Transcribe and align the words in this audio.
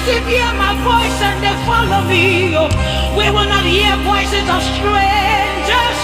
If 0.00 0.08
you 0.08 0.20
hear 0.32 0.48
my 0.56 0.72
voice 0.80 1.20
and 1.20 1.44
they 1.44 1.52
follow 1.68 2.00
me, 2.08 2.56
we 3.12 3.26
will 3.28 3.44
not 3.44 3.68
hear 3.68 3.92
voices 4.00 4.48
of 4.48 4.64
strangers. 4.72 5.98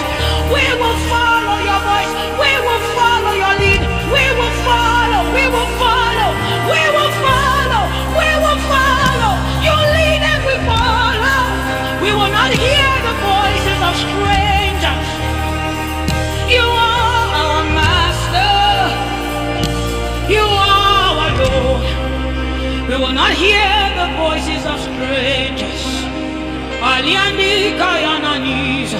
We 0.53 0.69
will 0.77 0.99
follow 1.09 1.57
your 1.65 1.81
voice. 1.81 2.13
We 2.37 2.53
will 2.61 2.83
follow 2.93 3.33
your 3.33 3.55
lead. 3.57 3.81
We 4.13 4.25
will 4.37 4.57
follow. 4.69 5.33
We 5.33 5.49
will 5.49 5.71
follow. 5.81 6.29
We 6.69 6.83
will 6.93 7.13
follow. 7.25 7.83
We 8.21 8.29
will 8.45 8.61
follow. 8.69 9.33
You 9.65 9.73
lead 9.97 10.21
and 10.29 10.41
we 10.45 10.57
follow. 10.69 11.41
We 12.05 12.13
will 12.13 12.33
not 12.37 12.53
hear 12.53 12.93
the 13.01 13.15
voices 13.25 13.81
of 13.81 13.93
strangers. 13.97 15.09
You 16.53 16.69
are 16.69 17.29
our 17.33 17.65
master. 17.81 18.53
You 20.29 20.45
are 20.45 21.17
our 21.17 21.33
Lord. 21.41 21.87
We 22.93 22.97
will 23.03 23.13
not 23.17 23.33
hear 23.33 23.76
Alianika 26.97 27.91
and 28.09 28.25
Anise. 28.25 28.97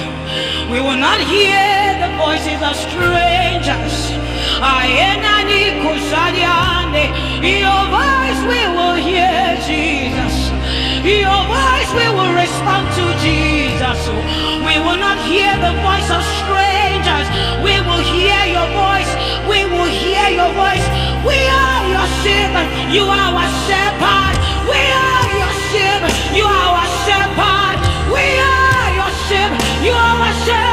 We 0.69 0.79
will 0.85 1.01
not 1.01 1.17
hear 1.17 1.97
the 1.97 2.13
voices 2.21 2.61
of 2.61 2.77
strangers. 2.77 3.95
Aenani 4.61 5.81
Kusaliane. 5.81 7.09
Your 7.41 7.83
voice 7.89 8.41
we 8.45 8.61
will 8.77 8.97
hear, 9.01 9.57
Jesus. 9.65 10.35
Your 11.01 11.41
voice 11.49 11.89
we 11.97 12.05
will 12.13 12.33
respond 12.37 12.85
to, 12.97 13.05
Jesus. 13.25 13.99
We 14.61 14.77
will 14.85 15.01
not 15.01 15.17
hear 15.25 15.49
the 15.57 15.73
voice 15.81 16.09
of 16.13 16.21
strangers. 16.37 17.25
We 17.65 17.81
will 17.81 18.03
hear 18.13 18.37
your 18.45 18.69
voice. 18.77 19.09
We 19.49 19.65
will 19.73 19.89
hear 19.89 20.27
your 20.37 20.53
voice. 20.53 20.85
We 21.25 21.37
are 21.49 21.81
your 21.97 22.07
servant. 22.21 22.69
You 22.93 23.09
are 23.09 23.33
our 23.33 23.49
shepherd. 23.65 24.35
We 24.69 24.81
are 24.85 25.29
your 25.41 25.53
servant. 25.73 26.13
You 26.37 26.45
are 26.45 26.69
our 26.77 26.89
shepherd. 27.09 27.66
You 29.83 29.91
are 29.91 30.17
my 30.17 30.31
shadow. 30.43 30.66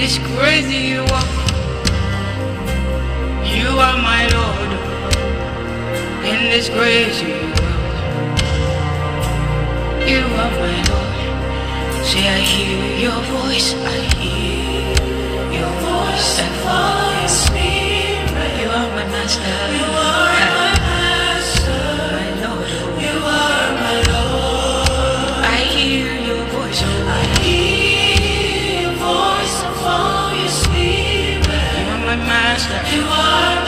this 0.00 0.18
crazy 0.32 0.80
you 0.92 1.02
are. 1.02 1.30
You 3.44 3.68
are 3.86 3.98
my 4.10 4.22
Lord 4.36 4.70
in 6.24 6.40
this 6.52 6.70
crazy 6.70 7.34
world. 7.52 8.38
You 10.08 10.22
are 10.42 10.52
my 10.64 10.76
Lord. 10.88 11.16
Say 12.08 12.24
I 12.26 12.40
hear 12.52 12.80
your 13.04 13.20
voice, 13.36 13.74
I 13.74 13.98
hear 14.16 14.88
your 15.58 15.72
voice. 15.84 16.30
And 16.44 16.54
voice, 16.64 17.36
spirit. 17.44 18.52
You 18.60 18.68
are 18.70 18.88
my 18.96 19.04
master. 19.12 19.54
You 19.76 19.84
are 19.84 20.49
Master. 32.68 33.59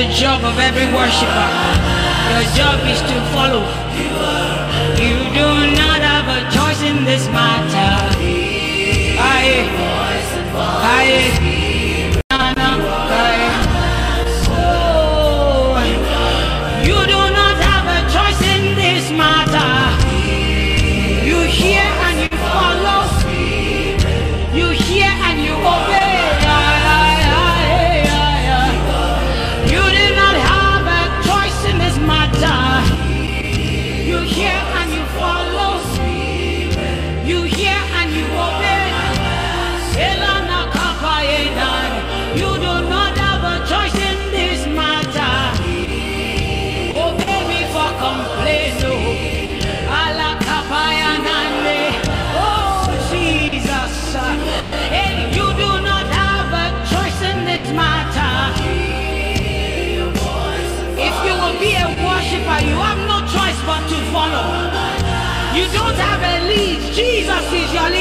the 0.00 0.08
job 0.14 0.42
of 0.44 0.58
every 0.58 0.86
worshiper. 0.96 1.48
Your 2.32 2.44
job 2.56 2.80
is 2.88 3.00
to 3.02 3.16
follow. 3.34 3.60
You 4.96 5.16
do 5.36 5.48
not 5.76 6.00
have 6.00 6.26
a 6.38 6.40
choice 6.56 6.80
in 6.80 7.04
this 7.04 7.28
matter. 7.28 7.92
I, 9.20 9.68
I, 10.56 11.49
se 67.50 67.99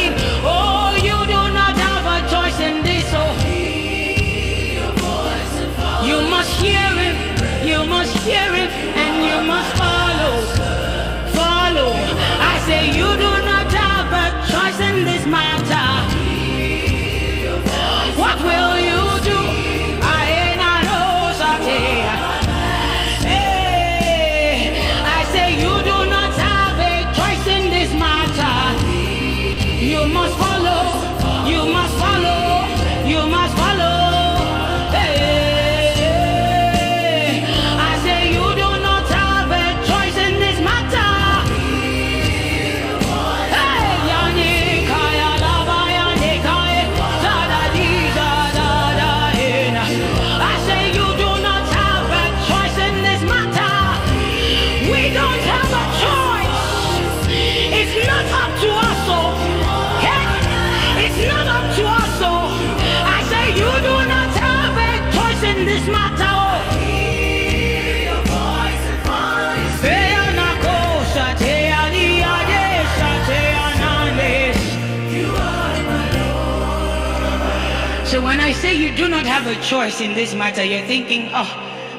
not 79.24 79.44
have 79.44 79.48
a 79.48 79.62
choice 79.62 80.00
in 80.00 80.14
this 80.14 80.34
matter, 80.34 80.64
you're 80.64 80.86
thinking, 80.86 81.30
oh, 81.34 81.52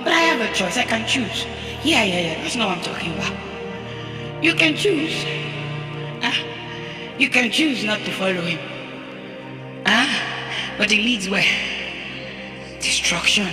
but 0.05 0.13
I 0.13 0.21
have 0.21 0.41
a 0.41 0.51
choice, 0.55 0.79
I 0.79 0.85
can 0.85 1.07
choose. 1.07 1.45
Yeah, 1.85 2.03
yeah, 2.03 2.21
yeah, 2.21 2.43
that's 2.43 2.57
not 2.57 2.69
what 2.69 2.79
I'm 2.79 2.85
talking 2.85 3.13
about. 3.13 3.35
You 4.43 4.55
can 4.55 4.75
choose. 4.75 5.23
Huh? 6.23 6.47
You 7.19 7.29
can 7.29 7.51
choose 7.51 7.85
not 7.85 7.99
to 8.07 8.11
follow 8.13 8.41
him. 8.41 8.59
Huh? 9.87 10.09
But 10.79 10.93
it 10.93 10.97
leads 10.97 11.29
where? 11.29 11.45
Destruction. 12.81 13.49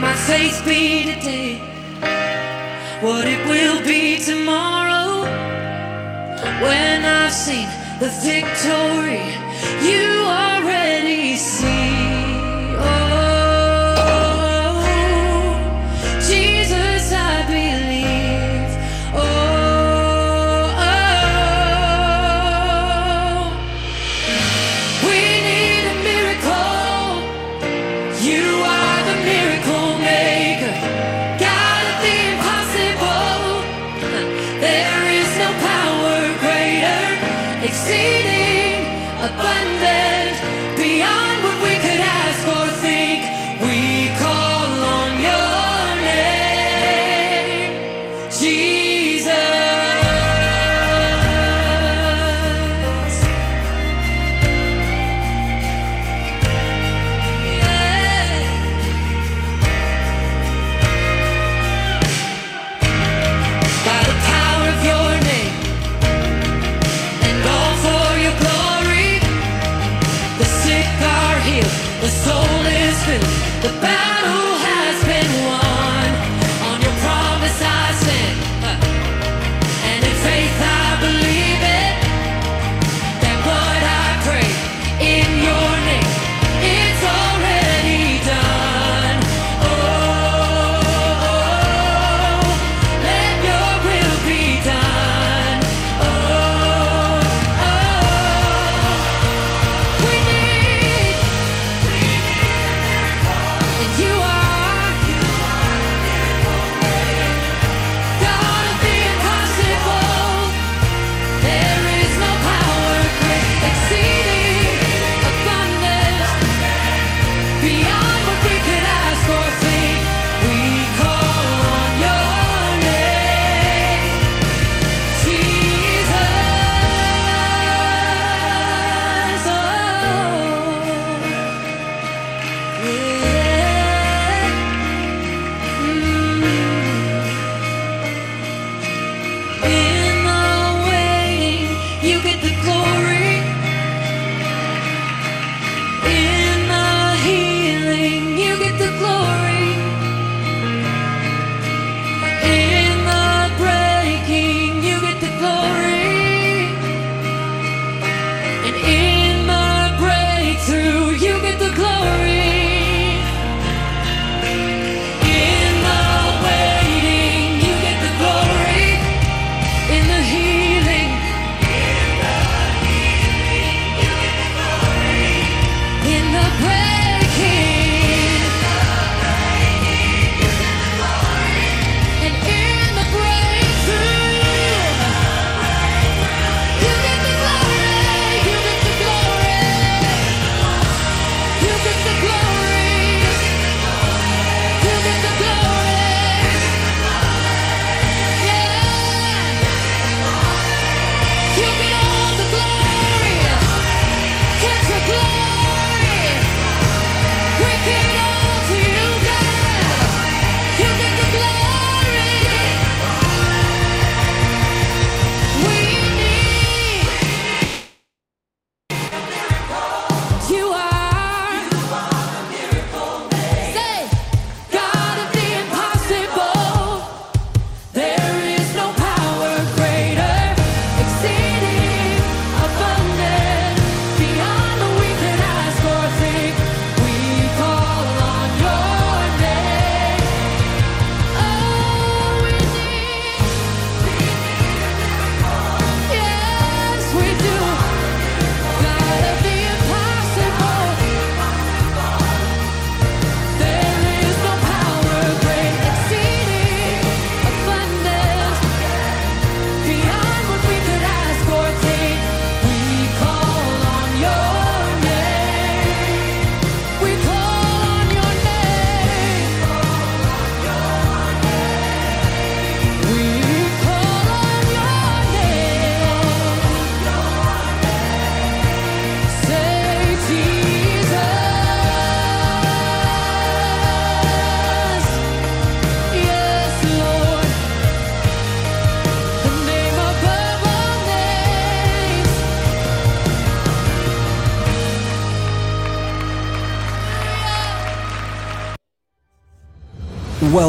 My 0.00 0.14
faith 0.14 0.62
be 0.64 1.02
today, 1.12 1.58
what 3.00 3.26
it 3.26 3.44
will 3.48 3.84
be 3.84 4.18
tomorrow. 4.18 5.22
When 6.62 7.04
I've 7.04 7.32
seen 7.32 7.68
the 7.98 8.08
victory 8.22 9.26
you 9.82 10.17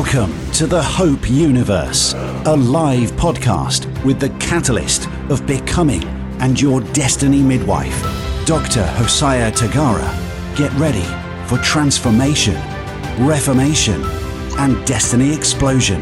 Welcome 0.02 0.52
to 0.54 0.66
the 0.66 0.82
Hope 0.82 1.30
Universe, 1.30 2.14
a 2.14 2.56
live 2.56 3.12
podcast 3.18 3.86
with 4.06 4.18
the 4.18 4.30
catalyst 4.40 5.10
of 5.30 5.46
becoming 5.46 6.06
and 6.40 6.60
your 6.60 6.80
destiny 6.94 7.42
midwife, 7.42 8.02
Dr. 8.46 8.82
Hosea 8.82 9.52
Tagara. 9.52 10.10
Get 10.56 10.72
ready 10.76 11.04
for 11.50 11.58
transformation, 11.62 12.56
reformation, 13.28 14.02
and 14.58 14.88
destiny 14.88 15.34
explosion 15.34 16.02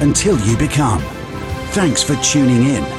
until 0.00 0.40
you 0.46 0.56
become. 0.56 1.02
Thanks 1.72 2.02
for 2.02 2.16
tuning 2.22 2.62
in 2.62 2.93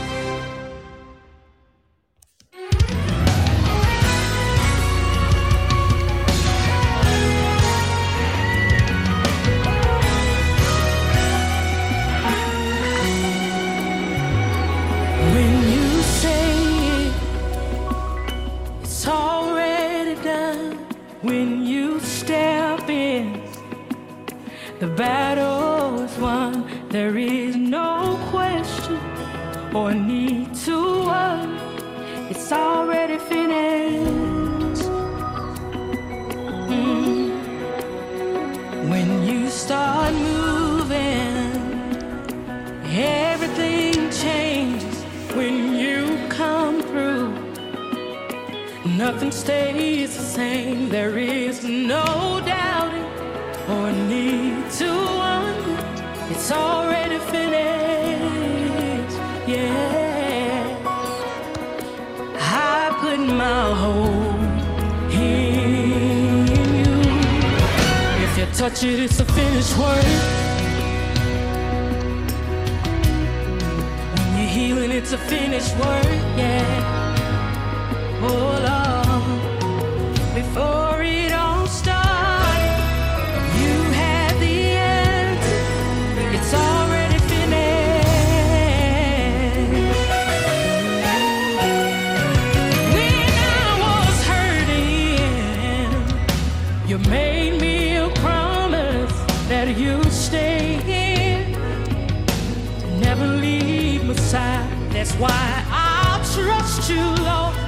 time. 104.36 104.90
That's 104.90 105.14
why 105.14 105.64
I'll 105.72 106.24
trust 106.36 106.90
you, 106.90 107.06
Lord. 107.24 107.65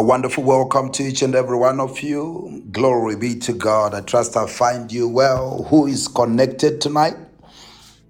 A 0.00 0.02
wonderful 0.02 0.44
welcome 0.44 0.90
to 0.92 1.02
each 1.02 1.20
and 1.20 1.34
every 1.34 1.58
one 1.58 1.78
of 1.78 2.00
you. 2.00 2.64
Glory 2.72 3.16
be 3.16 3.38
to 3.40 3.52
God. 3.52 3.92
I 3.92 4.00
trust 4.00 4.34
I 4.34 4.46
find 4.46 4.90
you 4.90 5.06
well. 5.06 5.64
Who 5.64 5.86
is 5.86 6.08
connected 6.08 6.80
tonight? 6.80 7.16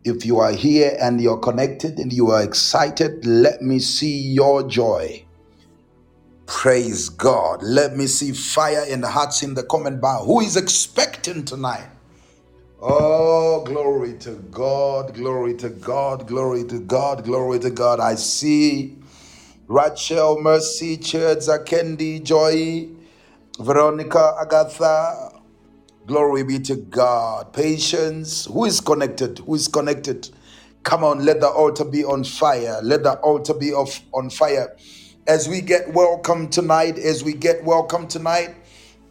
If 0.04 0.24
you 0.24 0.38
are 0.38 0.52
here 0.52 0.96
and 1.00 1.20
you're 1.20 1.40
connected 1.40 1.98
and 1.98 2.12
you 2.12 2.30
are 2.30 2.44
excited, 2.44 3.26
let 3.26 3.60
me 3.60 3.80
see 3.80 4.20
your 4.20 4.68
joy. 4.68 5.26
Praise 6.46 7.08
God. 7.08 7.60
Let 7.64 7.96
me 7.96 8.06
see 8.06 8.30
fire 8.30 8.84
in 8.88 9.00
the 9.00 9.08
hearts 9.08 9.42
in 9.42 9.54
the 9.54 9.64
comment 9.64 10.00
bar. 10.00 10.20
Who 10.20 10.38
is 10.38 10.56
expecting 10.56 11.44
tonight? 11.44 11.88
Oh, 12.80 13.64
glory 13.64 14.16
to 14.18 14.36
God, 14.52 15.14
glory 15.14 15.56
to 15.56 15.68
God, 15.68 16.28
glory 16.28 16.62
to 16.66 16.78
God, 16.78 17.24
glory 17.24 17.58
to 17.58 17.70
God. 17.70 17.98
I 17.98 18.14
see 18.14 18.99
Rachel, 19.70 20.42
Mercy, 20.42 20.96
Church, 20.96 21.46
Kendi, 21.64 22.20
Joy, 22.24 22.88
Veronica, 23.60 24.34
Agatha. 24.42 25.42
Glory 26.06 26.42
be 26.42 26.58
to 26.58 26.74
God. 26.74 27.52
Patience. 27.52 28.46
Who 28.46 28.64
is 28.64 28.80
connected? 28.80 29.38
Who 29.38 29.54
is 29.54 29.68
connected? 29.68 30.28
Come 30.82 31.04
on, 31.04 31.24
let 31.24 31.40
the 31.40 31.48
altar 31.48 31.84
be 31.84 32.04
on 32.04 32.24
fire. 32.24 32.80
Let 32.82 33.04
the 33.04 33.12
altar 33.20 33.54
be 33.54 33.72
of, 33.72 33.96
on 34.12 34.30
fire. 34.30 34.76
As 35.28 35.48
we 35.48 35.60
get 35.60 35.94
welcome 35.94 36.48
tonight, 36.50 36.98
as 36.98 37.22
we 37.22 37.34
get 37.34 37.62
welcome 37.64 38.08
tonight, 38.08 38.56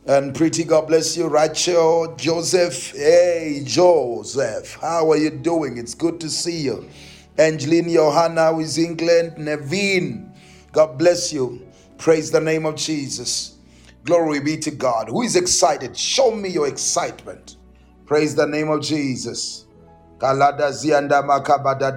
and 0.07 0.35
pretty 0.35 0.65
God 0.65 0.87
bless 0.87 1.15
you, 1.17 1.29
Rachel, 1.29 2.15
Joseph. 2.17 2.91
Hey, 2.91 3.61
Joseph, 3.65 4.75
how 4.81 5.09
are 5.11 5.17
you 5.17 5.29
doing? 5.29 5.77
It's 5.77 5.95
good 5.95 6.19
to 6.19 6.29
see 6.29 6.59
you. 6.63 6.89
Angeline 7.37 7.89
Johanna 7.89 8.53
with 8.53 8.77
England, 8.77 9.37
Nevin, 9.37 10.28
God 10.71 10.97
bless 10.97 11.33
you. 11.33 11.67
Praise 11.97 12.31
the 12.31 12.41
name 12.41 12.65
of 12.65 12.75
Jesus. 12.75 13.57
Glory 14.03 14.39
be 14.39 14.57
to 14.57 14.71
God. 14.71 15.09
Who 15.09 15.21
is 15.21 15.35
excited? 15.35 15.97
Show 15.97 16.31
me 16.31 16.49
your 16.49 16.67
excitement. 16.67 17.57
Praise 18.05 18.35
the 18.35 18.47
name 18.47 18.69
of 18.69 18.81
Jesus. 18.81 19.65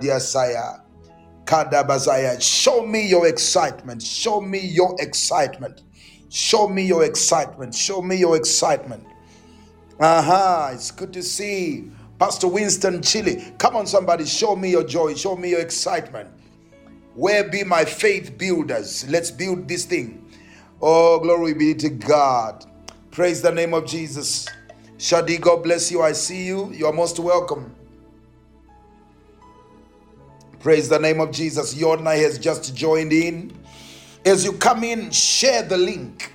Diasaya. 0.01 0.81
Show 2.41 2.87
me 2.87 3.09
your 3.09 3.27
excitement. 3.27 4.03
Show 4.03 4.41
me 4.41 4.61
your 4.61 4.97
excitement. 5.01 5.83
Show 6.29 6.69
me 6.69 6.85
your 6.85 7.05
excitement. 7.05 7.75
Show 7.75 8.01
me 8.03 8.17
your 8.17 8.37
excitement. 8.37 9.05
Aha, 10.01 10.71
it's 10.73 10.91
good 10.91 11.13
to 11.13 11.23
see 11.23 11.91
Pastor 12.19 12.49
Winston 12.49 13.03
Chile. 13.03 13.53
Come 13.59 13.77
on, 13.77 13.87
somebody, 13.87 14.25
show 14.25 14.57
me 14.57 14.71
your 14.71 14.85
joy. 14.85 15.15
Show 15.15 15.37
me 15.37 15.51
your 15.51 15.61
excitement. 15.61 16.31
Where 17.15 17.49
be 17.49 17.63
my 17.63 17.85
faith 17.85 18.39
builders? 18.39 19.09
Let's 19.09 19.31
build 19.31 19.69
this 19.69 19.85
thing. 19.85 20.31
Oh, 20.81 21.21
glory 21.21 21.55
be 21.55 21.75
to 21.75 21.91
God. 21.91 22.65
Praise 23.11 23.43
the 23.43 23.53
name 23.53 23.75
of 23.75 23.87
Jesus. 23.87 24.49
Shadi, 24.97 25.41
God 25.41 25.63
bless 25.63 25.91
you. 25.91 26.01
I 26.01 26.13
see 26.13 26.47
you. 26.47 26.73
You 26.73 26.87
are 26.87 26.93
most 26.93 27.19
welcome. 27.19 27.75
Praise 30.61 30.89
the 30.89 30.99
name 30.99 31.21
of 31.21 31.33
Jesus. 31.33 31.75
Yodna 31.75 32.17
has 32.17 32.39
just 32.39 32.75
joined 32.75 33.13
in. 33.13 33.53
As 34.25 34.45
you 34.45 34.53
come 34.53 34.83
in, 34.85 35.11
share 35.11 35.63
the 35.63 35.77
link. 35.77 36.33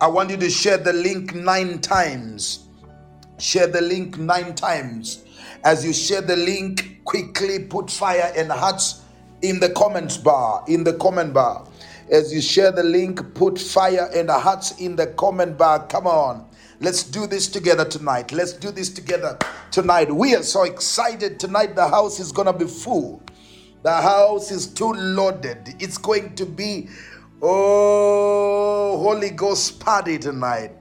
I 0.00 0.08
want 0.08 0.30
you 0.30 0.36
to 0.38 0.50
share 0.50 0.78
the 0.78 0.92
link 0.92 1.34
nine 1.34 1.80
times. 1.80 2.66
Share 3.38 3.66
the 3.66 3.80
link 3.80 4.18
nine 4.18 4.54
times. 4.54 5.24
As 5.62 5.84
you 5.84 5.92
share 5.92 6.22
the 6.22 6.36
link, 6.36 7.04
quickly 7.04 7.60
put 7.60 7.90
fire 7.90 8.32
and 8.36 8.50
hearts 8.50 9.02
in 9.42 9.60
the 9.60 9.70
comments 9.70 10.16
bar. 10.16 10.64
In 10.68 10.84
the 10.84 10.94
comment 10.94 11.32
bar. 11.32 11.66
As 12.10 12.32
you 12.32 12.40
share 12.40 12.70
the 12.70 12.84
link, 12.84 13.34
put 13.34 13.58
fire 13.58 14.08
and 14.14 14.30
hearts 14.30 14.80
in 14.80 14.96
the 14.96 15.08
comment 15.08 15.58
bar. 15.58 15.86
Come 15.86 16.06
on. 16.06 16.48
Let's 16.80 17.02
do 17.02 17.26
this 17.26 17.48
together 17.48 17.84
tonight. 17.84 18.32
Let's 18.32 18.52
do 18.52 18.70
this 18.70 18.90
together 18.90 19.38
tonight. 19.70 20.14
We 20.14 20.34
are 20.34 20.42
so 20.42 20.64
excited 20.64 21.40
tonight. 21.40 21.74
The 21.74 21.88
house 21.88 22.20
is 22.20 22.32
going 22.32 22.46
to 22.46 22.52
be 22.52 22.66
full. 22.66 23.22
The 23.82 23.92
house 23.92 24.50
is 24.50 24.66
too 24.66 24.92
loaded. 24.92 25.74
It's 25.80 25.96
going 25.96 26.34
to 26.34 26.44
be, 26.44 26.88
oh, 27.40 28.98
Holy 28.98 29.30
Ghost 29.30 29.80
party 29.80 30.18
tonight. 30.18 30.72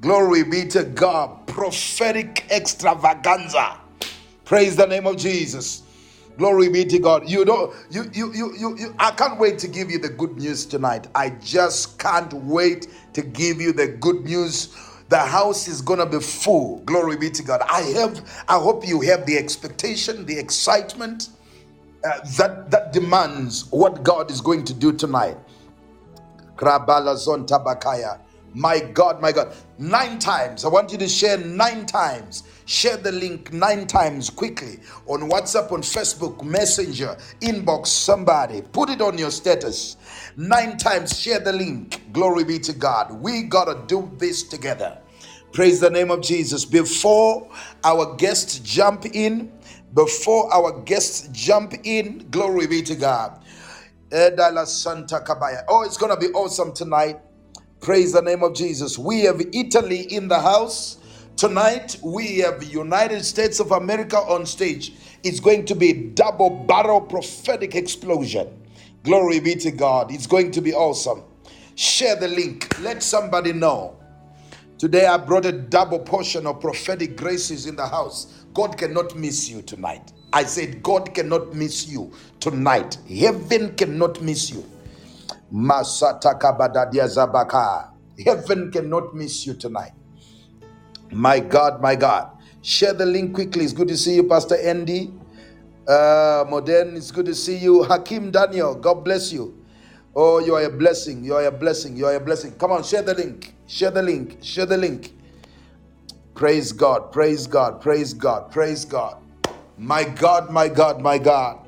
Glory 0.00 0.44
be 0.44 0.66
to 0.68 0.84
God. 0.84 1.46
Prophetic 1.46 2.46
extravaganza. 2.50 3.76
Praise 4.44 4.76
the 4.76 4.86
name 4.86 5.06
of 5.06 5.16
Jesus. 5.16 5.82
Glory 6.40 6.70
be 6.70 6.86
to 6.86 6.98
God. 6.98 7.28
You 7.28 7.44
don't 7.44 7.70
you 7.90 8.10
you 8.14 8.32
you 8.32 8.54
you, 8.56 8.78
you 8.78 8.94
I 8.98 9.10
can't 9.10 9.38
wait 9.38 9.58
to 9.58 9.68
give 9.68 9.90
you 9.90 9.98
the 9.98 10.08
good 10.08 10.38
news 10.38 10.64
tonight. 10.64 11.06
I 11.14 11.32
just 11.32 11.98
can't 11.98 12.32
wait 12.32 12.88
to 13.12 13.20
give 13.20 13.60
you 13.60 13.74
the 13.74 13.88
good 13.88 14.24
news. 14.24 14.74
The 15.10 15.18
house 15.18 15.68
is 15.68 15.82
gonna 15.82 16.06
be 16.06 16.18
full. 16.18 16.78
Glory 16.86 17.18
be 17.18 17.28
to 17.28 17.42
God. 17.42 17.60
I 17.68 17.82
have 18.00 18.44
I 18.48 18.58
hope 18.58 18.88
you 18.88 19.02
have 19.02 19.26
the 19.26 19.36
expectation, 19.36 20.24
the 20.24 20.38
excitement 20.38 21.28
uh, 22.04 22.20
that 22.38 22.70
that 22.70 22.94
demands 22.94 23.70
what 23.70 24.02
God 24.02 24.30
is 24.30 24.40
going 24.40 24.64
to 24.64 24.72
do 24.74 24.94
tonight. 24.94 25.36
My 28.54 28.80
God, 28.80 29.20
my 29.22 29.32
God. 29.32 29.54
Nine 29.78 30.18
times. 30.18 30.64
I 30.64 30.68
want 30.68 30.92
you 30.92 30.98
to 30.98 31.08
share 31.08 31.38
nine 31.38 31.86
times. 31.86 32.44
Share 32.70 32.98
the 32.98 33.10
link 33.10 33.52
nine 33.52 33.88
times 33.88 34.30
quickly 34.30 34.78
on 35.08 35.28
WhatsApp, 35.28 35.72
on 35.72 35.82
Facebook, 35.82 36.44
Messenger, 36.44 37.16
inbox 37.40 37.88
somebody. 37.88 38.62
Put 38.62 38.90
it 38.90 39.02
on 39.02 39.18
your 39.18 39.32
status. 39.32 39.96
Nine 40.36 40.78
times. 40.78 41.20
Share 41.20 41.40
the 41.40 41.52
link. 41.52 42.00
Glory 42.12 42.44
be 42.44 42.60
to 42.60 42.72
God. 42.72 43.12
We 43.20 43.42
got 43.42 43.64
to 43.64 43.82
do 43.88 44.08
this 44.18 44.44
together. 44.44 44.98
Praise 45.52 45.80
the 45.80 45.90
name 45.90 46.12
of 46.12 46.22
Jesus. 46.22 46.64
Before 46.64 47.50
our 47.82 48.14
guests 48.14 48.60
jump 48.60 49.04
in, 49.16 49.52
before 49.92 50.54
our 50.54 50.80
guests 50.82 51.28
jump 51.32 51.74
in, 51.82 52.28
glory 52.30 52.68
be 52.68 52.82
to 52.82 52.94
God. 52.94 53.44
Edala 54.12 54.64
Santa 54.68 55.18
Kabaya. 55.26 55.64
Oh, 55.68 55.82
it's 55.82 55.96
going 55.96 56.14
to 56.14 56.20
be 56.20 56.32
awesome 56.34 56.72
tonight. 56.72 57.18
Praise 57.80 58.12
the 58.12 58.22
name 58.22 58.44
of 58.44 58.54
Jesus. 58.54 58.96
We 58.96 59.22
have 59.22 59.42
Italy 59.52 60.02
in 60.02 60.28
the 60.28 60.38
house. 60.38 60.99
Tonight, 61.36 61.98
we 62.02 62.38
have 62.38 62.62
United 62.64 63.24
States 63.24 63.60
of 63.60 63.72
America 63.72 64.18
on 64.18 64.46
stage. 64.46 64.94
It's 65.24 65.40
going 65.40 65.66
to 65.66 65.74
be 65.74 65.90
a 65.90 65.94
double 66.10 66.50
barrel 66.50 67.00
prophetic 67.00 67.74
explosion. 67.74 68.48
Glory 69.04 69.40
be 69.40 69.54
to 69.56 69.70
God. 69.72 70.12
It's 70.12 70.26
going 70.28 70.52
to 70.52 70.62
be 70.62 70.74
awesome. 70.74 71.24
Share 71.76 72.16
the 72.16 72.28
link. 72.28 72.78
Let 72.80 73.02
somebody 73.02 73.52
know. 73.52 73.98
Today, 74.78 75.06
I 75.06 75.18
brought 75.18 75.46
a 75.46 75.52
double 75.52 76.00
portion 76.00 76.46
of 76.46 76.60
prophetic 76.60 77.16
graces 77.16 77.66
in 77.66 77.76
the 77.76 77.86
house. 77.86 78.44
God 78.54 78.78
cannot 78.78 79.16
miss 79.16 79.48
you 79.50 79.62
tonight. 79.62 80.12
I 80.32 80.44
said, 80.44 80.82
God 80.82 81.14
cannot 81.14 81.54
miss 81.54 81.88
you 81.88 82.12
tonight. 82.40 82.98
Heaven 83.08 83.74
cannot 83.76 84.22
miss 84.22 84.50
you. 84.52 84.64
Heaven 88.24 88.72
cannot 88.72 89.14
miss 89.14 89.46
you 89.46 89.54
tonight. 89.54 89.92
My 91.12 91.40
God, 91.40 91.80
my 91.80 91.96
God. 91.96 92.30
Share 92.62 92.92
the 92.92 93.06
link 93.06 93.34
quickly. 93.34 93.64
It's 93.64 93.72
good 93.72 93.88
to 93.88 93.96
see 93.96 94.14
you, 94.16 94.24
Pastor 94.24 94.56
Andy. 94.56 95.12
Uh, 95.88 96.44
Modern, 96.48 96.96
it's 96.96 97.10
good 97.10 97.26
to 97.26 97.34
see 97.34 97.56
you. 97.56 97.82
Hakim 97.82 98.30
Daniel, 98.30 98.74
God 98.74 99.04
bless 99.04 99.32
you. 99.32 99.56
Oh, 100.14 100.38
you 100.38 100.54
are 100.54 100.62
a 100.64 100.70
blessing. 100.70 101.24
You 101.24 101.34
are 101.34 101.44
a 101.44 101.50
blessing. 101.50 101.96
You 101.96 102.06
are 102.06 102.14
a 102.14 102.20
blessing. 102.20 102.52
Come 102.52 102.72
on, 102.72 102.82
share 102.82 103.02
the 103.02 103.14
link. 103.14 103.54
Share 103.66 103.90
the 103.90 104.02
link. 104.02 104.38
Share 104.42 104.66
the 104.66 104.76
link. 104.76 105.12
Praise 106.34 106.72
God. 106.72 107.12
Praise 107.12 107.46
God. 107.46 107.80
Praise 107.80 108.14
God. 108.14 108.50
Praise 108.50 108.84
God. 108.84 109.16
My 109.78 110.04
God, 110.04 110.50
my 110.50 110.68
God, 110.68 111.00
my 111.00 111.18
God. 111.18 111.58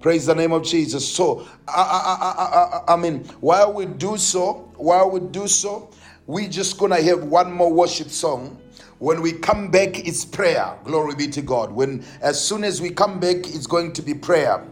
Praise 0.00 0.26
the 0.26 0.34
name 0.34 0.52
of 0.52 0.62
Jesus. 0.62 1.06
So, 1.12 1.46
I, 1.66 1.72
I, 1.72 2.90
I, 2.90 2.94
I, 2.94 2.96
mean, 2.96 3.24
while 3.40 3.72
we 3.72 3.86
do 3.86 4.16
so, 4.16 4.70
while 4.76 5.10
we 5.10 5.20
do 5.20 5.48
so, 5.48 5.90
we 6.26 6.46
just 6.46 6.78
gonna 6.78 7.02
have 7.02 7.24
one 7.24 7.50
more 7.52 7.72
worship 7.72 8.08
song. 8.08 8.60
When 9.00 9.22
we 9.22 9.32
come 9.32 9.70
back, 9.70 10.06
it's 10.06 10.24
prayer. 10.24 10.76
Glory 10.84 11.14
be 11.16 11.28
to 11.28 11.42
God. 11.42 11.72
When 11.72 12.04
as 12.22 12.42
soon 12.44 12.64
as 12.64 12.82
we 12.82 12.90
come 12.90 13.20
back, 13.20 13.36
it's 13.38 13.66
going 13.66 13.92
to 13.94 14.02
be 14.02 14.14
prayer. 14.14 14.64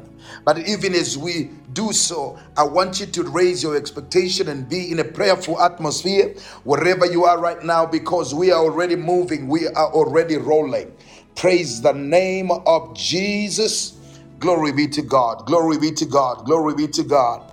But 0.44 0.58
even 0.68 0.94
as 0.94 1.18
we 1.18 1.50
do 1.74 1.92
so, 1.92 2.38
I 2.56 2.64
want 2.64 3.00
you 3.00 3.06
to 3.06 3.24
raise 3.24 3.62
your 3.62 3.76
expectation 3.76 4.48
and 4.48 4.68
be 4.68 4.92
in 4.92 5.00
a 5.00 5.04
prayerful 5.04 5.60
atmosphere 5.62 6.34
wherever 6.64 7.06
you 7.06 7.24
are 7.24 7.40
right 7.40 7.62
now 7.64 7.86
because 7.86 8.34
we 8.34 8.52
are 8.52 8.62
already 8.62 8.96
moving, 8.96 9.48
we 9.48 9.68
are 9.68 9.92
already 9.92 10.36
rolling. 10.38 10.92
Praise 11.36 11.82
the 11.82 11.92
name 11.94 12.50
of 12.50 12.94
Jesus. 12.96 13.98
Glory 14.40 14.72
be 14.72 14.88
to 14.88 15.02
God. 15.02 15.46
Glory 15.46 15.78
be 15.78 15.92
to 15.92 16.06
God. 16.06 16.44
Glory 16.46 16.74
be 16.74 16.88
to 16.88 17.04
God. 17.04 17.52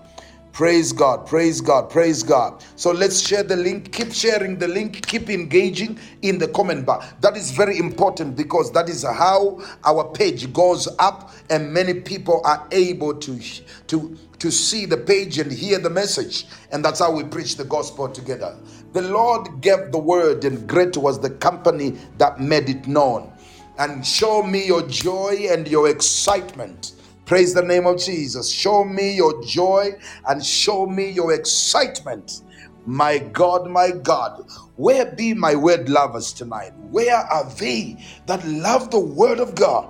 Praise 0.53 0.93
God, 0.93 1.25
praise 1.25 1.61
God, 1.61 1.89
praise 1.89 2.21
God. 2.21 2.63
So 2.75 2.91
let's 2.91 3.19
share 3.19 3.41
the 3.41 3.55
link. 3.55 3.91
Keep 3.91 4.13
sharing 4.13 4.59
the 4.59 4.67
link. 4.67 5.03
Keep 5.07 5.31
engaging 5.31 5.97
in 6.21 6.37
the 6.37 6.47
comment 6.49 6.85
bar. 6.85 7.03
That 7.21 7.35
is 7.35 7.49
very 7.49 7.79
important 7.79 8.35
because 8.35 8.71
that 8.73 8.87
is 8.87 9.03
how 9.03 9.59
our 9.83 10.03
page 10.11 10.53
goes 10.53 10.87
up 10.99 11.31
and 11.49 11.73
many 11.73 11.95
people 11.95 12.39
are 12.45 12.67
able 12.71 13.15
to, 13.15 13.39
to, 13.87 14.15
to 14.37 14.51
see 14.51 14.85
the 14.85 14.97
page 14.97 15.39
and 15.39 15.51
hear 15.51 15.79
the 15.79 15.89
message. 15.89 16.45
And 16.71 16.85
that's 16.85 16.99
how 16.99 17.11
we 17.11 17.23
preach 17.23 17.57
the 17.57 17.65
gospel 17.65 18.07
together. 18.07 18.55
The 18.93 19.01
Lord 19.01 19.59
gave 19.59 19.91
the 19.91 19.97
word, 19.97 20.45
and 20.45 20.69
great 20.69 20.95
was 20.95 21.19
the 21.19 21.31
company 21.31 21.97
that 22.19 22.39
made 22.39 22.69
it 22.69 22.87
known. 22.87 23.33
And 23.79 24.05
show 24.05 24.43
me 24.43 24.67
your 24.67 24.87
joy 24.87 25.47
and 25.49 25.67
your 25.67 25.89
excitement 25.89 26.91
Praise 27.25 27.53
the 27.53 27.61
name 27.61 27.85
of 27.85 27.97
Jesus. 27.99 28.51
Show 28.51 28.83
me 28.83 29.15
your 29.15 29.41
joy 29.43 29.91
and 30.27 30.43
show 30.45 30.85
me 30.85 31.09
your 31.09 31.33
excitement. 31.33 32.41
My 32.85 33.17
God, 33.17 33.69
my 33.69 33.91
God, 33.91 34.45
where 34.75 35.05
be 35.05 35.33
my 35.33 35.55
word 35.55 35.87
lovers 35.87 36.33
tonight? 36.33 36.73
Where 36.91 37.15
are 37.15 37.49
they 37.51 38.03
that 38.25 38.45
love 38.45 38.91
the 38.91 38.99
word 38.99 39.39
of 39.39 39.55
God? 39.55 39.89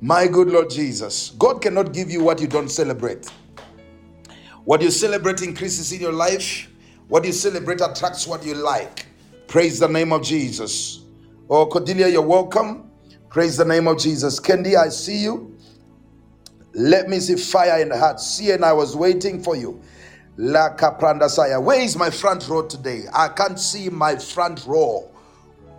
My 0.00 0.26
good 0.26 0.48
Lord 0.48 0.68
Jesus. 0.68 1.30
God 1.38 1.62
cannot 1.62 1.92
give 1.92 2.10
you 2.10 2.24
what 2.24 2.40
you 2.40 2.48
don't 2.48 2.68
celebrate. 2.68 3.30
What 4.64 4.82
you 4.82 4.90
celebrate 4.90 5.42
increases 5.42 5.92
in 5.92 6.00
your 6.00 6.12
life. 6.12 6.68
What 7.06 7.24
you 7.24 7.32
celebrate 7.32 7.80
attracts 7.80 8.26
what 8.26 8.44
you 8.44 8.54
like. 8.54 9.06
Praise 9.46 9.78
the 9.78 9.88
name 9.88 10.12
of 10.12 10.22
Jesus. 10.22 11.04
Oh, 11.48 11.66
Cordelia, 11.66 12.08
you're 12.08 12.22
welcome. 12.22 12.90
Praise 13.28 13.56
the 13.56 13.64
name 13.64 13.86
of 13.86 13.98
Jesus. 13.98 14.40
Kendi, 14.40 14.76
I 14.76 14.88
see 14.88 15.18
you. 15.18 15.53
Let 16.74 17.08
me 17.08 17.20
see 17.20 17.36
fire 17.36 17.80
in 17.80 17.88
the 17.88 17.98
heart. 17.98 18.20
See, 18.20 18.50
and 18.50 18.64
I 18.64 18.72
was 18.72 18.96
waiting 18.96 19.42
for 19.42 19.56
you. 19.56 19.80
La 20.36 20.74
Caprandasaya. 20.74 21.62
Where 21.62 21.80
is 21.80 21.96
my 21.96 22.10
front 22.10 22.48
row 22.48 22.66
today? 22.66 23.04
I 23.14 23.28
can't 23.28 23.58
see 23.58 23.88
my 23.88 24.16
front 24.16 24.66
row. 24.66 25.10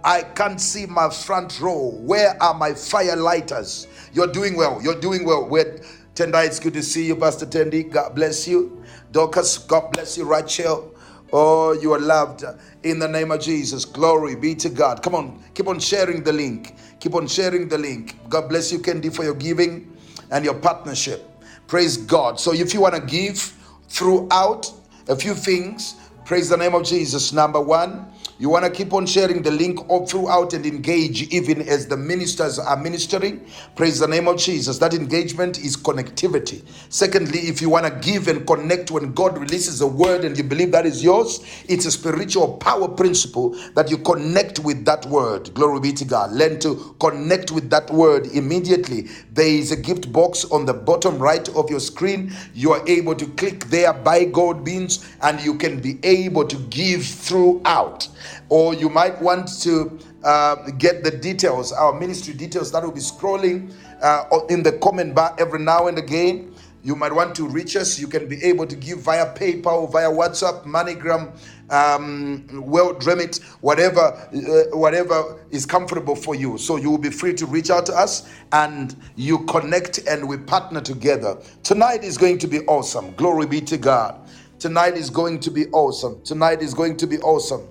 I 0.03 0.21
can't 0.21 0.61
see 0.61 0.85
my 0.85 1.09
front 1.09 1.59
row. 1.59 1.89
Where 1.89 2.41
are 2.41 2.53
my 2.53 2.73
fire 2.73 3.15
lighters? 3.15 3.87
You're 4.13 4.31
doing 4.31 4.55
well. 4.55 4.81
You're 4.81 4.99
doing 4.99 5.25
well. 5.25 5.47
Where 5.49 5.79
Tendai, 6.15 6.45
it's 6.45 6.59
good 6.59 6.73
to 6.75 6.83
see 6.83 7.05
you, 7.05 7.15
Pastor 7.17 7.45
Tendi. 7.45 7.91
God 7.91 8.15
bless 8.15 8.47
you. 8.47 8.83
Dorcas, 9.11 9.57
God 9.57 9.91
bless 9.91 10.17
you. 10.17 10.23
Rachel, 10.23 10.95
oh, 11.33 11.73
you 11.73 11.91
are 11.93 11.99
loved 11.99 12.45
in 12.83 12.99
the 12.99 13.07
name 13.07 13.31
of 13.31 13.41
Jesus. 13.41 13.83
Glory 13.83 14.35
be 14.35 14.55
to 14.55 14.69
God. 14.69 15.03
Come 15.03 15.15
on, 15.15 15.43
keep 15.53 15.67
on 15.67 15.79
sharing 15.79 16.23
the 16.23 16.31
link. 16.31 16.75
Keep 17.01 17.15
on 17.15 17.27
sharing 17.27 17.67
the 17.67 17.77
link. 17.77 18.15
God 18.29 18.47
bless 18.47 18.71
you, 18.71 18.79
Kendi, 18.79 19.13
for 19.13 19.23
your 19.25 19.35
giving 19.35 19.94
and 20.31 20.45
your 20.45 20.55
partnership. 20.55 21.29
Praise 21.67 21.97
God. 21.97 22.39
So 22.39 22.53
if 22.53 22.73
you 22.73 22.81
want 22.81 22.95
to 22.95 23.01
give 23.01 23.53
throughout 23.89 24.71
a 25.07 25.15
few 25.15 25.33
things, 25.33 25.95
praise 26.25 26.49
the 26.49 26.57
name 26.57 26.75
of 26.75 26.83
Jesus. 26.83 27.33
Number 27.33 27.61
one, 27.61 28.07
you 28.37 28.49
want 28.49 28.65
to 28.65 28.71
keep 28.71 28.91
on 28.91 29.05
sharing 29.05 29.41
the 29.41 29.51
link 29.51 29.89
all 29.89 30.05
throughout 30.05 30.53
and 30.53 30.65
engage 30.65 31.33
even 31.33 31.61
as 31.61 31.87
the 31.87 31.95
ministers 31.95 32.59
are 32.59 32.75
ministering. 32.75 33.47
Praise 33.77 33.99
the 33.99 34.07
name 34.07 34.27
of 34.27 34.37
Jesus. 34.37 34.77
That 34.77 34.93
engagement 34.93 35.57
is 35.59 35.77
connectivity. 35.77 36.61
Secondly, 36.89 37.39
if 37.39 37.61
you 37.61 37.69
want 37.69 37.85
to 37.85 37.91
give 38.01 38.27
and 38.27 38.45
connect 38.45 38.91
when 38.91 39.13
God 39.13 39.37
releases 39.37 39.79
a 39.79 39.87
word 39.87 40.25
and 40.25 40.37
you 40.37 40.43
believe 40.43 40.73
that 40.73 40.85
is 40.85 41.01
yours, 41.01 41.39
it's 41.69 41.85
a 41.85 41.91
spiritual 41.91 42.57
power 42.57 42.89
principle 42.89 43.51
that 43.73 43.89
you 43.89 43.97
connect 43.99 44.59
with 44.59 44.83
that 44.83 45.05
word. 45.05 45.53
Glory 45.53 45.79
be 45.79 45.93
to 45.93 46.03
God. 46.03 46.33
Learn 46.33 46.59
to 46.59 46.93
connect 46.99 47.51
with 47.51 47.69
that 47.69 47.89
word 47.89 48.27
immediately. 48.27 49.03
There 49.31 49.47
is 49.47 49.71
a 49.71 49.77
gift 49.77 50.11
box 50.11 50.43
on 50.51 50.65
the 50.65 50.73
bottom 50.73 51.19
right 51.19 51.47
of 51.55 51.69
your 51.69 51.79
screen. 51.79 52.33
You 52.53 52.73
are 52.73 52.85
able 52.85 53.15
to 53.15 53.27
click 53.27 53.65
there, 53.65 53.93
buy 53.93 54.25
gold 54.25 54.65
beans, 54.65 55.09
and 55.21 55.39
you 55.39 55.55
can 55.55 55.79
be 55.79 55.99
able 56.03 56.45
to 56.47 56.57
give 56.67 57.05
throughout 57.05 58.09
or 58.49 58.73
you 58.73 58.89
might 58.89 59.21
want 59.21 59.61
to 59.63 59.97
uh, 60.23 60.55
get 60.77 61.03
the 61.03 61.11
details, 61.11 61.71
our 61.71 61.97
ministry 61.99 62.33
details 62.33 62.71
that 62.71 62.83
will 62.83 62.91
be 62.91 62.99
scrolling 62.99 63.73
uh, 64.01 64.25
in 64.49 64.63
the 64.63 64.73
comment 64.73 65.15
bar 65.15 65.35
every 65.37 65.59
now 65.59 65.87
and 65.87 65.97
again. 65.97 66.53
You 66.83 66.95
might 66.95 67.11
want 67.11 67.33
to 67.37 67.47
reach 67.47 67.75
us. 67.75 67.97
You 67.99 68.07
can 68.07 68.29
be 68.29 68.43
able 68.43 68.67
to 68.67 68.75
give 68.75 68.99
via 68.99 69.33
PayPal, 69.33 69.91
via 69.91 70.07
WhatsApp, 70.07 70.65
MoneyGram, 70.65 71.35
um, 71.71 72.45
World 72.61 73.03
Remit, 73.07 73.37
whatever, 73.61 74.01
uh, 74.01 74.77
whatever 74.77 75.39
is 75.49 75.65
comfortable 75.65 76.15
for 76.15 76.35
you. 76.35 76.59
So 76.59 76.75
you 76.75 76.91
will 76.91 76.99
be 76.99 77.09
free 77.09 77.33
to 77.33 77.47
reach 77.47 77.71
out 77.71 77.87
to 77.87 77.93
us, 77.93 78.29
and 78.51 78.95
you 79.15 79.45
connect, 79.45 79.97
and 80.07 80.27
we 80.27 80.37
partner 80.37 80.79
together. 80.79 81.39
Tonight 81.63 82.03
is 82.03 82.19
going 82.19 82.37
to 82.37 82.47
be 82.47 82.59
awesome. 82.67 83.13
Glory 83.15 83.47
be 83.47 83.61
to 83.61 83.77
God. 83.77 84.19
Tonight 84.59 84.95
is 84.95 85.09
going 85.09 85.39
to 85.39 85.49
be 85.49 85.65
awesome. 85.69 86.21
Tonight 86.23 86.61
is 86.61 86.75
going 86.75 86.97
to 86.97 87.07
be 87.07 87.17
awesome. 87.19 87.67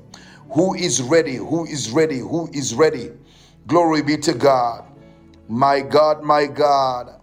Who 0.52 0.74
is 0.74 1.02
ready? 1.02 1.36
Who 1.36 1.66
is 1.66 1.90
ready? 1.90 2.18
Who 2.18 2.48
is 2.52 2.74
ready? 2.74 3.10
Glory 3.66 4.02
be 4.02 4.16
to 4.18 4.34
God. 4.34 4.84
My 5.48 5.80
God, 5.80 6.22
my 6.22 6.46
God. 6.46 7.20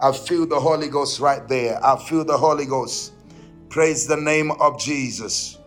I 0.00 0.12
feel 0.12 0.46
the 0.46 0.60
Holy 0.60 0.88
Ghost 0.88 1.20
right 1.20 1.46
there. 1.48 1.84
I 1.84 1.96
feel 2.08 2.24
the 2.24 2.36
Holy 2.36 2.66
Ghost. 2.66 3.12
Praise 3.68 4.06
the 4.06 4.16
name 4.16 4.50
of 4.52 4.78
Jesus. 4.80 5.58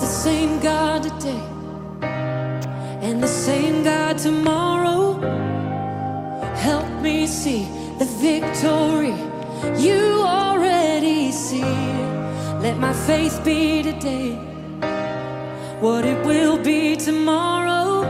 The 0.00 0.06
same 0.06 0.60
God 0.60 1.02
today 1.02 1.44
and 3.02 3.22
the 3.22 3.28
same 3.28 3.84
God 3.84 4.18
tomorrow. 4.18 5.20
Help 6.56 6.88
me 7.02 7.26
see 7.26 7.64
the 7.98 8.06
victory 8.28 9.14
you 9.78 10.22
already 10.24 11.30
see. 11.32 11.62
Let 12.64 12.78
my 12.78 12.92
faith 12.92 13.42
be 13.44 13.82
today 13.82 14.32
what 15.80 16.04
it 16.04 16.24
will 16.26 16.58
be 16.62 16.96
tomorrow 16.96 18.02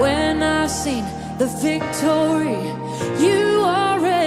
when 0.00 0.42
I've 0.42 0.70
seen 0.70 1.04
the 1.38 1.46
victory 1.62 2.58
you 3.24 3.60
already 3.62 4.17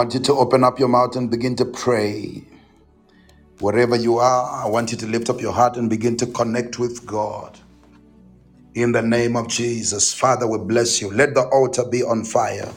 want 0.00 0.14
you 0.14 0.20
to 0.20 0.32
open 0.32 0.64
up 0.64 0.78
your 0.78 0.88
mouth 0.88 1.14
and 1.16 1.30
begin 1.30 1.54
to 1.54 1.66
pray. 1.66 2.42
Wherever 3.58 3.96
you 3.96 4.16
are, 4.16 4.64
I 4.64 4.66
want 4.66 4.92
you 4.92 4.96
to 4.96 5.06
lift 5.06 5.28
up 5.28 5.42
your 5.42 5.52
heart 5.52 5.76
and 5.76 5.90
begin 5.90 6.16
to 6.16 6.26
connect 6.26 6.78
with 6.78 7.04
God. 7.04 7.58
In 8.74 8.92
the 8.92 9.02
name 9.02 9.36
of 9.36 9.48
Jesus, 9.48 10.14
Father, 10.14 10.46
we 10.46 10.56
bless 10.56 11.02
you. 11.02 11.10
Let 11.12 11.34
the 11.34 11.42
altar 11.42 11.84
be 11.84 12.02
on 12.02 12.24
fire. 12.24 12.72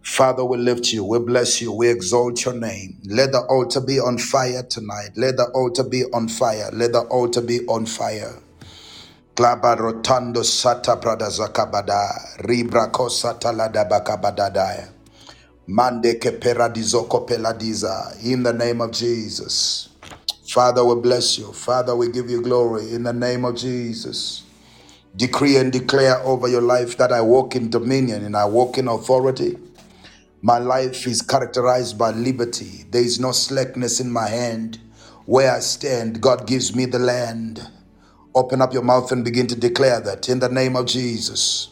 Father, 0.00 0.42
we 0.42 0.56
lift 0.56 0.90
you, 0.90 1.04
we 1.04 1.18
bless 1.18 1.60
you, 1.60 1.70
we 1.70 1.90
exalt 1.90 2.46
your 2.46 2.54
name. 2.54 2.96
Let 3.04 3.32
the 3.32 3.40
altar 3.40 3.82
be 3.82 4.00
on 4.00 4.16
fire 4.16 4.62
tonight. 4.62 5.10
Let 5.16 5.36
the 5.36 5.50
altar 5.54 5.84
be 5.84 6.04
on 6.04 6.28
fire. 6.28 6.70
Let 6.72 6.92
the 6.92 7.02
altar 7.02 7.42
be 7.42 7.60
on 7.66 7.84
fire. 7.84 8.40
Rotando 9.36 10.44
sata 10.44 10.96
zakabada, 10.96 12.38
lada. 13.54 14.99
Mande 15.70 16.14
ke 16.18 16.32
peradizoko 16.32 17.20
peladiza. 17.26 18.16
In 18.24 18.42
the 18.42 18.52
name 18.52 18.80
of 18.80 18.90
Jesus. 18.90 19.88
Father, 20.48 20.84
we 20.84 20.96
bless 20.96 21.38
you. 21.38 21.52
Father, 21.52 21.94
we 21.94 22.10
give 22.10 22.28
you 22.28 22.42
glory 22.42 22.92
in 22.92 23.04
the 23.04 23.12
name 23.12 23.44
of 23.44 23.54
Jesus. 23.54 24.42
Decree 25.16 25.58
and 25.58 25.72
declare 25.72 26.18
over 26.22 26.48
your 26.48 26.60
life 26.62 26.96
that 26.98 27.12
I 27.12 27.20
walk 27.20 27.54
in 27.54 27.70
dominion 27.70 28.24
and 28.24 28.36
I 28.36 28.46
walk 28.46 28.78
in 28.78 28.88
authority. 28.88 29.58
My 30.42 30.58
life 30.58 31.06
is 31.06 31.22
characterized 31.22 31.96
by 31.96 32.10
liberty. 32.10 32.84
There 32.90 33.02
is 33.04 33.20
no 33.20 33.30
slackness 33.32 34.00
in 34.00 34.10
my 34.12 34.28
hand. 34.28 34.80
Where 35.26 35.52
I 35.54 35.60
stand, 35.60 36.20
God 36.20 36.48
gives 36.48 36.74
me 36.74 36.86
the 36.86 36.98
land. 36.98 37.68
Open 38.34 38.60
up 38.60 38.72
your 38.72 38.82
mouth 38.82 39.12
and 39.12 39.24
begin 39.24 39.46
to 39.48 39.56
declare 39.56 40.00
that 40.00 40.28
in 40.28 40.40
the 40.40 40.48
name 40.48 40.76
of 40.76 40.86
Jesus. 40.86 41.70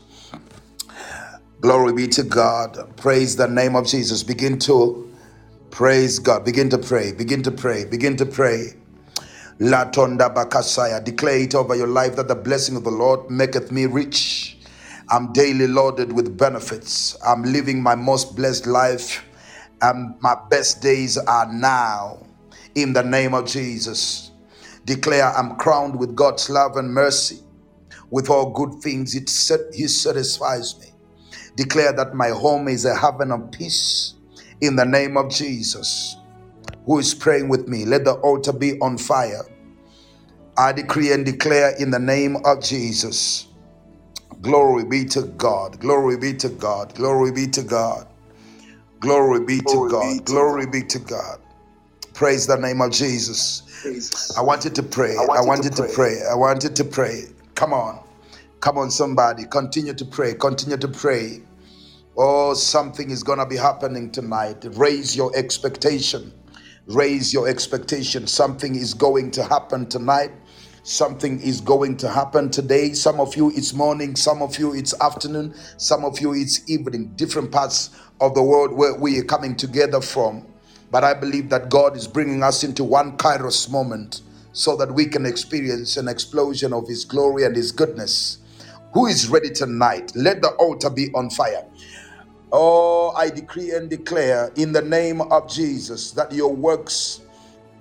Glory 1.61 1.93
be 1.93 2.09
to 2.09 2.23
God. 2.23 2.79
Praise 2.97 3.37
the 3.37 3.49
name 3.49 3.77
of 3.77 3.87
Jesus. 3.87 4.23
Begin 4.23 4.61
to 4.61 5.13
praise 5.71 6.19
God. 6.21 6.45
Begin 6.45 6.71
to 6.71 6.79
pray. 6.79 7.13
Begin 7.13 7.43
to 7.43 7.51
pray. 7.51 7.85
Begin 7.85 8.17
to 8.17 8.27
pray. 8.27 8.75
Latonda 9.61 10.35
bakasaya. 10.35 11.05
Declare 11.05 11.39
it 11.41 11.55
over 11.57 11.75
your 11.77 11.89
life 11.89 12.17
that 12.17 12.29
the 12.29 12.37
blessing 12.37 12.77
of 12.77 12.85
the 12.85 12.91
Lord 12.91 13.31
maketh 13.31 13.73
me 13.73 13.87
rich. 13.87 14.59
I'm 15.11 15.33
daily 15.33 15.67
loaded 15.67 16.13
with 16.13 16.39
benefits. 16.39 17.17
I'm 17.27 17.43
living 17.43 17.83
my 17.83 17.97
most 17.97 18.37
blessed 18.37 18.67
life, 18.69 19.25
and 19.83 20.15
my 20.23 20.37
best 20.51 20.83
days 20.83 21.19
are 21.19 21.53
now. 21.53 22.27
In 22.77 22.93
the 22.93 23.03
name 23.03 23.35
of 23.35 23.47
Jesus, 23.47 24.31
declare 24.87 25.33
I'm 25.37 25.57
crowned 25.57 25.99
with 25.99 26.17
God's 26.17 26.51
love 26.51 26.77
and 26.77 26.95
mercy. 26.95 27.41
With 28.11 28.31
all 28.31 28.53
good 28.53 28.83
things, 28.83 29.15
it 29.17 29.31
He 29.75 29.89
satisfies 29.89 30.79
me. 30.81 30.88
Declare 31.59 31.95
that 31.95 32.15
my 32.15 32.31
home 32.31 32.69
is 32.69 32.87
a 32.87 32.97
haven 32.97 33.33
of 33.33 33.53
peace. 33.53 34.15
In 34.63 34.77
the 34.77 34.87
name 34.87 35.19
of 35.19 35.31
Jesus, 35.31 36.17
who 36.87 36.99
is 37.01 37.15
praying 37.15 37.51
with 37.51 37.69
me, 37.69 37.87
let 37.87 38.05
the 38.07 38.15
altar 38.15 38.55
be 38.55 38.81
on 38.81 38.99
fire. 38.99 39.43
I 40.59 40.73
decree 40.73 41.13
and 41.13 41.27
declare 41.27 41.77
in 41.81 41.91
the 41.93 42.01
name 42.01 42.39
of 42.47 42.63
Jesus 42.63 43.47
Glory 44.43 44.85
be 44.85 45.05
to 45.07 45.23
God. 45.23 45.81
Glory 45.81 46.17
be 46.17 46.35
to 46.35 46.49
God. 46.49 46.95
Glory 46.95 47.33
be 47.33 47.49
to 47.49 47.63
God. 47.63 48.07
Glory 49.01 49.45
be 49.45 49.61
to 49.61 49.89
God. 49.91 50.25
Glory 50.25 50.67
be 50.67 50.83
to 50.85 50.99
God. 51.01 51.41
Praise 52.15 52.47
the 52.47 52.57
name 52.57 52.81
of 52.81 52.93
Jesus. 52.93 53.63
I 54.39 54.43
want 54.43 54.65
you 54.65 54.71
to 54.71 54.83
pray. 54.83 55.17
I 55.17 55.43
want 55.43 55.65
you 55.65 55.71
to 55.71 55.85
pray. 55.95 56.23
I 56.31 56.35
want 56.37 56.65
you 56.65 56.71
to 56.71 56.85
pray. 56.85 57.25
Come 57.57 57.73
on. 57.73 58.01
Come 58.61 58.79
on, 58.79 58.91
somebody. 58.91 59.45
Continue 59.47 59.95
to 59.95 60.05
pray. 60.05 60.35
Continue 60.35 60.79
to 60.79 60.89
pray. 60.89 61.43
Oh, 62.21 62.53
something 62.53 63.13
is 63.13 63.23
going 63.23 63.39
to 63.39 63.47
be 63.47 63.57
happening 63.57 64.11
tonight. 64.11 64.67
Raise 64.73 65.17
your 65.17 65.31
expectation. 65.37 66.33
Raise 66.89 67.33
your 67.33 67.47
expectation. 67.47 68.27
Something 68.27 68.75
is 68.75 68.93
going 68.93 69.31
to 69.31 69.45
happen 69.45 69.87
tonight. 69.87 70.33
Something 70.83 71.41
is 71.41 71.61
going 71.61 71.97
to 71.99 72.09
happen 72.09 72.51
today. 72.51 72.93
Some 72.95 73.21
of 73.21 73.37
you 73.37 73.53
it's 73.55 73.73
morning, 73.73 74.17
some 74.17 74.43
of 74.43 74.59
you 74.59 74.75
it's 74.75 75.01
afternoon, 75.01 75.55
some 75.77 76.05
of 76.05 76.21
you 76.21 76.35
it's 76.35 76.69
evening, 76.69 77.13
different 77.15 77.53
parts 77.53 77.91
of 78.21 78.35
the 78.35 78.43
world 78.43 78.73
where 78.73 78.97
we 78.97 79.17
are 79.21 79.25
coming 79.25 79.55
together 79.55 80.01
from. 80.01 80.45
But 80.91 81.05
I 81.05 81.15
believe 81.15 81.51
that 81.51 81.71
God 81.71 81.97
is 81.97 82.09
bringing 82.09 82.43
us 82.43 82.65
into 82.65 82.83
one 82.83 83.17
kairos 83.17 83.71
moment 83.71 84.23
so 84.53 84.75
that 84.75 84.93
we 84.93 85.07
can 85.07 85.25
experience 85.25 85.97
an 85.97 86.09
explosion 86.09 86.73
of 86.73 86.89
His 86.89 87.05
glory 87.05 87.45
and 87.45 87.55
His 87.55 87.71
goodness. 87.71 88.39
Who 88.95 89.07
is 89.07 89.29
ready 89.29 89.51
tonight? 89.51 90.11
Let 90.17 90.43
the 90.43 90.49
altar 90.55 90.91
be 90.91 91.13
on 91.15 91.31
fire. 91.31 91.65
Oh, 92.53 93.13
I 93.17 93.31
decree 93.31 93.73
and 93.73 93.91
declare 93.91 94.51
in 94.57 94.73
the 94.73 94.81
name 94.83 95.21
of 95.21 95.51
Jesus 95.51 96.13
that 96.13 96.33
your 96.33 96.55
works 96.55 97.21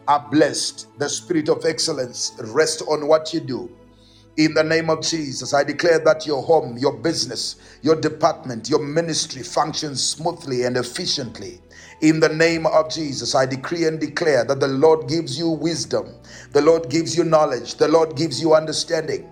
are 0.07 0.27
blessed. 0.29 0.87
The 0.99 1.07
spirit 1.07 1.49
of 1.49 1.65
excellence 1.65 2.33
rest 2.39 2.83
on 2.89 3.07
what 3.07 3.33
you 3.33 3.39
do. 3.39 3.71
In 4.37 4.53
the 4.53 4.63
name 4.63 4.89
of 4.89 5.01
Jesus, 5.01 5.53
I 5.53 5.63
declare 5.63 5.99
that 5.99 6.27
your 6.27 6.43
home, 6.43 6.77
your 6.77 6.97
business, 6.97 7.55
your 7.81 7.95
department, 7.99 8.69
your 8.69 8.79
ministry 8.79 9.41
functions 9.41 10.03
smoothly 10.03 10.63
and 10.63 10.77
efficiently. 10.77 11.61
In 12.01 12.19
the 12.19 12.29
name 12.29 12.67
of 12.67 12.91
Jesus, 12.91 13.35
I 13.35 13.45
decree 13.47 13.85
and 13.85 13.99
declare 13.99 14.45
that 14.45 14.59
the 14.59 14.67
Lord 14.67 15.07
gives 15.07 15.39
you 15.39 15.49
wisdom, 15.49 16.13
the 16.51 16.61
Lord 16.61 16.89
gives 16.89 17.17
you 17.17 17.23
knowledge, 17.23 17.75
the 17.75 17.87
Lord 17.87 18.15
gives 18.15 18.41
you 18.41 18.53
understanding 18.53 19.27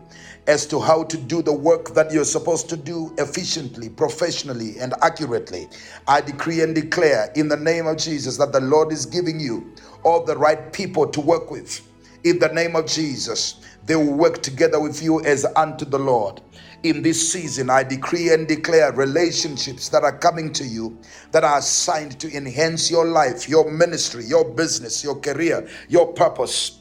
as 0.48 0.66
to 0.68 0.80
how 0.80 1.04
to 1.04 1.18
do 1.18 1.41
the 1.41 1.54
work 1.54 1.93
that 1.93 2.12
you're 2.12 2.26
supposed 2.26 2.70
to 2.70 2.78
do 2.78 3.14
efficiently, 3.18 3.89
professionally, 3.89 4.80
and 4.80 4.93
accurately. 5.02 5.68
I 6.08 6.22
decree 6.22 6.62
and 6.62 6.76
declare 6.76 7.32
in 7.36 7.48
the 7.48 7.58
name 7.58 7.88
of 7.88 7.98
Jesus 7.98 8.38
that 8.38 8.52
the 8.52 8.62
Lord 8.62 8.91
is 8.91 9.06
giving 9.06 9.39
you 9.39 9.74
all 10.04 10.24
the 10.24 10.38
right 10.38 10.72
people 10.72 11.08
to 11.08 11.22
work 11.22 11.50
with. 11.52 11.82
In 12.24 12.39
the 12.39 12.50
name 12.50 12.76
of 12.76 12.86
Jesus, 12.88 13.62
they 13.86 13.96
will 13.96 14.14
work 14.14 14.41
together 14.41 14.80
with 14.80 15.02
you 15.02 15.24
as 15.26 15.46
unto 15.56 15.86
the 15.86 16.00
Lord. 16.00 16.41
In 16.84 17.02
this 17.02 17.32
season, 17.32 17.70
I 17.70 17.84
decree 17.84 18.32
and 18.34 18.48
declare 18.48 18.91
relationships 18.91 19.89
that 19.89 20.04
are 20.04 20.18
coming 20.18 20.54
to 20.54 20.64
you 20.64 21.00
that 21.32 21.43
are 21.43 21.60
assigned 21.60 22.20
to 22.20 22.36
enhance 22.36 22.91
your 22.91 23.06
life, 23.06 23.50
your 23.50 23.72
ministry, 23.72 24.26
your 24.26 24.46
business, 24.46 25.04
your 25.04 25.16
career, 25.20 25.68
your 25.89 26.14
purpose. 26.14 26.80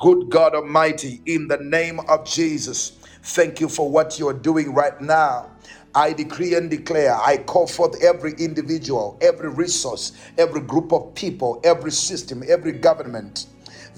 Good 0.00 0.30
God 0.30 0.54
Almighty, 0.54 1.20
in 1.26 1.46
the 1.46 1.58
name 1.58 2.00
of 2.00 2.24
Jesus, 2.24 2.92
thank 3.22 3.60
you 3.60 3.68
for 3.68 3.90
what 3.90 4.18
you're 4.18 4.32
doing 4.32 4.72
right 4.72 4.98
now. 4.98 5.50
I 5.94 6.14
decree 6.14 6.54
and 6.54 6.70
declare, 6.70 7.14
I 7.14 7.36
call 7.36 7.66
forth 7.66 8.02
every 8.02 8.32
individual, 8.38 9.18
every 9.20 9.50
resource, 9.50 10.12
every 10.38 10.62
group 10.62 10.94
of 10.94 11.14
people, 11.14 11.60
every 11.64 11.92
system, 11.92 12.42
every 12.48 12.72
government 12.72 13.46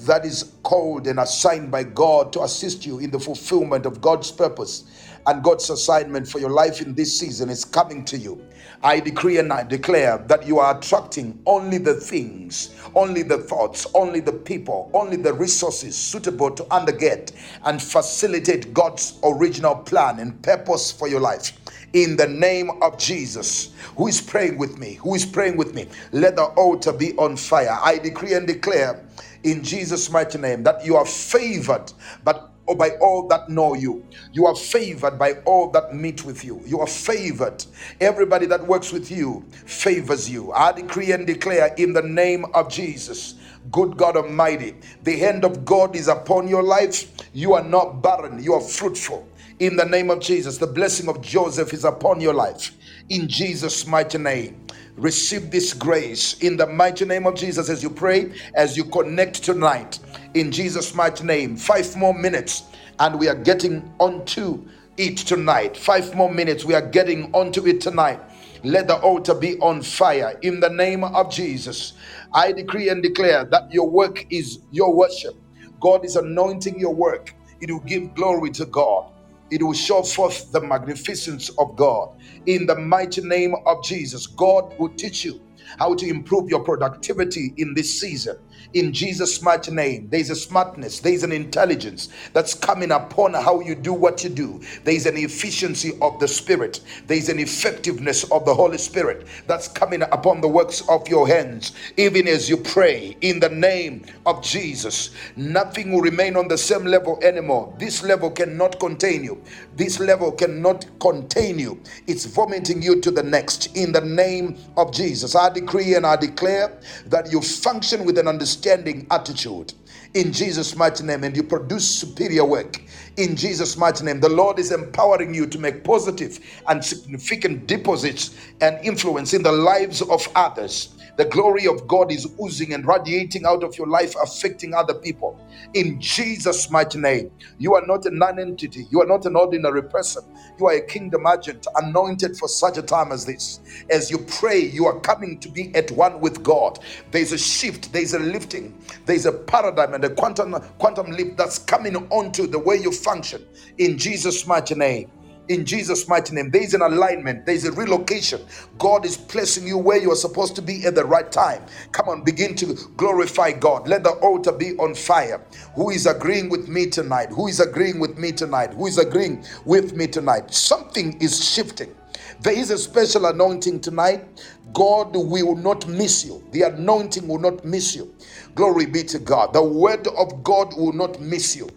that 0.01 0.25
is 0.25 0.55
called 0.65 1.07
and 1.07 1.21
assigned 1.21 1.71
by 1.71 1.85
God 1.85 2.33
to 2.33 2.43
assist 2.43 2.85
you 2.85 2.99
in 2.99 3.13
the 3.13 3.21
fulfillment 3.21 3.87
of 3.87 4.01
God's 4.01 4.33
purpose 4.33 4.85
and 5.27 5.43
God's 5.43 5.71
assignment 5.71 6.29
for 6.29 6.39
your 6.39 6.51
life 6.51 6.81
in 6.81 6.95
this 6.95 7.19
season 7.19 7.49
is 7.49 7.65
coming 7.65 8.05
to 8.07 8.19
you. 8.19 8.45
I 8.83 8.99
decree 8.99 9.39
and 9.39 9.53
I 9.53 9.63
declare 9.63 10.19
that 10.27 10.47
you 10.47 10.59
are 10.59 10.77
attracting 10.77 11.41
only 11.47 11.79
the 11.79 11.95
things, 11.95 12.75
only 12.97 13.23
the 13.23 13.39
thoughts, 13.39 13.87
only 13.95 14.19
the 14.21 14.33
people, 14.33 14.91
only 14.93 15.17
the 15.17 15.33
resources 15.33 15.97
suitable 15.97 16.51
to 16.51 16.65
underget 16.65 17.33
and 17.65 17.81
facilitate 17.81 18.75
God's 18.75 19.19
original 19.23 19.77
plan 19.77 20.19
and 20.19 20.43
purpose 20.43 20.91
for 20.91 21.07
your 21.07 21.21
life 21.21 21.53
in 21.93 22.17
the 22.17 22.27
name 22.27 22.71
of 22.83 22.99
Jesus. 22.99 23.73
Who 23.97 24.09
is 24.09 24.21
praying 24.21 24.59
with 24.59 24.79
me? 24.79 24.95
Who 24.95 25.15
is 25.15 25.27
praying 25.27 25.57
with 25.57 25.75
me? 25.75 25.87
Let 26.11 26.37
the 26.37 26.45
altar 26.45 26.93
be 26.93 27.13
on 27.19 27.37
fire. 27.37 27.79
I 27.81 27.99
decree 27.99 28.35
and 28.35 28.47
declare 28.47 29.05
in 29.45 29.63
Jesus' 29.63 30.11
mighty 30.11 30.39
name 30.39 30.63
that 30.63 30.85
you 30.85 30.97
are 30.97 31.07
favored, 31.07 31.93
but 32.25 32.52
or 32.67 32.77
by 32.77 32.91
all 33.01 33.29
that 33.29 33.49
know 33.49 33.75
you. 33.75 34.05
You 34.33 34.47
are 34.47 34.57
favored 34.57 35.19
by 35.19 35.35
all 35.47 35.71
that 35.73 35.95
meet 35.95 36.25
with 36.25 36.45
you. 36.45 36.63
You 36.67 36.81
are 36.81 36.87
favored. 36.87 37.65
Everybody 38.01 38.47
that 38.47 38.67
works 38.67 38.93
with 38.93 39.11
you 39.11 39.45
favors 39.67 40.31
you. 40.31 40.53
I 40.53 40.73
decree 40.73 41.13
and 41.13 41.27
declare 41.27 41.75
in 41.79 41.93
the 41.93 42.03
name 42.03 42.47
of 42.55 42.71
Jesus. 42.71 43.35
Good 43.73 43.97
God 43.97 44.17
Almighty, 44.17 44.77
the 45.05 45.17
hand 45.19 45.45
of 45.45 45.65
God 45.65 45.97
is 45.97 46.09
upon 46.09 46.49
your 46.49 46.63
life. 46.63 47.11
You 47.33 47.55
are 47.55 47.65
not 47.65 48.03
barren, 48.03 48.43
you 48.43 48.55
are 48.55 48.61
fruitful 48.61 49.29
in 49.61 49.77
the 49.77 49.85
name 49.87 50.11
of 50.11 50.21
Jesus. 50.21 50.59
The 50.59 50.67
blessing 50.67 51.09
of 51.09 51.23
Joseph 51.23 51.73
is 51.73 51.85
upon 51.85 52.21
your 52.21 52.35
life 52.35 52.73
in 53.11 53.29
Jesus' 53.29 53.87
mighty 53.87 54.19
name. 54.19 54.62
Receive 54.97 55.51
this 55.51 55.75
grace 55.75 56.39
in 56.41 56.57
the 56.57 56.67
mighty 56.67 57.05
name 57.05 57.27
of 57.27 57.35
Jesus 57.35 57.69
as 57.71 57.83
you 57.83 57.91
pray, 57.91 58.33
as 58.55 58.77
you 58.77 58.85
connect 58.85 59.43
tonight 59.43 59.99
in 60.35 60.53
Jesus' 60.53 60.95
mighty 60.95 61.25
name. 61.25 61.57
Five 61.57 61.97
more 61.97 62.15
minutes, 62.15 62.65
and 63.01 63.19
we 63.19 63.27
are 63.29 63.35
getting 63.35 63.93
onto 63.99 64.65
it 64.99 65.17
tonight. 65.17 65.77
Five 65.77 66.15
more 66.15 66.33
minutes, 66.33 66.65
we 66.65 66.75
are 66.75 66.87
getting 66.87 67.33
onto 67.33 67.67
it 67.67 67.81
tonight. 67.81 68.21
Let 68.65 68.87
the 68.87 68.97
altar 68.97 69.35
be 69.35 69.59
on 69.61 69.83
fire 69.83 70.39
in 70.43 70.61
the 70.61 70.69
name 70.69 71.05
of 71.05 71.33
Jesus. 71.33 71.95
I 72.35 72.53
decree 72.53 72.91
and 72.91 73.03
declare 73.03 73.45
that 73.47 73.73
your 73.73 73.89
work 73.91 74.27
is 74.31 74.61
your 74.71 74.95
worship. 74.95 75.35
God 75.81 76.05
is 76.05 76.17
anointing 76.17 76.79
your 76.79 76.95
work, 76.95 77.35
it 77.61 77.71
will 77.71 77.81
give 77.81 78.15
glory 78.15 78.51
to 78.53 78.67
God 78.67 79.13
it 79.53 79.63
will 79.63 79.75
show 79.75 80.03
forth 80.03 80.53
the 80.53 80.63
magnificence 80.63 81.51
of 81.59 81.77
God. 81.77 82.11
In 82.47 82.67
the 82.67 82.77
mighty 82.77 83.23
name 83.23 83.55
of 83.67 83.85
Jesus, 83.85 84.27
God 84.29 84.75
will 84.79 84.95
teach 84.97 85.25
you 85.25 85.41
how 85.79 85.95
to 85.97 86.09
improve 86.09 86.51
your 86.51 86.65
productivity 86.65 87.55
in 87.59 87.75
this 87.75 88.01
season. 88.01 88.37
In 88.75 88.93
Jesus' 88.93 89.43
mighty 89.43 89.73
name, 89.73 90.09
there's 90.11 90.31
a 90.31 90.37
smartness, 90.37 91.01
there's 91.01 91.23
an 91.23 91.33
intelligence 91.33 92.09
that's 92.33 92.55
coming 92.55 92.91
upon 92.93 93.35
how 93.35 93.61
you 93.61 93.75
do 93.75 93.93
what 93.93 94.25
you 94.25 94.31
do. 94.31 94.61
There's 94.85 95.07
an 95.07 95.17
efficiency 95.17 95.93
of 96.01 96.19
the 96.21 96.29
Spirit, 96.29 96.81
there's 97.07 97.29
an 97.29 97.39
effectiveness 97.39 98.25
of 98.31 98.45
the 98.45 98.55
Holy 98.55 98.79
Spirit 98.79 99.27
that's 99.47 99.69
coming 99.69 100.03
upon 100.03 100.41
the 100.41 100.49
works 100.49 100.83
of 100.89 101.09
your 101.09 101.27
hands, 101.29 101.73
even 101.97 102.29
as 102.29 102.49
you 102.49 102.57
pray 102.57 103.17
in 103.21 103.41
the 103.41 103.49
name 103.51 104.05
of 104.27 104.43
Jesus. 104.43 105.11
Nothing 105.37 105.93
will 105.93 106.01
remain 106.01 106.37
on 106.37 106.49
the 106.49 106.59
same 106.59 106.85
level 106.85 107.19
anymore. 107.23 107.75
This 107.79 108.03
level 108.03 108.31
cannot 108.31 108.79
contain 108.81 109.25
you. 109.25 109.43
This 109.77 110.01
level 110.01 110.33
cannot 110.33 110.87
contain 111.01 111.59
you. 111.59 111.81
It's 112.07 112.25
vomiting 112.27 112.83
you 112.83 113.01
to 113.01 113.11
the 113.11 113.23
next. 113.23 113.77
In 113.77 113.93
the 113.93 114.01
name 114.01 114.57
of 114.77 114.93
Jesus, 114.93 115.35
I 115.35 115.51
decree 115.51 115.95
and 115.95 116.07
I 116.07 116.17
declare 116.17 116.81
that 117.07 117.31
you 117.31 117.41
function 117.41 118.05
with 118.05 118.19
an 118.19 118.29
understanding 118.53 119.07
attitude 119.11 119.73
in 120.13 120.31
Jesus' 120.31 120.77
mighty 120.77 121.03
name 121.05 121.25
and 121.25 121.35
you 121.35 121.43
produce 121.43 121.89
superior 121.89 122.45
work 122.45 122.83
in 123.17 123.35
Jesus' 123.35 123.79
mighty 123.79 124.05
name. 124.05 124.21
The 124.21 124.29
Lord 124.29 124.59
is 124.59 124.73
empowering 124.73 125.33
you 125.33 125.47
to 125.47 125.59
make 125.59 125.83
positive 125.85 126.39
and 126.69 126.85
significant 126.85 127.67
deposits 127.67 128.37
and 128.61 128.79
influence 128.85 129.33
in 129.33 129.43
the 129.43 129.53
lives 129.53 130.03
of 130.03 130.29
others. 130.35 131.02
The 131.17 131.27
glory 131.27 131.67
of 131.67 131.87
God 131.87 132.11
is 132.11 132.27
oozing 132.43 132.73
and 132.73 132.87
radiating 132.87 133.45
out 133.45 133.63
of 133.63 133.77
your 133.77 133.87
life, 133.87 134.15
affecting 134.23 134.75
other 134.75 134.95
people. 134.95 135.39
In 135.75 136.01
Jesus' 136.01 136.71
mighty 136.71 136.99
name, 136.99 137.31
you 137.59 137.75
are 137.75 137.87
not 137.87 138.07
a 138.07 138.11
non 138.11 138.39
entity, 138.39 138.87
you 138.91 139.03
are 139.03 139.07
not 139.07 139.27
an 139.27 139.37
ordinary 139.37 139.83
person. 139.83 140.23
You 140.59 140.69
are 140.69 140.75
a 140.75 140.87
kingdom 140.87 141.27
agent 141.27 141.67
anointed 141.77 142.37
for 142.37 142.49
such 142.49 142.79
a 142.79 142.83
time 142.83 143.13
as 143.13 143.27
this. 143.27 143.61
As 143.91 144.11
you 144.11 144.19
pray, 144.19 144.59
you 144.61 144.87
are 144.87 145.01
coming 145.01 145.39
to 145.41 145.49
be 145.49 145.75
at 145.75 145.91
one 145.91 146.21
with 146.21 146.43
God. 146.43 146.79
There's 147.11 147.33
a 147.33 147.39
shift, 147.39 147.93
there's 147.93 148.15
a 148.15 148.19
lifting, 148.19 148.79
there's 149.07 149.27
a 149.27 149.33
paradigm 149.33 149.95
and 149.95 150.05
a 150.05 150.11
quantum 150.11 150.53
quantum 150.79 151.11
leap 151.13 151.37
that's 151.37 151.59
coming 151.59 151.97
onto 152.11 152.47
the 152.47 152.59
way 152.59 152.77
you 152.77 152.93
function 152.93 153.45
in 153.79 153.99
Jesus' 153.99 154.47
mighty 154.47 154.75
name 154.75 155.11
in 155.49 155.65
Jesus' 155.67 156.09
mighty 156.09 156.35
name. 156.35 156.51
There 156.51 156.63
is 156.63 156.75
an 156.75 156.83
alignment, 156.83 157.47
there 157.47 157.55
is 157.55 157.65
a 157.67 157.73
relocation. 157.73 158.41
God 158.79 159.05
is 159.05 159.17
placing 159.17 159.67
you 159.67 159.79
where 159.79 159.99
you 160.01 160.11
are 160.13 160.17
supposed 160.17 160.57
to 160.57 160.63
be 160.63 160.87
at 160.87 160.95
the 160.95 161.05
right 161.05 161.31
time. 161.31 161.63
Come 161.93 162.09
on, 162.09 162.25
begin 162.25 162.55
to 162.57 162.75
glorify 162.97 163.53
God. 163.53 163.89
Let 163.89 164.05
the 164.05 164.11
altar 164.13 164.53
be 164.53 164.77
on 164.79 164.95
fire. 164.95 165.41
Who 165.75 165.91
is 165.91 166.07
agreeing 166.07 166.49
with 166.51 166.69
me 166.69 166.87
tonight? 166.87 167.31
Who 167.31 167.49
is 167.49 167.61
agreeing 167.61 168.01
with 168.01 168.19
me 168.19 168.33
tonight? 168.33 168.75
Who 168.75 168.87
is 168.87 168.99
agreeing 168.99 169.45
with 169.65 169.95
me 169.95 170.07
tonight? 170.07 170.53
Something 170.55 171.21
is 171.21 171.45
shifting. 171.45 171.95
There 172.41 172.55
is 172.59 172.71
a 172.71 172.79
special 172.79 173.27
anointing 173.27 173.81
tonight. 173.81 174.25
God 174.73 175.15
will 175.15 175.57
not 175.57 175.87
miss 175.89 176.25
you. 176.25 176.43
The 176.53 176.63
anointing 176.63 177.29
will 177.29 177.39
not 177.39 177.65
miss 177.65 177.95
you. 177.95 178.15
Glory 178.55 178.87
be 178.87 179.05
to 179.05 179.19
God. 179.19 179.53
The 179.53 179.63
word 179.63 180.07
of 180.09 180.43
God 180.43 180.77
will 180.77 180.93
not 180.93 181.21
miss 181.21 181.57
you 181.57 181.69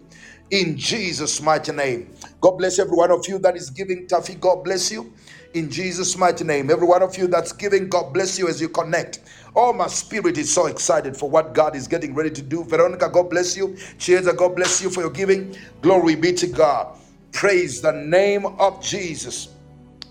in 0.50 0.76
Jesus' 0.78 1.42
mighty 1.42 1.72
name. 1.72 2.14
God 2.40 2.52
bless 2.52 2.78
every 2.78 2.96
one 2.96 3.10
of 3.12 3.26
you 3.28 3.38
that 3.40 3.56
is 3.56 3.70
giving. 3.70 4.06
Taffy, 4.08 4.34
God 4.36 4.64
bless 4.64 4.90
you 4.92 5.12
in 5.54 5.70
Jesus' 5.70 6.16
mighty 6.18 6.44
name. 6.44 6.70
Every 6.70 6.86
one 6.86 7.02
of 7.02 7.16
you 7.18 7.28
that's 7.28 7.52
giving, 7.52 7.88
God 7.88 8.12
bless 8.14 8.38
you 8.38 8.48
as 8.48 8.60
you 8.60 8.68
connect. 8.70 9.20
Oh, 9.56 9.72
my 9.72 9.88
spirit 9.88 10.38
is 10.38 10.52
so 10.52 10.66
excited 10.66 11.16
for 11.16 11.30
what 11.30 11.54
God 11.54 11.76
is 11.76 11.88
getting 11.88 12.14
ready 12.14 12.30
to 12.30 12.42
do. 12.42 12.64
Veronica, 12.64 13.10
God 13.10 13.30
bless 13.30 13.56
you. 13.56 13.76
Chiesa, 13.98 14.32
God 14.34 14.56
bless 14.56 14.82
you 14.82 14.90
for 14.90 15.02
your 15.02 15.10
giving. 15.10 15.56
Glory 15.82 16.16
be 16.16 16.32
to 16.34 16.46
God. 16.48 16.98
Praise 17.32 17.82
the 17.82 17.92
name 17.92 18.46
of 18.46 18.82
Jesus. 18.82 19.48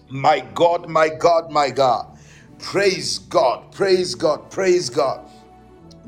My 0.10 0.42
God, 0.56 0.90
my 0.90 1.10
God, 1.10 1.52
my 1.52 1.70
God. 1.72 2.18
Praise 2.60 3.20
God, 3.20 3.72
praise 3.74 4.16
God, 4.16 4.52
praise 4.52 4.90
God. 4.90 5.30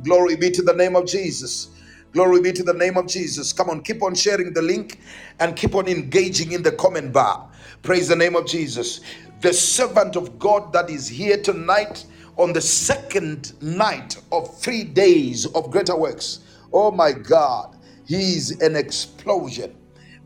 Glory 0.03 0.36
be 0.38 0.51
to 0.51 0.63
the 0.63 0.73
name 0.73 0.95
of 0.95 1.05
Jesus. 1.07 1.69
Glory 2.14 2.41
be 2.41 2.51
to 2.53 2.64
the 2.64 2.74
name 2.74 2.97
of 2.97 3.08
Jesus. 3.08 3.53
Come 3.53 3.70
on, 3.70 3.82
keep 3.82 4.01
on 4.01 4.16
sharing 4.16 4.53
the 4.53 4.62
link 4.62 4.99
and 5.39 5.55
keep 5.55 5.76
on 5.76 5.88
engaging 5.88 6.53
in 6.53 6.64
the 6.64 6.72
comment 6.72 7.14
bar. 7.14 7.49
Praise 7.84 8.08
the 8.08 8.16
name 8.16 8.36
of 8.36 8.45
Jesus. 8.47 9.01
The 9.41 9.53
servant 9.53 10.16
of 10.16 10.39
God 10.39 10.74
that 10.74 10.89
is 10.89 11.08
here 11.08 11.41
tonight 11.41 12.05
on 12.38 12.53
the 12.53 12.62
second 12.62 13.53
night 13.62 14.18
of 14.32 14.58
three 14.60 14.84
days 14.84 15.45
of 15.47 15.70
greater 15.70 15.95
works. 15.95 16.39
Oh 16.74 16.91
my 16.91 17.12
God, 17.12 17.78
he 18.05 18.36
is 18.36 18.62
an 18.62 18.76
explosion. 18.76 19.76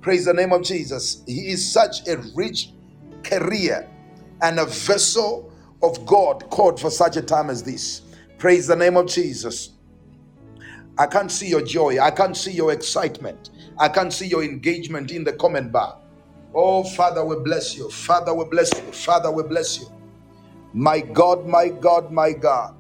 Praise 0.02 0.26
the 0.26 0.34
name 0.34 0.54
of 0.54 0.64
Jesus. 0.64 1.24
He 1.28 1.50
is 1.52 1.72
such 1.72 2.08
a 2.08 2.18
rich 2.36 2.72
career 3.24 3.90
and 4.42 4.60
a 4.60 4.66
vessel 4.66 5.52
of 5.84 6.06
God 6.06 6.50
called 6.50 6.80
for 6.80 6.90
such 6.90 7.18
a 7.18 7.22
time 7.22 7.50
as 7.50 7.64
this. 7.64 8.02
Praise 8.38 8.68
the 8.68 8.76
name 8.76 8.98
of 8.98 9.08
Jesus. 9.08 9.72
I 10.98 11.08
can't 11.08 11.32
see 11.32 11.48
your 11.48 11.62
joy. 11.64 12.00
I 12.00 12.12
can't 12.12 12.36
see 12.38 12.52
your 12.52 12.72
excitement. 12.72 13.50
I 13.80 13.90
can't 13.90 14.14
see 14.14 14.28
your 14.28 14.44
engagement 14.44 15.12
in 15.12 15.24
the 15.24 15.34
comment 15.34 15.72
bar. 15.72 15.98
Oh, 16.54 16.84
Father, 16.84 17.24
we 17.26 17.38
bless 17.38 17.76
you. 17.76 17.90
Father, 17.90 18.34
we 18.34 18.46
bless 18.46 18.72
you. 18.74 18.92
Father, 18.92 19.32
we 19.32 19.44
bless 19.44 19.80
you. 19.80 19.88
My 20.74 21.00
God, 21.02 21.48
my 21.48 21.70
God, 21.70 22.12
my 22.12 22.34
God. 22.34 22.76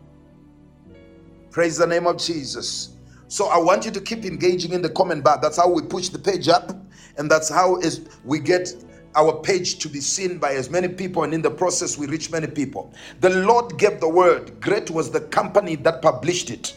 Praise 1.51 1.77
the 1.77 1.87
name 1.87 2.07
of 2.07 2.17
Jesus. 2.17 2.95
So 3.27 3.47
I 3.47 3.57
want 3.57 3.85
you 3.85 3.91
to 3.91 4.01
keep 4.01 4.25
engaging 4.25 4.73
in 4.73 4.81
the 4.81 4.89
comment 4.89 5.23
bar. 5.23 5.39
That's 5.41 5.57
how 5.57 5.69
we 5.69 5.81
push 5.81 6.09
the 6.09 6.19
page 6.19 6.47
up, 6.47 6.71
and 7.17 7.31
that's 7.31 7.49
how 7.49 7.77
is 7.77 8.07
we 8.23 8.39
get 8.39 8.73
our 9.15 9.41
page 9.41 9.79
to 9.79 9.89
be 9.89 9.99
seen 9.99 10.37
by 10.37 10.53
as 10.53 10.69
many 10.69 10.87
people, 10.87 11.23
and 11.23 11.33
in 11.33 11.41
the 11.41 11.51
process 11.51 11.97
we 11.97 12.07
reach 12.07 12.31
many 12.31 12.47
people. 12.47 12.93
The 13.21 13.29
Lord 13.29 13.77
gave 13.77 13.99
the 13.99 14.09
word. 14.09 14.61
Great 14.61 14.89
was 14.89 15.11
the 15.11 15.21
company 15.21 15.75
that 15.77 16.01
published 16.01 16.51
it. 16.51 16.73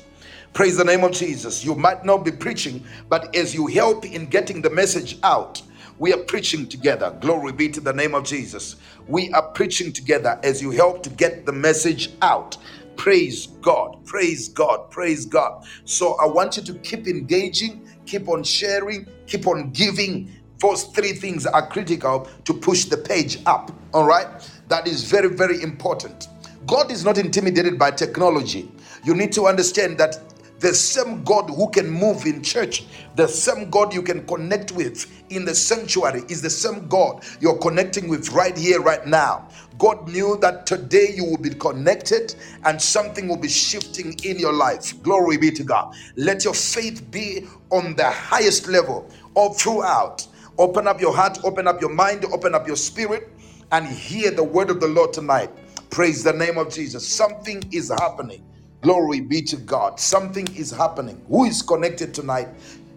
Praise 0.55 0.77
the 0.77 0.85
name 0.85 1.03
of 1.03 1.11
Jesus. 1.11 1.65
You 1.65 1.75
might 1.75 2.05
not 2.05 2.25
be 2.25 2.31
preaching, 2.31 2.85
but 3.09 3.35
as 3.35 3.53
you 3.53 3.67
help 3.67 4.05
in 4.05 4.27
getting 4.27 4.63
the 4.63 4.71
message 4.71 5.19
out, 5.25 5.61
we 5.99 6.13
are 6.13 6.23
preaching 6.23 6.69
together. 6.69 7.11
Glory 7.21 7.51
be 7.51 7.69
to 7.71 7.81
the 7.81 7.93
name 7.93 8.15
of 8.15 8.23
Jesus. 8.23 8.77
We 9.09 9.33
are 9.33 9.43
preaching 9.51 9.93
together 9.93 10.39
as 10.45 10.63
you 10.63 10.71
help 10.71 11.03
to 11.03 11.11
get 11.11 11.45
the 11.45 11.53
message 11.53 12.11
out. 12.23 12.57
Praise 12.97 13.49
God. 13.63 14.07
Praise 14.07 14.49
God. 14.49 14.93
Praise 14.93 15.27
God. 15.27 15.67
So 15.87 16.15
I 16.21 16.27
want 16.27 16.57
you 16.57 16.63
to 16.63 16.75
keep 16.75 17.09
engaging, 17.09 17.89
keep 18.07 18.29
on 18.29 18.45
sharing, 18.45 19.09
keep 19.27 19.49
on 19.49 19.71
giving. 19.73 20.31
Those 20.61 20.85
three 20.85 21.15
things 21.15 21.47
are 21.47 21.67
critical 21.67 22.29
to 22.45 22.55
push 22.55 22.85
the 22.85 22.97
page 22.97 23.41
up. 23.47 23.73
All 23.93 24.07
right? 24.07 24.29
That 24.69 24.87
is 24.87 25.03
very, 25.03 25.31
very 25.31 25.61
important. 25.63 26.29
God 26.65 26.93
is 26.93 27.05
not 27.05 27.19
intimidated 27.19 27.77
by 27.77 27.91
technology. 27.91 28.71
You 29.03 29.15
need 29.17 29.33
to 29.33 29.47
understand 29.47 29.99
that 29.99 30.19
the 30.65 30.75
same 30.75 31.23
God 31.25 31.51
who 31.51 31.71
can 31.71 31.91
move 31.91 32.27
in 32.27 32.43
church, 32.43 32.87
the 33.17 33.29
same 33.29 33.71
God 33.71 33.95
you 33.95 34.03
can 34.03 34.27
connect 34.27 34.73
with 34.73 35.07
in 35.31 35.45
the 35.45 35.55
sanctuary 35.55 36.23
is 36.31 36.43
the 36.43 36.51
same 36.51 36.89
God 36.89 37.25
you're 37.41 37.59
connecting 37.59 38.09
with 38.09 38.31
right 38.33 38.57
here, 38.57 38.81
right 38.81 39.07
now. 39.07 39.49
God 39.79 40.09
knew 40.09 40.39
that 40.41 40.67
today 40.67 41.13
you 41.15 41.27
will 41.27 41.39
be 41.39 41.51
connected 41.51 42.35
and 42.65 42.81
something 42.83 43.29
will 43.29 43.37
be 43.39 43.49
shifting 43.49 44.17
in 44.25 44.39
your 44.39 44.55
life. 44.55 45.03
Glory 45.03 45.37
be 45.37 45.51
to 45.53 45.65
God. 45.65 45.95
Let 46.17 46.45
your 46.45 46.55
faith 46.55 47.11
be 47.11 47.47
on 47.71 47.95
the 47.97 48.11
highest 48.11 48.69
level 48.69 49.11
all 49.35 49.53
throughout. 49.55 50.27
Open 50.59 50.89
up 50.89 51.01
your 51.01 51.15
heart, 51.15 51.39
open 51.45 51.69
up 51.69 51.81
your 51.83 51.91
mind, 51.95 52.25
open 52.33 52.55
up 52.55 52.67
your 52.67 52.77
spirit, 52.77 53.31
and 53.73 53.87
hear 53.87 54.31
the 54.31 54.45
word 54.45 54.71
of 54.71 54.81
the 54.81 54.89
Lord 54.89 55.13
tonight. 55.13 55.51
Praise 55.91 56.25
the 56.25 56.33
name 56.33 56.59
of 56.59 56.73
Jesus. 56.73 57.07
Something 57.07 57.63
is 57.73 57.91
happening. 58.01 58.43
Glory 58.85 59.21
be 59.21 59.41
to 59.41 59.57
God. 59.57 59.99
Something 59.99 60.47
is 60.55 60.71
happening. 60.71 61.19
Who 61.29 61.47
is 61.47 61.63
connected 61.63 62.13
tonight? 62.13 62.49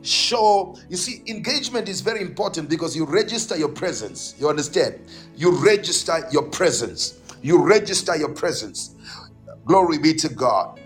Show, 0.02 0.78
you 0.90 0.98
see, 0.98 1.24
engagement 1.28 1.88
is 1.88 2.02
very 2.02 2.20
important 2.20 2.70
because 2.70 2.94
you 2.94 3.06
register 3.06 3.56
your 3.58 3.70
presence. 3.70 4.36
You 4.38 4.50
understand? 4.50 5.00
You 5.38 5.52
register 5.66 6.28
your 6.30 6.44
presence. 6.44 7.18
You 7.42 7.66
register 7.66 8.18
your 8.18 8.34
presence. 8.34 8.96
Glory 9.64 9.98
be 9.98 10.14
to 10.16 10.28
God. 10.28 10.78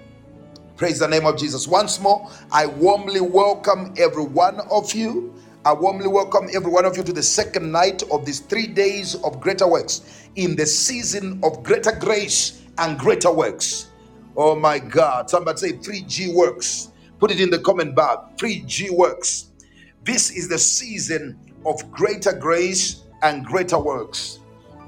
Praise 0.78 0.99
the 0.99 1.08
name 1.08 1.26
of 1.26 1.36
Jesus. 1.36 1.68
Once 1.68 1.99
more, 1.99 2.30
I 2.52 2.68
warmly 2.68 3.22
welcome 3.22 3.95
every 3.97 4.26
one 4.26 4.60
of 4.70 4.93
you. 4.93 5.34
I 5.66 5.74
warmly 5.74 6.10
welcome 6.10 6.47
every 6.54 6.72
one 6.72 6.86
of 6.86 6.95
you 6.95 7.02
to 7.04 7.14
the 7.14 7.24
second 7.24 7.72
night 7.72 8.04
of 8.12 8.24
these 8.24 8.39
three 8.41 8.68
days 8.68 9.16
of 9.24 9.41
greater 9.41 9.68
works 9.68 10.28
in 10.36 10.56
the 10.56 10.68
season 10.68 11.39
of 11.43 11.64
greater 11.64 11.91
grace 11.91 12.62
and 12.78 12.99
greater 12.99 13.32
works. 13.32 13.91
Oh 14.36 14.56
my 14.56 14.80
God. 14.80 15.30
Somebody 15.30 15.58
say 15.58 15.74
3G 15.74 16.34
works. 16.34 16.90
Put 17.20 17.32
it 17.32 17.42
in 17.42 17.50
the 17.50 17.60
comment 17.60 17.96
bar. 17.96 18.30
3G 18.38 18.92
works. 18.92 19.52
This 20.04 20.32
is 20.32 20.48
the 20.48 20.58
season 20.58 21.38
of 21.66 21.92
greater 21.92 22.34
grace 22.34 23.04
and 23.22 23.46
greater 23.46 23.80
works. 23.80 24.40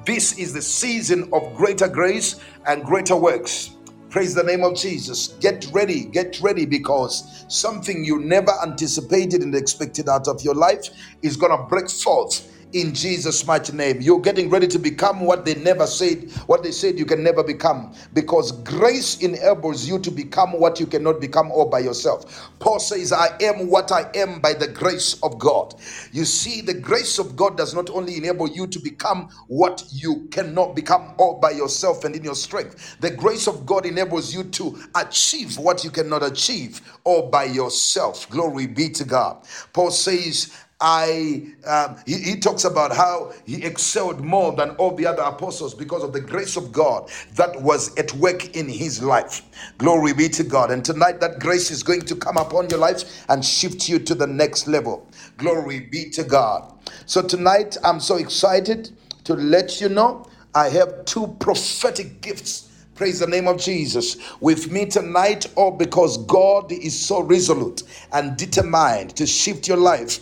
This 0.06 0.38
is 0.38 0.54
the 0.54 0.62
season 0.62 1.30
of 1.34 1.54
greater 1.56 1.88
grace 1.88 2.40
and 2.68 2.84
greater 2.84 3.16
works. 3.16 3.72
Praise 4.10 4.36
the 4.36 4.44
name 4.44 4.64
of 4.64 4.76
Jesus. 4.76 5.30
Get 5.40 5.68
ready, 5.72 6.06
get 6.06 6.40
ready 6.42 6.66
because 6.66 7.46
something 7.48 8.06
you 8.06 8.20
never 8.20 8.52
anticipated 8.62 9.42
and 9.42 9.56
expected 9.56 10.08
out 10.08 10.28
of 10.28 10.42
your 10.44 10.56
life 10.56 10.90
is 11.22 11.36
going 11.36 11.58
to 11.58 11.64
break 11.66 11.90
forth 11.90 12.53
in 12.74 12.94
Jesus' 12.94 13.46
mighty 13.48 13.74
name. 13.74 14.02
You're 14.02 14.22
getting 14.22 14.50
ready 14.50 14.68
to 14.68 14.80
become 14.80 15.22
what 15.22 15.46
they 15.46 15.56
never 15.56 15.88
said, 15.88 16.32
what 16.48 16.64
they 16.64 16.72
said 16.72 17.00
you 17.00 17.06
can 17.06 17.24
never 17.24 17.44
become, 17.44 17.94
because 18.14 18.52
grace 18.64 19.18
enables 19.22 19.88
you 19.88 20.00
to 20.00 20.12
become 20.12 20.54
what 20.54 20.80
you 20.80 20.88
cannot 20.88 21.22
become 21.22 21.52
all 21.52 21.70
by 21.70 21.80
yourself. 21.80 22.52
Paul 22.60 22.80
says, 22.80 23.12
I 23.14 23.30
am 23.42 23.70
what 23.70 23.92
I 23.92 24.10
am 24.16 24.40
by 24.42 24.54
the 24.54 24.68
grace 24.68 25.22
of 25.24 25.40
God. 25.40 25.76
You 26.12 26.26
see, 26.26 26.62
the 26.62 26.74
grace 26.74 27.20
of 27.20 27.36
God 27.36 27.58
does 27.58 27.74
not 27.74 27.90
only 27.90 28.18
enable 28.18 28.50
you 28.50 28.68
to 28.68 28.80
become 28.80 29.30
what 29.48 29.84
you 29.92 30.28
cannot 30.32 30.76
become 30.76 31.14
all 31.18 31.40
by 31.40 31.52
yourself 31.52 32.04
and 32.06 32.16
in 32.16 32.24
your 32.24 32.36
strength, 32.36 32.98
the 33.02 33.12
grace 33.12 33.48
of 33.48 33.66
God 33.66 33.86
enables 33.86 34.34
you 34.34 34.44
to 34.46 34.78
achieve 34.96 35.58
what 35.58 35.84
you 35.84 35.92
cannot 35.92 36.24
achieve 36.24 36.82
all 37.04 37.30
by 37.30 37.46
yourself. 37.46 38.30
Glory 38.30 38.68
be 38.68 38.90
to 38.90 39.04
God. 39.06 39.46
Paul 39.74 39.92
says, 39.92 40.54
I 40.86 41.48
um, 41.66 41.96
he, 42.06 42.18
he, 42.18 42.36
talks 42.36 42.66
about 42.66 42.94
how 42.94 43.32
he 43.46 43.64
excelled 43.64 44.20
more 44.20 44.52
than 44.52 44.72
all 44.72 44.94
the 44.94 45.06
other 45.06 45.22
apostles 45.22 45.74
because 45.74 46.04
of 46.04 46.12
the 46.12 46.20
grace 46.20 46.58
of 46.58 46.74
God 46.74 47.10
that 47.36 47.62
was 47.62 47.98
at 47.98 48.14
work 48.16 48.54
in 48.58 48.68
his 48.68 49.02
life. 49.02 49.44
Glory 49.78 50.12
be 50.12 50.28
to 50.28 50.44
God. 50.44 50.72
And 50.72 50.84
tonight 50.84 51.22
that 51.22 51.40
grace 51.40 51.72
is 51.72 51.84
going 51.84 52.02
to 52.02 52.18
come 52.18 52.36
upon 52.36 52.70
your 52.70 52.80
life 52.80 53.24
and 53.30 53.46
shift 53.46 53.88
you 53.88 53.98
to 54.00 54.14
the 54.14 54.28
next 54.28 54.68
level. 54.68 55.08
Glory 55.38 55.80
be 55.80 56.10
to 56.10 56.24
God. 56.26 56.74
So 57.06 57.22
tonight 57.22 57.78
I'm 57.86 58.02
so 58.02 58.18
excited 58.18 58.92
to 59.24 59.36
let 59.36 59.80
you 59.80 59.88
know 59.88 60.26
I 60.54 60.68
have 60.68 61.06
two 61.06 61.28
prophetic 61.40 62.20
gifts. 62.20 62.70
Praise 62.96 63.20
the 63.20 63.28
name 63.28 63.48
of 63.48 63.58
Jesus. 63.58 64.18
With 64.42 64.70
me 64.70 64.86
tonight, 64.86 65.46
all 65.56 65.72
because 65.72 66.18
God 66.26 66.74
is 66.74 67.00
so 67.00 67.22
resolute 67.22 67.84
and 68.12 68.36
determined 68.36 69.16
to 69.16 69.26
shift 69.26 69.66
your 69.70 69.78
life 69.78 70.20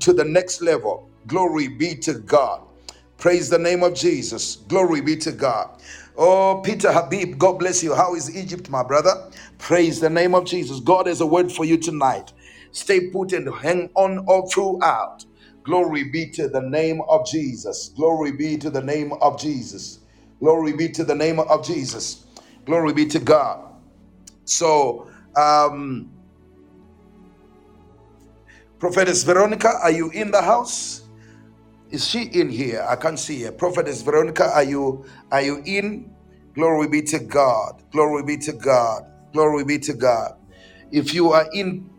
to 0.00 0.12
the 0.12 0.24
next 0.24 0.62
level. 0.62 1.10
Glory 1.26 1.68
be 1.68 1.96
to 1.96 2.14
God. 2.14 2.62
Praise 3.18 3.50
the 3.50 3.58
name 3.58 3.82
of 3.82 3.94
Jesus. 3.94 4.56
Glory 4.68 5.00
be 5.00 5.16
to 5.18 5.32
God. 5.32 5.80
Oh, 6.16 6.62
Peter 6.64 6.92
Habib, 6.92 7.38
God 7.38 7.58
bless 7.60 7.82
you. 7.82 7.94
How 7.94 8.14
is 8.14 8.36
Egypt, 8.36 8.70
my 8.70 8.82
brother? 8.82 9.30
Praise 9.58 10.00
the 10.00 10.10
name 10.10 10.34
of 10.34 10.46
Jesus. 10.46 10.80
God 10.80 11.06
has 11.06 11.20
a 11.20 11.26
word 11.26 11.52
for 11.52 11.64
you 11.64 11.78
tonight. 11.78 12.32
Stay 12.72 13.10
put 13.10 13.32
and 13.32 13.52
hang 13.56 13.90
on 13.96 14.20
all 14.28 14.48
throughout. 14.48 15.24
Glory 15.64 16.04
be 16.04 16.30
to 16.32 16.48
the 16.48 16.62
name 16.62 17.02
of 17.08 17.26
Jesus. 17.26 17.90
Glory 17.96 18.32
be 18.32 18.56
to 18.58 18.70
the 18.70 18.82
name 18.82 19.12
of 19.22 19.40
Jesus. 19.40 20.00
Glory 20.40 20.72
be 20.74 20.88
to 20.90 21.04
the 21.04 21.14
name 21.14 21.40
of 21.40 21.66
Jesus. 21.66 22.26
Glory 22.66 22.92
be 22.94 23.06
to 23.06 23.20
God. 23.20 23.64
So, 24.46 25.08
um, 25.36 26.10
Prophetess 28.80 29.24
Veronica, 29.24 29.70
are 29.82 29.92
you 29.92 30.10
in 30.12 30.32
the 30.32 30.42
house? 30.42 31.02
Is 31.90 32.06
she 32.08 32.24
in 32.24 32.50
here? 32.50 32.86
I 32.88 32.96
can't 32.96 33.18
see 33.18 33.42
her. 33.44 33.52
Prophetess 33.52 34.02
Veronica, 34.02 34.44
are 34.54 34.64
you 34.64 35.06
are 35.32 35.42
you 35.42 35.62
in? 35.66 36.14
Glory 36.54 36.88
be 36.88 37.02
to 37.02 37.18
God. 37.20 37.82
Glory 37.92 38.24
be 38.24 38.38
to 38.38 38.52
God. 38.52 39.04
Glory 39.34 39.64
be 39.64 39.78
to 39.80 39.94
God. 39.94 40.34
If 40.92 41.14
you 41.14 41.32
are 41.32 41.48
in, 41.54 41.90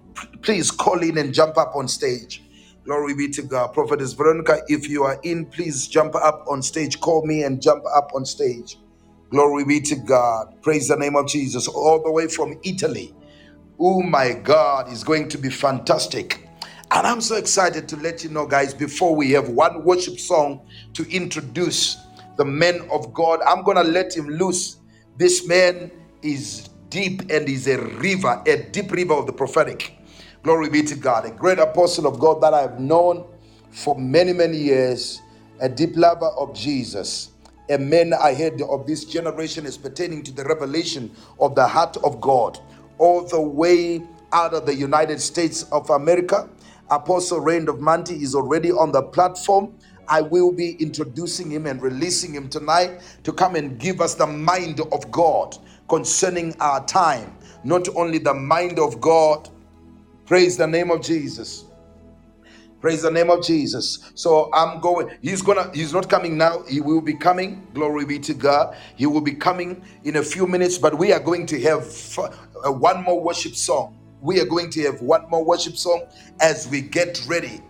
please 0.44 0.72
call 0.72 1.02
in 1.04 1.18
and 1.18 1.34
jump 1.34 1.58
up 1.58 1.76
on 1.76 1.88
stage. 1.90 2.44
Glory 2.86 3.16
be 3.16 3.30
to 3.30 3.44
God. 3.44 3.74
Prophetess 3.74 4.14
Veronica, 4.14 4.62
if 4.70 4.90
you 4.90 5.04
are 5.04 5.20
in, 5.24 5.46
please 5.48 5.88
jump 5.88 6.16
up 6.16 6.46
on 6.50 6.62
stage. 6.64 7.00
Call 7.02 7.26
me 7.28 7.44
and 7.44 7.62
jump 7.62 7.84
up 7.96 8.12
on 8.16 8.26
stage. 8.26 8.78
Glory 9.32 9.66
be 9.66 9.82
to 9.82 9.96
God. 9.98 10.48
Praise 10.64 10.88
the 10.90 10.98
name 10.98 11.16
of 11.18 11.28
Jesus. 11.28 11.68
All 11.68 12.02
the 12.04 12.12
way 12.12 12.28
from 12.28 12.60
Italy. 12.64 13.14
Oh 13.80 14.02
my 14.04 14.34
God, 14.34 14.92
is 14.92 15.04
going 15.04 15.30
to 15.30 15.38
be 15.40 15.50
fantastic. 15.50 16.48
And 16.94 17.08
I'm 17.08 17.22
so 17.22 17.38
excited 17.38 17.88
to 17.88 17.96
let 17.96 18.22
you 18.22 18.30
know, 18.30 18.46
guys, 18.46 18.74
before 18.74 19.16
we 19.16 19.32
have 19.32 19.48
one 19.48 19.86
worship 19.86 20.20
song 20.20 20.68
to 20.94 21.10
introduce 21.10 21.98
the 22.36 22.44
men 22.44 22.86
of 22.92 23.14
God, 23.14 23.40
I'm 23.48 23.64
going 23.64 23.78
to 23.78 23.84
let 23.84 24.14
him 24.14 24.28
loose. 24.28 24.76
This 25.16 25.48
man 25.48 25.90
is 26.22 26.68
deep 26.90 27.22
and 27.32 27.48
is 27.48 27.68
a 27.68 27.82
river, 27.82 28.44
a 28.46 28.58
deep 28.58 28.92
river 28.92 29.14
of 29.14 29.26
the 29.26 29.32
prophetic. 29.32 29.96
Glory 30.44 30.70
be 30.70 30.84
to 30.84 30.96
God. 30.96 31.24
A 31.26 31.32
great 31.32 31.60
apostle 31.60 32.08
of 32.08 32.20
God 32.20 32.42
that 32.42 32.54
I've 32.54 32.78
known 32.82 33.26
for 33.70 33.98
many, 33.98 34.34
many 34.34 34.58
years, 34.58 35.22
a 35.62 35.70
deep 35.70 35.96
lover 35.96 36.28
of 36.38 36.54
Jesus. 36.54 37.30
A 37.70 37.78
man 37.78 38.14
I 38.14 38.34
heard 38.34 38.62
of 38.64 38.86
this 38.86 39.06
generation 39.06 39.66
is 39.66 39.78
pertaining 39.78 40.24
to 40.24 40.34
the 40.34 40.44
revelation 40.44 41.16
of 41.40 41.56
the 41.56 41.66
heart 41.66 41.96
of 42.04 42.20
God, 42.20 42.60
all 42.98 43.26
the 43.26 43.40
way 43.40 44.04
out 44.34 44.54
of 44.54 44.66
the 44.66 44.76
United 44.76 45.22
States 45.22 45.64
of 45.72 45.90
America 45.90 46.50
Apostle 46.92 47.40
Reindorf 47.40 47.80
Mantey 47.80 48.22
is 48.22 48.36
already 48.36 48.72
on 48.72 48.92
the 48.92 49.02
platform. 49.02 49.74
I 50.10 50.22
will 50.22 50.52
be 50.52 50.74
introducing 50.74 51.50
him 51.50 51.66
and 51.66 51.82
releasing 51.82 52.34
him 52.34 52.50
tonight 52.50 53.02
to 53.24 53.32
come 53.32 53.56
and 53.56 53.80
give 53.80 54.02
us 54.02 54.14
the 54.16 54.28
mind 54.28 54.82
of 54.92 55.10
God 55.10 55.58
concerning 55.88 56.54
our 56.60 56.86
time. 56.86 57.38
Not 57.64 57.88
only 57.96 58.18
the 58.18 58.34
mind 58.34 58.78
of 58.78 59.00
God, 59.00 59.50
praise 60.26 60.58
the 60.58 60.68
name 60.68 60.92
of 60.92 61.02
Jesus. 61.02 61.66
Praise 62.82 63.04
the 63.04 63.12
name 63.12 63.30
of 63.30 63.44
Jesus. 63.46 64.12
So 64.16 64.50
I'm 64.54 64.82
going. 64.82 65.16
He's 65.22 65.42
gonna. 65.44 65.72
He's 65.74 65.94
not 65.94 66.10
coming 66.10 66.38
now. 66.38 66.64
He 66.64 66.82
will 66.82 67.02
be 67.02 67.14
coming. 67.14 67.68
Glory 67.76 68.06
be 68.06 68.20
to 68.20 68.34
God. 68.34 68.76
He 68.98 69.06
will 69.06 69.22
be 69.22 69.34
coming 69.36 69.84
in 70.04 70.18
a 70.18 70.24
few 70.24 70.48
minutes. 70.48 70.80
But 70.80 70.98
we 70.98 71.14
are 71.14 71.20
going 71.20 71.46
to 71.48 71.62
have 71.62 71.86
uh, 72.66 72.72
one 72.72 73.04
more 73.04 73.22
worship 73.22 73.56
song 73.56 74.01
we 74.22 74.40
are 74.40 74.46
going 74.46 74.70
to 74.72 74.82
have 74.84 75.02
one 75.02 75.30
more 75.30 75.44
worship 75.44 75.76
song 75.76 76.04
as 76.40 76.68
we 76.68 76.82
get 76.82 77.26
ready. 77.28 77.62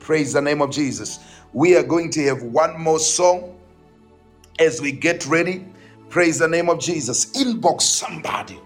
Praise 0.00 0.32
the 0.32 0.42
name 0.42 0.60
of 0.60 0.70
Jesus. 0.70 1.20
We 1.52 1.76
are 1.76 1.82
going 1.82 2.10
to 2.10 2.24
have 2.24 2.42
one 2.42 2.80
more 2.80 2.98
song 2.98 3.56
as 4.58 4.80
we 4.80 4.92
get 4.92 5.26
ready. 5.26 5.64
Praise 6.08 6.38
the 6.38 6.48
name 6.48 6.68
of 6.68 6.80
Jesus. 6.80 7.26
Inbox 7.32 7.82
somebody. 7.82 8.58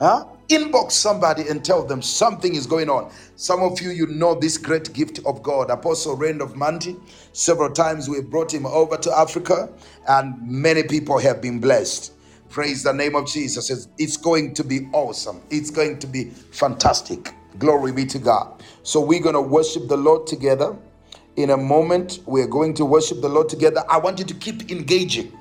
Huh? 0.00 0.26
Inbox 0.48 0.92
somebody 0.92 1.48
and 1.48 1.64
tell 1.64 1.84
them 1.84 2.00
something 2.00 2.54
is 2.54 2.66
going 2.66 2.88
on. 2.88 3.10
Some 3.36 3.60
of 3.62 3.80
you, 3.80 3.90
you 3.90 4.06
know 4.06 4.34
this 4.34 4.56
great 4.56 4.92
gift 4.92 5.20
of 5.26 5.42
God. 5.42 5.70
Apostle 5.70 6.16
Reindorf 6.16 6.54
Mantey. 6.54 6.98
Several 7.32 7.70
times 7.70 8.08
we 8.08 8.22
brought 8.22 8.54
him 8.54 8.64
over 8.64 8.96
to 8.96 9.12
Africa, 9.12 9.68
and 10.08 10.40
many 10.42 10.82
people 10.84 11.18
have 11.18 11.42
been 11.42 11.58
blessed. 11.58 12.12
Praise 12.50 12.82
the 12.82 12.92
name 12.92 13.14
of 13.14 13.26
Jesus. 13.26 13.70
It's, 13.98 14.16
going 14.16 14.54
to 14.54 14.64
be 14.64 14.88
awesome. 14.92 15.42
It's 15.50 15.70
going 15.70 15.98
to 15.98 16.06
be 16.06 16.24
fantastic. 16.24 17.34
Glory 17.58 17.92
be 17.92 18.06
to 18.06 18.18
God. 18.18 18.62
So 18.82 19.00
we're 19.00 19.22
going 19.22 19.34
to 19.34 19.42
worship 19.42 19.88
the 19.88 19.96
Lord 19.96 20.26
together. 20.26 20.76
In 21.36 21.50
a 21.50 21.56
moment, 21.56 22.20
we're 22.26 22.46
going 22.48 22.74
to 22.74 22.84
worship 22.84 23.20
the 23.20 23.28
Lord 23.28 23.48
together. 23.48 23.84
I 23.88 23.98
want 23.98 24.18
you 24.18 24.24
to 24.24 24.34
keep 24.34 24.70
engaging. 24.70 25.32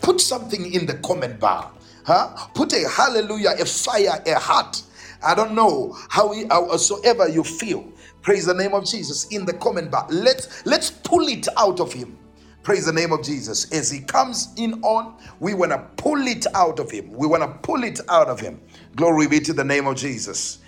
Put 0.00 0.20
something 0.20 0.72
in 0.72 0.86
the 0.86 0.94
comment 0.94 1.38
bar. 1.38 1.70
Huh? 2.04 2.34
Put 2.54 2.72
a 2.72 2.88
hallelujah, 2.88 3.50
a 3.60 3.64
fire, 3.64 4.22
a 4.26 4.38
heart. 4.38 4.82
I 5.22 5.34
don't 5.34 5.54
know 5.54 5.96
how 6.08 6.34
whatsoever 6.34 7.28
you 7.28 7.44
feel. 7.44 7.86
Praise 8.22 8.46
the 8.46 8.54
name 8.54 8.74
of 8.74 8.86
Jesus 8.86 9.26
in 9.28 9.44
the 9.46 9.54
comment 9.54 9.90
bar. 9.90 10.06
Let's 10.10 10.64
let's 10.66 10.90
pull 10.90 11.28
it 11.28 11.46
out 11.56 11.80
of 11.80 11.92
him. 11.92 12.18
Praise 12.64 12.86
the 12.86 12.94
name 12.94 13.12
of 13.12 13.24
Jesus. 13.24 13.72
As 13.72 13.90
he 13.90 14.00
comes 14.02 14.50
in 14.58 14.74
on, 14.84 15.16
we 15.40 15.54
want 15.54 15.72
to 15.72 15.80
pull 15.98 16.26
it 16.28 16.46
out 16.54 16.80
of 16.80 16.90
him. 16.92 17.12
We 17.12 17.28
want 17.28 17.44
to 17.44 17.50
pull 17.60 17.84
it 17.84 18.00
out 18.10 18.28
of 18.28 18.40
him. 18.40 18.62
Glory 18.96 19.28
be 19.28 19.40
to 19.42 19.54
the 19.54 19.64
name 19.64 19.88
of 19.88 19.96
Jesus. 19.96 20.60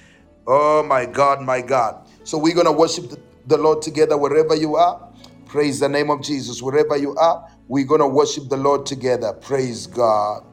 Oh 0.48 0.84
my 0.84 1.06
God, 1.06 1.42
my 1.42 1.62
God. 1.62 2.08
So 2.24 2.38
we're 2.38 2.54
going 2.54 2.66
to 2.66 2.72
worship 2.72 3.12
the 3.46 3.58
Lord 3.58 3.82
together 3.82 4.18
wherever 4.18 4.56
you 4.56 4.76
are. 4.76 5.08
Praise 5.46 5.80
the 5.80 5.90
name 5.90 6.10
of 6.10 6.22
Jesus. 6.22 6.62
Wherever 6.62 6.98
you 6.98 7.16
are, 7.16 7.48
we're 7.68 7.86
going 7.86 8.02
to 8.02 8.08
worship 8.08 8.50
the 8.50 8.58
Lord 8.58 8.86
together. 8.86 9.34
Praise 9.34 9.86
God. 9.88 10.44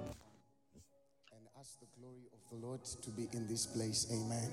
And 1.33 1.47
ask 1.59 1.79
the 1.79 1.87
glory 1.99 2.27
of 2.33 2.39
the 2.51 2.65
Lord 2.67 2.83
to 2.85 3.11
be 3.11 3.29
in 3.33 3.47
this 3.47 3.67
place. 3.67 4.07
Amen. 4.11 4.51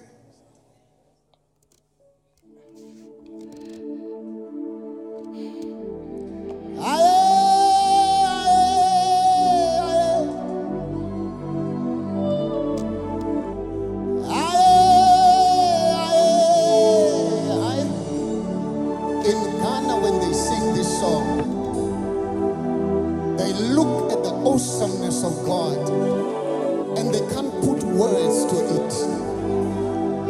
And 26.97 27.15
they 27.15 27.21
can't 27.35 27.53
put 27.63 27.83
words 27.85 28.45
to 28.47 28.57
it, 28.77 28.93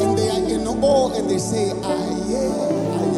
and 0.02 0.18
they 0.18 0.28
are 0.30 0.48
in 0.48 0.66
awe, 0.66 1.12
and 1.16 1.28
they 1.28 1.38
say, 1.38 1.70
I 1.70 1.74
am, 1.74 3.09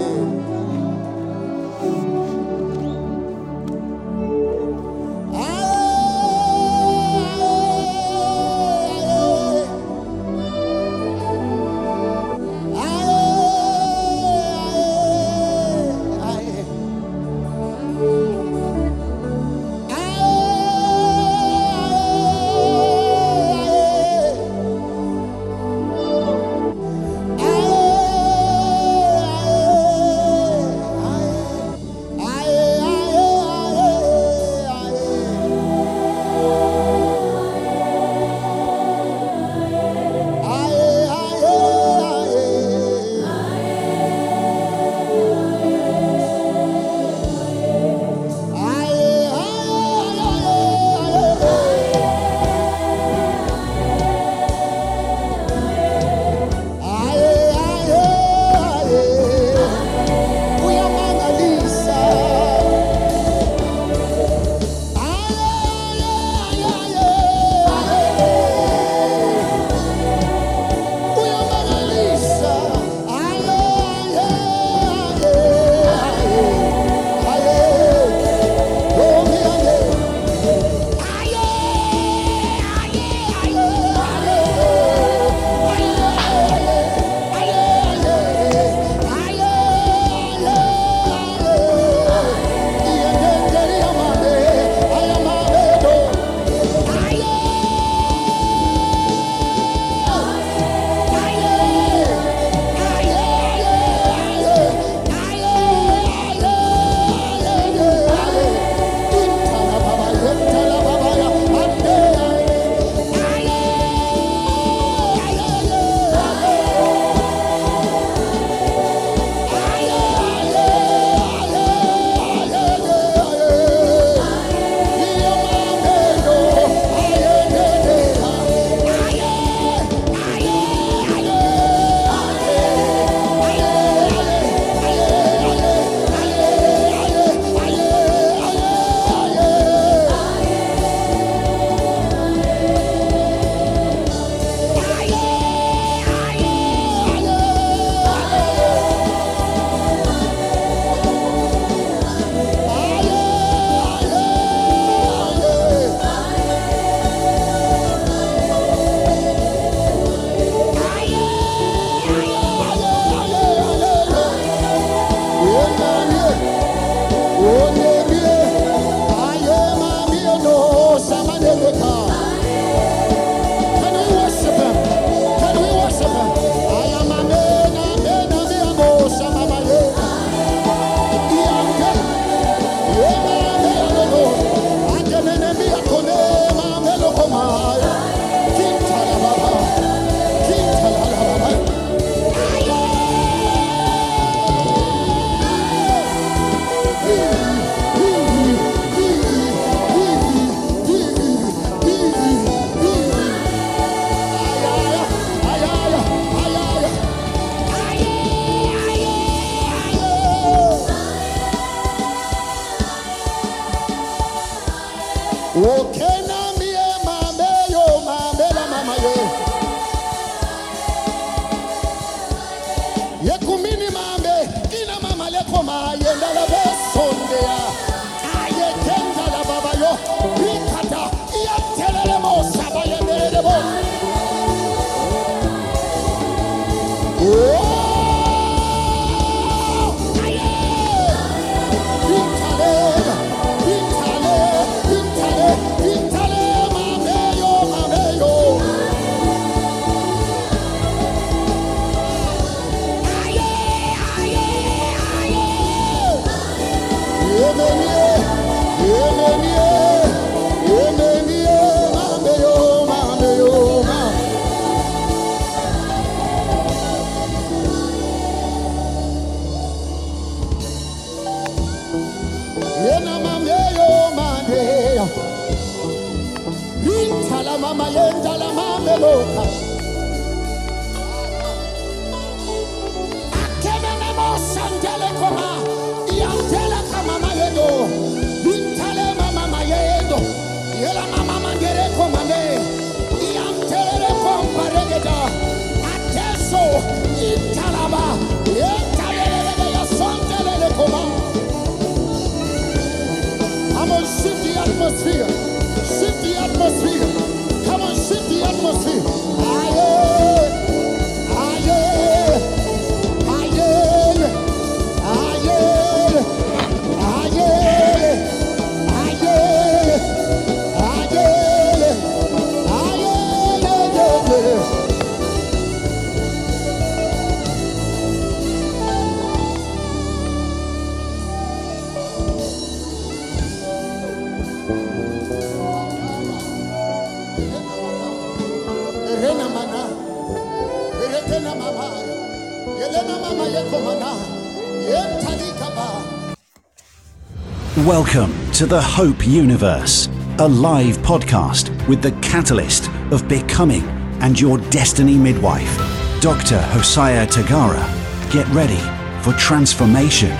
to 348.63 348.67
the 348.69 348.81
Hope 348.81 349.27
Universe, 349.27 350.09
a 350.39 350.47
live 350.47 350.97
podcast 350.99 351.69
with 351.89 352.01
the 352.01 352.13
catalyst 352.23 352.89
of 353.11 353.27
becoming 353.27 353.83
and 354.21 354.41
your 354.41 354.59
destiny 354.71 355.17
midwife, 355.17 355.77
Dr. 356.21 356.61
Hosea 356.61 357.27
Tagara. 357.27 357.83
Get 358.31 358.47
ready 358.51 358.79
for 359.25 359.33
transformation, 359.37 360.31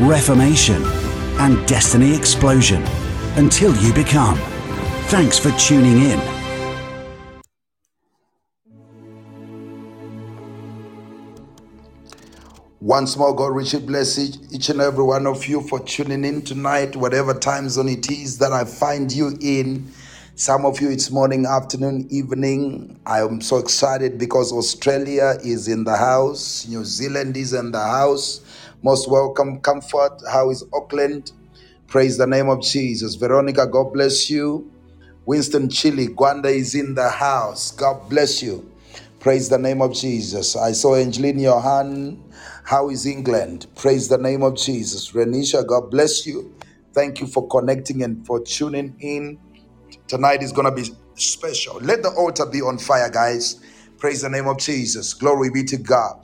reformation, 0.00 0.82
and 1.40 1.68
destiny 1.68 2.16
explosion 2.16 2.82
until 3.36 3.76
you 3.84 3.92
become. 3.92 4.38
Thanks 5.08 5.38
for 5.38 5.50
tuning 5.58 5.98
in. 5.98 6.37
Once 12.98 13.16
more, 13.16 13.32
God 13.32 13.54
richly 13.54 13.78
bless 13.78 14.18
each, 14.18 14.70
and 14.70 14.80
every 14.80 15.04
one 15.04 15.24
of 15.28 15.46
you 15.46 15.60
for 15.60 15.78
tuning 15.78 16.24
in 16.24 16.42
tonight, 16.42 16.96
whatever 16.96 17.32
time 17.32 17.68
zone 17.68 17.88
it 17.88 18.10
is 18.10 18.38
that 18.38 18.52
I 18.52 18.64
find 18.64 19.12
you 19.12 19.38
in. 19.40 19.92
Some 20.34 20.66
of 20.66 20.80
you, 20.80 20.90
it's 20.90 21.08
morning, 21.08 21.46
afternoon, 21.46 22.08
evening. 22.10 22.98
I 23.06 23.20
am 23.20 23.40
so 23.40 23.58
excited 23.58 24.18
because 24.18 24.50
Australia 24.50 25.38
is 25.44 25.68
in 25.68 25.84
the 25.84 25.96
house, 25.96 26.66
New 26.66 26.84
Zealand 26.84 27.36
is 27.36 27.52
in 27.52 27.70
the 27.70 27.80
house. 27.80 28.40
Most 28.82 29.08
welcome, 29.08 29.60
comfort. 29.60 30.20
How 30.28 30.50
is 30.50 30.64
Auckland? 30.72 31.30
Praise 31.86 32.18
the 32.18 32.26
name 32.26 32.48
of 32.48 32.62
Jesus. 32.62 33.14
Veronica, 33.14 33.68
God 33.68 33.92
bless 33.92 34.28
you. 34.28 34.72
Winston 35.24 35.70
Chile, 35.70 36.08
Gwanda 36.08 36.48
is 36.48 36.74
in 36.74 36.96
the 36.96 37.08
house. 37.08 37.70
God 37.70 38.10
bless 38.10 38.42
you. 38.42 38.68
Praise 39.20 39.48
the 39.48 39.58
name 39.58 39.82
of 39.82 39.94
Jesus. 39.94 40.56
I 40.56 40.72
saw 40.72 40.96
Angeline 40.96 41.38
Johan. 41.38 42.24
How 42.68 42.90
is 42.90 43.06
England? 43.06 43.66
Praise 43.76 44.08
the 44.08 44.18
name 44.18 44.42
of 44.42 44.54
Jesus. 44.54 45.12
Renisha, 45.12 45.66
God 45.66 45.90
bless 45.90 46.26
you. 46.26 46.54
Thank 46.92 47.18
you 47.18 47.26
for 47.26 47.48
connecting 47.48 48.02
and 48.02 48.26
for 48.26 48.40
tuning 48.44 48.94
in. 49.00 49.38
Tonight 50.06 50.42
is 50.42 50.52
going 50.52 50.66
to 50.66 50.82
be 50.82 50.94
special. 51.14 51.76
Let 51.76 52.02
the 52.02 52.10
altar 52.10 52.44
be 52.44 52.60
on 52.60 52.76
fire, 52.76 53.08
guys. 53.08 53.58
Praise 53.96 54.20
the 54.20 54.28
name 54.28 54.46
of 54.46 54.58
Jesus. 54.58 55.14
Glory 55.14 55.48
be 55.48 55.64
to 55.64 55.78
God. 55.78 56.22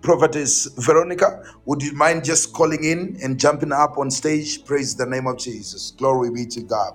Prophetess 0.00 0.68
Veronica, 0.78 1.42
would 1.64 1.82
you 1.82 1.92
mind 1.92 2.24
just 2.24 2.52
calling 2.52 2.84
in 2.84 3.18
and 3.20 3.40
jumping 3.40 3.72
up 3.72 3.98
on 3.98 4.12
stage? 4.12 4.64
Praise 4.64 4.94
the 4.94 5.06
name 5.06 5.26
of 5.26 5.38
Jesus. 5.38 5.90
Glory 5.98 6.30
be 6.30 6.46
to 6.46 6.62
God. 6.62 6.92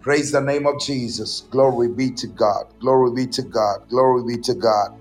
Praise 0.00 0.30
the 0.30 0.40
name 0.40 0.64
of 0.68 0.80
Jesus. 0.80 1.40
Glory 1.50 1.88
be 1.88 2.12
to 2.12 2.28
God. 2.28 2.66
Glory 2.78 3.10
be 3.16 3.26
to 3.32 3.42
God. 3.42 3.88
Glory 3.88 4.36
be 4.36 4.40
to 4.42 4.54
God. 4.54 4.96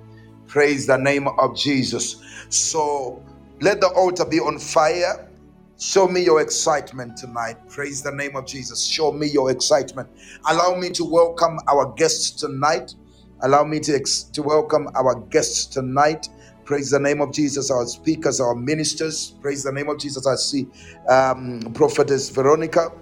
Praise 0.56 0.88
the 0.88 0.98
name 0.98 1.28
of 1.28 1.58
Jesus. 1.58 2.24
So 2.50 3.22
let 3.62 3.82
the 3.82 3.90
altar 3.90 4.26
be 4.26 4.40
on 4.40 4.58
fire. 4.58 5.30
Show 5.78 6.08
me 6.08 6.24
your 6.24 6.40
excitement 6.42 7.18
tonight. 7.18 7.58
Praise 7.68 8.02
the 8.02 8.14
name 8.14 8.38
of 8.38 8.48
Jesus. 8.48 8.82
Show 8.86 9.12
me 9.12 9.28
your 9.28 9.52
excitement. 9.52 10.10
Allow 10.50 10.78
me 10.78 10.92
to 10.92 11.04
welcome 11.04 11.60
our 11.68 11.94
guests 11.98 12.32
tonight. 12.32 12.96
Allow 13.42 13.66
me 13.66 13.82
to, 13.82 13.96
ex- 13.96 14.24
to 14.24 14.44
welcome 14.44 14.90
our 14.96 15.16
guests 15.30 15.66
tonight. 15.68 16.30
Praise 16.64 16.92
the 16.92 17.02
name 17.02 17.20
of 17.20 17.34
Jesus, 17.34 17.70
our 17.70 17.86
speakers, 17.86 18.40
our 18.40 18.56
ministers. 18.56 19.34
Praise 19.42 19.64
the 19.66 19.74
name 19.74 19.90
of 19.90 20.00
Jesus. 20.00 20.26
I 20.26 20.38
see 20.38 20.68
um, 21.10 21.74
Prophetess 21.76 22.30
Veronica. 22.30 22.94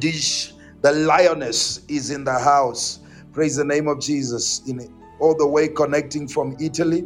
Dish, 0.00 0.54
the 0.82 0.92
lioness 0.92 1.84
is 1.88 2.10
in 2.10 2.24
the 2.24 2.38
house. 2.38 3.00
Praise 3.32 3.56
the 3.56 3.64
name 3.64 3.88
of 3.88 4.00
Jesus. 4.00 4.62
In 4.68 4.80
all 5.20 5.36
the 5.36 5.46
way 5.46 5.68
connecting 5.68 6.28
from 6.28 6.56
Italy. 6.60 7.04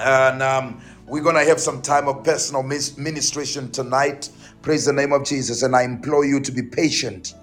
And 0.00 0.42
um, 0.42 0.82
we're 1.08 1.22
going 1.22 1.36
to 1.36 1.44
have 1.44 1.60
some 1.60 1.82
time 1.82 2.08
of 2.08 2.24
personal 2.24 2.62
ministration 2.98 3.70
tonight. 3.72 4.30
Praise 4.62 4.86
the 4.86 4.92
name 4.94 5.12
of 5.12 5.24
Jesus. 5.24 5.62
And 5.62 5.76
I 5.76 5.82
implore 5.84 6.24
you 6.24 6.40
to 6.40 6.52
be 6.52 6.62
patient 6.62 7.34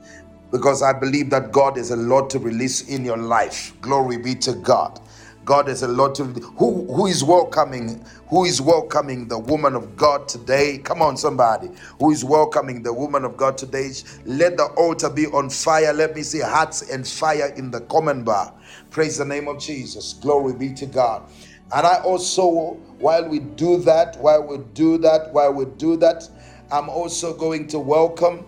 because 0.51 0.83
I 0.83 0.93
believe 0.93 1.29
that 1.31 1.51
God 1.51 1.77
is 1.77 1.91
a 1.91 1.97
lot 1.97 2.29
to 2.31 2.39
release 2.39 2.87
in 2.89 3.05
your 3.05 3.17
life. 3.17 3.73
Glory 3.81 4.17
be 4.17 4.35
to 4.35 4.53
God. 4.53 4.99
God 5.45 5.67
has 5.67 5.83
a 5.83 5.87
lot 5.87 6.15
to 6.15 6.25
who 6.25 6.85
who 6.93 7.07
is 7.07 7.23
welcoming 7.23 8.03
who 8.29 8.45
is 8.45 8.61
welcoming 8.61 9.27
the 9.27 9.39
woman 9.39 9.75
of 9.75 9.95
God 9.97 10.27
today. 10.27 10.79
Come 10.79 11.01
on, 11.01 11.17
somebody 11.17 11.69
who 11.99 12.11
is 12.11 12.23
welcoming 12.25 12.83
the 12.83 12.93
woman 12.93 13.25
of 13.25 13.37
God 13.37 13.57
today. 13.57 13.91
Let 14.25 14.57
the 14.57 14.65
altar 14.77 15.09
be 15.09 15.27
on 15.27 15.49
fire. 15.49 15.93
Let 15.93 16.15
me 16.15 16.23
see 16.23 16.39
hearts 16.41 16.89
and 16.89 17.07
fire 17.07 17.53
in 17.57 17.71
the 17.71 17.81
comment 17.81 18.25
bar. 18.25 18.53
Praise 18.91 19.17
the 19.17 19.25
name 19.25 19.47
of 19.47 19.59
Jesus. 19.59 20.13
Glory 20.13 20.53
be 20.53 20.73
to 20.75 20.85
God. 20.87 21.23
And 21.73 21.87
I 21.87 22.01
also, 22.01 22.73
while 22.99 23.27
we 23.27 23.39
do 23.39 23.77
that, 23.83 24.17
while 24.21 24.43
we 24.47 24.59
do 24.73 24.97
that, 24.99 25.33
while 25.33 25.53
we 25.53 25.65
do 25.77 25.97
that, 25.97 26.29
I'm 26.71 26.89
also 26.89 27.35
going 27.35 27.67
to 27.69 27.79
welcome 27.79 28.45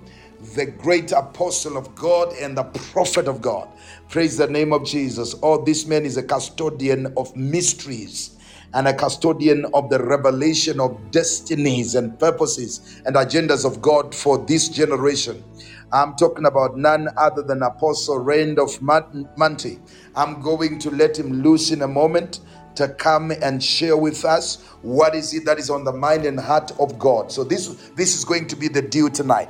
the 0.55 0.65
great 0.67 1.11
apostle 1.11 1.77
of 1.77 1.95
God 1.95 2.33
and 2.41 2.57
the 2.57 2.63
prophet 2.65 3.27
of 3.27 3.41
God. 3.41 3.69
Praise 4.15 4.37
the 4.37 4.47
name 4.47 4.71
of 4.71 4.85
Jesus. 4.85 5.35
Oh, 5.43 5.61
this 5.61 5.85
man 5.85 6.05
is 6.05 6.15
a 6.15 6.23
custodian 6.23 7.13
of 7.17 7.35
mysteries 7.35 8.37
and 8.73 8.87
a 8.87 8.93
custodian 8.93 9.65
of 9.73 9.89
the 9.89 10.01
revelation 10.01 10.79
of 10.79 11.11
destinies 11.11 11.95
and 11.95 12.17
purposes 12.17 13.01
and 13.05 13.17
agendas 13.17 13.65
of 13.65 13.81
God 13.81 14.15
for 14.15 14.37
this 14.37 14.69
generation. 14.69 15.43
I'm 15.91 16.15
talking 16.15 16.45
about 16.45 16.77
none 16.77 17.09
other 17.17 17.41
than 17.41 17.61
Apostle 17.61 18.23
Reindorf 18.23 18.79
Mantey. 18.79 19.81
I'm 20.15 20.41
going 20.41 20.79
to 20.79 20.91
let 20.91 21.19
him 21.19 21.43
loose 21.43 21.71
in 21.71 21.81
a 21.81 21.87
moment 21.89 22.39
to 22.75 22.87
come 22.87 23.31
and 23.31 23.61
share 23.61 23.97
with 23.97 24.23
us 24.23 24.61
what 24.81 25.13
is 25.13 25.33
it 25.33 25.43
that 25.43 25.57
is 25.59 25.69
on 25.69 25.83
the 25.83 25.91
mind 25.91 26.25
and 26.25 26.39
heart 26.39 26.71
of 26.79 26.97
God. 26.97 27.33
So 27.33 27.43
this 27.43 27.67
this 27.95 28.15
is 28.15 28.23
going 28.23 28.47
to 28.47 28.55
be 28.55 28.69
the 28.69 28.81
deal 28.81 29.09
tonight. 29.09 29.49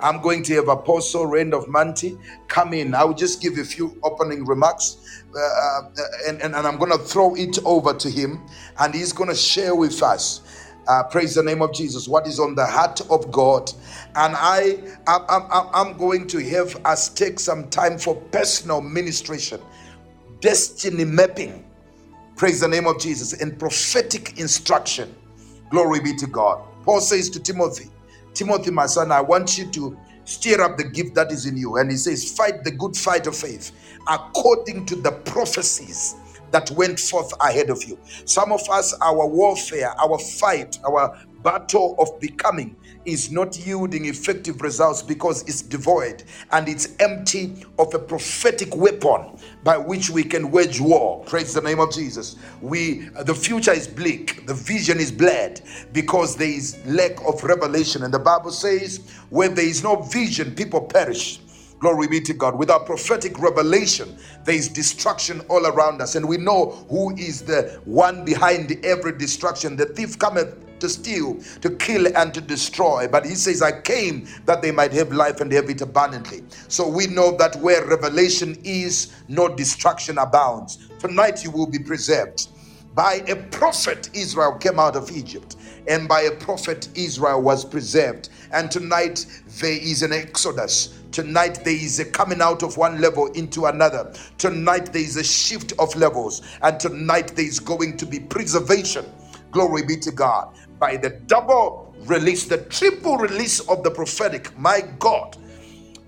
I'm 0.00 0.20
going 0.22 0.42
to 0.44 0.54
have 0.54 0.68
Apostle 0.68 1.26
Reindorf 1.26 1.66
Mantey 1.68 2.18
come 2.48 2.74
in. 2.74 2.94
I 2.94 3.04
will 3.04 3.14
just 3.14 3.42
give 3.42 3.58
a 3.58 3.64
few 3.64 3.98
opening 4.02 4.46
remarks 4.46 5.22
uh, 5.34 5.38
uh, 5.40 5.82
and, 6.28 6.42
and, 6.42 6.54
and 6.54 6.66
I'm 6.66 6.78
going 6.78 6.92
to 6.92 6.98
throw 6.98 7.34
it 7.36 7.58
over 7.64 7.94
to 7.94 8.10
him 8.10 8.42
and 8.78 8.94
he's 8.94 9.12
going 9.12 9.30
to 9.30 9.36
share 9.36 9.74
with 9.74 10.02
us. 10.02 10.42
Uh, 10.88 11.02
praise 11.04 11.34
the 11.34 11.42
name 11.42 11.62
of 11.62 11.72
Jesus. 11.74 12.08
What 12.08 12.26
is 12.26 12.40
on 12.40 12.54
the 12.54 12.66
heart 12.66 13.00
of 13.10 13.32
God, 13.32 13.72
and 14.16 14.34
I, 14.36 14.78
I'm, 15.08 15.22
I'm, 15.28 15.68
I'm 15.74 15.98
going 15.98 16.26
to 16.28 16.38
have 16.48 16.76
us 16.86 17.08
take 17.08 17.40
some 17.40 17.68
time 17.70 17.98
for 17.98 18.14
personal 18.16 18.80
ministration, 18.80 19.60
destiny 20.40 21.04
mapping, 21.04 21.64
Praise 22.36 22.60
the 22.60 22.68
name 22.68 22.86
of 22.86 23.00
Jesus. 23.00 23.40
And 23.40 23.58
prophetic 23.58 24.38
instruction. 24.38 25.14
Glory 25.70 26.00
be 26.00 26.14
to 26.16 26.26
God. 26.26 26.62
Paul 26.84 27.00
says 27.00 27.30
to 27.30 27.40
Timothy, 27.40 27.90
Timothy, 28.36 28.70
my 28.72 28.86
son, 28.86 29.12
I 29.12 29.22
want 29.22 29.58
you 29.58 29.70
to 29.72 29.98
stir 30.24 30.62
up 30.62 30.78
the 30.78 30.84
gift 30.84 31.16
that 31.16 31.32
is 31.32 31.46
in 31.46 31.56
you. 31.56 31.76
And 31.78 31.90
he 31.90 31.98
says, 31.98 32.32
Fight 32.36 32.64
the 32.64 32.72
good 32.72 32.96
fight 32.96 33.26
of 33.26 33.36
faith 33.36 33.72
according 34.08 34.86
to 34.86 34.96
the 34.96 35.12
prophecies 35.12 36.16
that 36.52 36.70
went 36.72 37.00
forth 37.00 37.32
ahead 37.40 37.70
of 37.70 37.84
you. 37.84 37.98
Some 38.26 38.52
of 38.52 38.68
us, 38.70 38.94
our 39.02 39.26
warfare, 39.26 39.92
our 40.00 40.18
fight, 40.18 40.78
our 40.86 41.18
battle 41.42 41.96
of 41.98 42.20
becoming 42.20 42.76
is 43.06 43.30
not 43.30 43.58
yielding 43.66 44.06
effective 44.06 44.60
results 44.60 45.02
because 45.02 45.42
it's 45.42 45.62
devoid 45.62 46.24
and 46.52 46.68
it's 46.68 46.94
empty 47.00 47.64
of 47.78 47.94
a 47.94 47.98
prophetic 47.98 48.74
weapon 48.76 49.38
by 49.64 49.76
which 49.76 50.10
we 50.10 50.22
can 50.24 50.50
wage 50.50 50.80
war 50.80 51.24
praise 51.24 51.54
the 51.54 51.60
name 51.60 51.80
of 51.80 51.92
jesus 51.92 52.36
we 52.60 53.08
uh, 53.16 53.22
the 53.22 53.34
future 53.34 53.72
is 53.72 53.88
bleak 53.88 54.46
the 54.46 54.54
vision 54.54 54.98
is 54.98 55.12
blurred 55.12 55.60
because 55.92 56.36
there 56.36 56.48
is 56.48 56.76
lack 56.86 57.12
of 57.26 57.42
revelation 57.44 58.02
and 58.04 58.12
the 58.12 58.18
bible 58.18 58.50
says 58.50 59.00
where 59.30 59.48
there 59.48 59.66
is 59.66 59.82
no 59.82 59.96
vision 60.02 60.54
people 60.54 60.80
perish 60.80 61.40
Glory 61.78 62.08
be 62.08 62.20
to 62.22 62.32
God. 62.32 62.58
Without 62.58 62.86
prophetic 62.86 63.38
revelation, 63.38 64.16
there 64.44 64.54
is 64.54 64.68
destruction 64.68 65.40
all 65.48 65.66
around 65.66 66.00
us. 66.02 66.14
And 66.14 66.26
we 66.26 66.38
know 66.38 66.70
who 66.88 67.14
is 67.16 67.42
the 67.42 67.80
one 67.84 68.24
behind 68.24 68.72
every 68.84 69.12
destruction. 69.16 69.76
The 69.76 69.86
thief 69.86 70.18
cometh 70.18 70.56
to 70.80 70.88
steal, 70.88 71.38
to 71.60 71.70
kill, 71.70 72.06
and 72.16 72.32
to 72.34 72.40
destroy. 72.40 73.08
But 73.08 73.24
he 73.26 73.34
says, 73.34 73.62
I 73.62 73.80
came 73.80 74.26
that 74.44 74.62
they 74.62 74.72
might 74.72 74.92
have 74.92 75.12
life 75.12 75.40
and 75.40 75.50
have 75.52 75.70
it 75.70 75.80
abundantly. 75.80 76.42
So 76.68 76.88
we 76.88 77.06
know 77.06 77.36
that 77.36 77.56
where 77.56 77.84
revelation 77.86 78.58
is, 78.64 79.12
no 79.28 79.48
destruction 79.48 80.18
abounds. 80.18 80.88
Tonight 80.98 81.44
you 81.44 81.50
will 81.50 81.66
be 81.66 81.78
preserved. 81.78 82.48
By 82.94 83.22
a 83.28 83.36
prophet, 83.36 84.08
Israel 84.14 84.56
came 84.58 84.78
out 84.78 84.96
of 84.96 85.10
Egypt, 85.10 85.56
and 85.86 86.08
by 86.08 86.22
a 86.22 86.30
prophet, 86.30 86.88
Israel 86.94 87.42
was 87.42 87.62
preserved. 87.62 88.30
And 88.52 88.70
tonight 88.70 89.26
there 89.60 89.78
is 89.78 90.02
an 90.02 90.14
exodus. 90.14 90.94
Tonight 91.12 91.62
there 91.62 91.74
is 91.74 92.00
a 92.00 92.06
coming 92.06 92.40
out 92.40 92.62
of 92.62 92.78
one 92.78 93.00
level 93.00 93.26
into 93.32 93.66
another. 93.66 94.14
Tonight 94.38 94.94
there 94.94 95.02
is 95.02 95.16
a 95.16 95.24
shift 95.24 95.74
of 95.78 95.94
levels. 95.94 96.40
And 96.62 96.80
tonight 96.80 97.36
there 97.36 97.44
is 97.44 97.60
going 97.60 97.98
to 97.98 98.06
be 98.06 98.18
preservation. 98.18 99.04
Glory 99.50 99.82
be 99.82 99.96
to 99.98 100.10
God 100.10 100.54
by 100.78 100.96
the 100.96 101.10
double 101.10 101.94
release, 102.04 102.44
the 102.44 102.58
triple 102.58 103.16
release 103.16 103.60
of 103.60 103.82
the 103.82 103.90
prophetic. 103.90 104.56
My 104.58 104.82
God. 104.98 105.36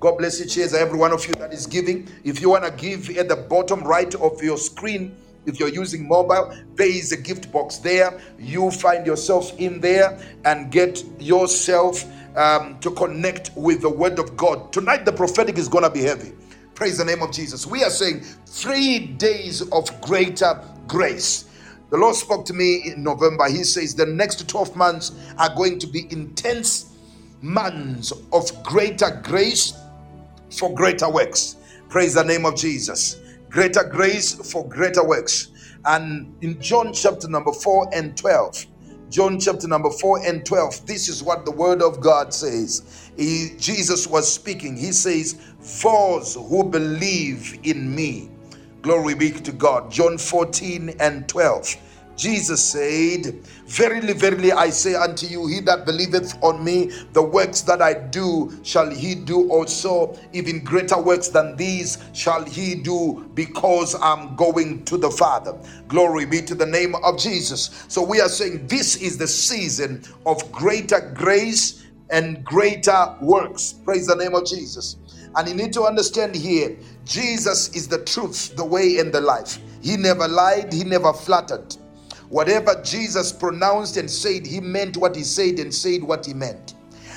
God 0.00 0.18
bless 0.18 0.38
you. 0.38 0.46
Cheers, 0.46 0.74
every 0.74 0.98
one 0.98 1.12
of 1.12 1.26
you 1.26 1.34
that 1.34 1.52
is 1.52 1.66
giving. 1.66 2.08
If 2.22 2.40
you 2.40 2.50
want 2.50 2.64
to 2.64 2.70
give 2.70 3.10
at 3.16 3.28
the 3.28 3.36
bottom 3.36 3.82
right 3.82 4.14
of 4.14 4.42
your 4.42 4.56
screen, 4.56 5.16
if 5.46 5.58
you're 5.58 5.70
using 5.70 6.06
mobile, 6.06 6.54
there 6.74 6.88
is 6.88 7.10
a 7.12 7.16
gift 7.16 7.50
box 7.50 7.78
there. 7.78 8.20
You 8.38 8.70
find 8.70 9.06
yourself 9.06 9.58
in 9.58 9.80
there 9.80 10.18
and 10.44 10.70
get 10.70 11.02
yourself 11.18 12.04
um, 12.36 12.78
to 12.80 12.90
connect 12.92 13.50
with 13.56 13.80
the 13.80 13.90
word 13.90 14.18
of 14.18 14.36
God. 14.36 14.72
Tonight, 14.72 15.04
the 15.04 15.12
prophetic 15.12 15.58
is 15.58 15.68
going 15.68 15.84
to 15.84 15.90
be 15.90 16.02
heavy. 16.02 16.32
Praise 16.74 16.98
the 16.98 17.04
name 17.04 17.22
of 17.22 17.32
Jesus. 17.32 17.66
We 17.66 17.82
are 17.82 17.90
saying 17.90 18.20
three 18.46 19.00
days 19.00 19.62
of 19.72 20.00
greater 20.00 20.62
grace. 20.86 21.47
The 21.90 21.96
Lord 21.96 22.14
spoke 22.16 22.44
to 22.46 22.52
me 22.52 22.82
in 22.92 23.02
November. 23.02 23.48
He 23.48 23.64
says 23.64 23.94
the 23.94 24.06
next 24.06 24.46
12 24.48 24.76
months 24.76 25.12
are 25.38 25.54
going 25.54 25.78
to 25.78 25.86
be 25.86 26.06
intense 26.10 26.96
months 27.40 28.12
of 28.32 28.62
greater 28.62 29.20
grace 29.24 29.74
for 30.50 30.74
greater 30.74 31.10
works. 31.10 31.56
Praise 31.88 32.14
the 32.14 32.24
name 32.24 32.44
of 32.44 32.56
Jesus. 32.56 33.20
Greater 33.48 33.84
grace 33.84 34.34
for 34.52 34.68
greater 34.68 35.06
works. 35.06 35.50
And 35.86 36.34
in 36.42 36.60
John 36.60 36.92
chapter 36.92 37.28
number 37.28 37.52
4 37.52 37.88
and 37.94 38.16
12, 38.16 38.66
John 39.08 39.40
chapter 39.40 39.66
number 39.66 39.90
4 39.90 40.26
and 40.26 40.44
12, 40.44 40.84
this 40.86 41.08
is 41.08 41.22
what 41.22 41.46
the 41.46 41.52
word 41.52 41.80
of 41.80 42.00
God 42.00 42.34
says. 42.34 43.10
He, 43.16 43.54
Jesus 43.58 44.06
was 44.06 44.30
speaking. 44.30 44.76
He 44.76 44.92
says, 44.92 45.40
Those 45.82 46.34
who 46.34 46.64
believe 46.64 47.58
in 47.62 47.94
me, 47.94 48.30
Glory 48.88 49.12
be 49.12 49.30
to 49.30 49.52
God. 49.52 49.90
John 49.90 50.16
14 50.16 50.94
and 50.98 51.28
12. 51.28 51.76
Jesus 52.16 52.64
said, 52.64 53.46
Verily, 53.66 54.14
verily, 54.14 54.50
I 54.50 54.70
say 54.70 54.94
unto 54.94 55.26
you, 55.26 55.46
he 55.46 55.60
that 55.60 55.84
believeth 55.84 56.42
on 56.42 56.64
me, 56.64 56.90
the 57.12 57.22
works 57.22 57.60
that 57.60 57.82
I 57.82 57.92
do 57.92 58.50
shall 58.62 58.88
he 58.88 59.14
do 59.14 59.50
also, 59.50 60.18
even 60.32 60.64
greater 60.64 60.98
works 60.98 61.28
than 61.28 61.54
these 61.56 61.98
shall 62.14 62.42
he 62.46 62.76
do, 62.76 63.30
because 63.34 63.94
I'm 64.00 64.34
going 64.36 64.86
to 64.86 64.96
the 64.96 65.10
Father. 65.10 65.54
Glory 65.88 66.24
be 66.24 66.40
to 66.40 66.54
the 66.54 66.64
name 66.64 66.94
of 66.94 67.18
Jesus. 67.18 67.84
So 67.88 68.02
we 68.02 68.22
are 68.22 68.30
saying 68.30 68.68
this 68.68 68.96
is 68.96 69.18
the 69.18 69.28
season 69.28 70.02
of 70.24 70.50
greater 70.50 71.12
grace 71.14 71.84
and 72.08 72.42
greater 72.42 73.14
works. 73.20 73.74
Praise 73.84 74.06
the 74.06 74.16
name 74.16 74.34
of 74.34 74.46
Jesus. 74.46 74.96
And 75.36 75.48
you 75.48 75.54
need 75.54 75.72
to 75.74 75.82
understand 75.82 76.34
here 76.34 76.76
Jesus 77.04 77.68
is 77.74 77.88
the 77.88 78.04
truth, 78.04 78.56
the 78.56 78.64
way, 78.64 78.98
and 78.98 79.12
the 79.12 79.20
life. 79.20 79.58
He 79.82 79.96
never 79.96 80.26
lied, 80.28 80.72
he 80.72 80.84
never 80.84 81.12
flattered. 81.12 81.76
Whatever 82.28 82.80
Jesus 82.82 83.32
pronounced 83.32 83.96
and 83.96 84.10
said, 84.10 84.46
he 84.46 84.60
meant 84.60 84.96
what 84.96 85.16
he 85.16 85.22
said 85.22 85.58
and 85.58 85.72
said 85.74 86.02
what 86.02 86.26
he 86.26 86.34
meant. 86.34 86.74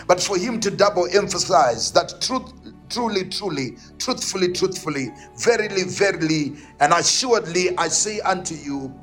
But 0.07 0.21
for 0.21 0.37
him 0.37 0.59
to 0.61 0.71
double 0.71 1.07
emphasize 1.13 1.91
that 1.91 2.21
truth, 2.21 2.51
truly, 2.89 3.25
truly, 3.29 3.77
truthfully, 3.97 4.51
truthfully, 4.53 5.09
verily, 5.37 5.83
verily, 5.83 6.55
and 6.79 6.93
assuredly, 6.93 7.77
I 7.77 7.87
say 7.87 8.19
unto 8.21 8.55
you, 8.55 8.93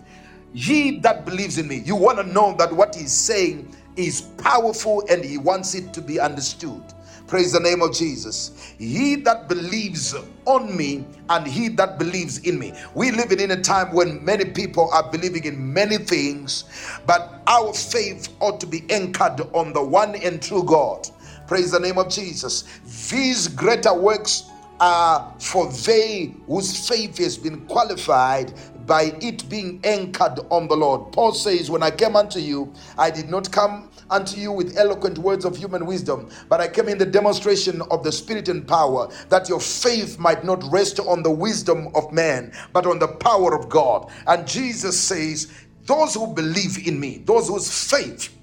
he 0.54 0.98
that 1.00 1.26
believes 1.26 1.58
in 1.58 1.68
me, 1.68 1.82
you 1.84 1.94
want 1.94 2.18
to 2.18 2.24
know 2.24 2.54
that 2.58 2.72
what 2.72 2.94
he's 2.94 3.12
saying 3.12 3.74
is 3.96 4.22
powerful 4.22 5.04
and 5.10 5.24
he 5.24 5.36
wants 5.36 5.74
it 5.74 5.92
to 5.92 6.00
be 6.00 6.18
understood. 6.18 6.82
Praise 7.28 7.52
the 7.52 7.60
name 7.60 7.82
of 7.82 7.92
Jesus. 7.92 8.74
He 8.78 9.16
that 9.16 9.50
believes 9.50 10.14
on 10.46 10.74
me 10.74 11.04
and 11.28 11.46
he 11.46 11.68
that 11.68 11.98
believes 11.98 12.38
in 12.38 12.58
me. 12.58 12.72
We 12.94 13.10
live 13.10 13.30
in 13.32 13.50
a 13.50 13.60
time 13.62 13.92
when 13.92 14.24
many 14.24 14.46
people 14.46 14.90
are 14.90 15.10
believing 15.10 15.44
in 15.44 15.74
many 15.74 15.98
things, 15.98 16.64
but 17.06 17.42
our 17.46 17.74
faith 17.74 18.30
ought 18.40 18.58
to 18.60 18.66
be 18.66 18.82
anchored 18.88 19.42
on 19.52 19.74
the 19.74 19.84
one 19.84 20.14
and 20.16 20.40
true 20.40 20.64
God. 20.64 21.06
Praise 21.46 21.70
the 21.72 21.80
name 21.80 21.98
of 21.98 22.08
Jesus. 22.08 22.64
These 23.10 23.48
greater 23.48 23.92
works 23.92 24.44
are 24.80 25.34
for 25.38 25.70
they 25.70 26.34
whose 26.46 26.88
faith 26.88 27.18
has 27.18 27.36
been 27.36 27.66
qualified 27.66 28.54
by 28.86 29.12
it 29.20 29.46
being 29.50 29.80
anchored 29.84 30.40
on 30.50 30.66
the 30.66 30.76
Lord. 30.76 31.12
Paul 31.12 31.32
says, 31.32 31.70
When 31.70 31.82
I 31.82 31.90
came 31.90 32.16
unto 32.16 32.38
you, 32.38 32.72
I 32.96 33.10
did 33.10 33.28
not 33.28 33.52
come 33.52 33.90
unto 34.10 34.40
you 34.40 34.52
with 34.52 34.76
eloquent 34.76 35.18
words 35.18 35.44
of 35.44 35.56
human 35.56 35.86
wisdom, 35.86 36.28
but 36.48 36.60
I 36.60 36.68
came 36.68 36.88
in 36.88 36.98
the 36.98 37.06
demonstration 37.06 37.82
of 37.90 38.02
the 38.02 38.12
Spirit 38.12 38.48
and 38.48 38.66
power, 38.66 39.08
that 39.28 39.48
your 39.48 39.60
faith 39.60 40.18
might 40.18 40.44
not 40.44 40.62
rest 40.70 41.00
on 41.00 41.22
the 41.22 41.30
wisdom 41.30 41.88
of 41.94 42.12
man, 42.12 42.52
but 42.72 42.86
on 42.86 42.98
the 42.98 43.08
power 43.08 43.54
of 43.54 43.68
God. 43.68 44.10
And 44.26 44.46
Jesus 44.46 44.98
says, 44.98 45.52
Those 45.84 46.14
who 46.14 46.32
believe 46.34 46.86
in 46.86 46.98
me, 46.98 47.18
those 47.24 47.48
whose 47.48 47.90
faith, 47.90 48.34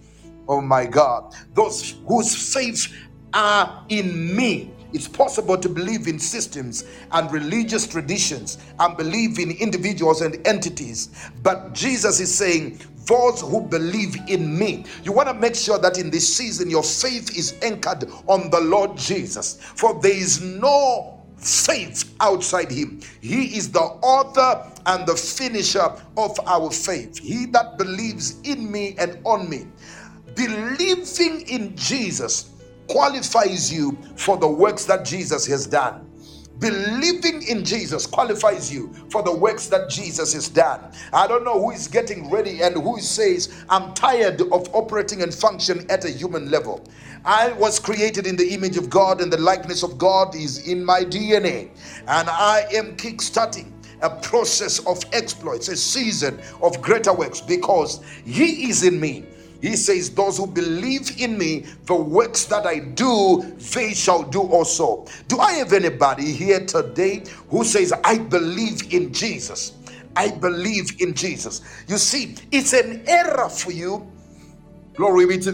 oh 0.47 0.61
my 0.61 0.85
God, 0.85 1.33
those 1.53 1.95
whose 2.07 2.53
faith 2.53 2.93
are 3.33 3.85
in 3.89 4.35
me, 4.35 4.71
it's 4.95 5.07
possible 5.07 5.57
to 5.57 5.69
believe 5.69 6.07
in 6.07 6.17
systems 6.17 6.85
and 7.11 7.31
religious 7.31 7.85
traditions 7.85 8.57
and 8.79 8.95
believe 8.97 9.37
in 9.39 9.51
individuals 9.51 10.21
and 10.21 10.45
entities. 10.47 11.09
But 11.43 11.73
Jesus 11.73 12.19
is 12.19 12.33
saying, 12.33 12.79
those 13.05 13.41
who 13.41 13.61
believe 13.61 14.17
in 14.27 14.57
me. 14.57 14.85
You 15.03 15.11
want 15.11 15.27
to 15.27 15.35
make 15.35 15.55
sure 15.55 15.77
that 15.77 15.99
in 15.99 16.09
this 16.09 16.35
season 16.35 16.69
your 16.69 16.81
faith 16.81 17.37
is 17.37 17.55
anchored 17.61 18.09
on 18.27 18.49
the 18.49 18.61
Lord 18.61 18.97
Jesus. 18.97 19.61
For 19.61 19.99
there 20.01 20.15
is 20.15 20.41
no 20.41 21.23
faith 21.37 22.15
outside 22.19 22.71
him. 22.71 23.01
He 23.21 23.55
is 23.57 23.71
the 23.71 23.79
author 23.79 24.71
and 24.87 25.05
the 25.05 25.15
finisher 25.15 25.87
of 26.17 26.39
our 26.47 26.71
faith. 26.71 27.19
He 27.19 27.45
that 27.47 27.77
believes 27.77 28.39
in 28.41 28.71
me 28.71 28.95
and 28.97 29.19
on 29.25 29.49
me, 29.49 29.67
believing 30.33 31.41
in 31.41 31.75
Jesus 31.75 32.54
qualifies 32.87 33.71
you 33.71 33.97
for 34.15 34.37
the 34.37 34.47
works 34.47 34.85
that 34.85 35.05
Jesus 35.05 35.45
has 35.47 35.67
done. 35.67 36.09
Believing 36.59 37.43
in 37.43 37.65
Jesus 37.65 38.07
qualifies 38.07 38.73
you 38.73 38.93
for 39.09 39.21
the 39.21 39.35
works 39.35 39.67
that 39.67 39.89
Jesus 39.89 40.31
has 40.33 40.47
done. 40.47 40.79
I 41.11 41.27
don't 41.27 41.43
know 41.43 41.59
who 41.59 41.71
is 41.71 41.87
getting 41.87 42.29
ready 42.29 42.61
and 42.61 42.75
who 42.75 42.99
says, 42.99 43.53
I'm 43.69 43.93
tired 43.93 44.41
of 44.41 44.73
operating 44.73 45.21
and 45.21 45.33
functioning 45.33 45.89
at 45.91 46.05
a 46.05 46.09
human 46.09 46.49
level. 46.49 46.87
I 47.25 47.51
was 47.53 47.77
created 47.77 48.25
in 48.25 48.37
the 48.37 48.53
image 48.53 48.77
of 48.77 48.89
God, 48.89 49.19
and 49.19 49.33
the 49.33 49.37
likeness 49.37 49.83
of 49.83 49.97
God 49.97 50.33
is 50.35 50.67
in 50.67 50.85
my 50.85 51.01
DNA. 51.01 51.71
And 52.07 52.29
I 52.29 52.65
am 52.73 52.95
kickstarting 52.95 53.71
a 54.01 54.09
process 54.21 54.79
of 54.85 55.03
exploits, 55.11 55.67
a 55.67 55.75
season 55.75 56.39
of 56.61 56.81
greater 56.81 57.13
works 57.13 57.41
because 57.41 58.01
He 58.23 58.69
is 58.69 58.83
in 58.83 58.99
me. 58.99 59.25
He 59.61 59.75
says, 59.75 60.09
Those 60.11 60.37
who 60.37 60.47
believe 60.47 61.19
in 61.21 61.37
me, 61.37 61.65
the 61.85 61.95
works 61.95 62.45
that 62.45 62.65
I 62.65 62.79
do, 62.79 63.43
they 63.73 63.93
shall 63.93 64.23
do 64.23 64.41
also. 64.41 65.05
Do 65.27 65.39
I 65.39 65.53
have 65.53 65.73
anybody 65.73 66.31
here 66.31 66.65
today 66.65 67.23
who 67.49 67.63
says, 67.63 67.93
I 68.03 68.17
believe 68.19 68.93
in 68.93 69.13
Jesus? 69.13 69.73
I 70.15 70.31
believe 70.31 71.01
in 71.01 71.13
Jesus. 71.13 71.61
You 71.87 71.97
see, 71.97 72.35
it's 72.51 72.73
an 72.73 73.03
error 73.07 73.49
for 73.49 73.71
you. 73.71 74.07
Glory 74.95 75.25
be 75.27 75.39
to 75.39 75.53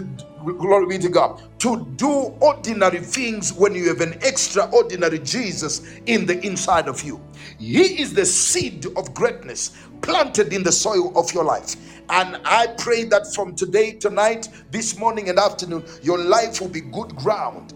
glory 0.59 0.87
be 0.87 0.99
to 0.99 1.09
God. 1.09 1.41
To 1.59 1.85
do 1.97 2.11
ordinary 2.41 2.99
things 2.99 3.53
when 3.53 3.75
you 3.75 3.87
have 3.89 4.01
an 4.01 4.13
extraordinary 4.23 5.19
Jesus 5.19 5.81
in 6.07 6.25
the 6.25 6.45
inside 6.45 6.87
of 6.87 7.03
you. 7.03 7.21
He 7.59 8.01
is 8.01 8.13
the 8.13 8.25
seed 8.25 8.85
of 8.97 9.13
greatness 9.13 9.71
planted 10.01 10.53
in 10.53 10.63
the 10.63 10.71
soil 10.71 11.17
of 11.17 11.33
your 11.33 11.43
life. 11.43 11.75
And 12.09 12.37
I 12.45 12.67
pray 12.77 13.05
that 13.05 13.33
from 13.33 13.55
today, 13.55 13.93
tonight, 13.93 14.49
this 14.71 14.97
morning, 14.97 15.29
and 15.29 15.39
afternoon, 15.39 15.85
your 16.01 16.17
life 16.17 16.59
will 16.59 16.69
be 16.69 16.81
good 16.81 17.15
ground 17.15 17.73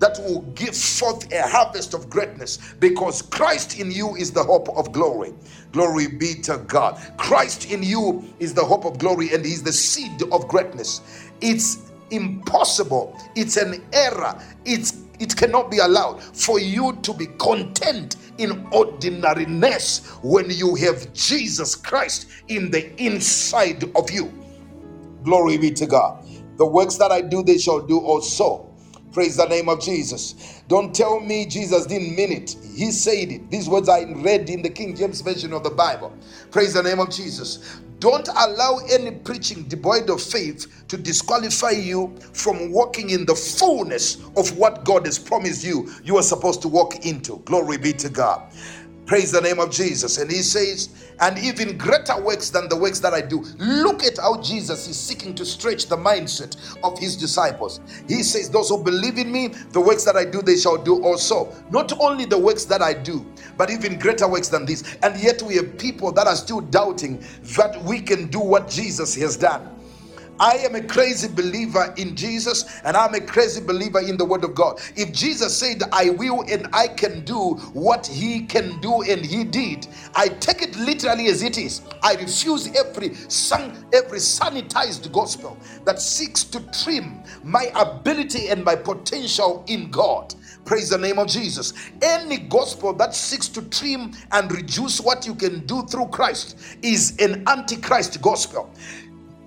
that 0.00 0.18
will 0.20 0.40
give 0.54 0.74
forth 0.74 1.30
a 1.32 1.42
harvest 1.46 1.94
of 1.94 2.10
greatness 2.10 2.58
because 2.80 3.22
Christ 3.22 3.78
in 3.78 3.90
you 3.90 4.16
is 4.16 4.32
the 4.32 4.42
hope 4.42 4.68
of 4.70 4.92
glory. 4.92 5.32
Glory 5.72 6.08
be 6.08 6.34
to 6.42 6.58
God. 6.66 6.98
Christ 7.18 7.70
in 7.70 7.82
you 7.82 8.24
is 8.40 8.54
the 8.54 8.64
hope 8.64 8.86
of 8.86 8.98
glory 8.98 9.32
and 9.34 9.44
He's 9.44 9.62
the 9.62 9.72
seed 9.72 10.22
of 10.32 10.48
greatness. 10.48 11.02
It's 11.40 11.90
impossible, 12.10 13.16
it's 13.36 13.56
an 13.56 13.84
error, 13.92 14.42
it's 14.64 14.92
it 15.20 15.36
cannot 15.36 15.70
be 15.70 15.78
allowed 15.78 16.22
for 16.22 16.58
you 16.60 16.98
to 17.02 17.14
be 17.14 17.26
content 17.38 18.16
in 18.38 18.66
ordinariness 18.72 20.08
when 20.22 20.50
you 20.50 20.74
have 20.76 21.12
Jesus 21.12 21.76
Christ 21.76 22.28
in 22.48 22.70
the 22.70 22.92
inside 23.02 23.84
of 23.96 24.10
you. 24.10 24.32
Glory 25.24 25.58
be 25.58 25.70
to 25.72 25.86
God. 25.86 26.24
The 26.56 26.66
works 26.66 26.96
that 26.96 27.12
I 27.12 27.20
do, 27.22 27.42
they 27.42 27.58
shall 27.58 27.80
do 27.80 28.00
also. 28.00 28.66
Praise 29.12 29.36
the 29.36 29.46
name 29.46 29.68
of 29.68 29.80
Jesus. 29.80 30.62
Don't 30.68 30.94
tell 30.94 31.20
me 31.20 31.46
Jesus 31.46 31.86
didn't 31.86 32.14
mean 32.16 32.32
it. 32.32 32.56
He 32.74 32.92
said 32.92 33.30
it. 33.30 33.50
These 33.50 33.68
words 33.68 33.88
I 33.88 34.04
read 34.04 34.48
in 34.50 34.62
the 34.62 34.70
King 34.70 34.96
James 34.96 35.20
Version 35.20 35.52
of 35.52 35.64
the 35.64 35.70
Bible. 35.70 36.12
Praise 36.50 36.74
the 36.74 36.82
name 36.82 37.00
of 37.00 37.10
Jesus. 37.10 37.80
Don't 38.00 38.28
allow 38.28 38.80
any 38.90 39.12
preaching 39.12 39.64
devoid 39.64 40.10
of 40.10 40.22
faith 40.22 40.84
to 40.88 40.98
disqualify 40.98 41.70
you 41.72 42.16
from 42.32 42.72
walking 42.72 43.10
in 43.10 43.26
the 43.26 43.36
fullness 43.36 44.16
of 44.36 44.56
what 44.58 44.84
God 44.84 45.06
has 45.06 45.18
promised 45.18 45.64
you 45.64 45.90
you 46.04 46.16
are 46.18 46.24
supposed 46.24 46.62
to 46.62 46.68
walk 46.68 47.06
into. 47.06 47.38
Glory 47.46 47.78
be 47.78 47.92
to 47.94 48.10
God. 48.10 48.42
Praise 49.10 49.32
the 49.32 49.40
name 49.40 49.58
of 49.58 49.72
Jesus. 49.72 50.18
And 50.18 50.30
he 50.30 50.40
says, 50.40 50.88
and 51.18 51.36
even 51.36 51.76
greater 51.76 52.16
works 52.22 52.48
than 52.48 52.68
the 52.68 52.76
works 52.76 53.00
that 53.00 53.12
I 53.12 53.20
do. 53.20 53.40
Look 53.58 54.04
at 54.04 54.18
how 54.18 54.40
Jesus 54.40 54.86
is 54.86 54.96
seeking 54.96 55.34
to 55.34 55.44
stretch 55.44 55.86
the 55.86 55.96
mindset 55.96 56.56
of 56.84 56.96
his 56.96 57.16
disciples. 57.16 57.80
He 58.06 58.22
says, 58.22 58.48
Those 58.48 58.68
who 58.68 58.80
believe 58.80 59.18
in 59.18 59.32
me, 59.32 59.48
the 59.48 59.80
works 59.80 60.04
that 60.04 60.14
I 60.14 60.24
do, 60.24 60.42
they 60.42 60.56
shall 60.56 60.76
do 60.76 61.02
also. 61.02 61.52
Not 61.72 61.92
only 61.98 62.24
the 62.24 62.38
works 62.38 62.64
that 62.66 62.82
I 62.82 62.94
do, 62.94 63.26
but 63.56 63.68
even 63.68 63.98
greater 63.98 64.28
works 64.28 64.46
than 64.46 64.64
this. 64.64 64.96
And 65.02 65.20
yet 65.20 65.42
we 65.42 65.56
have 65.56 65.76
people 65.76 66.12
that 66.12 66.28
are 66.28 66.36
still 66.36 66.60
doubting 66.60 67.20
that 67.56 67.82
we 67.82 68.00
can 68.00 68.28
do 68.28 68.38
what 68.38 68.70
Jesus 68.70 69.16
has 69.16 69.36
done. 69.36 69.79
I 70.40 70.54
am 70.58 70.74
a 70.76 70.82
crazy 70.82 71.28
believer 71.28 71.94
in 71.98 72.16
Jesus 72.16 72.64
and 72.84 72.96
I'm 72.96 73.14
a 73.14 73.20
crazy 73.20 73.62
believer 73.62 74.00
in 74.00 74.16
the 74.18 74.24
Word 74.26 74.44
of 74.44 74.54
God. 74.56 74.80
If 74.96 75.12
Jesus 75.12 75.58
said, 75.58 75.82
I 75.92 76.10
will 76.10 76.42
and 76.50 76.68
I 76.72 76.88
can 76.88 77.24
do 77.26 77.54
what 77.74 78.06
He 78.06 78.46
can 78.46 78.80
do 78.80 79.02
and 79.02 79.24
He 79.24 79.44
did, 79.44 79.86
I 80.16 80.28
take 80.28 80.62
it 80.62 80.76
literally 80.76 81.28
as 81.28 81.42
it 81.44 81.58
is. 81.58 81.82
I 82.02 82.14
refuse 82.14 82.68
every 82.76 83.14
sun, 83.14 83.86
every 83.94 84.18
sanitized 84.18 85.12
gospel 85.12 85.58
that 85.84 86.00
seeks 86.02 86.44
to 86.44 86.60
trim 86.84 87.22
my 87.44 87.70
ability 87.76 88.48
and 88.48 88.64
my 88.64 88.76
potential 88.76 89.64
in 89.68 89.90
God. 89.90 90.34
Praise 90.64 90.90
the 90.90 90.98
name 90.98 91.18
of 91.18 91.28
Jesus. 91.28 91.72
Any 92.02 92.38
gospel 92.38 92.92
that 92.94 93.14
seeks 93.14 93.48
to 93.48 93.62
trim 93.62 94.12
and 94.32 94.52
reduce 94.52 95.00
what 95.00 95.26
you 95.26 95.34
can 95.34 95.66
do 95.66 95.82
through 95.86 96.08
Christ 96.08 96.56
is 96.82 97.16
an 97.18 97.44
antichrist 97.48 98.20
gospel. 98.22 98.70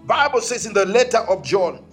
Bible 0.05 0.41
says 0.41 0.65
in 0.65 0.73
the 0.73 0.85
letter 0.85 1.19
of 1.19 1.43
John, 1.43 1.85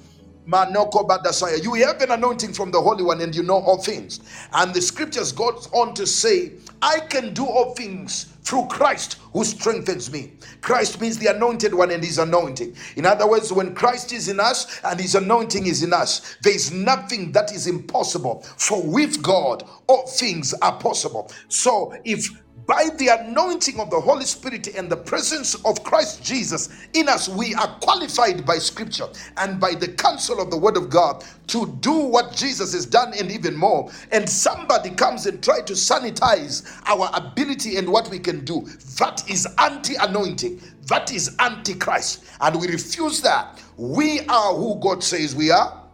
Manoko 0.47 1.07
Badasaya, 1.07 1.62
you 1.62 1.74
have 1.74 2.01
an 2.03 2.11
anointing 2.11 2.53
from 2.53 2.70
the 2.73 2.81
Holy 2.81 3.05
One 3.05 3.20
and 3.20 3.35
you 3.35 3.43
know 3.43 3.59
all 3.59 3.81
things. 3.81 4.20
And 4.53 4.74
the 4.74 4.81
scriptures 4.82 5.31
goes 5.31 5.69
on 5.73 5.95
to 5.95 6.07
say, 6.07 6.55
I 6.82 7.01
can 7.01 7.32
do 7.35 7.47
all 7.47 7.74
things 7.74 8.24
through 8.43 8.66
Christ 8.66 9.19
who 9.32 9.45
strengthens 9.45 10.11
me. 10.11 10.32
Christ 10.61 11.01
means 11.01 11.19
the 11.19 11.28
anointed 11.28 11.73
one 11.73 11.93
and 11.93 12.03
his 12.03 12.19
anointing. 12.19 12.74
In 12.97 13.07
other 13.07 13.28
words, 13.28 13.53
when 13.53 13.74
Christ 13.74 14.12
is 14.12 14.28
in 14.28 14.41
us 14.41 14.81
and 14.82 14.99
his 14.99 15.15
anointing 15.15 15.66
is 15.66 15.85
in 15.85 15.93
us, 15.93 16.37
there 16.43 16.55
is 16.55 16.73
nothing 16.73 17.31
that 17.32 17.53
is 17.53 17.69
impossible. 17.69 18.43
For 18.57 18.82
with 18.82 19.23
God, 19.23 19.69
all 19.87 20.07
things 20.09 20.53
are 20.55 20.77
possible. 20.81 21.31
So 21.49 21.95
if 22.05 22.28
by 22.66 22.89
the 22.99 23.09
anointing 23.09 23.78
of 23.81 23.91
the 23.91 24.01
Holy 24.01 24.24
Spirit 24.24 24.66
and 24.69 24.91
the 24.91 24.97
presence 24.97 25.55
of 25.65 25.82
Christ 25.85 26.23
Jesus 26.24 26.69
in 26.95 27.09
us, 27.09 27.28
we 27.28 27.55
are 27.55 27.78
qualified 27.81 28.45
by 28.47 28.59
Scripture 28.59 29.09
and 29.37 29.61
by 29.61 29.73
the 29.74 29.89
counsel 29.89 30.41
of 30.41 30.51
the 30.51 30.57
Word 30.57 30.77
of 30.77 30.91
God 30.91 31.24
to 31.49 31.66
do 31.81 31.93
what 31.93 32.32
Jesus 32.35 32.73
has 32.73 32.87
done 32.87 33.12
and 33.19 33.31
even 33.31 33.57
more. 33.57 33.91
And 34.12 34.28
somebody 34.28 34.91
comes 34.91 35.27
and 35.27 35.43
try 35.43 35.61
to 35.62 35.73
sanitize 35.73 36.81
our 36.87 37.11
ability 37.15 37.77
and 37.77 37.89
what 37.89 38.09
we 38.11 38.19
can 38.19 38.45
do. 38.45 38.66
That 38.99 39.28
is 39.31 39.47
anti-anointing. 39.59 40.61
That 40.87 41.12
is 41.12 41.37
antichrist, 41.39 42.24
and 42.41 42.61
we 42.61 42.66
refuse 42.66 43.20
that. 43.23 43.62
We 43.77 44.20
are 44.27 44.55
who 44.55 44.81
God 44.81 45.05
says 45.05 45.37
we 45.37 45.53
are, 45.53 45.85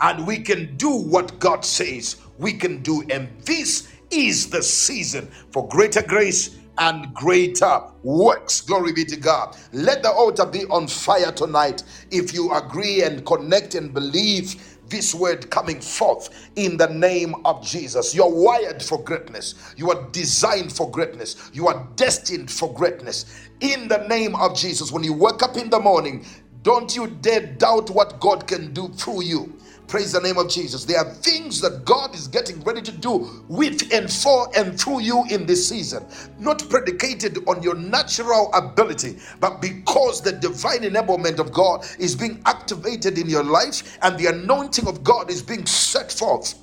and 0.00 0.26
we 0.26 0.38
can 0.38 0.74
do 0.76 0.88
what 0.88 1.38
God 1.38 1.66
says 1.66 2.16
we 2.38 2.54
can 2.54 2.80
do. 2.82 3.04
And 3.10 3.28
this 3.42 3.88
is 4.14 4.48
the 4.50 4.62
season 4.62 5.26
for 5.50 5.66
greater 5.68 6.02
grace 6.02 6.56
and 6.78 7.12
greater 7.14 7.82
works. 8.02 8.60
Glory 8.60 8.92
be 8.92 9.04
to 9.06 9.16
God. 9.16 9.56
Let 9.72 10.02
the 10.02 10.10
altar 10.10 10.46
be 10.46 10.64
on 10.66 10.86
fire 10.86 11.32
tonight 11.32 11.82
if 12.10 12.32
you 12.32 12.52
agree 12.52 13.02
and 13.02 13.24
connect 13.26 13.74
and 13.74 13.92
believe 13.92 14.78
this 14.88 15.14
word 15.14 15.50
coming 15.50 15.80
forth 15.80 16.50
in 16.56 16.76
the 16.76 16.88
name 16.88 17.34
of 17.44 17.62
Jesus. 17.64 18.14
You're 18.14 18.32
wired 18.32 18.82
for 18.82 19.02
greatness. 19.02 19.74
You 19.76 19.90
are 19.90 20.08
designed 20.12 20.72
for 20.72 20.90
greatness. 20.90 21.50
You 21.52 21.68
are 21.68 21.88
destined 21.96 22.50
for 22.50 22.72
greatness. 22.72 23.26
In 23.60 23.88
the 23.88 24.06
name 24.08 24.36
of 24.36 24.56
Jesus, 24.56 24.92
when 24.92 25.02
you 25.02 25.12
wake 25.14 25.42
up 25.42 25.56
in 25.56 25.70
the 25.70 25.80
morning, 25.80 26.24
don't 26.62 26.94
you 26.94 27.08
dare 27.08 27.46
doubt 27.46 27.90
what 27.90 28.20
God 28.20 28.46
can 28.46 28.72
do 28.72 28.88
through 28.88 29.22
you. 29.24 29.58
Praise 29.88 30.12
the 30.12 30.20
name 30.20 30.38
of 30.38 30.48
Jesus. 30.50 30.84
There 30.84 30.98
are 30.98 31.12
things 31.14 31.60
that 31.60 31.84
God 31.84 32.14
is 32.14 32.26
getting 32.28 32.60
ready 32.64 32.82
to 32.82 32.92
do 32.92 33.44
with 33.48 33.92
and 33.92 34.10
for 34.10 34.48
and 34.56 34.78
through 34.80 35.00
you 35.00 35.24
in 35.30 35.46
this 35.46 35.68
season, 35.68 36.04
not 36.38 36.68
predicated 36.70 37.38
on 37.46 37.62
your 37.62 37.74
natural 37.76 38.50
ability, 38.54 39.18
but 39.40 39.60
because 39.60 40.22
the 40.22 40.32
divine 40.32 40.80
enablement 40.80 41.38
of 41.38 41.52
God 41.52 41.86
is 41.98 42.16
being 42.16 42.42
activated 42.46 43.18
in 43.18 43.28
your 43.28 43.44
life 43.44 43.98
and 44.02 44.18
the 44.18 44.26
anointing 44.26 44.88
of 44.88 45.04
God 45.04 45.30
is 45.30 45.42
being 45.42 45.66
set 45.66 46.10
forth. 46.12 46.54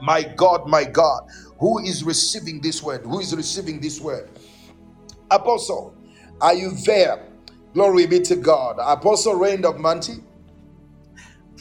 My 0.00 0.22
God, 0.22 0.68
my 0.68 0.84
God, 0.84 1.22
who 1.58 1.80
is 1.80 2.04
receiving 2.04 2.60
this 2.60 2.82
word? 2.82 3.02
Who 3.04 3.20
is 3.20 3.34
receiving 3.34 3.80
this 3.80 4.00
word? 4.00 4.30
Apostle, 5.30 5.94
are 6.40 6.54
you 6.54 6.72
there? 6.86 7.24
Glory 7.74 8.06
be 8.06 8.20
to 8.20 8.36
God. 8.36 8.76
Apostle 8.80 9.34
Reindorf 9.34 9.78
Mantey 9.78 10.22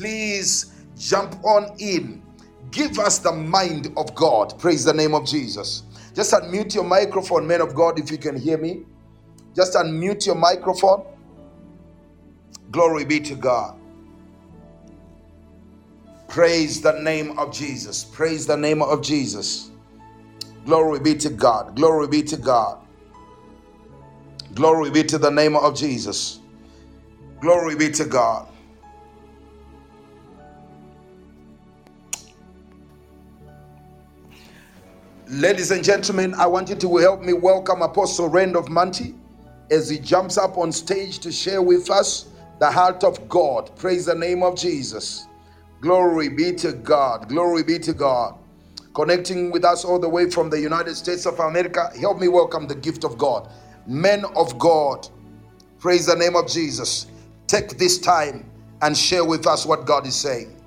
please 0.02 0.74
jump 0.98 1.36
on 1.46 1.76
in. 1.78 2.24
Give 2.72 2.98
us 2.98 3.20
the 3.20 3.32
mind 3.32 3.94
of 3.98 4.16
God. 4.16 4.58
Praise 4.58 4.84
the 4.84 4.94
name 4.94 5.14
of 5.14 5.28
Jesus. 5.28 5.84
Just 6.16 6.34
unmute 6.34 6.74
your 6.74 6.84
microphone, 6.84 7.46
man 7.46 7.62
of 7.62 7.76
God, 7.76 8.00
if 8.00 8.10
you 8.10 8.18
can 8.18 8.36
hear 8.36 8.58
me. 8.58 8.84
Just 9.56 9.74
unmute 9.76 10.26
your 10.26 10.36
microphone. 10.36 11.06
Glory 12.72 13.06
be 13.06 13.20
to 13.20 13.36
God. 13.36 13.78
Praise 16.28 16.82
the 16.82 16.94
name 16.94 17.38
of 17.38 17.54
Jesus. 17.54 18.04
Praise 18.04 18.48
the 18.48 18.58
name 18.58 18.82
of 18.82 19.04
Jesus. 19.04 19.70
Glory 20.66 21.00
be 21.00 21.14
to 21.16 21.30
God. 21.30 21.76
Glory 21.76 22.08
be 22.08 22.24
to 22.24 22.38
God. 22.38 22.80
Glory 24.56 24.90
be 24.90 25.04
to 25.04 25.18
the 25.20 25.30
name 25.30 25.56
of 25.56 25.76
Jesus. 25.76 26.40
Glory 27.42 27.76
be 27.76 27.92
to 27.92 28.06
God. 28.06 28.51
Ladies 35.32 35.72
and 35.72 35.82
gentlemen, 35.82 36.34
I 36.34 36.46
want 36.46 36.68
you 36.68 36.76
to 36.76 36.98
help 36.98 37.22
me 37.22 37.32
welcome 37.32 37.82
Apostle 37.82 38.30
Reindorf 38.30 38.68
Mantey 38.68 39.18
as 39.72 39.88
he 39.90 39.98
jumps 39.98 40.38
up 40.38 40.58
on 40.58 40.74
stage 40.74 41.20
to 41.20 41.32
share 41.32 41.62
with 41.62 41.90
us 41.90 42.26
the 42.60 42.70
heart 42.70 43.06
of 43.06 43.30
God. 43.30 43.74
Praise 43.78 44.08
the 44.08 44.14
name 44.14 44.44
of 44.44 44.58
Jesus. 44.58 45.28
Glory 45.80 46.28
be 46.28 46.52
to 46.56 46.74
God. 46.74 47.30
Glory 47.30 47.64
be 47.64 47.80
to 47.80 47.94
God. 47.94 48.36
Connecting 48.94 49.52
with 49.52 49.64
us 49.64 49.86
all 49.86 50.00
the 50.00 50.10
way 50.10 50.30
from 50.30 50.50
the 50.50 50.60
United 50.60 50.96
States 50.96 51.26
of 51.26 51.40
America, 51.40 51.90
help 51.98 52.20
me 52.20 52.28
welcome 52.28 52.68
the 52.68 52.76
gift 52.76 53.06
of 53.06 53.18
God. 53.18 53.50
Men 53.88 54.26
of 54.36 54.60
God, 54.60 55.08
praise 55.80 56.08
the 56.08 56.16
name 56.18 56.36
of 56.36 56.46
Jesus. 56.50 57.08
Take 57.48 57.78
this 57.78 58.00
time 58.00 58.52
and 58.82 58.98
share 58.98 59.24
with 59.24 59.48
us 59.48 59.66
what 59.66 59.86
God 59.86 60.06
is 60.06 60.16
saying. 60.18 60.61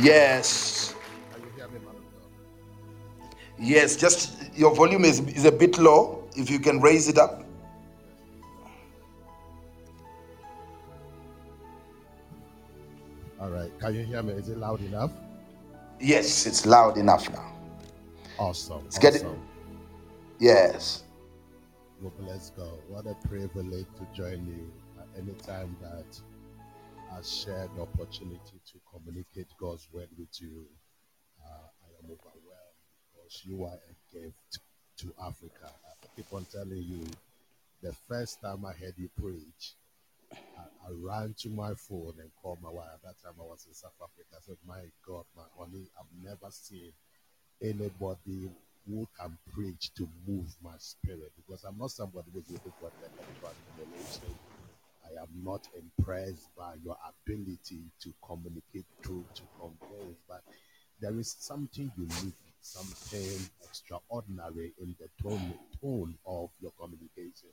Yes. 0.00 0.94
Yes, 3.58 3.96
just 3.96 4.56
your 4.56 4.74
volume 4.74 5.04
is, 5.04 5.20
is 5.20 5.44
a 5.44 5.52
bit 5.52 5.78
low. 5.78 6.28
If 6.36 6.48
you 6.50 6.60
can 6.60 6.80
raise 6.80 7.08
it 7.08 7.18
up. 7.18 7.44
All 13.40 13.50
right. 13.50 13.70
Can 13.80 13.94
you 13.94 14.04
hear 14.04 14.22
me? 14.22 14.34
Is 14.34 14.48
it 14.48 14.58
loud 14.58 14.80
enough? 14.80 15.12
Yes, 16.00 16.46
it's 16.46 16.66
loud 16.66 16.96
enough 16.96 17.28
now. 17.30 17.52
Awesome. 18.38 18.82
It's 18.86 18.98
getting- 18.98 19.26
awesome. 19.26 19.48
Yes. 20.38 21.02
Well, 22.00 22.12
let's 22.20 22.50
go. 22.50 22.78
What 22.88 23.06
a 23.06 23.14
privilege 23.26 23.86
to 23.96 24.06
join 24.14 24.46
you 24.46 24.70
at 25.00 25.08
any 25.20 25.32
time 25.34 25.76
that 25.82 26.20
I 27.12 27.20
share 27.22 27.68
the 27.74 27.82
opportunity 27.82 28.57
communicate 29.08 29.46
God's 29.58 29.88
word 29.92 30.08
with 30.18 30.28
you. 30.40 30.66
Uh, 31.42 31.66
I 31.82 31.88
am 32.04 32.10
overwhelmed 32.10 32.78
because 33.12 33.42
you 33.44 33.64
are 33.64 33.74
a 33.78 34.14
gift 34.14 34.58
to 34.98 35.12
Africa. 35.24 35.72
I 35.72 36.06
keep 36.14 36.26
on 36.32 36.46
telling 36.52 36.82
you, 36.82 37.04
the 37.82 37.94
first 38.08 38.40
time 38.42 38.66
I 38.66 38.72
heard 38.72 38.94
you 38.96 39.08
preach, 39.18 39.74
I, 40.32 40.62
I 40.86 40.90
ran 40.92 41.34
to 41.40 41.48
my 41.48 41.72
phone 41.74 42.14
and 42.18 42.30
called 42.42 42.58
my 42.62 42.70
wife. 42.70 42.88
At 42.94 43.02
that 43.02 43.22
time, 43.22 43.34
I 43.40 43.44
was 43.44 43.64
in 43.66 43.74
South 43.74 43.96
Africa. 44.02 44.36
I 44.36 44.42
said, 44.44 44.56
My 44.66 44.80
God, 45.06 45.24
my 45.36 45.44
honey, 45.56 45.86
I've 45.98 46.22
never 46.22 46.50
seen 46.50 46.92
anybody 47.62 48.50
who 48.86 49.08
can 49.18 49.38
preach 49.54 49.92
to 49.94 50.08
move 50.26 50.54
my 50.62 50.74
spirit 50.78 51.32
because 51.36 51.64
I'm 51.64 51.78
not 51.78 51.90
somebody 51.92 52.28
who's 52.32 52.50
looking 52.50 52.72
for 52.80 52.90
intellectual 53.00 53.52
revelation. 53.78 54.47
Am 55.18 55.28
not 55.42 55.68
impressed 55.76 56.48
by 56.56 56.74
your 56.84 56.96
ability 57.08 57.82
to 58.02 58.14
communicate 58.26 58.86
truth, 59.02 59.26
to 59.34 59.42
convince, 59.58 60.18
but 60.28 60.42
there 61.00 61.18
is 61.18 61.36
something 61.38 61.90
unique, 61.96 62.34
something 62.60 63.38
extraordinary 63.62 64.72
in 64.80 64.94
the 65.00 65.08
tone, 65.22 65.54
tone 65.80 66.14
of 66.26 66.50
your 66.60 66.72
communication. 66.80 67.50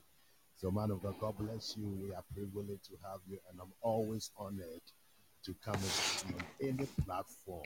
So, 0.56 0.70
man 0.70 0.90
of 0.90 1.02
God, 1.02 1.14
God 1.20 1.34
bless 1.38 1.76
you. 1.76 1.98
We 2.02 2.14
are 2.14 2.24
privileged 2.34 2.84
to 2.86 2.92
have 3.04 3.20
you, 3.28 3.38
and 3.50 3.60
I'm 3.60 3.72
always 3.82 4.30
honored 4.38 4.82
to 5.44 5.54
come 5.64 5.74
on 5.74 6.34
any 6.60 6.86
platform 7.04 7.62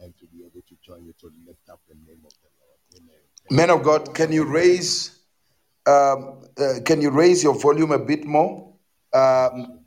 and 0.00 0.12
to 0.18 0.26
be 0.26 0.40
able 0.44 0.62
to 0.68 0.76
join 0.84 1.04
you 1.04 1.14
to 1.20 1.30
lift 1.46 1.68
up 1.70 1.80
the 1.88 1.94
name 1.94 2.20
of 2.24 2.32
the 2.32 2.50
Lord. 2.60 3.02
Amen. 3.02 3.20
Man 3.50 3.70
of 3.70 3.82
God, 3.82 4.14
can 4.14 4.32
you 4.32 4.44
raise 4.44 5.16
um, 5.86 6.42
uh, 6.58 6.80
can 6.84 7.00
you 7.00 7.10
raise 7.10 7.44
your 7.44 7.54
volume 7.54 7.92
a 7.92 7.98
bit 7.98 8.24
more? 8.24 8.75
Um, 9.16 9.80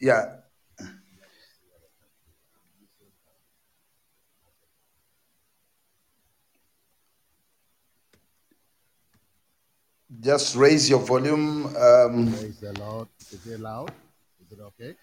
yeah. 0.00 0.24
Just 10.20 10.56
raise 10.56 10.88
your 10.88 11.00
volume. 11.00 11.66
Um, 11.76 12.32
Praise 12.32 12.60
the 12.60 12.72
Lord. 12.78 13.08
Is 13.20 13.46
it 13.46 13.60
loud? 13.60 13.90
Is 14.40 14.52
it 14.52 14.60
okay? 14.62 14.94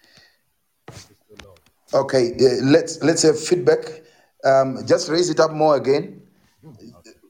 It's 0.88 1.00
still 1.00 1.38
low. 1.44 2.00
okay, 2.00 2.32
uh, 2.32 2.64
let's 2.64 3.02
let's 3.02 3.22
have 3.22 3.38
feedback. 3.38 4.02
Um, 4.44 4.84
just 4.86 5.08
raise 5.08 5.30
it 5.30 5.40
up 5.40 5.52
more 5.52 5.76
again. 5.76 6.22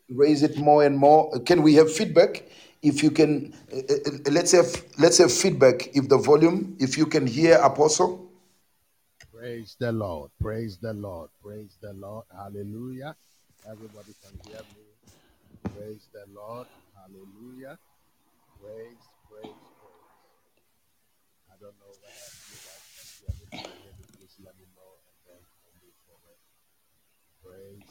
Raise 0.08 0.42
it 0.42 0.56
more 0.58 0.84
and 0.84 0.96
more. 0.96 1.38
Can 1.40 1.62
we 1.62 1.74
have 1.74 1.92
feedback? 1.92 2.44
If 2.84 3.02
you 3.02 3.10
can, 3.10 3.54
uh, 3.72 3.78
uh, 3.78 4.30
let's 4.30 4.52
have 4.52 4.68
let's 4.98 5.16
have 5.16 5.32
feedback. 5.32 5.88
If 5.96 6.08
the 6.08 6.18
volume, 6.18 6.76
if 6.78 6.98
you 6.98 7.06
can 7.06 7.26
hear 7.26 7.56
Apostle. 7.56 8.30
Praise 9.32 9.74
the 9.80 9.90
Lord. 9.90 10.30
Praise 10.40 10.76
the 10.76 10.92
Lord. 10.92 11.30
Praise 11.42 11.78
the 11.80 11.94
Lord. 11.94 12.24
Hallelujah. 12.30 13.16
Everybody 13.64 14.12
can 14.20 14.36
hear 14.44 14.60
me. 14.76 14.84
Praise 15.72 16.08
the 16.12 16.28
Lord. 16.28 16.66
Hallelujah. 16.92 17.78
Praise, 18.60 19.04
praise, 19.32 19.64
praise. 19.80 20.12
I 21.48 21.56
don't 21.60 21.76
know 21.80 21.88
whether 21.88 22.28
you 22.52 22.58
guys 22.68 22.84
can 22.92 23.08
hear 23.16 23.32
me, 23.40 23.46
Please 24.16 24.36
let 24.44 24.56
me 24.60 24.68
know 24.76 24.92
and 25.08 25.16
then 25.24 25.40
I'll 25.64 25.76
move 25.80 25.96
forward. 26.04 26.40
Praise, 27.40 27.88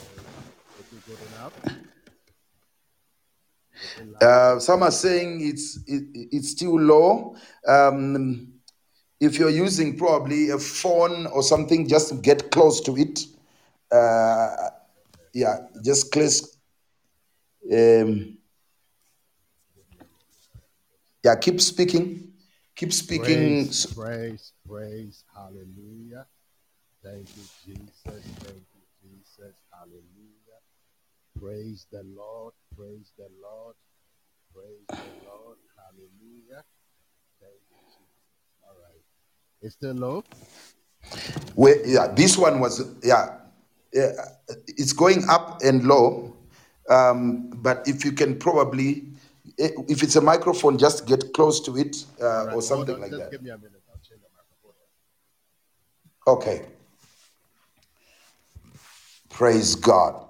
praise. 0.00 0.32
Is 0.80 0.88
it 0.96 1.04
good 1.04 1.20
enough? 1.28 1.99
Uh, 4.20 4.58
some 4.58 4.82
are 4.82 4.90
saying 4.90 5.40
it's 5.42 5.78
it, 5.86 6.04
it's 6.32 6.50
still 6.50 6.78
low. 6.78 7.36
Um, 7.66 8.52
if 9.20 9.38
you're 9.38 9.50
using 9.50 9.96
probably 9.96 10.50
a 10.50 10.58
phone 10.58 11.26
or 11.26 11.42
something, 11.42 11.86
just 11.88 12.22
get 12.22 12.50
close 12.50 12.80
to 12.82 12.96
it. 12.96 13.20
Uh, 13.92 14.70
yeah, 15.34 15.58
just 15.84 16.10
close. 16.10 16.56
Um, 17.70 18.38
yeah, 21.22 21.36
keep 21.36 21.60
speaking. 21.60 22.32
Keep 22.76 22.92
speaking. 22.92 23.66
Praise, 23.66 23.86
praise, 23.86 24.52
praise. 24.66 25.24
Hallelujah. 25.34 26.26
Thank 27.02 27.28
you, 27.36 27.42
Jesus. 27.64 28.24
Thank 28.40 28.64
you, 28.74 28.82
Jesus. 29.02 29.54
Hallelujah. 29.70 30.60
Praise 31.38 31.86
the 31.90 32.02
Lord. 32.04 32.54
Praise 32.80 33.12
the 33.18 33.28
Lord. 33.42 33.74
Praise 34.54 34.86
the 34.88 35.28
Lord. 35.28 35.58
Hallelujah. 35.76 36.64
Thank 37.38 37.60
you, 37.68 37.76
Jesus. 37.84 37.98
All 38.62 38.74
right. 38.80 39.02
It's 39.60 39.74
still 39.74 39.92
low? 39.92 40.24
Yeah, 41.84 42.06
this 42.14 42.38
one 42.38 42.58
was 42.58 42.82
yeah, 43.02 43.36
yeah, 43.92 44.12
it's 44.66 44.94
going 44.94 45.28
up 45.28 45.60
and 45.62 45.84
low. 45.84 46.34
Um, 46.88 47.50
but 47.56 47.86
if 47.86 48.02
you 48.02 48.12
can 48.12 48.38
probably, 48.38 49.04
eh, 49.58 49.68
if 49.88 50.02
it's 50.02 50.16
a 50.16 50.22
microphone, 50.22 50.78
just 50.78 51.06
get 51.06 51.34
close 51.34 51.60
to 51.66 51.76
it 51.76 52.06
uh, 52.22 52.46
right. 52.46 52.54
or 52.54 52.62
something 52.62 52.94
on. 52.94 53.02
like 53.02 53.10
that. 53.10 53.30
give 53.30 53.42
me 53.42 53.50
a 53.50 53.58
minute. 53.58 53.82
I'll 53.90 54.00
change 54.00 54.22
the 54.22 54.28
microphone. 54.32 54.72
Okay. 56.26 56.66
Praise 59.28 59.74
God. 59.74 60.24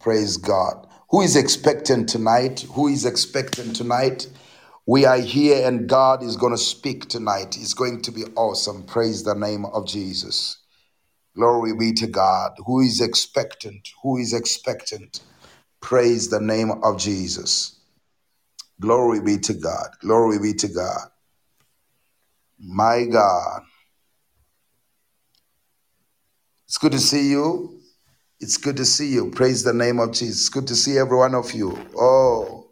Praise 0.00 0.36
God. 0.36 0.88
Who 1.12 1.20
is 1.20 1.36
expectant 1.36 2.08
tonight? 2.08 2.64
Who 2.72 2.88
is 2.88 3.04
expectant 3.04 3.76
tonight? 3.76 4.28
We 4.86 5.04
are 5.04 5.18
here 5.18 5.68
and 5.68 5.86
God 5.86 6.22
is 6.22 6.38
going 6.38 6.54
to 6.54 6.58
speak 6.58 7.06
tonight. 7.06 7.58
It's 7.58 7.74
going 7.74 8.00
to 8.02 8.10
be 8.10 8.24
awesome. 8.34 8.84
Praise 8.84 9.22
the 9.22 9.34
name 9.34 9.66
of 9.66 9.86
Jesus. 9.86 10.56
Glory 11.36 11.74
be 11.78 11.92
to 11.92 12.06
God. 12.06 12.52
Who 12.66 12.80
is 12.80 13.02
expectant? 13.02 13.90
Who 14.02 14.16
is 14.16 14.32
expectant? 14.32 15.20
Praise 15.82 16.30
the 16.30 16.40
name 16.40 16.70
of 16.82 16.98
Jesus. 16.98 17.78
Glory 18.80 19.20
be 19.20 19.36
to 19.36 19.52
God. 19.52 19.88
Glory 20.00 20.38
be 20.38 20.54
to 20.54 20.68
God. 20.68 21.08
My 22.58 23.04
God. 23.04 23.60
It's 26.66 26.78
good 26.78 26.92
to 26.92 26.98
see 26.98 27.28
you. 27.28 27.81
It's 28.42 28.56
good 28.56 28.76
to 28.78 28.84
see 28.84 29.06
you. 29.06 29.30
Praise 29.30 29.62
the 29.62 29.72
name 29.72 30.00
of 30.00 30.10
Jesus. 30.10 30.48
Good 30.48 30.66
to 30.66 30.74
see 30.74 30.98
every 30.98 31.16
one 31.16 31.32
of 31.32 31.52
you. 31.52 31.78
Oh, 31.96 32.70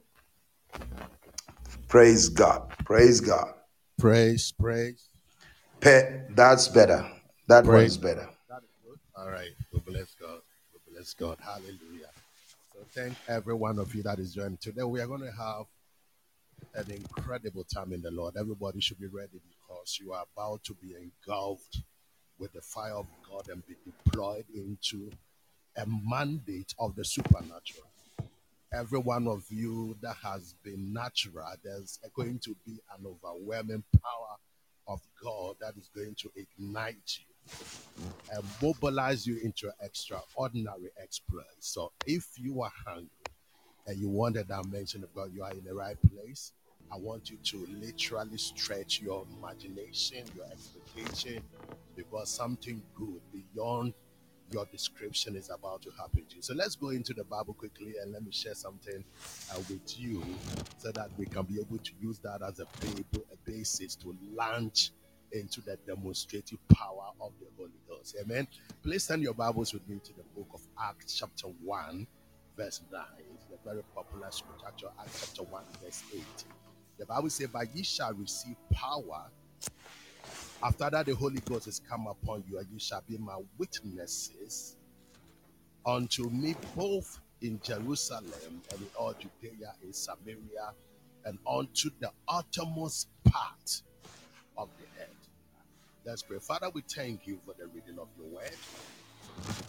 praise 1.86 2.28
God. 2.28 2.68
Praise 2.84 3.20
God. 3.20 3.55
Praise, 3.97 4.52
praise. 4.59 5.09
Pe- 5.78 6.22
that's 6.30 6.66
better. 6.66 7.09
That 7.47 7.64
Praise. 7.64 7.92
is 7.92 7.98
better. 7.98 8.28
That 8.48 8.62
is 8.64 8.70
good. 8.84 8.98
All 9.14 9.30
right. 9.30 9.51
We 9.72 9.78
bless 9.78 10.12
God. 10.20 10.40
We 10.74 10.92
bless 10.92 11.14
God. 11.14 11.38
Hallelujah. 11.40 12.10
So 12.72 12.80
thank 12.92 13.14
every 13.28 13.55
one 13.55 13.78
of 13.78 13.94
you 13.94 14.02
that 14.02 14.18
is 14.18 14.34
joining. 14.34 14.56
Today 14.56 14.82
we 14.82 15.01
are 15.01 15.06
going 15.06 15.20
to 15.20 15.30
have 15.30 15.66
an 16.74 16.90
incredible 16.90 17.62
time 17.62 17.92
in 17.92 18.02
the 18.02 18.10
Lord. 18.10 18.34
Everybody 18.36 18.80
should 18.80 18.98
be 18.98 19.06
ready 19.06 19.40
because 19.48 19.98
you 20.01 20.14
are 20.14 20.24
about 20.36 20.64
to 20.64 20.74
be 20.82 20.97
engulfed 20.97 21.80
with 22.40 22.52
the 22.55 22.60
fire 22.60 22.94
of 22.94 23.06
God 23.30 23.48
and 23.51 23.64
be 23.68 23.76
deployed 23.84 24.47
into 24.52 25.12
a 25.76 25.84
mandate 25.86 26.74
of 26.78 26.94
the 26.97 27.05
supernatural. 27.05 27.86
every 28.72 28.98
one 28.98 29.26
of 29.26 29.44
you 29.51 29.97
that 30.01 30.16
has 30.22 30.55
been 30.62 30.92
natural, 30.92 31.47
there's 31.64 31.98
going 32.14 32.38
to 32.38 32.55
be 32.64 32.78
an 32.98 33.06
overwhelming 33.06 33.82
power 34.02 34.36
of 34.86 35.01
God 35.22 35.56
that 35.60 35.74
is 35.76 35.88
going 35.94 36.14
to 36.16 36.30
ignite 36.36 37.18
you 37.18 38.05
and 38.32 38.44
mobilize 38.62 39.26
you 39.26 39.38
into 39.42 39.70
extraordinary 39.82 40.90
exploits. 41.02 41.47
So 41.60 41.92
if 42.06 42.26
you 42.36 42.62
are 42.62 42.72
hungry 42.86 43.09
and 43.86 43.98
you 43.98 44.09
want 44.09 44.36
a 44.36 44.44
dimension 44.44 45.02
of 45.02 45.14
God, 45.14 45.32
you 45.34 45.42
are 45.42 45.52
in 45.52 45.64
the 45.64 45.74
right 45.74 45.97
place. 46.12 46.52
I 46.92 46.97
want 46.97 47.30
you 47.30 47.38
to 47.44 47.68
literally 47.80 48.38
stretch 48.38 49.01
your 49.01 49.24
imagination, 49.38 50.24
your 50.34 50.47
expectation, 50.47 51.42
because 51.97 52.30
something 52.30 52.82
good 52.94 53.20
beyond 53.32 53.94
your 54.52 54.66
description 54.66 55.36
is 55.36 55.51
about 55.51 55.82
to 55.82 55.90
happen 55.98 56.24
to 56.28 56.36
you. 56.36 56.43
So 56.43 56.55
let's 56.55 56.77
go 56.77 56.90
into 56.90 57.14
the 57.14 57.24
Bible 57.24 57.55
quickly 57.55 57.94
and 58.02 58.12
let 58.12 58.24
me 58.24 58.32
share 58.32 58.55
something 58.55 59.05
uh, 59.52 59.59
with 59.68 59.98
you 59.98 60.22
so 60.78 60.90
that 60.93 61.09
we 61.16 61.27
can 61.27 61.44
be 61.44 61.60
able 61.60 61.78
to 61.78 61.93
use 62.01 62.18
that 62.20 62.43
as 62.47 62.60
a, 62.60 62.64
ba- 62.64 63.22
a 63.32 63.51
basis 63.51 63.94
to 63.97 64.16
launch 64.35 64.90
into 65.32 65.60
the 65.60 65.78
demonstrative 65.86 66.59
power 66.68 67.10
of 67.20 67.32
the 67.40 67.47
Holy 67.56 67.70
Ghost. 67.89 68.16
Amen. 68.20 68.47
Please 68.82 69.05
send 69.05 69.22
your 69.22 69.35
Bibles 69.35 69.72
with 69.72 69.89
me 69.89 70.01
to 70.05 70.12
the 70.14 70.24
book 70.35 70.48
of 70.55 70.60
Acts, 70.82 71.14
chapter 71.14 71.47
1, 71.64 72.06
verse 72.56 72.81
9. 72.90 73.02
It's 73.35 73.44
a 73.52 73.68
very 73.68 73.82
popular 73.94 74.31
scripture, 74.31 74.89
Acts 75.01 75.27
chapter 75.27 75.43
1, 75.51 75.62
verse 75.85 76.02
8. 76.14 76.22
The 76.98 77.06
Bible 77.06 77.31
says, 77.31 77.48
But 77.52 77.74
ye 77.74 77.82
shall 77.82 78.12
receive 78.14 78.56
power 78.72 79.31
after 80.62 80.91
that, 80.91 81.07
the 81.07 81.15
Holy 81.15 81.41
Ghost 81.41 81.66
is 81.66 81.81
come 81.89 82.07
upon 82.07 82.45
you, 82.49 82.59
and 82.59 82.66
you 82.73 82.78
shall 82.78 83.03
be 83.09 83.19
my 83.19 83.39
witnesses 83.59 84.77
unto 85.87 86.28
me 86.31 86.55
both 86.77 87.20
in 87.41 87.61
Jerusalem 87.62 88.62
and 88.73 88.81
in 88.81 88.87
all 88.99 89.15
Judea, 89.15 89.74
and 89.82 89.95
Samaria, 89.95 90.74
and 91.24 91.39
unto 91.49 91.91
the 92.01 92.11
uttermost 92.28 93.09
part 93.24 93.82
of 94.59 94.69
the 94.78 95.03
earth. 95.03 95.28
Let's 96.05 96.23
pray. 96.23 96.39
Father, 96.39 96.70
we 96.73 96.82
thank 96.82 97.27
you 97.27 97.39
for 97.45 97.55
the 97.59 97.66
reading 97.69 97.99
of 97.99 98.09
your 98.19 98.28
word. 98.28 98.51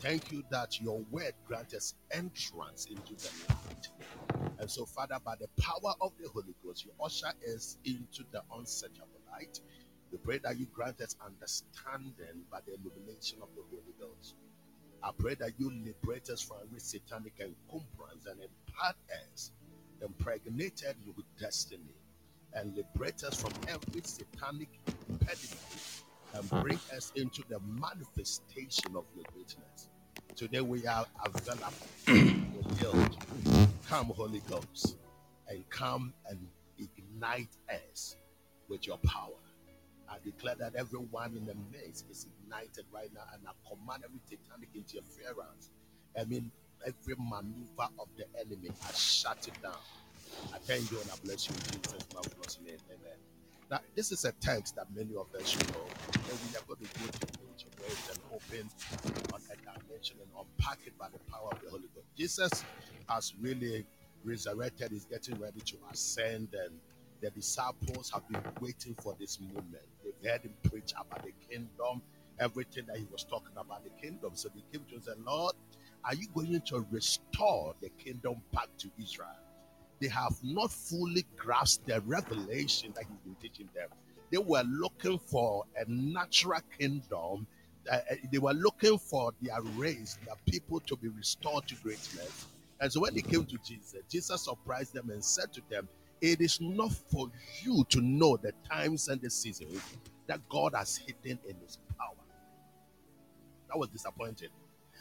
Thank 0.01 0.31
you 0.31 0.43
that 0.51 0.81
your 0.81 0.99
word 1.11 1.33
grants 1.47 1.73
us 1.73 1.93
entrance 2.11 2.87
into 2.89 3.13
the 3.15 3.29
light. 3.49 3.89
And 4.59 4.69
so, 4.69 4.85
Father, 4.85 5.17
by 5.23 5.35
the 5.39 5.47
power 5.61 5.93
of 6.01 6.11
the 6.21 6.29
Holy 6.29 6.55
Ghost, 6.63 6.85
you 6.85 6.91
usher 7.03 7.31
us 7.53 7.77
into 7.85 8.23
the 8.31 8.41
unsearchable 8.55 9.07
light. 9.31 9.59
We 10.11 10.17
pray 10.17 10.39
that 10.39 10.59
you 10.59 10.65
grant 10.73 10.99
us 11.01 11.15
understanding 11.25 12.43
by 12.51 12.59
the 12.65 12.73
illumination 12.73 13.39
of 13.41 13.47
the 13.55 13.63
Holy 13.69 13.93
Ghost. 13.99 14.35
I 15.03 15.11
pray 15.17 15.35
that 15.35 15.53
you 15.57 15.71
liberate 15.71 16.29
us 16.29 16.41
from 16.41 16.57
every 16.67 16.79
satanic 16.79 17.33
encumbrance 17.39 18.25
and 18.29 18.39
impart 18.41 18.95
us, 19.33 19.51
impregnated 20.01 20.95
with 21.15 21.25
destiny, 21.39 21.95
and 22.53 22.75
liberate 22.75 23.23
us 23.23 23.41
from 23.41 23.53
every 23.67 24.01
satanic 24.03 24.69
impediment 25.09 26.03
and 26.33 26.45
hmm. 26.45 26.61
bring 26.61 26.79
us 26.95 27.11
into 27.15 27.41
the 27.49 27.59
manifestation 27.59 28.95
of 28.95 29.05
your 29.15 29.25
greatness. 29.33 29.89
Today 30.35 30.61
we 30.61 30.85
are 30.87 31.05
available. 31.25 31.71
Come, 33.87 34.07
Holy 34.07 34.41
Ghost, 34.49 34.97
and 35.47 35.69
come 35.69 36.13
and 36.29 36.47
ignite 36.77 37.49
us 37.69 38.15
with 38.69 38.87
your 38.87 38.97
power. 38.99 39.33
I 40.11 40.17
declare 40.23 40.55
that 40.55 40.75
everyone 40.75 41.37
in 41.37 41.45
the 41.45 41.55
midst 41.71 42.05
is 42.11 42.27
ignited 42.27 42.85
right 42.93 43.09
now, 43.13 43.23
and 43.33 43.41
I 43.47 43.51
command 43.67 44.03
every 44.03 44.19
satanic 44.27 44.69
interference. 44.75 45.71
I 46.19 46.25
mean, 46.25 46.51
every 46.85 47.15
maneuver 47.17 47.87
of 47.97 48.07
the 48.17 48.25
enemy, 48.39 48.69
I 48.85 48.91
shut 48.91 49.47
it 49.47 49.61
down. 49.63 49.79
I 50.53 50.57
thank 50.59 50.91
you 50.91 50.99
and 50.99 51.09
I 51.09 51.15
bless 51.23 51.47
you 51.47 51.55
in 51.55 51.81
Jesus' 51.81 52.05
marvelous 52.13 52.59
name. 52.65 52.77
Amen. 52.89 53.17
Now, 53.69 53.79
this 53.95 54.11
is 54.11 54.25
a 54.25 54.33
text 54.33 54.75
that 54.75 54.87
many 54.93 55.15
of 55.15 55.27
us 55.33 55.47
should 55.47 55.67
know. 55.71 55.85
And 56.13 56.39
we 56.43 56.57
are 56.57 56.63
going 56.67 56.79
to 56.79 56.99
go 56.99 57.07
to 57.07 57.41
words 57.81 58.09
and 58.09 58.19
open 58.33 58.69
on 59.33 59.41
a 59.49 59.55
dimension 59.55 60.17
and 60.19 60.29
unpack 60.37 60.79
it 60.85 60.97
by 60.97 61.07
the 61.11 61.19
power 61.31 61.49
of 61.51 61.61
the 61.63 61.69
Holy 61.69 61.87
Ghost. 61.95 62.07
Jesus 62.17 62.65
has 63.07 63.33
really 63.41 63.85
resurrected, 64.23 64.91
is 64.91 65.05
getting 65.05 65.39
ready 65.39 65.61
to 65.61 65.75
ascend, 65.91 66.49
and 66.53 66.79
the 67.21 67.29
disciples 67.29 68.11
have 68.13 68.27
been 68.27 68.41
waiting 68.59 68.95
for 69.01 69.15
this 69.19 69.39
moment. 69.39 69.90
Heard 70.25 70.41
him 70.43 70.53
preach 70.63 70.91
about 70.91 71.23
the 71.23 71.31
kingdom, 71.49 72.01
everything 72.39 72.85
that 72.87 72.97
he 72.97 73.05
was 73.11 73.23
talking 73.23 73.53
about 73.57 73.83
the 73.83 73.89
kingdom. 74.01 74.31
So 74.33 74.49
they 74.49 74.63
came 74.71 74.85
to 74.89 75.03
said, 75.03 75.15
Lord, 75.25 75.53
are 76.05 76.15
you 76.15 76.27
going 76.33 76.59
to 76.59 76.85
restore 76.91 77.75
the 77.81 77.89
kingdom 77.89 78.41
back 78.53 78.67
to 78.79 78.89
Israel? 79.01 79.29
They 79.99 80.07
have 80.07 80.35
not 80.43 80.71
fully 80.71 81.25
grasped 81.37 81.87
the 81.87 82.01
revelation 82.01 82.91
that 82.95 83.05
he's 83.07 83.19
been 83.23 83.35
teaching 83.41 83.69
them. 83.75 83.89
They 84.31 84.39
were 84.39 84.63
looking 84.67 85.19
for 85.19 85.65
a 85.77 85.89
natural 85.89 86.59
kingdom. 86.79 87.45
Uh, 87.91 87.99
they 88.31 88.39
were 88.39 88.53
looking 88.53 88.97
for 88.97 89.31
their 89.41 89.61
race, 89.75 90.17
their 90.25 90.35
people 90.47 90.79
to 90.81 90.95
be 90.95 91.09
restored 91.09 91.67
to 91.67 91.75
greatness. 91.75 92.47
And 92.79 92.91
so 92.91 93.01
when 93.01 93.13
they 93.13 93.21
came 93.21 93.45
to 93.45 93.57
Jesus, 93.57 94.01
Jesus 94.09 94.45
surprised 94.45 94.93
them 94.93 95.11
and 95.11 95.23
said 95.23 95.53
to 95.53 95.61
them, 95.69 95.87
It 96.21 96.39
is 96.39 96.61
not 96.61 96.91
for 96.93 97.29
you 97.63 97.83
to 97.89 98.01
know 98.01 98.37
the 98.37 98.53
times 98.69 99.07
and 99.07 99.19
the 99.21 99.29
seasons 99.29 99.81
that 100.27 100.39
God 100.49 100.73
has 100.75 100.97
hidden 100.97 101.39
in 101.47 101.55
his 101.61 101.79
power. 101.97 102.13
That 103.69 103.77
was 103.79 103.89
disappointing. 103.89 104.49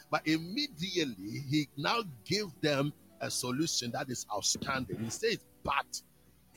But 0.09 0.27
immediately 0.27 1.43
he 1.49 1.69
now 1.77 2.01
gave 2.25 2.47
them 2.61 2.91
a 3.21 3.29
solution 3.29 3.91
that 3.91 4.09
is 4.09 4.25
outstanding. 4.33 4.97
He 5.03 5.09
says, 5.09 5.37
But 5.63 6.01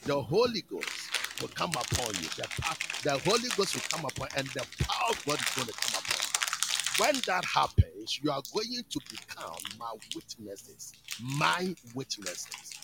the 0.04 0.20
Holy 0.20 0.62
Ghost 0.62 1.10
will 1.40 1.48
come 1.48 1.70
upon 1.70 2.14
you. 2.14 2.28
The, 2.36 2.48
the 3.04 3.18
Holy 3.18 3.48
Ghost 3.56 3.74
will 3.74 3.82
come 3.90 4.06
upon 4.06 4.28
and 4.36 4.46
the 4.48 4.66
power 4.84 5.10
of 5.10 5.24
God 5.26 5.40
is 5.40 5.50
going 5.54 5.68
to 5.68 5.74
come 5.74 6.00
upon 6.00 6.16
you. 6.16 6.34
When 6.96 7.22
that 7.26 7.44
happens, 7.44 8.20
you 8.22 8.30
are 8.30 8.42
going 8.54 8.84
to 8.88 9.00
become 9.10 9.56
my 9.78 9.92
witnesses. 10.14 10.92
My 11.20 11.74
witnesses. 11.94 12.74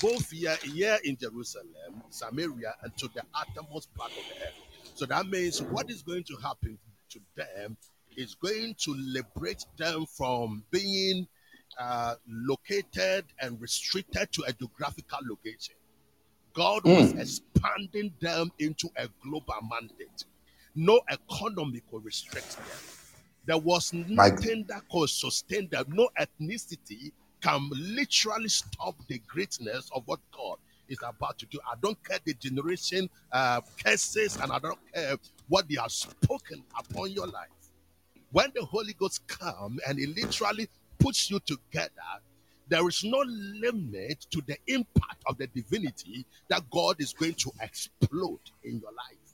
Both 0.00 0.30
here, 0.30 0.56
here 0.62 0.98
in 1.04 1.16
Jerusalem, 1.16 2.02
Samaria, 2.08 2.74
and 2.82 2.96
to 2.96 3.08
the 3.08 3.22
uttermost 3.34 3.92
part 3.94 4.10
of 4.12 4.16
the 4.16 4.46
earth. 4.46 4.54
So 4.94 5.06
that 5.06 5.26
means 5.26 5.62
what 5.62 5.90
is 5.90 6.02
going 6.02 6.24
to 6.24 6.36
happen 6.36 6.78
to 7.10 7.20
them 7.36 7.76
is 8.16 8.34
going 8.34 8.74
to 8.78 8.94
liberate 8.94 9.64
them 9.78 10.06
from 10.06 10.64
being 10.70 11.26
uh, 11.78 12.14
located 12.28 13.24
and 13.40 13.60
restricted 13.60 14.32
to 14.32 14.42
a 14.46 14.52
geographical 14.52 15.20
location. 15.28 15.74
God 16.52 16.84
was 16.84 17.12
expanding 17.12 18.12
them 18.20 18.50
into 18.58 18.88
a 18.96 19.08
global 19.22 19.54
mandate. 19.70 20.24
No 20.74 21.00
economy 21.08 21.82
could 21.90 22.04
restrict 22.04 22.56
them. 22.56 22.76
There 23.46 23.58
was 23.58 23.92
nothing 23.92 24.64
that 24.68 24.82
could 24.90 25.10
sustain 25.10 25.68
them. 25.68 25.84
No 25.88 26.08
ethnicity 26.18 27.12
can 27.40 27.70
literally 27.72 28.48
stop 28.48 28.96
the 29.08 29.20
greatness 29.26 29.90
of 29.94 30.02
what 30.06 30.20
God 30.32 30.58
is 30.88 30.98
about 31.02 31.38
to 31.38 31.46
do. 31.46 31.58
I 31.66 31.74
don't 31.80 32.02
care 32.04 32.18
the 32.24 32.34
generation 32.34 33.08
uh, 33.32 33.60
curses 33.84 34.36
and 34.36 34.52
I 34.52 34.58
don't 34.58 34.78
care 34.92 35.16
what 35.48 35.68
they 35.68 35.76
have 35.80 35.92
spoken 35.92 36.62
upon 36.78 37.12
your 37.12 37.26
life. 37.26 37.48
When 38.32 38.50
the 38.54 38.64
Holy 38.64 38.92
Ghost 38.92 39.26
comes 39.26 39.80
and 39.88 39.98
it 39.98 40.08
literally 40.16 40.68
puts 40.98 41.30
you 41.30 41.40
together, 41.40 41.90
there 42.68 42.86
is 42.86 43.02
no 43.02 43.18
limit 43.26 44.26
to 44.30 44.42
the 44.46 44.56
impact 44.68 45.22
of 45.26 45.36
the 45.38 45.48
divinity 45.48 46.24
that 46.48 46.62
God 46.70 46.96
is 47.00 47.12
going 47.12 47.34
to 47.34 47.50
explode 47.60 48.38
in 48.62 48.78
your 48.78 48.92
life. 48.92 49.29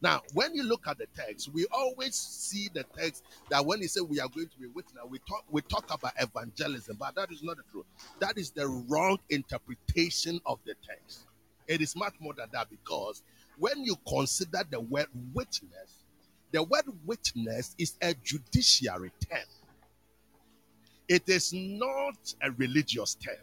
Now, 0.00 0.22
when 0.32 0.54
you 0.54 0.62
look 0.62 0.86
at 0.86 0.98
the 0.98 1.06
text, 1.16 1.52
we 1.52 1.66
always 1.72 2.14
see 2.14 2.68
the 2.72 2.84
text 2.96 3.24
that 3.50 3.64
when 3.64 3.80
he 3.80 3.88
said 3.88 4.04
we 4.08 4.20
are 4.20 4.28
going 4.28 4.48
to 4.48 4.58
be 4.58 4.68
witness, 4.68 5.02
we 5.08 5.18
talk 5.20 5.44
we 5.50 5.60
talk 5.62 5.92
about 5.92 6.12
evangelism, 6.20 6.96
but 7.00 7.16
that 7.16 7.32
is 7.32 7.42
not 7.42 7.56
the 7.56 7.64
truth. 7.70 7.86
That 8.20 8.38
is 8.38 8.50
the 8.50 8.68
wrong 8.88 9.18
interpretation 9.30 10.40
of 10.46 10.60
the 10.64 10.74
text. 10.86 11.26
It 11.66 11.80
is 11.80 11.96
much 11.96 12.14
more 12.20 12.34
than 12.34 12.48
that 12.52 12.70
because 12.70 13.22
when 13.58 13.84
you 13.84 13.96
consider 14.08 14.60
the 14.70 14.80
word 14.80 15.08
witness, 15.34 16.04
the 16.52 16.62
word 16.62 16.84
witness 17.04 17.74
is 17.78 17.94
a 18.00 18.14
judiciary 18.14 19.12
term. 19.28 19.44
It 21.08 21.28
is 21.28 21.52
not 21.52 22.34
a 22.42 22.52
religious 22.52 23.16
term. 23.16 23.36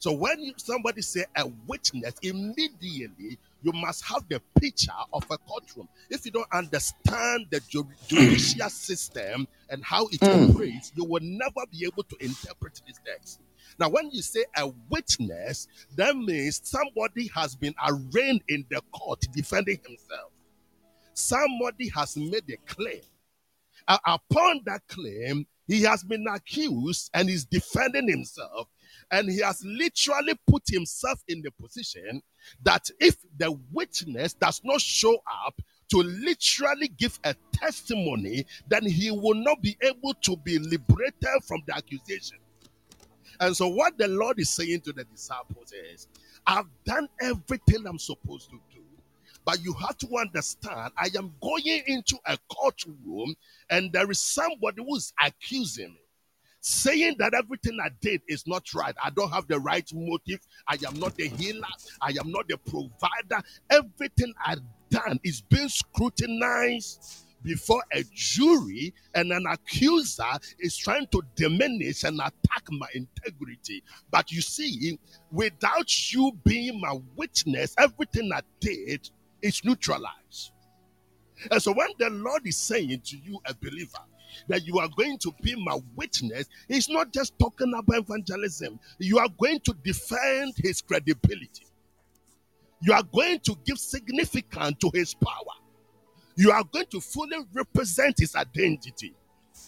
So 0.00 0.12
when 0.12 0.40
you, 0.40 0.54
somebody 0.56 1.02
say 1.02 1.26
a 1.36 1.46
witness, 1.66 2.14
immediately 2.22 3.38
you 3.62 3.72
must 3.74 4.02
have 4.06 4.24
the 4.30 4.40
picture 4.58 4.92
of 5.12 5.24
a 5.30 5.36
courtroom. 5.36 5.88
If 6.08 6.24
you 6.24 6.32
don't 6.32 6.50
understand 6.54 7.48
the 7.50 7.60
ju- 7.68 7.86
judicial 8.08 8.70
system 8.70 9.46
and 9.68 9.84
how 9.84 10.08
it 10.10 10.22
operates, 10.22 10.90
you 10.96 11.04
will 11.04 11.20
never 11.22 11.60
be 11.70 11.84
able 11.84 12.04
to 12.04 12.16
interpret 12.20 12.80
this 12.86 12.98
text. 13.06 13.40
Now, 13.78 13.90
when 13.90 14.10
you 14.10 14.22
say 14.22 14.46
a 14.56 14.72
witness, 14.88 15.68
that 15.96 16.16
means 16.16 16.62
somebody 16.64 17.30
has 17.34 17.54
been 17.54 17.74
arraigned 17.86 18.42
in 18.48 18.64
the 18.70 18.80
court 18.92 19.20
defending 19.34 19.80
himself. 19.86 20.32
Somebody 21.12 21.90
has 21.90 22.16
made 22.16 22.44
a 22.50 22.56
claim. 22.72 23.02
Uh, 23.86 23.98
upon 24.06 24.62
that 24.64 24.80
claim, 24.88 25.46
he 25.66 25.82
has 25.82 26.02
been 26.02 26.26
accused 26.26 27.10
and 27.14 27.28
is 27.28 27.44
defending 27.44 28.08
himself. 28.08 28.68
And 29.10 29.30
he 29.30 29.40
has 29.40 29.62
literally 29.64 30.34
put 30.46 30.62
himself 30.68 31.22
in 31.28 31.42
the 31.42 31.50
position 31.50 32.22
that 32.62 32.88
if 33.00 33.16
the 33.38 33.58
witness 33.72 34.34
does 34.34 34.60
not 34.64 34.80
show 34.80 35.18
up 35.46 35.60
to 35.90 35.98
literally 35.98 36.88
give 36.88 37.18
a 37.24 37.34
testimony, 37.52 38.46
then 38.68 38.86
he 38.86 39.10
will 39.10 39.34
not 39.34 39.60
be 39.62 39.76
able 39.82 40.14
to 40.22 40.36
be 40.36 40.58
liberated 40.58 41.44
from 41.46 41.62
the 41.66 41.76
accusation. 41.76 42.38
And 43.40 43.56
so, 43.56 43.68
what 43.68 43.98
the 43.98 44.08
Lord 44.08 44.38
is 44.38 44.54
saying 44.54 44.82
to 44.82 44.92
the 44.92 45.04
disciples 45.04 45.72
is, 45.92 46.08
I've 46.46 46.66
done 46.84 47.08
everything 47.20 47.86
I'm 47.86 47.98
supposed 47.98 48.50
to 48.50 48.60
do. 48.72 48.82
But 49.44 49.64
you 49.64 49.72
have 49.74 49.96
to 49.98 50.08
understand, 50.18 50.92
I 50.98 51.08
am 51.16 51.34
going 51.42 51.82
into 51.86 52.18
a 52.26 52.38
courtroom 52.52 53.34
and 53.70 53.92
there 53.92 54.10
is 54.10 54.20
somebody 54.20 54.82
who's 54.86 55.12
accusing 55.24 55.88
me 55.88 56.00
saying 56.60 57.16
that 57.18 57.34
everything 57.34 57.78
I 57.82 57.88
did 58.00 58.22
is 58.28 58.46
not 58.46 58.72
right. 58.74 58.94
I 59.02 59.10
don't 59.10 59.30
have 59.30 59.46
the 59.48 59.58
right 59.58 59.88
motive. 59.94 60.40
I 60.68 60.76
am 60.86 60.98
not 60.98 61.16
the 61.16 61.28
healer. 61.28 61.66
I 62.00 62.10
am 62.10 62.30
not 62.30 62.48
the 62.48 62.58
provider. 62.58 63.42
Everything 63.70 64.32
I've 64.44 64.60
done 64.90 65.20
is 65.24 65.40
being 65.40 65.68
scrutinized 65.68 67.24
before 67.42 67.82
a 67.92 68.04
jury, 68.12 68.92
and 69.14 69.32
an 69.32 69.46
accuser 69.46 70.22
is 70.58 70.76
trying 70.76 71.06
to 71.06 71.22
diminish 71.36 72.04
and 72.04 72.20
attack 72.20 72.64
my 72.70 72.86
integrity. 72.94 73.82
But 74.10 74.30
you 74.30 74.42
see, 74.42 74.98
without 75.32 76.12
you 76.12 76.32
being 76.44 76.80
my 76.80 76.98
witness, 77.16 77.74
everything 77.78 78.30
I 78.32 78.42
did 78.60 79.08
is 79.40 79.64
neutralized. 79.64 80.52
And 81.50 81.62
so 81.62 81.72
when 81.72 81.88
the 81.98 82.10
Lord 82.10 82.46
is 82.46 82.58
saying 82.58 83.00
to 83.06 83.16
you, 83.16 83.40
a 83.46 83.54
believer, 83.54 83.98
that 84.48 84.66
you 84.66 84.78
are 84.78 84.88
going 84.96 85.18
to 85.18 85.32
be 85.42 85.54
my 85.56 85.78
witness, 85.96 86.48
he's 86.68 86.88
not 86.88 87.12
just 87.12 87.38
talking 87.38 87.72
about 87.76 87.98
evangelism. 87.98 88.78
You 88.98 89.18
are 89.18 89.28
going 89.40 89.60
to 89.60 89.74
defend 89.84 90.54
his 90.56 90.80
credibility. 90.82 91.66
You 92.82 92.92
are 92.94 93.02
going 93.02 93.40
to 93.40 93.56
give 93.64 93.78
significance 93.78 94.76
to 94.80 94.90
his 94.94 95.14
power. 95.14 95.56
You 96.36 96.50
are 96.52 96.64
going 96.64 96.86
to 96.86 97.00
fully 97.00 97.36
represent 97.52 98.18
his 98.18 98.34
identity. 98.34 99.14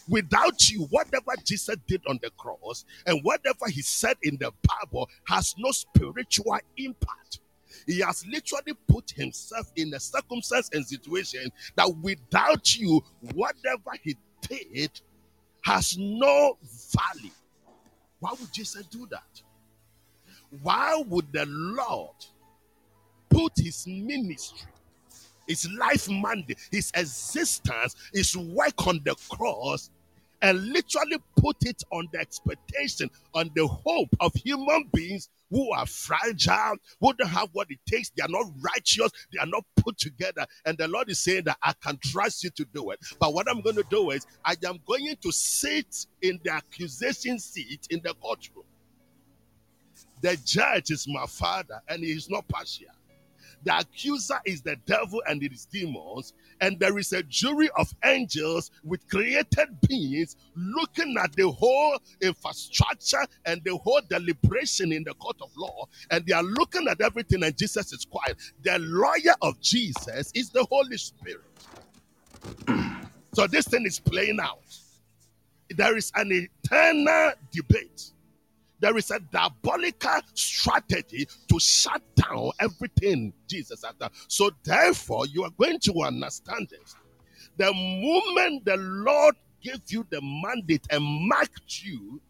Without 0.08 0.70
you, 0.70 0.84
whatever 0.90 1.32
Jesus 1.44 1.76
did 1.86 2.00
on 2.08 2.18
the 2.22 2.30
cross 2.30 2.84
and 3.06 3.20
whatever 3.22 3.68
he 3.68 3.82
said 3.82 4.16
in 4.22 4.36
the 4.38 4.50
Bible 4.66 5.08
has 5.28 5.54
no 5.58 5.70
spiritual 5.70 6.58
impact. 6.76 7.40
He 7.86 8.00
has 8.00 8.26
literally 8.26 8.74
put 8.88 9.10
himself 9.10 9.70
in 9.76 9.92
a 9.94 10.00
circumstance 10.00 10.70
and 10.72 10.86
situation 10.86 11.50
that 11.76 11.94
without 12.02 12.74
you, 12.76 13.02
whatever 13.34 13.90
he 14.02 14.16
did 14.48 15.00
has 15.62 15.96
no 15.98 16.58
value. 16.92 17.30
Why 18.20 18.32
would 18.38 18.52
Jesus 18.52 18.86
do 18.86 19.06
that? 19.10 19.42
Why 20.62 21.02
would 21.06 21.32
the 21.32 21.46
Lord 21.46 22.14
put 23.30 23.52
his 23.56 23.86
ministry, 23.86 24.68
his 25.46 25.68
life 25.72 26.08
mandate, 26.08 26.58
his 26.70 26.92
existence, 26.94 27.96
his 28.12 28.36
work 28.36 28.86
on 28.86 29.00
the 29.04 29.14
cross, 29.30 29.90
and 30.42 30.62
literally 30.68 31.18
put 31.36 31.56
it 31.62 31.82
on 31.92 32.08
the 32.12 32.18
expectation, 32.18 33.08
on 33.34 33.50
the 33.54 33.66
hope 33.66 34.14
of 34.20 34.34
human 34.34 34.90
beings 34.92 35.30
who 35.50 35.72
are 35.72 35.86
fragile, 35.86 36.76
who 37.00 37.12
don't 37.14 37.28
have 37.28 37.48
what 37.52 37.70
it 37.70 37.78
takes, 37.86 38.10
they 38.10 38.22
are 38.22 38.28
not 38.28 38.46
righteous, 38.60 39.10
they 39.32 39.38
are 39.38 39.46
not 39.46 39.64
put 39.76 39.98
together. 39.98 40.46
And 40.66 40.76
the 40.78 40.88
Lord 40.88 41.10
is 41.10 41.20
saying 41.20 41.44
that 41.44 41.58
I 41.62 41.74
can 41.82 41.98
trust 42.04 42.44
you 42.44 42.50
to 42.50 42.66
do 42.74 42.90
it. 42.90 43.00
But 43.20 43.34
what 43.34 43.48
I'm 43.50 43.62
going 43.62 43.76
to 43.76 43.84
do 43.90 44.10
is, 44.10 44.26
I 44.44 44.56
am 44.66 44.80
going 44.86 45.14
to 45.22 45.32
sit 45.32 46.06
in 46.22 46.40
the 46.44 46.52
accusation 46.52 47.38
seat 47.38 47.86
in 47.90 48.00
the 48.04 48.14
courtroom. 48.14 48.64
The 50.22 50.36
judge 50.44 50.90
is 50.90 51.06
my 51.08 51.26
father, 51.26 51.80
and 51.88 52.02
he 52.02 52.12
is 52.12 52.30
not 52.30 52.48
partial. 52.48 52.88
The 53.64 53.78
accuser 53.78 54.40
is 54.44 54.62
the 54.62 54.76
devil 54.86 55.22
and 55.26 55.42
his 55.42 55.66
demons, 55.66 56.34
and 56.60 56.78
there 56.80 56.98
is 56.98 57.12
a 57.12 57.22
jury 57.24 57.70
of 57.76 57.92
angels 58.04 58.70
with 58.84 59.08
created 59.08 59.80
beings 59.88 60.36
looking 60.56 61.16
at 61.22 61.34
the 61.36 61.50
whole 61.50 61.98
infrastructure 62.20 63.24
and 63.46 63.62
the 63.64 63.76
whole 63.76 64.00
deliberation 64.08 64.92
in 64.92 65.04
the 65.04 65.14
court 65.14 65.36
of 65.40 65.50
law, 65.56 65.86
and 66.10 66.26
they 66.26 66.34
are 66.34 66.42
looking 66.42 66.88
at 66.88 67.00
everything, 67.00 67.42
and 67.44 67.56
Jesus 67.56 67.92
is 67.92 68.04
quiet. 68.04 68.36
The 68.62 68.78
lawyer 68.80 69.34
of 69.42 69.60
Jesus 69.60 70.32
is 70.34 70.50
the 70.50 70.64
Holy 70.70 70.98
Spirit. 70.98 71.42
so 73.34 73.46
this 73.46 73.66
thing 73.68 73.86
is 73.86 74.00
playing 74.00 74.40
out. 74.40 74.58
There 75.70 75.96
is 75.96 76.12
an 76.16 76.30
eternal 76.32 77.32
debate 77.52 78.12
there 78.82 78.96
is 78.96 79.12
a 79.12 79.20
diabolical 79.20 80.20
strategy 80.34 81.26
to 81.48 81.60
shut 81.60 82.02
down 82.16 82.50
everything 82.58 83.32
Jesus 83.46 83.84
has 83.84 83.94
done. 83.94 84.10
So, 84.26 84.50
therefore, 84.64 85.26
you 85.26 85.44
are 85.44 85.50
going 85.50 85.78
to 85.84 86.02
understand 86.02 86.68
this. 86.68 86.96
The 87.56 87.72
moment 87.72 88.64
the 88.64 88.76
Lord 88.76 89.36
gave 89.62 89.80
you 89.86 90.04
the 90.10 90.20
mandate 90.20 90.84
and 90.90 91.04
marked 91.04 91.84
you 91.84 92.20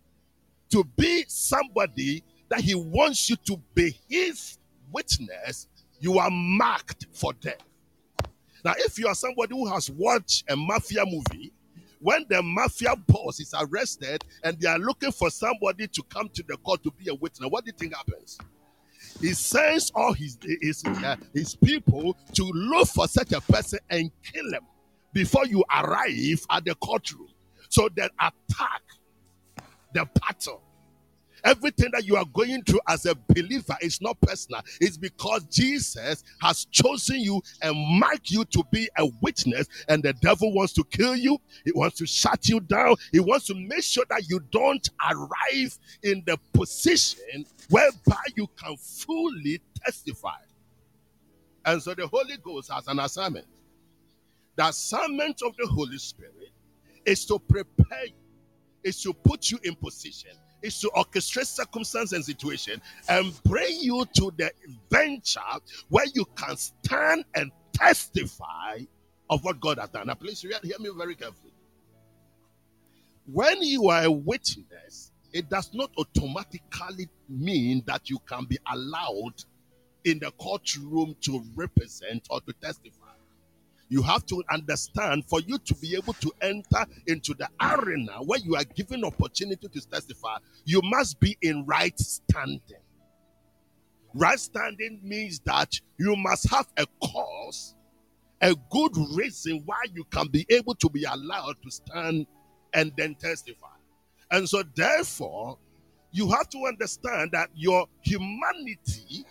to 0.71 0.85
be 0.95 1.25
somebody 1.27 2.23
that 2.51 2.61
He 2.61 2.75
wants 2.75 3.31
you 3.31 3.37
to 3.47 3.57
be 3.75 3.99
His 4.11 4.59
witness, 4.93 5.69
you 6.01 6.19
are 6.19 6.31
marked 6.31 7.07
for 7.15 7.33
death. 7.33 7.63
Now, 8.63 8.75
if 8.77 8.99
you 8.99 9.09
are 9.09 9.15
somebody 9.15 9.55
who 9.55 9.67
has 9.73 9.91
watched 9.91 10.45
a 10.51 10.57
mafia 10.57 11.05
movie, 11.07 11.51
when 12.03 12.27
the 12.29 12.43
mafia 12.43 12.97
boss 13.07 13.39
is 13.39 13.55
arrested 13.59 14.25
and 14.43 14.59
they 14.61 14.69
are 14.69 14.79
looking 14.79 15.13
for 15.13 15.31
somebody 15.31 15.87
to 15.87 16.03
come 16.11 16.29
to 16.31 16.43
the 16.49 16.57
court 16.59 16.83
to 16.83 16.91
be 16.99 17.09
a 17.09 17.15
witness, 17.15 17.49
what 17.49 17.65
do 17.65 17.69
you 17.69 17.79
think 17.79 17.95
happens? 17.95 18.39
He 19.21 19.33
sends 19.35 19.93
all 19.95 20.13
his 20.13 20.37
his, 20.61 20.85
uh, 20.85 21.17
his 21.33 21.55
people 21.55 22.17
to 22.35 22.45
look 22.45 22.89
for 22.89 23.07
such 23.07 23.33
a 23.33 23.41
person 23.41 23.79
and 23.89 24.11
kill 24.23 24.53
him 24.53 24.63
before 25.13 25.47
you 25.47 25.65
arrive 25.73 26.45
at 26.51 26.65
the 26.65 26.75
courtroom. 26.77 27.29
So 27.69 27.89
that 27.97 28.11
attack, 28.19 28.83
the 29.95 30.09
battle, 30.21 30.63
Everything 31.45 31.91
that 31.93 32.05
you 32.05 32.17
are 32.17 32.25
going 32.33 32.63
through 32.63 32.81
as 32.89 33.05
a 33.07 33.15
believer 33.29 33.77
is 33.81 34.01
not 34.01 34.21
personal. 34.21 34.63
It's 34.81 34.97
because 34.97 35.45
Jesus 35.45 36.23
has 36.41 36.67
chosen 36.67 37.21
you 37.21 37.43
and 37.61 37.77
marked 37.99 38.31
you 38.31 38.45
to 38.47 38.63
be 38.71 38.89
a 38.97 39.07
witness, 39.21 39.67
and 39.89 40.03
the 40.03 40.13
devil 40.15 40.53
wants 40.55 40.73
to 40.75 40.85
kill 40.85 41.17
you. 41.17 41.39
He 41.65 41.73
wants 41.73 41.99
to 41.99 42.07
shut 42.07 42.49
you 42.49 42.61
down. 42.61 42.97
He 43.11 43.21
wants 43.21 43.47
to 43.47 43.55
make 43.55 43.83
sure 43.83 44.05
that 44.09 44.29
you 44.29 44.41
don't 44.51 44.89
arrive 45.11 45.79
in 46.03 46.23
the 46.27 46.39
position 46.53 47.45
whereby 47.71 48.23
you 48.37 48.49
can 48.57 48.77
fully 48.77 49.61
testify. 49.85 50.37
And 51.65 51.83
so 51.83 51.95
the 51.95 52.07
Holy 52.07 52.37
Ghost 52.43 52.71
has 52.73 52.87
an 52.89 52.99
assignment. 53.01 53.47
The 54.57 54.67
assignment 54.69 55.43
of 55.43 55.57
the 55.57 55.67
Holy 55.67 55.99
Spirit 55.99 56.51
is 57.05 57.25
to 57.27 57.39
prepare 57.39 58.07
you, 58.07 58.13
is 58.85 59.03
to 59.03 59.13
put 59.13 59.51
you 59.51 59.59
in 59.65 59.75
position 59.75 60.33
is 60.63 60.81
to 60.81 60.91
orchestrate 60.97 61.47
circumstance 61.47 62.13
and 62.13 62.25
situation 62.25 62.81
and 63.09 63.33
bring 63.45 63.79
you 63.81 64.05
to 64.15 64.33
the 64.37 64.51
venture 64.91 65.41
where 65.89 66.07
you 66.15 66.25
can 66.37 66.57
stand 66.57 67.25
and 67.35 67.51
testify 67.73 68.79
of 69.31 69.45
what 69.45 69.61
God 69.61 69.79
has 69.79 69.91
done. 69.91 70.07
Now, 70.09 70.15
please 70.15 70.41
hear 70.41 70.79
me 70.79 70.91
very 70.97 71.15
carefully. 71.15 71.53
When 73.27 73.63
you 73.63 73.89
are 73.89 74.05
a 74.05 74.11
witness, 74.11 75.13
it 75.33 75.49
does 75.49 75.71
not 75.73 75.91
automatically 75.97 77.09
mean 77.29 77.83
that 77.87 78.11
you 78.11 78.19
can 78.29 78.45
be 78.45 78.59
allowed 78.71 79.35
in 80.05 80.19
the 80.19 80.31
courtroom 80.33 81.17
to 81.23 81.43
represent 81.55 82.27
or 82.31 82.41
to 82.43 82.53
testify 82.55 83.02
you 83.93 84.01
have 84.01 84.25
to 84.25 84.43
understand 84.51 85.23
for 85.27 85.43
you 85.43 85.59
to 85.59 85.75
be 85.75 85.95
able 85.95 86.15
to 86.15 86.33
enter 86.41 86.87
into 87.09 87.35
the 87.35 87.47
arena 87.61 88.15
where 88.25 88.39
you 88.39 88.57
are 88.57 88.65
given 88.65 89.05
opportunity 89.05 89.69
to 89.69 89.81
testify, 89.87 90.39
you 90.65 90.81
must 90.83 91.21
be 91.21 91.37
in 91.43 91.67
right 91.67 91.99
standing. 91.99 92.81
Right 94.15 94.41
standing 94.41 94.99
means 95.03 95.41
that 95.41 95.79
you 95.99 96.17
must 96.17 96.49
have 96.49 96.69
a 96.79 96.87
cause, 97.05 97.75
a 98.41 98.55
good 98.71 98.97
reason 99.15 99.63
why 99.67 99.83
you 99.93 100.05
can 100.05 100.29
be 100.29 100.47
able 100.49 100.75
to 100.77 100.89
be 100.89 101.05
allowed 101.05 101.57
to 101.63 101.71
stand 101.71 102.27
and 102.73 102.93
then 102.97 103.15
testify. 103.15 103.77
And 104.31 104.49
so, 104.49 104.63
therefore, 104.75 105.59
you 106.13 106.31
have 106.31 106.49
to 106.49 106.65
understand 106.67 107.33
that 107.33 107.51
your 107.55 107.87
humanity 108.01 109.27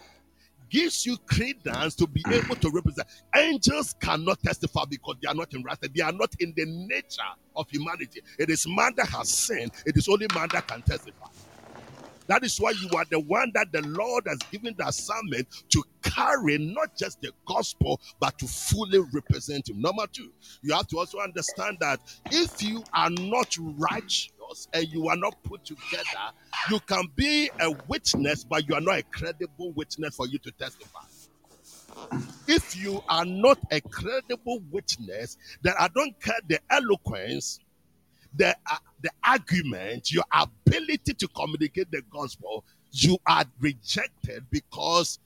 gives 0.72 1.06
you 1.06 1.18
credence 1.30 1.96
to 1.98 2.08
be 2.08 2.26
able 2.34 2.58
to 2.58 2.72
represent. 2.74 3.08
Angels 3.36 3.96
cannot 4.02 4.42
testify 4.44 4.84
because 4.90 5.18
they 5.24 5.30
are 5.30 5.36
not 5.36 5.54
in 5.54 5.64
wrath. 5.64 5.80
They 5.96 6.04
are 6.04 6.14
not 6.14 6.32
in 6.40 6.54
the 6.58 6.66
nature 6.68 7.24
of 7.56 7.68
humanity. 7.72 8.22
It 8.40 8.50
is 8.52 8.66
man 8.68 8.94
that 8.98 9.10
has 9.10 9.30
sinned. 9.32 9.72
It 9.86 9.98
is 9.98 10.10
only 10.10 10.28
man 10.34 10.50
that 10.54 10.68
can 10.68 10.84
testify. 10.84 11.28
That 12.28 12.44
is 12.44 12.58
why 12.60 12.72
you 12.72 12.90
are 12.98 13.06
the 13.12 13.20
one 13.22 13.52
that 13.56 13.70
the 13.74 13.84
Lord 13.84 14.26
has 14.28 14.44
given 14.52 14.76
the 14.78 14.88
assignment 14.88 15.48
to 15.72 15.84
carry 16.04 16.58
not 16.60 16.90
just 16.98 17.22
the 17.22 17.32
gospel, 17.48 18.02
but 18.20 18.38
to 18.40 18.48
fully 18.48 19.00
represent 19.14 19.70
Him. 19.70 19.82
Number 19.82 20.08
two, 20.14 20.32
you 20.64 20.74
have 20.74 20.88
to 20.90 21.00
also 21.00 21.20
understand 21.20 21.78
that 21.82 22.02
if 22.32 22.62
you 22.64 22.88
are 22.96 23.12
not 23.12 23.56
righteous, 23.60 24.32
and 24.74 24.88
you 24.88 25.08
are 25.10 25.18
not 25.18 25.36
put 25.44 25.64
together, 25.66 26.32
you 26.70 26.80
can 26.82 27.04
be 27.16 27.50
a 27.60 27.72
witness, 27.88 28.44
but 28.44 28.68
you 28.68 28.76
are 28.76 28.82
not 28.82 29.00
a 29.00 29.04
credible 29.04 29.72
witness 29.74 30.16
for 30.16 30.28
you 30.28 30.40
to 30.40 30.52
testify. 30.52 31.00
If 32.48 32.76
you 32.76 33.02
are 33.10 33.26
not 33.26 33.60
a 33.72 33.82
credible 33.82 34.62
witness, 34.72 35.38
then 35.62 35.74
I 35.80 35.88
don't 35.94 36.20
care 36.22 36.40
the 36.48 36.60
eloquence, 36.70 37.60
the 38.36 38.56
uh, 38.70 38.78
the 39.02 39.10
argument, 39.26 40.12
your 40.12 40.24
ability 40.34 41.14
to 41.14 41.28
communicate 41.30 41.92
the 41.92 42.02
gospel, 42.12 42.64
you 42.92 43.18
are 43.28 43.46
rejected 43.60 44.46
because 44.50 45.20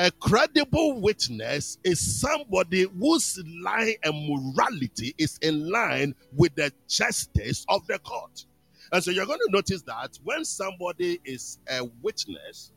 a 0.00 0.10
credible 0.12 0.98
witness 0.98 1.76
is 1.84 2.20
somebody 2.20 2.86
whose 2.98 3.38
line 3.62 3.92
and 4.02 4.28
morality 4.30 5.14
is 5.18 5.38
in 5.42 5.68
line 5.70 6.14
with 6.34 6.54
the 6.54 6.72
justice 6.88 7.66
of 7.68 7.86
the 7.86 7.98
court. 7.98 8.46
And 8.92 9.04
so 9.04 9.10
you're 9.10 9.26
going 9.26 9.40
to 9.40 9.52
notice 9.52 9.82
that 9.82 10.18
when 10.24 10.46
somebody 10.46 11.20
is 11.22 11.58
a 11.68 11.84
witness, 12.00 12.72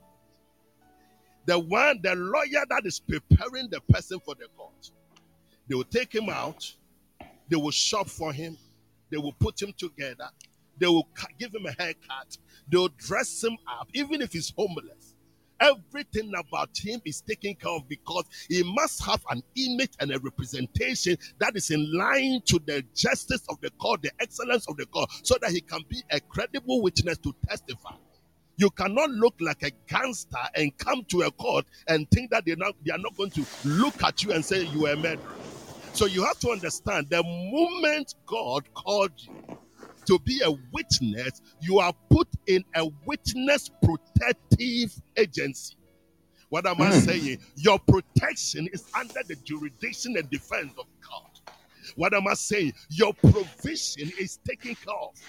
the 1.46 1.58
one, 1.58 2.02
the 2.04 2.14
lawyer 2.14 2.66
that 2.70 2.82
is 2.84 3.00
preparing 3.00 3.70
the 3.70 3.80
person 3.90 4.20
for 4.20 4.36
the 4.36 4.48
court, 4.58 4.92
they 5.70 5.76
will 5.76 5.86
take 5.86 6.14
him 6.14 6.28
out, 6.28 6.70
they 7.48 7.56
will 7.56 7.72
shop 7.72 8.10
for 8.10 8.34
him, 8.34 8.58
they 9.10 9.18
will 9.18 9.36
put 9.40 9.62
him 9.62 9.74
together, 9.78 10.28
they 10.78 10.88
will 10.88 11.08
give 11.40 11.56
him 11.56 11.68
a 11.68 11.82
haircut, 11.82 12.38
they 12.70 12.78
will 12.78 12.92
dress 12.98 13.42
him 13.42 13.56
up, 13.80 13.88
even 13.94 14.22
if 14.22 14.34
he's 14.34 14.52
homeless. 14.58 15.13
Everything 15.64 16.34
about 16.38 16.72
him 16.78 17.02
is 17.06 17.22
taken 17.22 17.56
care 17.56 17.72
of 17.72 17.88
because 17.90 18.26
he 18.50 18.64
must 18.64 19.04
have 19.06 19.24
an 19.32 19.44
image 19.56 19.94
and 20.02 20.12
a 20.12 20.20
representation 20.20 21.18
that 21.40 21.56
is 21.56 21.72
in 21.72 21.92
line 21.94 22.42
to 22.46 22.60
the 22.68 22.84
justice 22.96 23.44
of 23.50 23.62
the 23.62 23.72
court, 23.72 24.04
the 24.04 24.12
excellence 24.20 24.68
of 24.70 24.78
the 24.78 24.86
court, 24.88 25.10
so 25.24 25.36
that 25.42 25.52
he 25.52 25.62
can 25.62 25.82
be 25.90 26.04
a 26.12 26.20
credible 26.22 26.82
witness 26.82 27.18
to 27.20 27.34
testify. 27.50 27.96
You 28.58 28.72
cannot 28.72 29.12
look 29.12 29.36
like 29.42 29.64
a 29.64 29.72
gangster 29.88 30.38
and 30.56 30.78
come 30.78 31.06
to 31.10 31.24
a 31.24 31.32
court 31.32 31.66
and 31.88 32.10
think 32.12 32.32
that 32.32 32.46
they're 32.46 32.58
not, 32.58 32.76
they 32.86 32.94
are 32.94 33.00
not 33.00 33.18
going 33.18 33.32
to 33.32 33.46
look 33.66 34.04
at 34.04 34.24
you 34.24 34.34
and 34.34 34.46
say 34.46 34.66
you 34.66 34.88
are 34.88 34.94
a 34.94 34.98
murderer. 34.98 35.36
So 35.94 36.08
you 36.08 36.26
have 36.26 36.40
to 36.40 36.52
understand 36.52 37.10
the 37.10 37.24
moment 37.24 38.16
God 38.28 38.64
called 38.76 39.12
you 39.18 39.32
to 40.06 40.20
be 40.20 40.42
a 40.44 40.52
witness, 40.72 41.42
you 41.62 41.80
are 41.80 41.94
put 42.10 42.28
in 42.48 42.64
a 42.76 42.88
witness 43.06 43.70
protective 43.82 44.94
agency. 45.18 45.76
What 46.50 46.68
am 46.68 46.82
I 46.82 46.92
hmm. 46.92 47.00
saying? 47.00 47.40
Your 47.56 47.80
protection 47.80 48.68
is 48.72 48.86
under 48.98 49.22
the 49.28 49.36
jurisdiction 49.44 50.18
and 50.18 50.30
defense 50.30 50.74
of 50.78 50.86
God. 51.02 51.56
What 51.96 52.14
am 52.14 52.28
I 52.28 52.36
saying? 52.36 52.74
Your 52.90 53.14
provision 53.14 54.12
is 54.20 54.40
taken 54.48 54.76
care 54.76 54.94
of. 54.94 55.20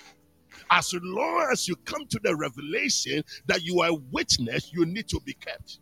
As 0.71 0.95
long 0.95 1.49
as 1.51 1.67
you 1.69 1.77
come 1.85 2.07
to 2.07 2.21
the 2.23 2.35
revelation 2.37 3.23
that 3.47 3.63
you 3.63 3.81
are 3.81 3.91
a 3.91 3.95
witness, 4.13 4.73
you 4.73 4.87
need 4.87 5.09
to 5.09 5.21
be 5.25 5.35
kept. 5.35 5.79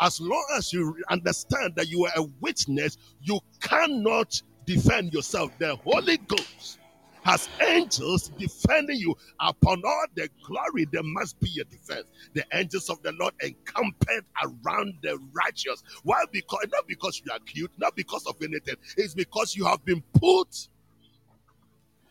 As 0.00 0.20
long 0.20 0.44
as 0.56 0.72
you 0.72 0.96
understand 1.10 1.74
that 1.76 1.88
you 1.88 2.04
are 2.06 2.12
a 2.16 2.24
witness, 2.40 2.98
you 3.20 3.38
cannot 3.60 4.40
defend 4.66 5.12
yourself. 5.12 5.56
The 5.58 5.76
Holy 5.76 6.16
Ghost 6.18 6.78
has 7.22 7.48
angels 7.60 8.28
defending 8.38 8.98
you. 8.98 9.16
Upon 9.40 9.82
all 9.84 10.04
the 10.14 10.28
glory, 10.42 10.86
there 10.92 11.02
must 11.02 11.38
be 11.40 11.60
a 11.60 11.64
defense. 11.64 12.04
The 12.34 12.44
angels 12.52 12.88
of 12.90 13.02
the 13.02 13.12
Lord 13.12 13.34
encamped 13.42 14.04
around 14.44 14.94
the 15.02 15.18
righteous. 15.32 15.82
Why? 16.02 16.24
Because 16.30 16.66
not 16.72 16.86
because 16.86 17.22
you 17.24 17.32
are 17.32 17.38
cute, 17.40 17.70
not 17.78 17.94
because 17.96 18.26
of 18.26 18.36
anything. 18.42 18.76
It's 18.96 19.14
because 19.14 19.56
you 19.56 19.64
have 19.64 19.84
been 19.84 20.02
put 20.14 20.68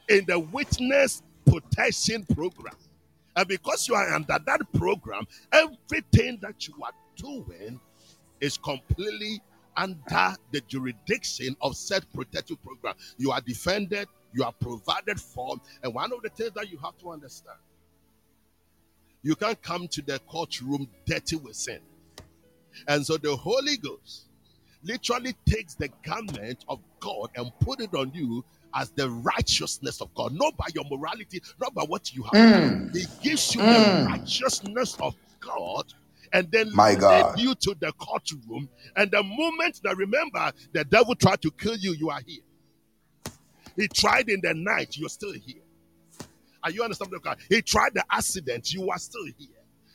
in 0.10 0.26
the 0.26 0.40
witness 0.40 1.24
protection 1.46 2.26
program. 2.34 2.76
And 3.36 3.48
because 3.48 3.88
you 3.88 3.96
are 3.96 4.14
under 4.14 4.40
that 4.46 4.62
program, 4.74 5.26
everything 5.52 6.40
that 6.42 6.68
you 6.68 6.74
are 6.84 6.92
doing 7.16 7.80
is 8.42 8.58
completely 8.58 9.42
under 9.78 10.36
the 10.52 10.62
jurisdiction 10.68 11.56
of 11.62 11.76
said 11.78 12.06
protective 12.14 12.62
program. 12.62 12.96
You 13.18 13.32
are 13.32 13.42
defended, 13.42 14.08
you 14.34 14.44
are 14.44 14.53
provided 14.53 15.20
for. 15.20 15.56
And 15.84 15.94
one 15.94 16.12
of 16.14 16.22
the 16.22 16.30
things 16.30 16.52
that 16.56 16.70
you 16.72 16.78
have 16.78 16.98
to 16.99 17.12
understand 17.12 17.58
you 19.24 19.36
can't 19.36 19.62
come 19.62 19.88
to 19.88 20.02
the 20.02 20.20
courtroom 20.28 20.88
dirty 21.06 21.36
with 21.36 21.56
sin. 21.56 21.80
And 22.88 23.06
so 23.06 23.18
the 23.18 23.36
Holy 23.36 23.78
Ghost 23.78 24.24
literally 24.84 25.36
takes 25.45 25.76
the 25.76 25.90
garment 26.03 26.66
of 26.68 26.80
God 26.99 27.30
and 27.36 27.52
put 27.60 27.82
it 27.82 27.94
on 27.94 28.12
you 28.14 28.44
as 28.74 28.90
the 28.91 29.10
righteousness 29.10 30.02
of 30.02 30.14
God, 30.16 30.34
not 30.34 30.56
by 30.58 30.66
your 30.74 30.86
morality, 30.90 31.41
not 31.60 31.74
by 31.74 31.84
what 31.84 32.14
you 32.16 32.24
have 32.24 32.34
done. 32.34 32.91
He 32.94 33.06
gives 33.22 33.53
you 33.53 33.62
the 33.62 34.02
hmm. 34.02 34.08
righteousness 34.08 34.98
of 34.99 35.16
God 35.40 35.94
and 36.34 36.49
then 36.52 36.74
My 36.74 36.95
God. 36.95 37.40
you 37.40 37.53
to 37.56 37.76
the 37.80 37.91
courtroom. 37.94 38.70
And 38.95 39.12
the 39.12 39.22
moment 39.22 39.82
that 39.84 39.98
remember 39.98 40.52
the 40.72 40.86
devil 40.86 41.14
tried 41.16 41.41
to 41.41 41.52
kill 41.52 41.76
you, 41.76 41.94
you 41.94 42.10
are 42.10 42.22
here. 42.26 42.41
He 43.82 43.88
tried 43.88 44.30
in 44.30 44.41
the 44.41 44.53
night, 44.53 44.95
you're 44.95 45.10
still 45.10 45.34
here. 45.34 45.64
Are 46.64 46.70
you 46.70 46.84
understanding? 46.84 47.20
He 47.49 47.64
tried 47.64 47.95
the 47.95 48.03
accident, 48.12 48.72
you 48.72 48.91
are 48.91 48.99
still 48.99 49.26
here. 49.40 49.48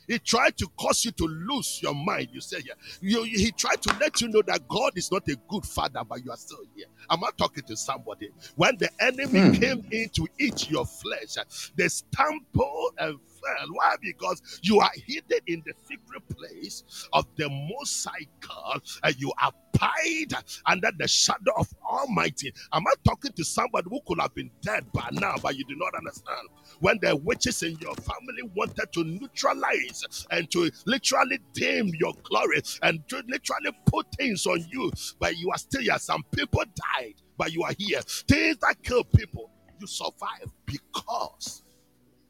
He 0.09 0.19
tried 0.19 0.57
to 0.57 0.67
cause 0.77 1.05
you 1.05 1.11
to 1.11 1.25
lose 1.25 1.81
your 1.81 1.93
mind. 1.93 2.29
You 2.31 2.41
say 2.41 2.57
yeah. 2.65 2.73
You, 3.01 3.23
he 3.23 3.51
tried 3.51 3.81
to 3.83 3.95
let 3.99 4.19
you 4.21 4.27
know 4.29 4.41
that 4.47 4.67
God 4.67 4.93
is 4.95 5.11
not 5.11 5.27
a 5.29 5.35
good 5.47 5.65
father, 5.65 6.01
but 6.07 6.23
you 6.23 6.31
are 6.31 6.37
still 6.37 6.63
here. 6.75 6.85
I'm 7.09 7.19
not 7.19 7.37
talking 7.37 7.63
to 7.63 7.75
somebody. 7.77 8.29
When 8.55 8.77
the 8.77 8.89
enemy 9.01 9.39
hmm. 9.39 9.51
came 9.53 9.85
in 9.91 10.09
to 10.09 10.27
eat 10.39 10.69
your 10.69 10.85
flesh, 10.85 11.37
they 11.75 11.87
stumbled 11.87 12.93
and 12.97 13.19
fell. 13.41 13.67
Why? 13.71 13.95
Because 14.01 14.41
you 14.63 14.79
are 14.79 14.91
hidden 15.07 15.39
in 15.47 15.63
the 15.65 15.73
secret 15.87 16.23
place 16.29 16.83
of 17.13 17.25
the 17.37 17.49
Most 17.49 18.05
High 18.05 18.27
God, 18.41 18.81
and 19.03 19.15
you 19.19 19.31
are 19.41 19.51
abide 19.77 20.33
under 20.65 20.89
the 20.97 21.07
shadow 21.07 21.53
of 21.57 21.67
Almighty. 21.89 22.53
Am 22.73 22.83
I 22.87 22.93
talking 23.03 23.31
to 23.33 23.43
somebody 23.43 23.87
who 23.89 23.99
could 24.07 24.19
have 24.19 24.33
been 24.33 24.51
dead 24.61 24.85
by 24.93 25.09
now, 25.13 25.35
but 25.41 25.55
you 25.57 25.65
do 25.65 25.75
not 25.77 25.93
understand? 25.95 26.47
When 26.79 26.99
the 27.01 27.15
witches 27.15 27.63
in 27.63 27.77
your 27.79 27.95
family 27.95 28.43
wanted 28.55 28.91
to 28.93 29.03
neutralize 29.03 30.27
and 30.31 30.49
to 30.51 30.71
literally 30.85 31.39
dim 31.53 31.91
your 31.99 32.13
glory 32.23 32.61
and 32.83 33.07
to 33.09 33.17
literally 33.27 33.77
put 33.85 34.07
things 34.15 34.45
on 34.45 34.65
you, 34.71 34.91
but 35.19 35.37
you 35.37 35.51
are 35.51 35.57
still 35.57 35.81
here. 35.81 35.99
Some 35.99 36.23
people 36.35 36.63
died, 36.95 37.15
but 37.37 37.51
you 37.53 37.63
are 37.63 37.73
here. 37.77 38.01
Things 38.01 38.57
that 38.61 38.75
kill 38.83 39.03
people, 39.03 39.51
you 39.79 39.87
survive 39.87 40.51
because 40.65 41.63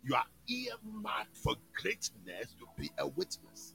you 0.07 0.15
are 0.15 0.25
earmarked 0.47 1.35
for 1.35 1.55
greatness 1.81 2.47
to 2.59 2.65
be 2.77 2.89
a 2.97 3.07
witness. 3.07 3.73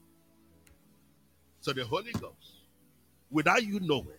So 1.61 1.73
the 1.73 1.85
Holy 1.85 2.13
Ghost, 2.13 2.67
without 3.31 3.63
you 3.65 3.81
knowing, 3.81 4.19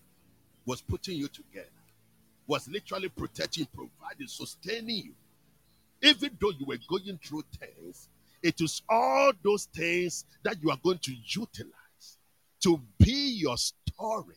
was 0.65 0.81
putting 0.81 1.18
you 1.18 1.27
together, 1.27 1.68
was 2.48 2.68
literally 2.68 3.10
protecting, 3.10 3.68
providing, 3.73 4.27
sustaining 4.27 4.98
you. 4.98 5.14
Even 6.02 6.38
though 6.40 6.52
you 6.52 6.65
were 6.65 6.77
going 6.88 7.19
through 7.23 7.44
things, 7.60 8.10
it 8.41 8.60
is 8.61 8.81
all 8.90 9.31
those 9.44 9.65
things 9.73 10.26
that 10.44 10.57
you 10.61 10.69
are 10.69 10.80
going 10.84 10.99
to 10.99 11.14
utilize 11.26 12.18
to 12.61 12.80
be 12.99 13.40
your 13.40 13.57
story 13.57 14.35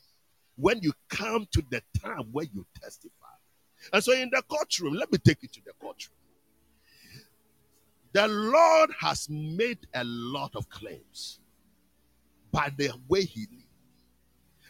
when 0.57 0.81
you 0.81 0.93
come 1.09 1.47
to 1.53 1.63
the 1.71 1.83
time 2.01 2.29
where 2.33 2.47
you 2.55 2.65
testify. 2.81 3.13
And 3.93 4.03
so 4.03 4.13
in 4.13 4.31
the 4.31 4.43
courtroom, 4.49 4.95
let 4.95 5.13
me 5.13 5.19
take 5.19 5.43
you 5.43 5.49
to 5.49 5.61
the 5.65 5.73
courtroom. 5.81 6.16
The 8.17 8.29
Lord 8.29 8.93
has 8.99 9.29
made 9.29 9.81
a 9.93 10.03
lot 10.03 10.57
of 10.57 10.71
claims 10.71 11.39
by 12.51 12.73
the 12.79 12.91
way 13.09 13.27
he 13.27 13.41
lived. 13.41 13.67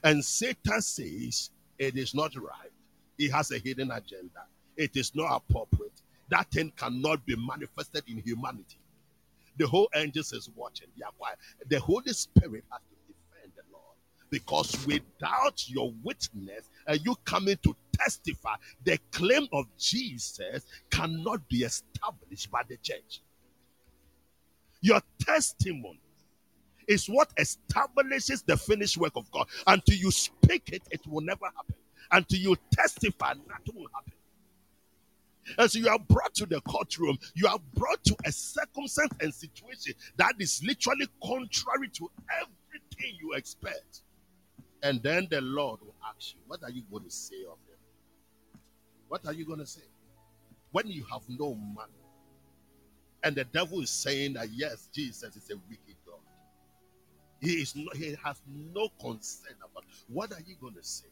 And 0.03 0.25
Satan 0.25 0.81
says 0.81 1.51
it 1.79 1.97
is 1.97 2.13
not 2.13 2.35
right. 2.35 2.73
He 3.17 3.29
has 3.29 3.53
a 3.53 3.59
hidden 3.59 3.93
agenda. 3.93 4.47
It 4.77 4.97
is 4.97 5.15
not 5.15 5.45
appropriate. 5.49 6.03
That 6.29 6.51
thing 6.51 6.73
cannot 6.75 7.25
be 7.25 7.37
manifested 7.37 8.03
in 8.09 8.19
humanity. 8.19 8.81
The 9.59 9.69
whole 9.69 9.91
angels 9.95 10.33
is 10.33 10.51
watching. 10.57 10.89
They 10.99 11.05
are 11.05 11.13
quiet. 11.17 11.39
The 11.69 11.79
Holy 11.79 12.15
Spirit 12.15 12.65
has 12.73 12.81
to 12.81 12.97
defend 13.07 13.53
the 13.55 13.63
Lord. 13.73 13.95
Because 14.29 14.85
without 14.89 15.69
your 15.69 15.93
witness 16.03 16.69
and 16.89 16.99
you 17.05 17.15
coming 17.25 17.59
to 17.63 17.77
testify, 17.97 18.57
the 18.83 18.99
claim 19.13 19.47
of 19.53 19.67
Jesus 19.79 20.67
cannot 20.91 21.49
be 21.49 21.59
established 21.59 22.51
by 22.51 22.63
the 22.69 22.77
church. 22.79 23.21
Your 24.87 25.01
testimony 25.19 25.99
is 26.87 27.07
what 27.09 27.33
establishes 27.39 28.43
the 28.43 28.57
finished 28.57 28.97
work 28.97 29.15
of 29.17 29.29
God. 29.33 29.49
Until 29.67 29.97
you 29.97 30.13
speak 30.13 30.69
it, 30.73 30.83
it 30.93 31.01
will 31.09 31.23
never 31.23 31.47
happen. 31.47 31.75
Until 32.13 32.39
you 32.39 32.57
testify, 32.71 33.33
nothing 33.49 33.75
will 33.75 33.89
happen. 33.93 34.13
And 35.59 35.69
so 35.69 35.81
you 35.81 35.89
are 35.89 35.99
brought 35.99 36.35
to 36.35 36.47
the 36.47 36.61
courtroom, 36.61 37.19
you 37.35 37.49
are 37.49 37.59
brought 37.75 38.05
to 38.05 38.17
a 38.25 38.31
circumstance 38.31 39.13
and 39.21 39.35
situation 39.35 39.95
that 40.19 40.35
is 40.39 40.63
literally 40.65 41.09
contrary 41.21 41.89
to 41.95 42.09
everything 42.41 43.19
you 43.21 43.33
expect. 43.33 44.03
And 44.85 45.03
then 45.03 45.27
the 45.29 45.41
Lord 45.41 45.81
will 45.81 45.97
ask 46.15 46.35
you, 46.35 46.41
What 46.47 46.63
are 46.63 46.71
you 46.71 46.85
going 46.89 47.03
to 47.03 47.11
say 47.11 47.43
of 47.51 47.59
them? 47.67 48.61
What 49.09 49.27
are 49.27 49.33
you 49.33 49.47
going 49.47 49.59
to 49.59 49.67
say? 49.67 49.83
When 50.71 50.87
you 50.87 51.05
have 51.11 51.23
no 51.29 51.57
money, 51.57 52.06
And 53.23 53.35
the 53.35 53.45
devil 53.45 53.81
is 53.81 53.91
saying 53.91 54.35
that 54.35 54.49
yes, 54.51 54.89
Jesus 54.95 55.37
is 55.37 55.51
a 55.51 55.57
wicked 55.69 55.97
God. 56.07 56.21
He 57.41 57.55
is 57.55 57.75
not, 57.77 57.97
he 57.97 58.17
has 58.25 58.41
no 58.75 58.89
concern 59.01 59.57
about 59.59 59.85
what 60.09 60.33
are 60.33 60.43
you 60.47 60.57
going 60.61 60.75
to 60.75 60.85
say? 60.85 61.07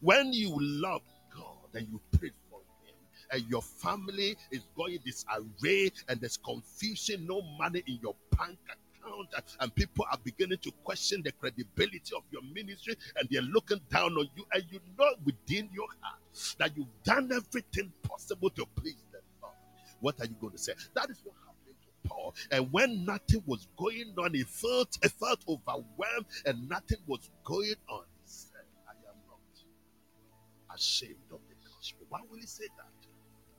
When 0.00 0.32
you 0.32 0.56
love 0.60 1.02
God 1.34 1.74
and 1.74 1.88
you 1.88 2.00
pray 2.18 2.30
for 2.50 2.60
him, 2.84 2.94
and 3.30 3.44
your 3.48 3.62
family 3.62 4.36
is 4.50 4.62
going 4.76 4.98
disarray 5.04 5.92
and 6.08 6.20
there's 6.20 6.36
confusion, 6.36 7.26
no 7.26 7.42
money 7.58 7.82
in 7.86 7.98
your 8.02 8.14
bank 8.36 8.58
account, 8.66 9.28
and 9.60 9.74
people 9.74 10.04
are 10.10 10.18
beginning 10.24 10.58
to 10.58 10.72
question 10.84 11.22
the 11.22 11.32
credibility 11.32 12.14
of 12.16 12.22
your 12.30 12.42
ministry 12.52 12.96
and 13.18 13.28
they're 13.30 13.42
looking 13.42 13.80
down 13.90 14.12
on 14.14 14.28
you, 14.36 14.44
and 14.52 14.64
you 14.70 14.80
know 14.98 15.10
within 15.24 15.68
your 15.72 15.86
heart 16.00 16.20
that 16.58 16.76
you've 16.76 16.86
done 17.04 17.30
everything 17.32 17.92
possible 18.02 18.50
to 18.50 18.66
please. 18.76 18.96
What 20.06 20.20
are 20.20 20.26
you 20.26 20.36
going 20.40 20.52
to 20.52 20.58
say? 20.58 20.72
That 20.94 21.10
is 21.10 21.20
what 21.24 21.34
happened 21.44 21.74
to 21.82 22.08
Paul. 22.08 22.32
And 22.52 22.72
when 22.72 23.04
nothing 23.04 23.42
was 23.44 23.66
going 23.76 24.14
on, 24.16 24.34
he 24.34 24.44
felt 24.44 24.96
he 25.02 25.08
felt 25.08 25.40
overwhelmed 25.48 26.26
and 26.44 26.68
nothing 26.68 26.98
was 27.08 27.28
going 27.42 27.74
on. 27.88 28.04
He 28.22 28.30
said, 28.30 28.60
I 28.86 28.92
am 28.92 29.16
not 29.26 30.76
ashamed 30.76 31.16
of 31.32 31.40
the 31.48 31.56
gospel. 31.68 32.06
Why 32.08 32.20
will 32.30 32.38
he 32.38 32.46
say 32.46 32.66
that? 32.76 33.08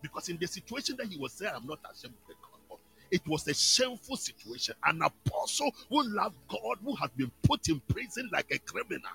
Because 0.01 0.29
in 0.29 0.37
the 0.37 0.47
situation 0.47 0.95
that 0.99 1.07
he 1.07 1.17
was 1.17 1.33
saying, 1.33 1.51
I'm 1.53 1.67
not 1.67 1.79
ashamed 1.83 2.13
of 2.15 2.27
the 2.29 2.35
gospel. 2.41 2.79
It 3.11 3.27
was 3.27 3.45
a 3.49 3.53
shameful 3.53 4.15
situation. 4.15 4.75
An 4.85 5.01
apostle 5.01 5.75
who 5.89 6.01
loved 6.03 6.37
God, 6.47 6.77
who 6.81 6.95
had 6.95 7.13
been 7.17 7.31
put 7.43 7.67
in 7.67 7.81
prison 7.89 8.29
like 8.31 8.49
a 8.51 8.59
criminal. 8.59 9.11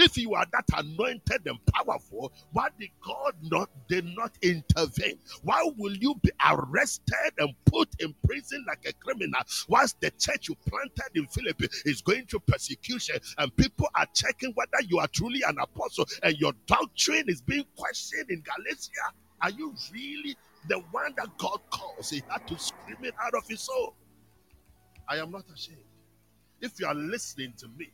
If 0.00 0.16
you 0.18 0.34
are 0.34 0.46
that 0.52 0.64
anointed 0.76 1.42
and 1.46 1.58
powerful, 1.66 2.32
why 2.52 2.68
did 2.78 2.90
God 3.06 3.34
not 3.42 3.70
did 3.88 4.06
not 4.16 4.32
intervene? 4.42 5.18
Why 5.42 5.62
will 5.78 5.94
you 5.96 6.14
be 6.22 6.30
arrested 6.50 7.32
and 7.38 7.50
put 7.66 7.88
in 8.00 8.14
prison 8.26 8.64
like 8.68 8.84
a 8.86 8.94
criminal 8.94 9.42
whilst 9.68 10.00
the 10.00 10.10
church 10.12 10.48
you 10.48 10.56
planted 10.68 11.10
in 11.16 11.26
Philippi 11.28 11.68
is 11.84 12.02
going 12.02 12.26
through 12.26 12.40
persecution 12.48 13.16
and 13.38 13.56
people 13.56 13.88
are 13.96 14.06
checking 14.14 14.52
whether 14.54 14.82
you 14.88 14.98
are 14.98 15.08
truly 15.08 15.42
an 15.46 15.58
apostle 15.60 16.06
and 16.22 16.36
your 16.38 16.54
doctrine 16.66 17.26
is 17.28 17.42
being 17.42 17.66
questioned 17.76 18.30
in 18.30 18.42
Galatia? 18.42 19.14
Are 19.42 19.50
you 19.50 19.74
really 19.92 20.36
the 20.68 20.78
one 20.92 21.14
that 21.18 21.28
God 21.38 21.60
calls? 21.70 22.10
He 22.10 22.22
had 22.28 22.46
to 22.48 22.58
scream 22.58 22.98
it 23.02 23.14
out 23.22 23.34
of 23.34 23.44
his 23.48 23.62
soul. 23.62 23.96
I 25.08 25.16
am 25.18 25.30
not 25.32 25.44
ashamed. 25.54 25.78
If 26.60 26.80
you 26.80 26.86
are 26.86 26.94
listening 26.94 27.54
to 27.58 27.68
me, 27.68 27.90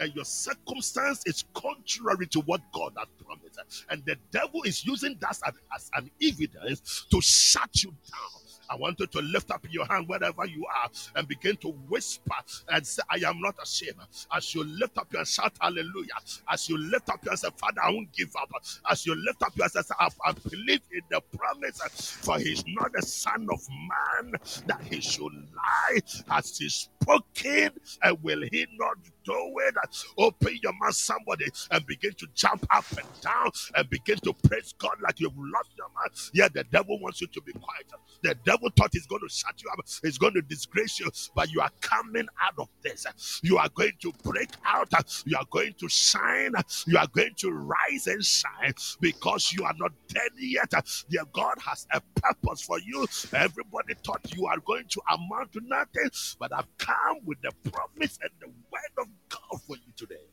and 0.00 0.14
your 0.14 0.24
circumstance 0.24 1.22
is 1.26 1.44
contrary 1.54 2.26
to 2.28 2.40
what 2.40 2.60
God 2.72 2.94
has 2.98 3.08
promised, 3.24 3.84
and 3.90 4.04
the 4.04 4.16
devil 4.32 4.62
is 4.64 4.84
using 4.86 5.16
that 5.20 5.38
as, 5.46 5.54
as 5.74 5.90
an 5.94 6.10
evidence 6.22 7.06
to 7.10 7.20
shut 7.20 7.82
you 7.82 7.90
down. 7.90 8.42
I 8.70 8.76
want 8.76 9.00
you 9.00 9.06
to 9.06 9.20
lift 9.20 9.50
up 9.50 9.66
your 9.70 9.86
hand 9.86 10.08
wherever 10.08 10.46
you 10.46 10.64
are 10.66 10.90
and 11.16 11.28
begin 11.28 11.56
to 11.58 11.68
whisper 11.88 12.34
and 12.68 12.86
say, 12.86 13.02
I 13.10 13.16
am 13.28 13.40
not 13.40 13.56
ashamed. 13.62 13.98
As 14.32 14.54
you 14.54 14.64
lift 14.64 14.98
up 14.98 15.12
your 15.12 15.24
shout, 15.24 15.52
hallelujah. 15.60 16.14
As 16.50 16.68
you 16.68 16.78
lift 16.78 17.10
up 17.10 17.24
your 17.24 17.36
say, 17.36 17.48
Father, 17.56 17.82
I 17.82 17.90
won't 17.90 18.12
give 18.12 18.34
up. 18.40 18.50
As 18.90 19.06
you 19.06 19.14
lift 19.14 19.42
up 19.42 19.56
your 19.56 19.68
say, 19.68 19.80
I, 20.00 20.08
believe 20.50 20.80
in 20.92 21.02
the 21.10 21.20
promise, 21.36 22.10
for 22.22 22.38
he's 22.38 22.64
not 22.66 22.92
the 22.92 23.02
son 23.02 23.46
of 23.50 23.60
man 23.70 24.32
that 24.66 24.82
he 24.84 25.00
should 25.00 25.22
lie. 25.32 26.00
Has 26.28 26.56
he 26.58 26.68
spoken, 26.68 27.70
and 28.02 28.22
will 28.22 28.42
he 28.50 28.66
not 28.78 28.96
do 29.24 29.34
it? 29.68 29.74
Open 30.18 30.58
your 30.62 30.72
mouth, 30.80 30.94
somebody, 30.94 31.46
and 31.70 31.86
begin 31.86 32.12
to 32.14 32.26
jump 32.34 32.66
up 32.70 32.86
and 32.98 33.08
down 33.22 33.50
and 33.76 33.88
begin 33.90 34.18
to 34.18 34.34
praise 34.48 34.74
God 34.78 34.96
like 35.02 35.20
you've 35.20 35.36
lost 35.36 35.70
your 35.78 35.88
mind. 35.96 36.12
Yeah, 36.34 36.48
the 36.52 36.64
devil 36.64 37.00
wants 37.00 37.20
you 37.20 37.28
to 37.28 37.42
be 37.42 37.52
quiet. 37.54 37.86
The 38.22 38.36
devil 38.44 38.70
thought 38.76 38.90
he's 38.92 39.06
going 39.06 39.22
to 39.22 39.34
shut 39.34 39.54
you 39.62 39.70
up, 39.72 39.80
he's 40.02 40.18
going 40.18 40.34
to 40.34 40.42
disgrace 40.42 41.00
you, 41.00 41.10
but 41.34 41.50
you 41.52 41.60
are 41.60 41.70
coming 41.80 42.26
out 42.42 42.54
of 42.58 42.68
this. 42.82 43.06
You 43.42 43.58
are 43.58 43.68
going 43.74 43.92
to 44.02 44.12
break 44.24 44.50
out, 44.66 44.92
you 45.26 45.36
are 45.38 45.46
going 45.50 45.74
to 45.78 45.88
shine, 45.88 46.52
you 46.86 46.98
are 46.98 47.08
going 47.08 47.34
to 47.38 47.52
rise 47.52 48.06
and 48.06 48.24
shine 48.24 48.74
because 49.00 49.52
you 49.52 49.64
are 49.64 49.74
not 49.78 49.92
dead 50.08 50.30
yet. 50.38 50.72
Dear 51.10 51.24
God 51.32 51.56
has 51.66 51.86
a 51.92 52.00
purpose 52.20 52.62
for 52.62 52.78
you. 52.80 53.06
Everybody 53.34 53.94
thought 54.04 54.20
you 54.34 54.46
are 54.46 54.58
going 54.60 54.86
to 54.90 55.02
amount 55.12 55.52
to 55.54 55.60
nothing, 55.66 56.10
but 56.38 56.52
I've 56.54 56.68
come 56.78 57.18
with 57.24 57.38
the 57.42 57.52
promise 57.70 58.18
and 58.22 58.30
the 58.40 58.48
word 58.48 58.94
of 58.98 59.06
God 59.28 59.60
for 59.66 59.76
you 59.76 59.92
today. 59.96 60.26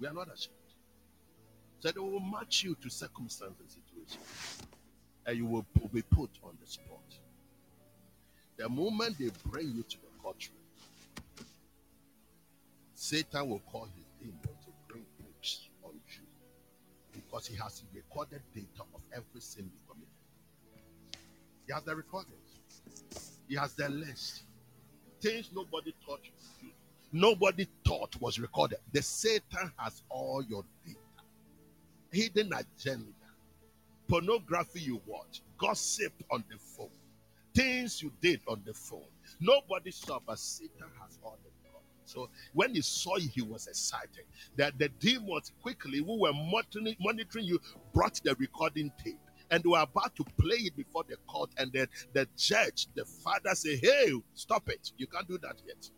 We 0.00 0.06
are 0.06 0.12
not 0.12 0.28
ashamed. 0.32 0.54
So 1.80 1.90
they 1.90 2.00
will 2.00 2.20
match 2.20 2.64
you 2.64 2.74
to 2.76 2.88
circumstance 2.88 3.54
and 3.60 3.70
situation, 3.70 4.20
and 5.26 5.36
you 5.36 5.46
will 5.46 5.66
be 5.92 6.02
put 6.02 6.30
on 6.42 6.56
the 6.60 6.66
spot. 6.66 7.02
The 8.56 8.68
moment 8.68 9.18
they 9.18 9.30
bring 9.50 9.66
you 9.66 9.82
to 9.82 9.96
the 9.96 10.22
courtroom, 10.22 10.56
Satan 12.94 13.50
will 13.50 13.60
call 13.70 13.86
his 13.96 14.06
demon 14.18 14.38
to 14.42 14.70
bring 14.88 15.04
books 15.20 15.68
on 15.84 15.92
you 15.92 16.22
because 17.12 17.46
he 17.46 17.56
has 17.56 17.82
recorded 17.94 18.40
data 18.54 18.82
of 18.94 19.00
every 19.12 19.40
sin 19.40 19.64
you 19.64 19.80
committed. 19.86 20.08
He 21.66 21.72
has 21.72 21.82
the 21.84 21.94
recordings. 21.94 22.32
He 23.48 23.56
has 23.56 23.74
the 23.74 23.88
list. 23.88 24.44
Things 25.20 25.50
nobody 25.54 25.94
thought 26.06 26.20
you. 26.24 26.70
Nobody 27.14 27.68
thought 27.86 28.20
was 28.20 28.40
recorded. 28.40 28.78
The 28.92 29.00
Satan 29.00 29.70
has 29.76 30.02
all 30.08 30.42
your 30.48 30.64
data. 30.84 30.98
Hidden 32.10 32.52
agenda. 32.52 33.12
Pornography 34.08 34.80
you 34.80 35.00
watch. 35.06 35.40
Gossip 35.56 36.12
on 36.32 36.42
the 36.50 36.58
phone. 36.58 36.90
Things 37.54 38.02
you 38.02 38.10
did 38.20 38.40
on 38.48 38.62
the 38.66 38.74
phone. 38.74 39.06
Nobody 39.40 39.92
saw, 39.92 40.18
but 40.26 40.40
Satan 40.40 40.88
has 41.00 41.20
all 41.22 41.38
the. 41.44 41.50
So 42.04 42.28
when 42.52 42.74
he 42.74 42.80
saw 42.80 43.16
you, 43.16 43.28
he 43.32 43.42
was 43.42 43.68
excited. 43.68 44.24
That 44.56 44.76
the 44.76 44.88
demons 44.88 45.52
quickly, 45.62 45.98
who 45.98 46.18
were 46.18 46.32
monitoring, 46.32 47.44
you, 47.44 47.60
brought 47.94 48.20
the 48.24 48.34
recording 48.40 48.90
tape 49.02 49.20
and 49.52 49.64
were 49.64 49.80
about 49.80 50.16
to 50.16 50.24
play 50.36 50.56
it 50.56 50.76
before 50.76 51.04
the 51.08 51.16
court. 51.28 51.50
And 51.58 51.72
then 51.72 51.86
the 52.12 52.26
judge, 52.36 52.88
the 52.96 53.04
father, 53.04 53.54
said, 53.54 53.78
Hey, 53.80 54.12
stop 54.34 54.68
it. 54.68 54.90
You 54.98 55.06
can't 55.06 55.28
do 55.28 55.38
that 55.38 55.62
yet. 55.64 55.88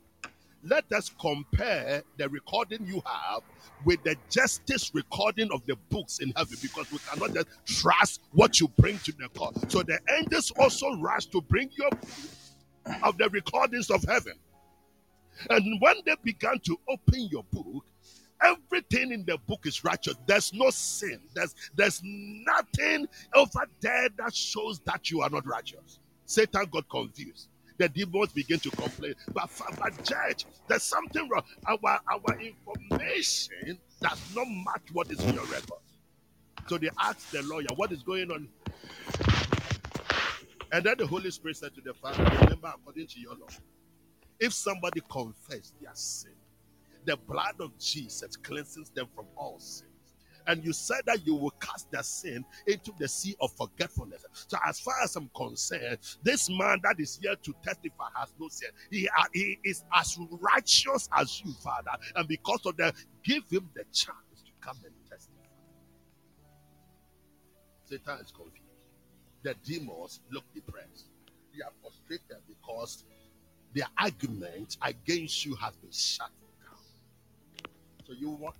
Let 0.68 0.90
us 0.92 1.12
compare 1.20 2.02
the 2.16 2.28
recording 2.28 2.84
you 2.86 3.00
have 3.06 3.42
with 3.84 4.02
the 4.02 4.16
justice 4.30 4.90
recording 4.94 5.48
of 5.52 5.64
the 5.66 5.76
books 5.90 6.18
in 6.18 6.32
heaven 6.34 6.56
because 6.60 6.90
we 6.90 6.98
cannot 6.98 7.34
just 7.34 7.46
trust 7.80 8.22
what 8.32 8.58
you 8.58 8.66
bring 8.76 8.98
to 9.00 9.12
the 9.12 9.28
court. 9.28 9.54
So 9.70 9.84
the 9.84 10.00
angels 10.18 10.50
also 10.58 10.96
rush 10.96 11.26
to 11.26 11.40
bring 11.40 11.70
your 11.78 11.90
of 13.04 13.16
the 13.16 13.28
recordings 13.28 13.90
of 13.90 14.02
heaven. 14.04 14.32
And 15.50 15.80
when 15.80 15.96
they 16.04 16.16
began 16.24 16.58
to 16.60 16.76
open 16.88 17.28
your 17.30 17.44
book, 17.52 17.84
everything 18.42 19.12
in 19.12 19.24
the 19.24 19.38
book 19.46 19.66
is 19.66 19.84
righteous. 19.84 20.14
There's 20.26 20.52
no 20.52 20.70
sin. 20.70 21.20
There's 21.34 21.54
there's 21.76 22.00
nothing 22.04 23.06
over 23.34 23.68
there 23.80 24.08
that 24.18 24.34
shows 24.34 24.80
that 24.80 25.12
you 25.12 25.20
are 25.20 25.30
not 25.30 25.46
righteous. 25.46 26.00
Satan 26.24 26.66
got 26.72 26.88
confused. 26.88 27.48
The 27.78 27.88
demons 27.88 28.32
begin 28.32 28.60
to 28.60 28.70
complain. 28.70 29.14
But, 29.32 29.50
but 29.78 30.04
judge, 30.04 30.46
there's 30.68 30.82
something 30.82 31.28
wrong. 31.28 31.42
Our 31.66 32.00
our 32.10 32.40
information 32.40 33.78
does 34.00 34.34
not 34.34 34.46
match 34.48 34.88
what 34.92 35.10
is 35.10 35.20
in 35.24 35.34
your 35.34 35.44
record. 35.46 35.80
So 36.68 36.78
they 36.78 36.90
asked 37.00 37.32
the 37.32 37.42
lawyer, 37.42 37.66
what 37.76 37.92
is 37.92 38.02
going 38.02 38.30
on? 38.30 38.48
And 40.72 40.84
then 40.84 40.96
the 40.98 41.06
Holy 41.06 41.30
Spirit 41.30 41.56
said 41.58 41.74
to 41.74 41.80
the 41.80 41.94
father, 41.94 42.24
Remember, 42.24 42.72
according 42.74 43.06
to 43.08 43.20
your 43.20 43.34
law, 43.34 43.48
if 44.40 44.52
somebody 44.52 45.00
confess 45.10 45.72
their 45.80 45.94
sin, 45.94 46.32
the 47.04 47.16
blood 47.16 47.56
of 47.60 47.78
Jesus 47.78 48.36
cleanses 48.36 48.90
them 48.90 49.06
from 49.14 49.26
all 49.36 49.58
sins. 49.60 49.85
And 50.46 50.64
you 50.64 50.72
said 50.72 51.02
that 51.06 51.26
you 51.26 51.34
will 51.36 51.52
cast 51.60 51.90
their 51.90 52.02
sin 52.02 52.44
into 52.66 52.92
the 52.98 53.08
sea 53.08 53.36
of 53.40 53.52
forgetfulness. 53.52 54.24
So, 54.48 54.58
as 54.66 54.80
far 54.80 54.94
as 55.04 55.16
I'm 55.16 55.30
concerned, 55.36 55.98
this 56.22 56.50
man 56.50 56.80
that 56.84 56.96
is 57.00 57.18
here 57.22 57.36
to 57.42 57.54
testify 57.64 58.08
has 58.16 58.34
no 58.40 58.48
sin. 58.50 58.70
He, 58.90 59.08
are- 59.08 59.28
he 59.34 59.58
is 59.64 59.84
as 59.94 60.18
righteous 60.40 61.08
as 61.16 61.42
you, 61.44 61.52
Father. 61.54 61.92
And 62.16 62.28
because 62.28 62.66
of 62.66 62.76
that, 62.78 62.94
give 63.24 63.44
him 63.50 63.70
the 63.74 63.84
chance 63.92 64.42
to 64.46 64.52
come 64.60 64.78
and 64.84 64.94
testify. 65.10 65.34
Satan 67.84 68.24
is 68.24 68.32
confused. 68.32 68.62
The 69.42 69.54
demons 69.64 70.20
look 70.32 70.44
depressed. 70.54 71.06
They 71.56 71.62
are 71.64 71.72
frustrated 71.82 72.38
because 72.48 73.04
their 73.74 73.86
argument 73.98 74.76
against 74.82 75.44
you 75.46 75.56
has 75.56 75.76
been 75.76 75.92
shut 75.92 76.30
down. 76.64 76.78
So 78.06 78.14
you 78.14 78.30
walk. 78.30 78.56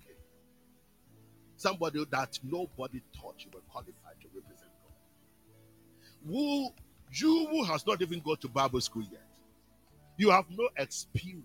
Somebody 1.57 2.05
that 2.11 2.39
nobody 2.43 3.01
thought 3.19 3.35
you 3.39 3.49
were 3.53 3.61
qualified 3.71 4.21
to 4.21 4.27
represent 4.33 4.69
God. 4.83 6.31
Who 6.31 6.69
you 7.13 7.47
who 7.47 7.63
has 7.63 7.85
not 7.85 8.01
even 8.01 8.19
gone 8.19 8.37
to 8.37 8.47
Bible 8.47 8.79
school 8.79 9.03
yet. 9.11 9.25
You 10.17 10.29
have 10.29 10.45
no 10.51 10.69
experience. 10.77 11.43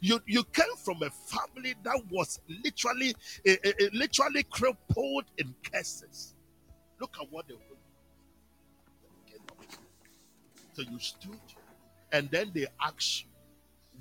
You 0.00 0.20
you 0.26 0.42
came 0.44 0.74
from 0.84 1.02
a 1.02 1.10
family 1.10 1.74
that 1.84 2.00
was 2.10 2.40
literally 2.64 3.14
eh, 3.46 3.56
eh, 3.62 3.88
literally 3.92 4.42
crippled 4.44 5.24
in 5.38 5.54
curses. 5.70 6.34
Look 7.00 7.16
at 7.20 7.30
what 7.30 7.46
they 7.46 7.54
were. 7.54 7.60
So 10.72 10.82
you 10.82 10.98
stood, 10.98 11.38
and 12.10 12.30
then 12.30 12.50
they 12.54 12.66
asked 12.80 13.24
you, 13.24 13.28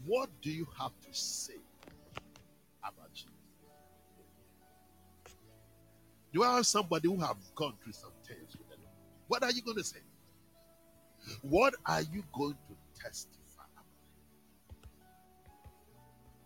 What 0.06 0.30
do 0.42 0.50
you 0.50 0.68
have 0.80 0.92
to 1.02 1.08
say 1.12 1.56
You 6.32 6.44
have 6.44 6.66
somebody 6.66 7.08
who 7.08 7.18
have 7.20 7.38
gone 7.56 7.74
through 7.84 7.94
some 7.94 8.12
things 8.26 8.56
with 8.58 8.70
the 8.70 8.76
Lord. 8.78 8.96
What 9.28 9.44
are 9.44 9.52
you 9.52 9.62
going 9.62 9.78
to 9.78 9.84
say? 9.84 10.00
What 11.42 11.76
are 11.86 12.02
you 12.02 12.24
going 12.34 12.54
to 12.54 13.02
testify 13.02 13.64
about? 13.74 13.86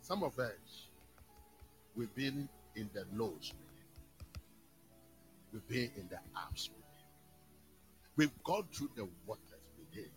Some 0.02 0.24
of 0.24 0.38
us, 0.40 0.88
we've 1.96 2.14
been 2.16 2.50
in 2.76 2.90
the 2.94 3.06
lows 3.14 3.54
with 3.54 3.70
Him. 3.78 4.42
We've 5.54 5.68
been 5.68 5.92
in 5.98 6.08
the 6.10 6.18
ups 6.36 6.70
with 6.70 6.84
Him. 6.84 7.08
We've 8.18 8.44
gone 8.44 8.66
through 8.74 8.90
the 8.96 9.08
waters 9.26 9.44
with 9.78 9.94
Him. 9.94 10.10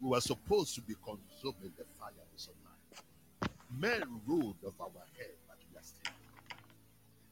We 0.00 0.08
were 0.10 0.20
supposed 0.20 0.74
to 0.74 0.80
be 0.80 0.94
consumed 1.04 1.62
in 1.62 1.72
the 1.78 1.84
fire 1.98 2.10
of 2.10 2.32
His 2.32 2.48
life. 2.48 3.50
Men 3.78 4.02
ruled 4.26 4.56
of 4.66 4.74
our 4.80 4.90
head, 5.16 5.30
but 5.46 5.58
we 5.72 5.78
are 5.78 5.82
still. 5.84 6.12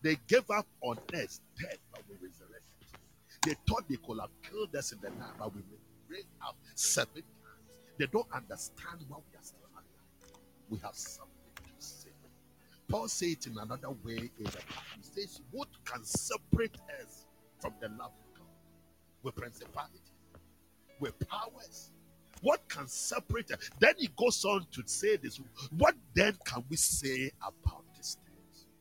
They 0.03 0.17
gave 0.29 0.51
up 0.51 0.67
on 0.83 0.99
us 1.15 1.41
dead, 1.61 1.79
but 1.93 2.03
we 2.09 2.17
resurrected. 2.17 2.63
They 3.45 3.55
thought 3.69 3.85
they 3.89 3.97
could 3.97 4.19
have 4.21 4.31
killed 4.43 4.75
us 4.77 4.93
in 4.93 4.99
the 5.01 5.11
night, 5.11 5.33
but 5.39 5.55
we 5.55 5.63
raised 6.09 6.29
up 6.47 6.57
seven 6.75 7.15
times. 7.15 7.25
They 7.99 8.07
don't 8.07 8.27
understand 8.35 9.05
why 9.09 9.19
we 9.19 9.39
are 9.39 9.43
still 9.43 9.61
alive. 9.73 9.85
We 10.71 10.79
have 10.79 10.95
something 10.95 11.33
to 11.67 11.71
say. 11.79 12.11
Paul 12.89 13.09
said 13.09 13.29
it 13.29 13.47
in 13.47 13.59
another 13.59 13.91
way 14.05 14.17
in 14.39 14.45
the 14.45 14.51
Bible. 14.51 14.83
He 14.97 15.03
says, 15.23 15.41
What 15.53 15.69
can 15.85 16.05
separate 16.05 16.77
us 17.01 17.27
from 17.61 17.75
the 17.81 17.89
love 17.89 18.13
of 18.13 18.39
God? 18.39 18.47
With 19.23 19.37
principality, 19.37 20.13
with 20.99 21.19
powers. 21.29 21.91
What 22.43 22.67
can 22.69 22.89
separate 22.89 23.51
us? 23.53 23.71
Then 23.79 23.95
he 23.99 24.09
goes 24.17 24.45
on 24.45 24.67
to 24.73 24.83
say 24.87 25.17
this. 25.17 25.41
What 25.77 25.95
then 26.15 26.37
can 26.45 26.65
we 26.71 26.77
say 26.77 27.31
about? 27.41 27.85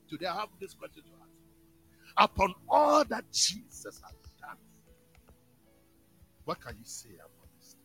Today 0.09 0.25
I 0.25 0.39
have 0.39 0.49
this 0.59 0.73
question 0.73 1.03
to 1.03 1.09
ask. 1.21 1.29
Upon 2.17 2.55
all 2.67 3.05
that 3.05 3.23
Jesus 3.31 4.01
has 4.01 4.15
done, 4.41 4.57
what 6.45 6.59
can 6.59 6.75
you 6.77 6.83
say 6.85 7.13
about 7.13 7.47
this? 7.59 7.75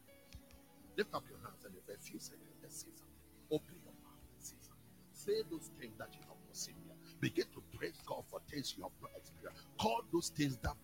Lift 0.96 1.14
up 1.14 1.22
your 1.28 1.38
hands 1.44 1.64
and 1.66 1.74
if 1.76 1.94
a 1.94 2.00
few 2.00 2.18
seconds, 2.18 2.56
let's 2.62 2.80
say 2.80 2.88
something. 2.96 3.20
Open 3.50 3.76
your 3.84 3.92
mouth 4.00 4.24
and 4.32 4.42
say 4.42 4.56
something. 4.62 4.88
Say 5.12 5.44
those 5.50 5.68
things 5.78 5.92
that 5.98 6.08
you 6.14 6.20
have 6.22 6.40
not 6.40 6.56
seen 6.56 6.74
here. 6.86 6.96
Begin 7.20 7.44
to 7.52 7.62
praise 7.76 8.00
God 8.06 8.24
for 8.30 8.40
things 8.50 8.74
you 8.76 8.82
have 8.84 8.96
not 9.02 9.10
experienced. 9.16 9.62
Call 9.78 10.00
those 10.10 10.30
things 10.30 10.56
that 10.64 10.74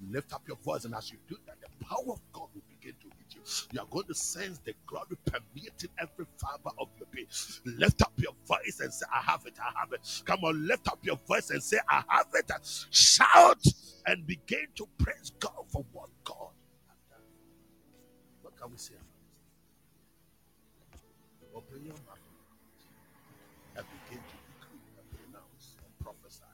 Lift 0.00 0.32
up 0.32 0.42
your 0.46 0.56
voice, 0.58 0.84
and 0.84 0.94
as 0.94 1.10
you 1.10 1.18
do 1.28 1.36
that, 1.46 1.56
the 1.60 1.84
power 1.84 2.12
of 2.12 2.20
God 2.32 2.48
will 2.54 2.62
begin 2.68 2.94
to 3.00 3.06
hit 3.18 3.34
you. 3.34 3.42
You 3.72 3.80
are 3.80 3.86
going 3.90 4.06
to 4.06 4.14
sense 4.14 4.58
the 4.64 4.74
glory 4.86 5.16
permeating 5.24 5.90
every 5.98 6.26
fiber 6.38 6.70
of 6.78 6.88
your 6.98 7.08
being. 7.10 7.26
Lift 7.64 8.02
up 8.02 8.12
your 8.16 8.32
voice 8.46 8.80
and 8.80 8.92
say, 8.92 9.06
I 9.12 9.20
have 9.22 9.42
it, 9.46 9.54
I 9.60 9.80
have 9.80 9.92
it. 9.92 10.00
Come 10.24 10.44
on, 10.44 10.66
lift 10.66 10.88
up 10.88 11.00
your 11.02 11.18
voice 11.26 11.50
and 11.50 11.62
say, 11.62 11.78
I 11.88 12.04
have 12.08 12.28
it. 12.34 12.50
Shout 12.90 13.64
and 14.06 14.26
begin 14.26 14.66
to 14.76 14.86
praise 14.98 15.32
God 15.40 15.64
for 15.68 15.84
what 15.92 16.10
God 16.24 16.50
has 16.88 16.98
done. 17.10 17.26
What 18.42 18.56
can 18.56 18.70
we 18.70 18.78
say? 18.78 18.94
Open 21.54 21.82
your 21.84 21.94
mouth 22.06 22.18
and 23.76 23.86
begin 24.06 24.22
to 24.22 24.36
decree 24.46 24.80
and 24.98 25.06
pronounce 25.10 25.76
and 25.82 25.90
prophesy 25.98 26.44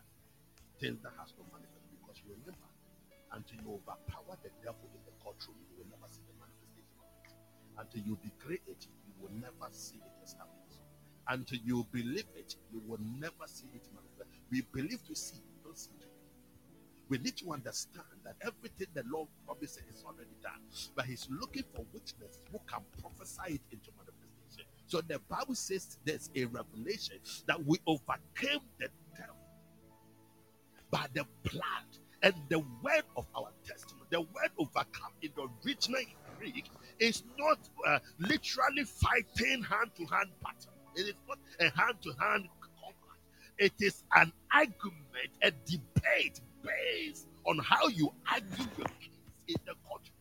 things 0.80 1.02
that 1.02 1.12
has 1.18 1.32
no 1.38 1.44
manifest. 1.52 1.53
Because 1.53 1.53
remember, 1.53 1.53
until 3.34 3.58
you 3.60 3.80
overpower 3.82 4.38
the 4.42 4.50
devil 4.62 4.86
in 4.94 5.02
the 5.04 5.14
courtroom, 5.22 5.56
you 5.70 5.82
will 5.82 5.90
never 5.90 6.06
see 6.06 6.22
the 6.30 6.36
manifestation 6.38 6.98
of 7.02 7.10
it. 7.26 7.34
Until 7.78 8.02
you 8.06 8.14
decree 8.22 8.62
it, 8.66 8.86
you 9.06 9.14
will 9.20 9.34
never 9.34 9.68
see 9.72 9.98
it 9.98 10.14
established. 10.22 10.80
Until 11.28 11.58
you 11.64 11.86
believe 11.90 12.30
it, 12.36 12.54
you 12.72 12.80
will 12.86 13.00
never 13.18 13.46
see 13.46 13.66
it 13.74 13.82
manifest. 13.90 14.30
We 14.50 14.62
believe 14.72 15.04
to 15.08 15.14
see, 15.16 15.42
we 15.42 15.64
don't 15.64 15.76
see. 15.78 15.90
We 17.08 17.18
need 17.18 17.36
to 17.38 17.52
understand 17.52 18.06
that 18.24 18.36
everything 18.40 18.86
the 18.94 19.04
Lord 19.10 19.28
promises 19.44 19.82
is 19.92 20.04
already 20.06 20.36
done. 20.42 20.60
But 20.94 21.06
He's 21.06 21.28
looking 21.30 21.64
for 21.74 21.84
witnesses 21.92 22.40
who 22.50 22.58
can 22.66 22.80
prophesy 23.00 23.54
it 23.54 23.60
into 23.72 23.90
manifestation. 23.98 24.70
So 24.86 25.00
the 25.00 25.18
Bible 25.28 25.54
says 25.54 25.98
there's 26.04 26.30
a 26.34 26.44
revelation 26.46 27.18
that 27.46 27.62
we 27.64 27.78
overcame 27.86 28.60
the 28.78 28.88
devil 29.16 29.36
by 30.90 31.06
the 31.12 31.26
blood 31.42 31.98
and 32.24 32.34
the 32.50 32.60
word 32.60 33.04
of 33.16 33.26
our 33.36 33.50
testimony. 33.66 34.08
The 34.10 34.22
word 34.22 34.52
overcome 34.58 35.12
in 35.22 35.30
the 35.36 35.48
original 35.66 36.02
Greek 36.40 36.70
is 37.00 37.24
not 37.38 37.60
uh, 37.86 38.00
literally 38.20 38.84
fighting 38.86 39.64
hand 39.64 39.92
to 39.98 40.06
hand 40.06 40.30
battle. 40.42 40.74
It 40.96 41.02
is 41.08 41.16
not 41.28 41.38
a 41.60 41.64
hand 41.64 41.96
to 42.04 42.10
hand 42.20 42.48
combat. 42.82 43.20
It 43.58 43.74
is 43.80 44.04
an 44.16 44.32
argument, 44.54 45.30
a 45.44 45.52
debate 45.52 46.40
based 46.64 47.28
on 47.46 47.60
how 47.60 47.88
you 47.88 48.12
argue 48.32 48.66
your 48.78 48.88
case 49.00 49.20
in 49.48 49.56
the 49.66 49.74
courtroom. 49.88 50.12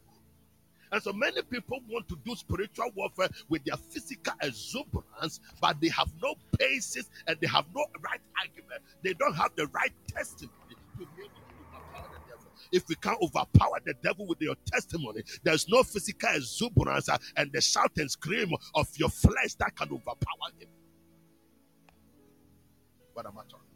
And 0.92 1.04
so 1.04 1.14
many 1.14 1.42
people 1.44 1.80
want 1.90 2.10
to 2.10 2.18
do 2.26 2.36
spiritual 2.36 2.92
warfare 2.96 3.30
with 3.50 3.64
their 3.66 3.78
physical 3.78 4.34
exuberance, 4.44 5.40
but 5.62 5.82
they 5.82 5.90
have 5.90 6.10
no 6.24 6.36
basis 6.60 7.10
and 7.28 7.38
they 7.42 7.48
have 7.48 7.66
no 7.76 7.86
right 8.02 8.22
argument. 8.42 8.82
They 9.04 9.14
don't 9.14 9.36
have 9.36 9.52
the 9.58 9.68
right 9.68 9.94
testimony 10.08 10.76
to 10.98 11.04
able 11.04 11.44
to 11.50 11.56
overpower 11.76 12.10
the 12.12 12.20
devil. 12.28 12.52
If 12.74 12.90
we 12.90 12.96
can't 12.96 13.20
overpower 13.22 13.80
the 13.86 13.94
devil 14.04 14.28
with 14.28 14.42
your 14.42 14.56
testimony, 14.66 15.24
there's 15.44 15.70
no 15.70 15.84
physical 15.84 16.32
exuberance 16.36 17.08
uh, 17.08 17.20
and 17.38 17.52
the 17.54 17.62
shout 17.62 17.92
and 17.98 18.12
scream 18.12 18.52
of 18.76 18.88
your 18.98 19.10
flesh 19.10 19.54
that 19.60 19.76
can 19.78 19.90
overpower 19.90 20.50
him. 20.60 20.70
What 23.14 23.28
am 23.28 23.38
I 23.38 23.44
talking? 23.44 23.68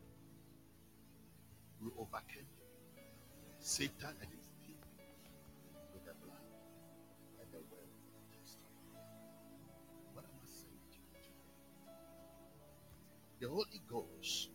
We 1.81 1.91
overcame. 1.99 2.47
Satan 3.59 4.15
and 4.21 4.31
his 4.31 4.47
demons 4.65 5.07
with 5.93 6.05
the 6.05 6.13
blood 6.25 6.41
and 7.41 7.51
the 7.53 7.59
word 7.71 7.91
of 8.17 8.23
testimony. 8.33 8.97
What 10.13 10.25
am 10.25 10.31
I 10.41 10.47
saying 10.47 10.81
to 10.91 10.97
you 10.97 11.13
today? 11.13 11.31
The 13.41 13.49
Holy 13.49 13.81
Ghost 13.87 14.49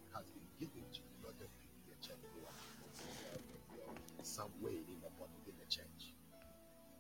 some 4.33 4.49
way 4.65 4.73
in 4.73 4.97
the 5.05 5.13
body 5.21 5.37
in 5.45 5.53
the 5.61 5.69
church. 5.69 6.17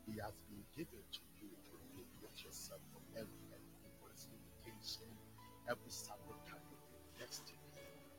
He 0.04 0.20
has 0.20 0.36
been 0.52 0.60
given 0.76 1.00
to 1.00 1.20
you 1.40 1.48
to 1.48 1.72
liberate 1.96 2.44
yourself 2.44 2.84
from 2.92 3.00
every 3.16 3.40
evil's 3.88 4.28
limitation, 4.28 5.08
every 5.64 5.88
sabotage 5.88 6.60
of 6.60 6.80
your 6.92 7.00
destiny, 7.16 7.72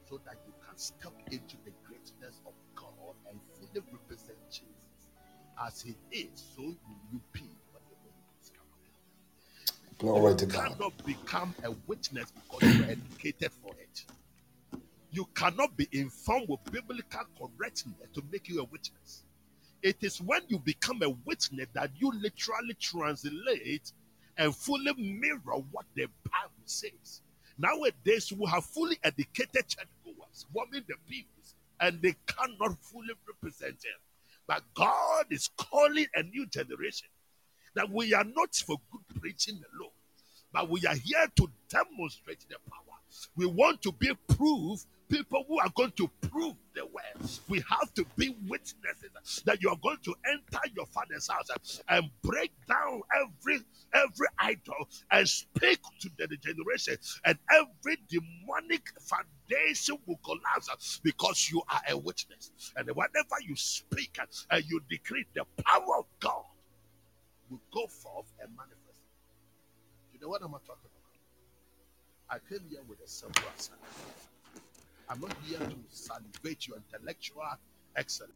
so 0.09 0.17
that 0.25 0.41
you 0.49 0.53
can 0.65 0.73
step 0.81 1.13
into 1.29 1.61
the 1.61 1.69
greatness 1.85 2.41
of 2.49 2.57
God 2.73 3.13
and 3.29 3.37
fully 3.53 3.85
represent 3.93 4.41
Jesus. 4.49 5.13
As 5.61 5.77
He 5.85 5.93
is, 6.09 6.33
so 6.57 6.63
will 6.65 7.01
you 7.13 7.21
be 7.29 7.45
when 7.69 7.85
the 7.85 7.95
Holy 8.01 8.17
Ghost 8.33 8.49
comes. 8.57 8.81
Glory 10.01 10.33
to 10.41 10.45
God. 10.49 10.57
You 10.57 10.73
cannot 10.73 11.05
become 11.05 11.53
a 11.61 11.69
witness 11.85 12.33
because 12.33 12.65
you 12.65 12.81
are 12.81 12.97
educated 12.97 13.51
for 13.61 13.77
it. 13.77 14.05
You 15.13 15.29
cannot 15.35 15.77
be 15.77 15.87
informed 15.91 16.49
with 16.49 16.71
biblical 16.71 17.21
correctness 17.37 18.09
to 18.15 18.23
make 18.31 18.49
you 18.49 18.61
a 18.61 18.63
witness. 18.63 19.25
It 19.83 19.97
is 20.01 20.19
when 20.19 20.41
you 20.47 20.57
become 20.57 21.03
a 21.03 21.09
witness 21.09 21.67
that 21.73 21.91
you 21.95 22.11
literally 22.19 22.73
translate 22.79 23.91
and 24.37 24.55
fully 24.55 24.91
mirror 24.97 25.61
what 25.71 25.85
the 25.93 26.07
Bible 26.23 26.65
says. 26.65 27.21
Nowadays, 27.59 28.33
we 28.33 28.49
have 28.49 28.65
fully 28.65 28.97
educated 29.03 29.67
churchgoers, 29.67 30.47
warming 30.51 30.83
the 30.87 30.95
pews, 31.07 31.53
and 31.79 32.01
they 32.01 32.15
cannot 32.25 32.75
fully 32.81 33.13
represent 33.27 33.73
Him. 33.85 33.99
But 34.47 34.63
God 34.73 35.25
is 35.29 35.47
calling 35.55 36.07
a 36.15 36.23
new 36.23 36.47
generation 36.47 37.09
that 37.75 37.87
we 37.87 38.15
are 38.15 38.23
not 38.23 38.55
for 38.55 38.77
good 38.91 39.21
preaching 39.21 39.61
alone, 39.77 39.91
but 40.51 40.69
we 40.71 40.83
are 40.87 40.95
here 40.95 41.27
to 41.35 41.47
demonstrate 41.69 42.45
the 42.49 42.55
power. 42.67 42.79
We 43.35 43.45
want 43.45 43.81
to 43.83 43.91
be 43.91 44.11
proof, 44.27 44.85
people 45.13 45.45
who 45.47 45.59
are 45.59 45.69
going 45.75 45.91
to 45.91 46.09
prove 46.21 46.55
the 46.73 46.83
word. 46.85 47.29
We 47.47 47.63
have 47.69 47.93
to 47.93 48.05
be 48.15 48.35
witnesses 48.47 49.43
that 49.45 49.61
you 49.61 49.69
are 49.69 49.77
going 49.83 49.99
to 50.05 50.15
enter 50.27 50.59
your 50.75 50.87
father's 50.87 51.27
house 51.27 51.81
and 51.87 52.09
break 52.23 52.51
down 52.67 53.01
every 53.15 53.59
every 53.93 54.27
idol 54.39 54.89
and 55.11 55.29
speak 55.29 55.79
to 55.99 56.09
the 56.17 56.25
generation, 56.37 56.97
and 57.25 57.37
every 57.51 57.97
demonic 58.09 58.89
foundation 59.01 59.97
will 60.07 60.19
collapse 60.25 60.99
because 61.03 61.49
you 61.51 61.61
are 61.69 61.81
a 61.89 61.97
witness. 61.97 62.51
And 62.75 62.87
whenever 62.87 63.37
you 63.47 63.55
speak 63.55 64.17
and 64.49 64.65
you 64.65 64.81
decree 64.89 65.25
the 65.35 65.45
power 65.63 65.99
of 65.99 66.05
God 66.19 66.43
will 67.49 67.61
go 67.71 67.85
forth 67.85 68.33
and 68.41 68.49
manifest. 68.57 69.01
You 70.11 70.19
know 70.21 70.29
what 70.29 70.41
I'm 70.41 70.49
talking 70.51 70.89
about? 70.89 71.03
I 72.29 72.39
came 72.49 72.67
here 72.67 72.81
with 72.87 72.99
a 73.01 73.07
simple. 73.07 73.43
I'm 75.09 75.21
not 75.21 75.35
here 75.45 75.59
to 75.59 75.75
salivate 75.89 76.67
your 76.67 76.77
intellectual 76.77 77.43
excellence. 77.95 78.33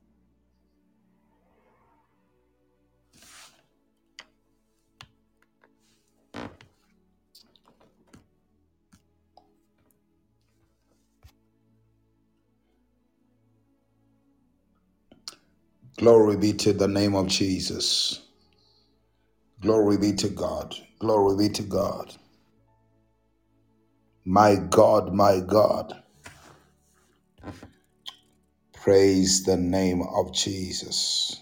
Glory 15.97 16.37
be 16.37 16.53
to 16.53 16.73
the 16.73 16.87
name 16.87 17.15
of 17.15 17.27
Jesus. 17.27 18.21
Glory 19.61 19.97
be 19.97 20.13
to 20.13 20.29
God. 20.29 20.75
Glory 20.99 21.47
be 21.47 21.53
to 21.53 21.63
God. 21.63 22.13
My 24.25 24.55
God, 24.55 25.13
my 25.13 25.39
God. 25.41 26.03
Praise 28.87 29.43
the 29.43 29.57
name 29.57 30.01
of 30.01 30.31
Jesus. 30.31 31.41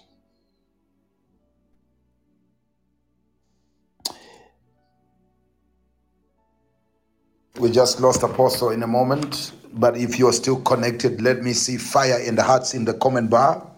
We 7.59 7.69
just 7.69 8.01
lost 8.01 8.23
Apostle 8.23 8.71
in 8.71 8.81
a 8.81 8.87
moment, 8.87 9.51
but 9.75 9.95
if 9.95 10.17
you're 10.17 10.33
still 10.33 10.59
connected, 10.61 11.21
let 11.21 11.43
me 11.43 11.53
see 11.53 11.77
fire 11.77 12.17
in 12.17 12.33
the 12.33 12.41
hearts 12.41 12.73
in 12.73 12.83
the 12.83 12.95
comment 12.95 13.29
bar. 13.29 13.69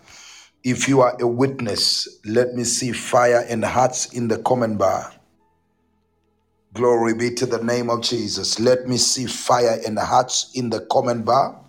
If 0.63 0.87
you 0.87 1.01
are 1.01 1.17
a 1.19 1.27
witness, 1.27 2.07
let 2.23 2.55
me 2.55 2.63
see 2.63 2.93
fire 2.93 3.45
in 3.49 3.59
the 3.59 3.67
hearts 3.67 4.13
in 4.13 4.29
the 4.29 4.37
comment 4.43 4.77
bar. 4.77 5.11
Glory 6.73 7.15
be 7.15 7.31
to 7.31 7.45
the 7.45 7.61
name 7.61 7.89
of 7.89 8.01
Jesus. 8.01 8.61
Let 8.61 8.87
me 8.87 8.95
see 8.95 9.25
fire 9.25 9.77
in 9.85 9.95
the 9.95 10.05
hearts 10.05 10.51
in 10.55 10.69
the 10.69 10.87
comment 10.89 11.25
bar. 11.25 11.66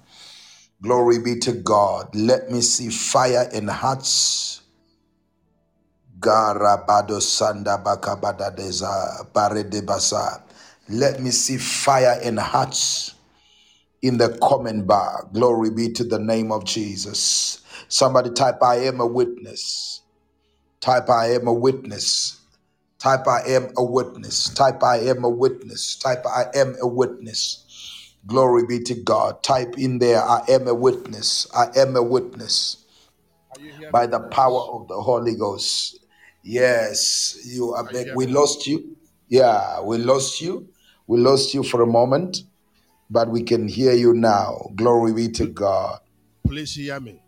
Glory 0.82 1.18
be 1.20 1.38
to 1.40 1.52
God. 1.52 2.14
Let 2.14 2.50
me 2.50 2.60
see 2.62 2.90
fire 2.90 3.48
in 3.52 3.68
hearts. 3.68 4.62
Garabado 6.20 7.20
sanda 7.20 7.82
bakabadadeza 7.82 9.26
baredebasa. 9.32 10.42
Let 10.90 11.20
me 11.20 11.30
see 11.30 11.59
fire 11.59 12.20
in 12.22 12.36
hearts 12.38 13.14
in 14.02 14.18
the 14.18 14.38
comment 14.42 14.86
bar. 14.86 15.28
Glory 15.32 15.70
be 15.70 15.90
to 15.92 16.05
the 16.05 16.18
name 16.18 16.52
of 16.52 16.64
Jesus. 16.64 17.62
Somebody 17.88 18.30
type, 18.30 18.62
I 18.62 18.76
am 18.86 19.00
a 19.00 19.06
witness. 19.06 20.02
Type, 20.80 21.10
I 21.10 21.32
am 21.32 21.48
a 21.48 21.55
witness. 21.55 22.40
Type, 22.98 23.28
I 23.28 23.42
am 23.48 23.72
a 23.76 23.84
witness. 23.84 24.50
Type, 24.55 24.82
I 24.82 24.98
am 24.98 25.24
a 25.24 25.30
witness. 25.30 25.96
Type, 25.96 26.24
I 26.26 26.46
am 26.55 26.76
a 26.82 26.86
witness. 26.88 27.64
Glory 28.28 28.66
be 28.66 28.78
to 28.80 28.94
God. 28.94 29.42
Type 29.42 29.78
in 29.78 29.98
there, 29.98 30.22
I 30.22 30.42
am 30.50 30.68
a 30.68 30.74
witness. 30.74 31.46
I 31.55 31.68
am 31.76 31.96
a 31.96 32.02
witness 32.02 32.84
Are 33.50 33.59
you 33.59 33.72
here? 33.72 33.90
by 33.90 34.06
the 34.06 34.20
power 34.20 34.60
of 34.60 34.86
the 34.86 35.00
Holy 35.00 35.34
Ghost. 35.34 35.98
Yes, 36.42 37.38
you 37.46 37.72
are 37.72 37.86
Are 37.86 37.92
you 37.92 38.05
back. 38.05 38.16
We 38.16 38.26
lost 38.26 38.66
you. 38.66 38.96
Yeah, 39.28 39.80
we 39.80 39.96
lost 39.96 40.42
you. 40.42 40.68
We 41.06 41.18
lost 41.18 41.55
you 41.55 41.62
for 41.62 41.80
a 41.80 41.86
moment, 41.86 42.42
but 43.09 43.30
we 43.30 43.42
can 43.42 43.66
hear 43.66 43.94
you 43.94 44.12
now. 44.12 44.72
Glory 44.76 45.14
be 45.14 45.28
to 45.30 45.46
God. 45.46 45.98
Please 46.46 46.74
hear 46.74 47.00
me. 47.00 47.22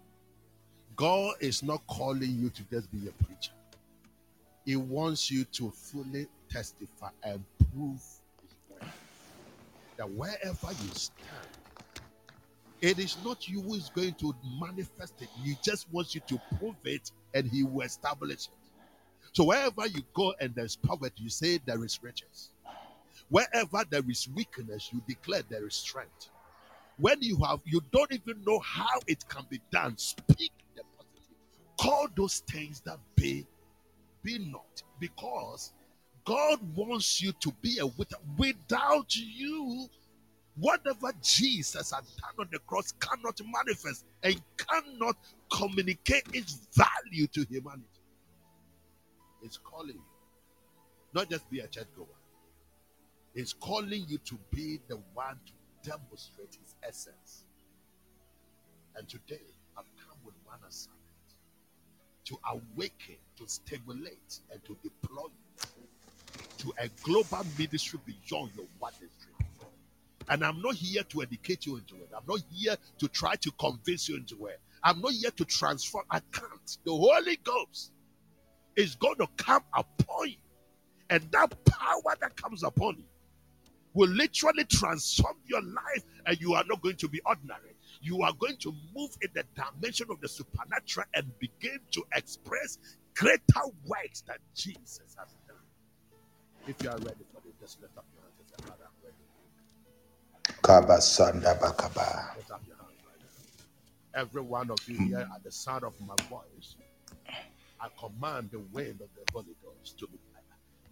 God 0.96 1.32
is 1.40 1.62
not 1.62 1.80
calling 1.86 2.36
you 2.38 2.50
to 2.50 2.62
just 2.64 2.92
be 2.92 3.08
a 3.08 3.24
preacher. 3.24 3.52
He 4.66 4.76
wants 4.76 5.30
you 5.30 5.44
to 5.44 5.70
fully 5.70 6.26
testify 6.50 7.08
and 7.22 7.42
prove. 7.72 8.02
That 10.00 10.10
wherever 10.12 10.72
you 10.82 10.90
stand, 10.94 11.28
it 12.80 12.98
is 12.98 13.18
not 13.22 13.46
you 13.46 13.60
who 13.60 13.74
is 13.74 13.90
going 13.94 14.14
to 14.14 14.34
manifest 14.58 15.12
it. 15.20 15.28
He 15.44 15.58
just 15.62 15.92
wants 15.92 16.14
you 16.14 16.22
to 16.26 16.40
prove 16.56 16.76
it 16.84 17.12
and 17.34 17.46
he 17.46 17.64
will 17.64 17.82
establish 17.82 18.46
it. 18.46 18.70
So 19.32 19.44
wherever 19.44 19.86
you 19.86 20.02
go 20.14 20.32
and 20.40 20.54
there's 20.54 20.74
poverty, 20.74 21.24
you 21.24 21.28
say 21.28 21.60
there 21.66 21.84
is 21.84 22.02
riches. 22.02 22.48
Wherever 23.28 23.84
there 23.90 24.00
is 24.08 24.26
weakness, 24.34 24.88
you 24.90 25.02
declare 25.06 25.42
there 25.50 25.66
is 25.66 25.74
strength. 25.74 26.30
When 26.96 27.20
you 27.20 27.36
have, 27.44 27.60
you 27.66 27.82
don't 27.92 28.10
even 28.10 28.42
know 28.46 28.60
how 28.60 29.00
it 29.06 29.28
can 29.28 29.44
be 29.50 29.60
done. 29.70 29.98
Speak 29.98 30.52
the 30.76 30.82
positive. 30.96 31.36
Call 31.78 32.08
those 32.16 32.38
things 32.50 32.80
that 32.86 32.96
be, 33.16 33.46
be 34.22 34.38
not. 34.38 34.82
Because 34.98 35.74
God 36.30 36.60
wants 36.76 37.20
you 37.20 37.32
to 37.40 37.52
be 37.60 37.80
a. 37.80 37.86
Without 38.38 39.16
you, 39.16 39.88
whatever 40.60 41.10
Jesus 41.20 41.90
had 41.90 42.04
done 42.04 42.34
on 42.38 42.48
the 42.52 42.60
cross 42.60 42.92
cannot 43.00 43.40
manifest 43.44 44.04
and 44.22 44.40
cannot 44.56 45.16
communicate 45.52 46.22
its 46.32 46.68
value 46.76 47.26
to 47.26 47.44
humanity. 47.50 47.82
It's 49.42 49.58
calling 49.58 49.96
you, 49.96 50.04
not 51.12 51.28
just 51.28 51.50
be 51.50 51.58
a 51.58 51.66
churchgoer. 51.66 52.06
It's 53.34 53.52
calling 53.52 54.04
you 54.06 54.18
to 54.18 54.38
be 54.52 54.78
the 54.86 55.00
one 55.14 55.36
to 55.46 55.90
demonstrate 55.90 56.56
his 56.62 56.76
essence. 56.86 57.42
And 58.94 59.08
today, 59.08 59.42
I've 59.76 59.90
come 59.96 60.18
with 60.24 60.36
one 60.44 60.60
assignment 60.68 61.00
to 62.26 62.38
awaken, 62.52 63.16
to 63.36 63.48
stimulate, 63.48 64.38
and 64.52 64.64
to 64.64 64.76
deploy 64.84 65.24
you 65.24 65.49
to 66.60 66.72
a 66.78 66.88
global 67.02 67.44
ministry 67.58 67.98
beyond 68.04 68.50
your 68.56 68.66
wildest 68.78 69.18
dream. 69.20 69.48
And 70.28 70.44
I'm 70.44 70.60
not 70.60 70.74
here 70.74 71.02
to 71.02 71.22
educate 71.22 71.66
you 71.66 71.76
into 71.76 71.96
it. 71.96 72.08
I'm 72.16 72.22
not 72.28 72.40
here 72.52 72.76
to 72.98 73.08
try 73.08 73.34
to 73.36 73.50
convince 73.52 74.08
you 74.08 74.16
into 74.16 74.46
it. 74.46 74.60
I'm 74.82 75.00
not 75.00 75.12
here 75.12 75.30
to 75.30 75.44
transform. 75.44 76.04
I 76.10 76.20
can't. 76.32 76.78
The 76.84 76.92
Holy 76.92 77.36
Ghost 77.42 77.92
is 78.76 78.94
going 78.94 79.16
to 79.16 79.26
come 79.36 79.62
upon 79.74 80.28
you. 80.28 80.36
And 81.08 81.22
that 81.32 81.64
power 81.64 82.14
that 82.20 82.36
comes 82.36 82.62
upon 82.62 82.98
you 82.98 83.04
will 83.92 84.10
literally 84.10 84.64
transform 84.64 85.34
your 85.46 85.62
life, 85.62 86.04
and 86.26 86.40
you 86.40 86.54
are 86.54 86.62
not 86.68 86.80
going 86.80 86.94
to 86.96 87.08
be 87.08 87.20
ordinary. 87.26 87.74
You 88.00 88.22
are 88.22 88.32
going 88.38 88.56
to 88.58 88.72
move 88.94 89.10
in 89.20 89.30
the 89.34 89.44
dimension 89.56 90.06
of 90.10 90.20
the 90.20 90.28
supernatural 90.28 91.06
and 91.14 91.26
begin 91.40 91.80
to 91.90 92.04
express 92.14 92.78
greater 93.14 93.66
works 93.84 94.22
than 94.26 94.36
Jesus 94.54 95.16
has. 95.18 95.34
If 96.66 96.82
you 96.82 96.90
are 96.90 96.98
ready 96.98 97.24
for 97.32 97.40
this, 97.44 97.54
just 97.60 97.82
lift 97.82 97.96
up 97.98 98.06
your 98.12 98.22
hands 98.22 98.36
and 98.38 98.48
say, 98.48 98.56
Father, 98.66 98.84
I'm 98.86 99.04
ready. 99.04 99.16
Kabasanda 100.62 101.58
bakaba. 101.60 102.36
Lift 102.36 102.50
up 102.52 102.62
your 102.66 102.76
hands 102.76 103.00
right 103.06 103.20
now. 103.20 104.22
Every 104.22 104.42
one 104.42 104.70
of 104.70 104.78
you 104.88 104.98
here 104.98 105.28
at 105.34 105.44
the 105.44 105.52
sound 105.52 105.84
of 105.84 105.94
my 106.00 106.16
voice, 106.28 106.76
I 107.80 107.88
command 107.98 108.50
the 108.52 108.60
wind 108.60 109.00
of 109.02 109.10
the 109.14 109.24
Holy 109.32 109.56
Ghost 109.62 109.98
to 110.00 110.08
be 110.08 110.18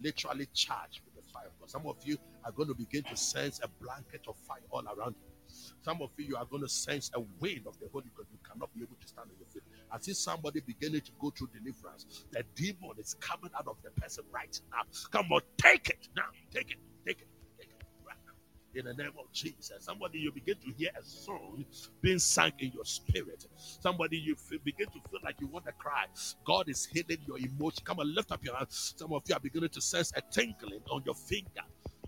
literally 0.01 0.47
charged 0.53 1.01
with 1.05 1.15
the 1.15 1.31
fire 1.33 1.49
God. 1.59 1.69
Some 1.69 1.87
of 1.87 1.97
you 2.03 2.17
are 2.45 2.51
going 2.51 2.69
to 2.69 2.75
begin 2.75 3.03
to 3.05 3.17
sense 3.17 3.59
a 3.63 3.69
blanket 3.81 4.21
of 4.27 4.37
fire 4.47 4.61
all 4.71 4.83
around 4.87 5.15
you. 5.21 5.38
Some 5.81 6.01
of 6.01 6.11
you 6.17 6.25
you 6.25 6.37
are 6.37 6.45
going 6.45 6.63
to 6.63 6.69
sense 6.69 7.11
a 7.15 7.19
wind 7.39 7.61
of 7.67 7.79
the 7.79 7.87
Holy 7.91 8.11
Ghost. 8.15 8.29
You 8.31 8.39
cannot 8.47 8.73
be 8.75 8.81
able 8.81 8.95
to 9.01 9.07
stand 9.07 9.29
on 9.29 9.35
your 9.39 9.47
feet. 9.49 9.63
I 9.91 9.99
see 9.99 10.13
somebody 10.13 10.61
beginning 10.61 11.01
to 11.01 11.11
go 11.19 11.31
through 11.31 11.49
deliverance. 11.53 12.25
The 12.31 12.43
demon 12.55 12.91
is 12.99 13.15
coming 13.19 13.51
out 13.57 13.67
of 13.67 13.77
the 13.83 13.89
person 14.01 14.23
right 14.31 14.59
now. 14.71 14.83
Come 15.11 15.31
on, 15.31 15.41
take 15.57 15.89
it 15.89 16.07
now. 16.15 16.23
Take 16.53 16.71
it. 16.71 16.77
Take 17.05 17.21
it. 17.21 17.27
Take 17.59 17.69
it 17.69 17.85
right 18.05 18.17
now. 18.25 18.33
In 18.79 18.85
the 18.85 18.93
name 18.93 19.13
of 19.17 19.31
Jesus. 19.33 19.71
Somebody, 19.79 20.19
you 20.19 20.31
begin 20.31 20.55
to 20.55 20.71
hear 20.77 20.91
a 20.99 21.03
song 21.03 21.65
being 22.01 22.19
sung 22.19 22.51
in 22.59 22.71
your 22.73 22.85
spirit. 22.85 23.47
Somebody, 23.81 24.17
you 24.17 24.35
feel, 24.35 24.59
begin 24.63 24.87
to 24.87 24.99
feel 25.09 25.19
like 25.23 25.41
you 25.41 25.47
want 25.47 25.65
to 25.65 25.71
cry. 25.73 26.05
God 26.45 26.69
is 26.69 26.85
healing 26.85 27.19
your 27.27 27.39
emotion. 27.39 27.83
Come 27.83 27.99
on, 27.99 28.13
lift 28.13 28.31
up 28.31 28.43
your 28.43 28.55
hands. 28.55 28.93
Some 28.97 29.13
of 29.13 29.23
you 29.27 29.35
are 29.35 29.39
beginning 29.39 29.69
to 29.69 29.81
sense 29.81 30.13
a 30.15 30.21
tingling 30.31 30.81
on 30.91 31.03
your 31.05 31.15
finger. 31.15 31.63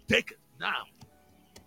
Take 0.08 0.32
it 0.32 0.40
now. 0.60 0.84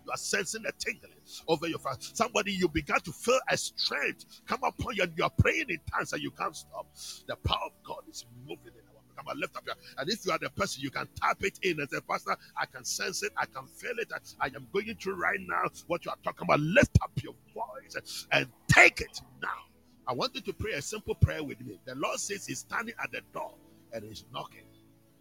You 0.05 0.11
are 0.13 0.17
sensing 0.17 0.63
a 0.67 0.71
tingling 0.73 1.13
over 1.47 1.67
your 1.67 1.79
face. 1.79 2.11
Somebody, 2.13 2.53
you 2.53 2.69
began 2.69 2.99
to 3.01 3.11
feel 3.11 3.39
a 3.49 3.57
strength 3.57 4.25
come 4.47 4.63
upon 4.63 4.95
you, 4.95 5.03
and 5.03 5.13
you 5.17 5.23
are 5.23 5.31
praying 5.31 5.67
in 5.69 5.79
tongues 5.91 6.13
and 6.13 6.21
you 6.23 6.31
can't 6.31 6.55
stop. 6.55 6.87
The 7.27 7.35
power 7.37 7.67
of 7.67 7.73
God 7.85 8.03
is 8.09 8.25
moving 8.47 8.73
in 8.73 8.81
our 8.89 9.01
Come 9.17 9.27
on, 9.29 9.39
lift 9.39 9.55
up 9.57 9.65
your 9.65 9.75
and 9.97 10.09
if 10.09 10.25
you 10.25 10.31
are 10.31 10.39
the 10.39 10.49
person, 10.51 10.83
you 10.83 10.91
can 10.91 11.07
tap 11.21 11.37
it 11.43 11.59
in 11.63 11.79
and 11.79 11.89
say, 11.89 11.99
Pastor, 12.09 12.35
I 12.57 12.65
can 12.65 12.83
sense 12.85 13.23
it, 13.23 13.31
I 13.37 13.45
can 13.45 13.67
feel 13.67 13.93
it, 13.99 14.11
I 14.41 14.47
am 14.47 14.67
going 14.73 14.95
through 15.01 15.15
right 15.15 15.39
now 15.41 15.63
what 15.87 16.05
you 16.05 16.11
are 16.11 16.17
talking 16.23 16.45
about. 16.47 16.59
Lift 16.59 16.97
up 17.01 17.11
your 17.23 17.35
voice 17.53 18.27
and 18.31 18.47
take 18.67 19.01
it 19.01 19.21
now. 19.41 19.49
I 20.07 20.13
want 20.13 20.35
you 20.35 20.41
to 20.41 20.53
pray 20.53 20.73
a 20.73 20.81
simple 20.81 21.15
prayer 21.15 21.43
with 21.43 21.61
me. 21.61 21.79
The 21.85 21.95
Lord 21.95 22.19
says 22.19 22.47
He's 22.47 22.59
standing 22.59 22.95
at 23.03 23.11
the 23.11 23.21
door 23.33 23.53
and 23.93 24.03
He's 24.03 24.25
knocking. 24.33 24.65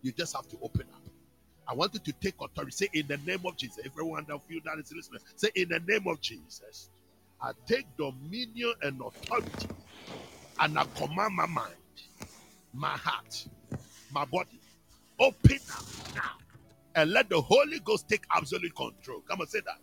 You 0.03 0.13
just 0.13 0.37
have 0.37 0.49
to 0.49 0.59
open 0.63 0.87
up. 0.95 1.04
I 1.69 1.75
want 1.75 1.95
you 1.95 2.01
to 2.01 2.13
take 2.15 2.35
authority. 2.41 2.73
Say, 2.73 2.89
in 2.95 3.07
the 3.09 3.19
name 3.19 3.43
of 3.47 3.57
Jesus. 3.57 3.81
Everyone 3.87 4.25
that 4.29 4.41
feel 4.49 4.61
that 4.65 4.79
is 4.79 4.93
listening, 4.95 5.21
say, 5.37 5.51
in 5.55 5.69
the 5.71 5.81
name 5.81 6.07
of 6.09 6.21
Jesus. 6.21 6.91
I 7.43 7.53
take 7.67 7.87
dominion 7.99 8.75
and 8.83 9.01
authority 9.03 9.71
and 10.61 10.79
I 10.79 10.85
command 10.97 11.35
my 11.35 11.47
mind, 11.47 11.75
my 12.73 12.97
heart, 12.97 13.47
my 14.11 14.25
body. 14.27 14.61
Open 15.21 15.61
up 15.77 15.87
now 16.15 16.39
and 16.95 17.11
let 17.13 17.31
the 17.31 17.41
Holy 17.41 17.81
Ghost 17.81 18.09
take 18.09 18.25
absolute 18.35 18.75
control. 18.77 19.23
Come 19.29 19.43
on, 19.43 19.49
say 19.49 19.61
that. 19.67 19.79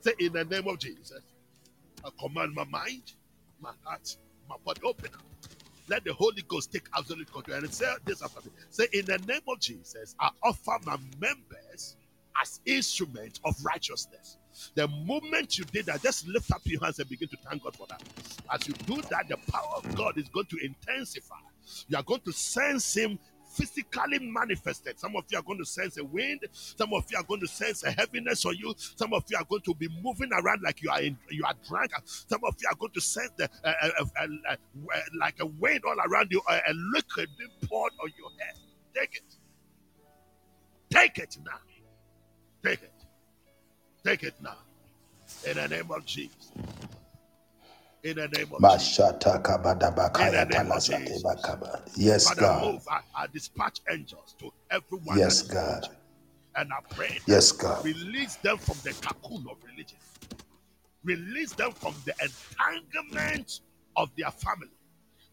Say, 0.00 0.12
in 0.20 0.32
the 0.34 0.44
name 0.44 0.68
of 0.68 0.78
Jesus. 0.78 1.22
I 2.04 2.10
command 2.20 2.54
my 2.54 2.64
mind, 2.64 3.12
my 3.60 3.72
heart, 3.84 4.16
my 4.48 4.56
body. 4.64 4.80
Open 4.84 5.10
up. 5.14 5.26
Let 5.88 6.04
the 6.04 6.12
Holy 6.14 6.42
Ghost 6.48 6.72
take 6.72 6.88
absolute 6.96 7.32
control. 7.32 7.58
And 7.58 7.72
say 7.72 7.86
this 8.04 8.22
after 8.22 8.40
me. 8.48 8.54
Say, 8.70 8.86
in 8.92 9.06
the 9.06 9.18
name 9.18 9.40
of 9.48 9.60
Jesus, 9.60 10.14
I 10.20 10.30
offer 10.42 10.78
my 10.84 10.96
members 11.20 11.96
as 12.42 12.60
instruments 12.66 13.40
of 13.44 13.54
righteousness. 13.64 14.38
The 14.74 14.88
moment 14.88 15.58
you 15.58 15.64
did 15.64 15.86
that, 15.86 16.02
just 16.02 16.26
lift 16.26 16.50
up 16.52 16.62
your 16.64 16.82
hands 16.82 16.98
and 16.98 17.08
begin 17.08 17.28
to 17.28 17.36
thank 17.48 17.62
God 17.62 17.76
for 17.76 17.86
that. 17.88 18.02
As 18.52 18.66
you 18.66 18.74
do 18.86 18.96
that, 19.10 19.28
the 19.28 19.36
power 19.50 19.76
of 19.76 19.94
God 19.94 20.18
is 20.18 20.28
going 20.28 20.46
to 20.46 20.58
intensify 20.64 21.36
You 21.88 21.96
are 21.96 22.02
going 22.02 22.20
to 22.22 22.32
sense 22.32 22.96
Him 22.96 23.18
physically 23.56 24.18
manifested. 24.20 24.98
Some 24.98 25.16
of 25.16 25.24
you 25.30 25.38
are 25.38 25.42
going 25.42 25.58
to 25.58 25.64
sense 25.64 25.96
a 25.96 26.04
wind. 26.04 26.40
Some 26.52 26.92
of 26.92 27.10
you 27.10 27.18
are 27.18 27.24
going 27.24 27.40
to 27.40 27.48
sense 27.48 27.82
a 27.84 27.90
heaviness 27.90 28.44
on 28.44 28.56
you. 28.56 28.74
Some 28.76 29.12
of 29.12 29.24
you 29.28 29.36
are 29.36 29.44
going 29.44 29.62
to 29.62 29.74
be 29.74 29.88
moving 30.02 30.30
around 30.32 30.62
like 30.62 30.82
you 30.82 30.90
are 30.90 31.00
in, 31.00 31.16
you 31.30 31.44
are 31.44 31.54
drunk. 31.66 31.92
Some 32.04 32.40
of 32.44 32.54
you 32.60 32.68
are 32.70 32.76
going 32.76 32.92
to 32.92 33.00
sense 33.00 33.30
the, 33.36 33.48
uh, 33.64 33.72
uh, 33.98 34.04
uh, 34.20 34.26
like 35.18 35.36
a 35.40 35.46
wind 35.46 35.80
all 35.86 35.96
around 36.08 36.28
you, 36.30 36.40
uh, 36.48 36.58
a 36.68 36.72
liquid 36.94 37.28
being 37.38 37.50
poured 37.68 37.92
on 38.02 38.10
your 38.18 38.30
head. 38.38 38.56
Take 38.94 39.16
it. 39.16 39.36
Take 40.90 41.18
it 41.18 41.36
now. 41.44 41.58
Take 42.64 42.82
it. 42.82 42.92
Take 44.04 44.22
it 44.22 44.34
now. 44.42 44.56
In 45.46 45.56
the 45.56 45.68
name 45.68 45.90
of 45.90 46.04
Jesus. 46.06 46.52
In 48.06 48.16
the 48.16 48.28
name 48.28 48.52
of 48.54 48.62
Jesus. 48.68 48.98
Mashata 48.98 50.20
In 50.20 50.30
the 50.32 50.44
name 50.46 50.72
of 50.72 50.84
Jesus. 50.84 51.24
Yes, 51.96 52.28
Father, 52.28 52.42
God. 52.42 52.72
move. 52.74 52.82
I, 52.90 53.00
I 53.16 53.26
dispatch 53.26 53.80
angels 53.90 54.36
to 54.40 54.50
everyone. 54.70 55.18
Yes, 55.18 55.42
God. 55.42 55.88
And 56.56 56.72
I 56.72 56.78
pray 56.94 57.20
Yes, 57.26 57.52
God. 57.52 57.84
release 57.84 58.36
them 58.36 58.58
from 58.58 58.80
the 58.84 58.94
cocoon 58.94 59.46
of 59.50 59.58
religion. 59.64 59.98
Release 61.04 61.52
them 61.54 61.72
from 61.72 62.02
the 62.06 62.14
entanglement 62.20 63.60
of 63.96 64.10
their 64.16 64.30
family. 64.30 64.70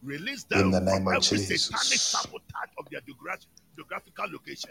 Release 0.02 0.44
them 0.44 0.60
In 0.60 0.70
the 0.72 0.80
from 0.90 1.08
of 1.08 1.14
every 1.14 1.38
Jesus. 1.38 1.70
satanic 1.70 2.02
sabotage 2.02 2.72
of 2.78 2.86
their 2.90 3.00
geographic, 3.02 3.48
geographical 3.76 4.26
location. 4.32 4.70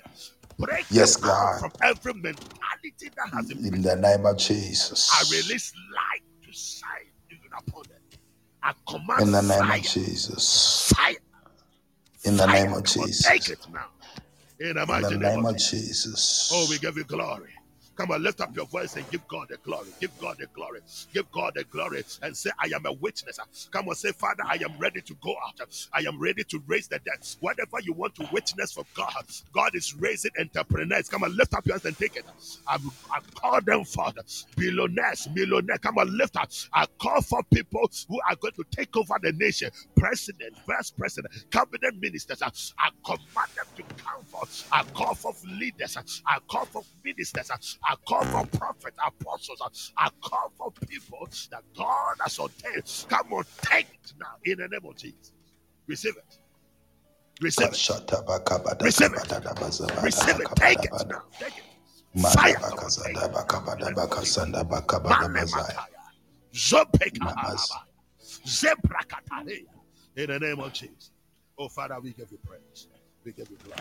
Break 0.60 0.88
Yes, 0.92 1.16
God. 1.16 1.60
from 1.60 1.72
every 1.82 2.14
mentality 2.14 3.12
that 3.16 3.30
has 3.36 3.48
been 3.48 3.60
In 3.74 3.82
the 3.82 3.96
name 3.96 4.26
of 4.26 4.38
Jesus. 4.38 5.10
I 5.14 5.24
release 5.32 5.74
light 5.96 6.22
to 6.44 6.54
shine 6.54 7.13
upon 7.58 7.84
them. 7.90 8.00
I 8.64 8.74
command 8.88 9.22
In 9.22 9.32
the 9.32 9.42
name 9.42 9.60
fire, 9.60 9.78
of 9.80 9.84
Jesus. 9.84 10.92
fire, 10.96 11.16
In 12.26 12.38
the 12.38 12.46
fire. 12.46 12.64
name 12.66 12.74
of 12.74 12.84
Jesus. 12.86 13.28
Take 13.28 13.50
it 13.50 13.60
now. 13.72 13.88
In 14.60 14.76
the 14.76 14.84
In 14.84 15.02
the 15.02 15.12
name, 15.12 15.46
of 15.46 15.56
of. 15.56 15.58
Jesus. 15.58 16.52
Oh, 16.54 16.68
we 16.70 16.78
give 16.80 16.98
you 16.98 17.04
glory. 17.04 17.52
Come 17.98 18.12
on, 18.12 18.24
lift 18.24 18.42
up 18.42 18.52
your 18.56 18.68
voice 18.68 18.96
and 18.96 19.10
give 19.10 19.28
God 19.28 19.48
the 19.50 19.58
glory. 19.64 19.94
Give 20.00 20.18
God 20.18 20.38
the 20.40 20.48
glory. 20.56 20.82
Give 21.14 21.30
God 21.32 21.54
the 21.56 21.66
glory 21.66 22.04
and 22.22 22.38
say, 22.38 22.52
I 22.60 22.68
am 22.76 22.86
a 22.86 22.94
witness. 22.94 23.40
Come 23.72 23.90
on, 23.90 23.96
say, 23.96 24.12
Father, 24.14 24.44
I 24.50 24.56
am 24.66 24.78
ready 24.80 25.02
to 25.04 25.16
go 25.24 25.32
out. 25.48 25.68
I 25.94 26.02
am 26.02 26.20
ready 26.20 26.44
to 26.46 26.62
raise 26.68 26.88
the 26.90 27.00
dead. 27.00 27.20
Whatever 27.40 27.78
you 27.84 27.94
want 27.94 28.16
to 28.16 28.28
witness 28.32 28.74
for 28.74 28.86
God, 28.96 29.14
God 29.54 29.72
is 29.76 29.96
raising 30.00 30.32
entrepreneurs. 30.40 31.10
Come 31.10 31.24
on, 31.24 31.36
lift 31.38 31.54
up 31.56 31.66
your 31.68 31.76
hands 31.76 31.86
and 31.86 32.00
take 32.00 32.16
it. 32.18 32.26
I, 32.68 32.78
I 33.12 33.20
call 33.40 33.62
them 33.66 33.86
Father, 33.86 34.22
Billionaires, 34.56 35.28
millionaires. 35.32 35.80
Come 35.82 36.00
on, 36.00 36.18
lift 36.18 36.38
up. 36.38 36.50
I 36.74 36.86
call 37.02 37.22
for 37.22 37.44
people 37.54 37.90
who 38.10 38.20
are 38.30 38.38
going 38.38 38.54
to 38.56 38.66
take 38.76 38.96
over 38.98 39.16
the 39.22 39.34
nation. 39.34 39.70
President, 39.98 40.56
vice 40.68 40.92
president, 40.92 41.34
cabinet 41.52 41.96
ministers. 42.00 42.42
I 42.80 42.90
command 43.06 43.50
them 43.58 43.66
to 43.78 43.84
come 43.98 44.26
forth. 44.32 44.66
I 44.72 44.84
call 44.96 45.16
for 45.16 45.34
leaders. 45.46 45.98
I 46.28 46.40
call 46.50 46.66
for 46.68 46.84
ministers. 47.06 47.52
I 47.86 47.96
call 48.08 48.24
for 48.26 48.46
prophets, 48.58 48.98
apostles. 49.06 49.92
I 49.98 50.10
call 50.22 50.52
for 50.58 50.72
people 50.88 51.28
that 51.52 51.64
God 51.76 52.16
has 52.22 52.40
ordained. 52.40 53.06
Come 53.10 53.34
on, 53.34 53.44
take 53.62 53.88
it 53.94 54.14
now 54.20 54.36
in 54.46 54.58
the 54.60 54.68
name 54.68 54.86
of 54.86 54.96
Jesus. 54.96 55.34
Receive 55.88 56.16
it. 56.18 56.38
Receive 57.42 57.68
it. 57.68 57.72
Receive 58.82 59.14
it. 59.14 59.32
Receive 60.02 60.40
it. 60.40 60.48
Take 60.56 60.86
it 60.86 60.92
now. 61.08 61.24
Take 61.40 61.58
it. 61.58 61.64
Fire. 62.22 62.54
Come. 62.54 62.90
In 70.16 70.28
the 70.28 70.40
name 70.40 70.60
of 70.60 70.74
Jesus. 70.74 71.12
Oh, 71.58 71.68
Father, 71.68 72.00
we 72.00 72.14
give 72.14 72.32
you 72.32 72.38
praise. 72.46 72.88
We 73.24 73.32
give 73.32 73.50
you 73.50 73.58
glory. 73.64 73.80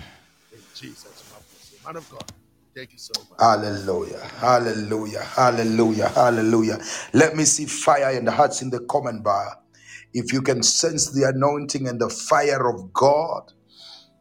In 0.52 0.60
Jesus' 0.74 1.24
name. 1.30 1.84
Man 1.84 1.96
of 1.96 2.08
God, 2.10 2.32
thank 2.77 2.93
you 2.93 2.99
so 2.99 3.15
much. 3.31 3.40
Hallelujah. 3.40 4.20
Hallelujah. 4.39 5.20
Hallelujah. 5.23 6.09
Hallelujah. 6.09 6.78
Let 7.12 7.36
me 7.36 7.44
see 7.44 7.66
fire 7.66 8.12
in 8.12 8.24
the 8.24 8.32
hearts 8.32 8.62
in 8.62 8.70
the 8.70 8.81
comment 8.81 9.24
bar. 9.24 9.59
If 10.15 10.32
you 10.32 10.43
can 10.43 10.62
sense 10.62 11.12
the 11.12 11.28
anointing 11.28 11.89
and 11.89 12.01
the 12.01 12.09
fire 12.09 12.69
of 12.69 12.93
God, 12.94 13.53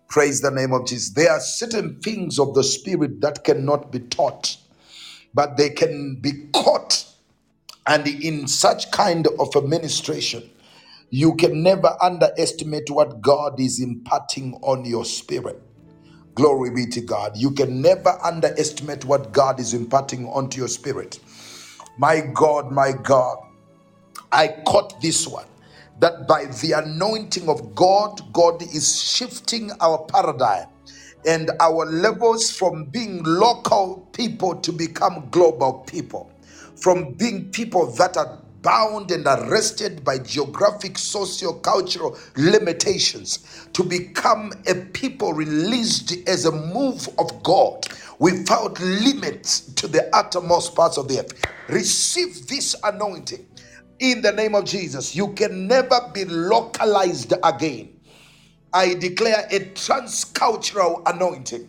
praise 0.10 0.41
the 0.41 0.52
name 0.52 0.73
of 0.73 0.88
Jesus. 0.88 1.14
There 1.14 1.32
are 1.32 1.40
certain 1.41 1.99
things 2.02 2.40
of 2.40 2.56
the 2.56 2.64
spirit 2.64 3.22
that 3.22 3.44
cannot 3.44 3.91
be 3.91 3.99
taught, 3.99 4.57
but 5.34 5.57
they 5.57 5.72
can 5.72 6.19
be 6.22 6.49
caught. 6.53 7.06
And 7.88 8.07
in 8.07 8.48
such 8.48 8.91
kind 8.91 9.28
of 9.40 9.56
administration, 9.56 10.49
you 11.10 11.36
can 11.36 11.64
never 11.64 11.95
underestimate 12.02 12.90
what 12.91 13.22
God 13.22 13.60
is 13.60 13.82
imparting 13.82 14.56
on 14.64 14.86
your 14.86 15.06
spirit. 15.06 15.61
Glory 16.35 16.71
be 16.71 16.87
to 16.87 17.01
God. 17.01 17.37
You 17.37 17.51
can 17.51 17.81
never 17.81 18.17
underestimate 18.23 19.05
what 19.05 19.33
God 19.33 19.59
is 19.59 19.73
imparting 19.73 20.27
onto 20.27 20.59
your 20.59 20.69
spirit. 20.69 21.19
My 21.97 22.21
God, 22.33 22.71
my 22.71 22.93
God, 22.93 23.37
I 24.31 24.49
caught 24.67 25.01
this 25.01 25.27
one 25.27 25.47
that 25.99 26.27
by 26.27 26.45
the 26.45 26.73
anointing 26.73 27.49
of 27.49 27.75
God, 27.75 28.21
God 28.33 28.61
is 28.63 29.01
shifting 29.01 29.71
our 29.81 29.99
paradigm 30.05 30.67
and 31.27 31.51
our 31.59 31.85
levels 31.85 32.51
from 32.51 32.85
being 32.85 33.23
local 33.23 34.07
people 34.13 34.55
to 34.61 34.71
become 34.71 35.27
global 35.31 35.85
people, 35.87 36.31
from 36.77 37.13
being 37.13 37.51
people 37.51 37.91
that 37.93 38.17
are 38.17 38.39
bound 38.61 39.11
and 39.11 39.25
arrested 39.25 40.03
by 40.03 40.17
geographic, 40.19 40.97
socio-cultural 40.97 42.17
limitations 42.38 43.67
to 43.73 43.83
become 43.83 44.51
a 44.67 44.75
people 44.75 45.33
released 45.33 46.27
as 46.27 46.45
a 46.45 46.51
move 46.51 47.09
of 47.17 47.41
God 47.43 47.88
without 48.19 48.79
limits 48.79 49.61
to 49.73 49.88
the 49.88 50.13
uttermost 50.15 50.75
parts 50.75 50.97
of 50.97 51.07
the 51.07 51.19
earth. 51.19 51.33
Receive 51.69 52.47
this 52.47 52.75
anointing 52.83 53.45
in 53.99 54.21
the 54.21 54.31
name 54.31 54.55
of 54.55 54.65
Jesus. 54.65 55.15
You 55.15 55.33
can 55.33 55.67
never 55.67 56.09
be 56.13 56.25
localized 56.25 57.33
again. 57.43 57.89
I 58.73 58.93
declare 58.93 59.47
a 59.51 59.59
transcultural 59.71 61.01
anointing. 61.05 61.67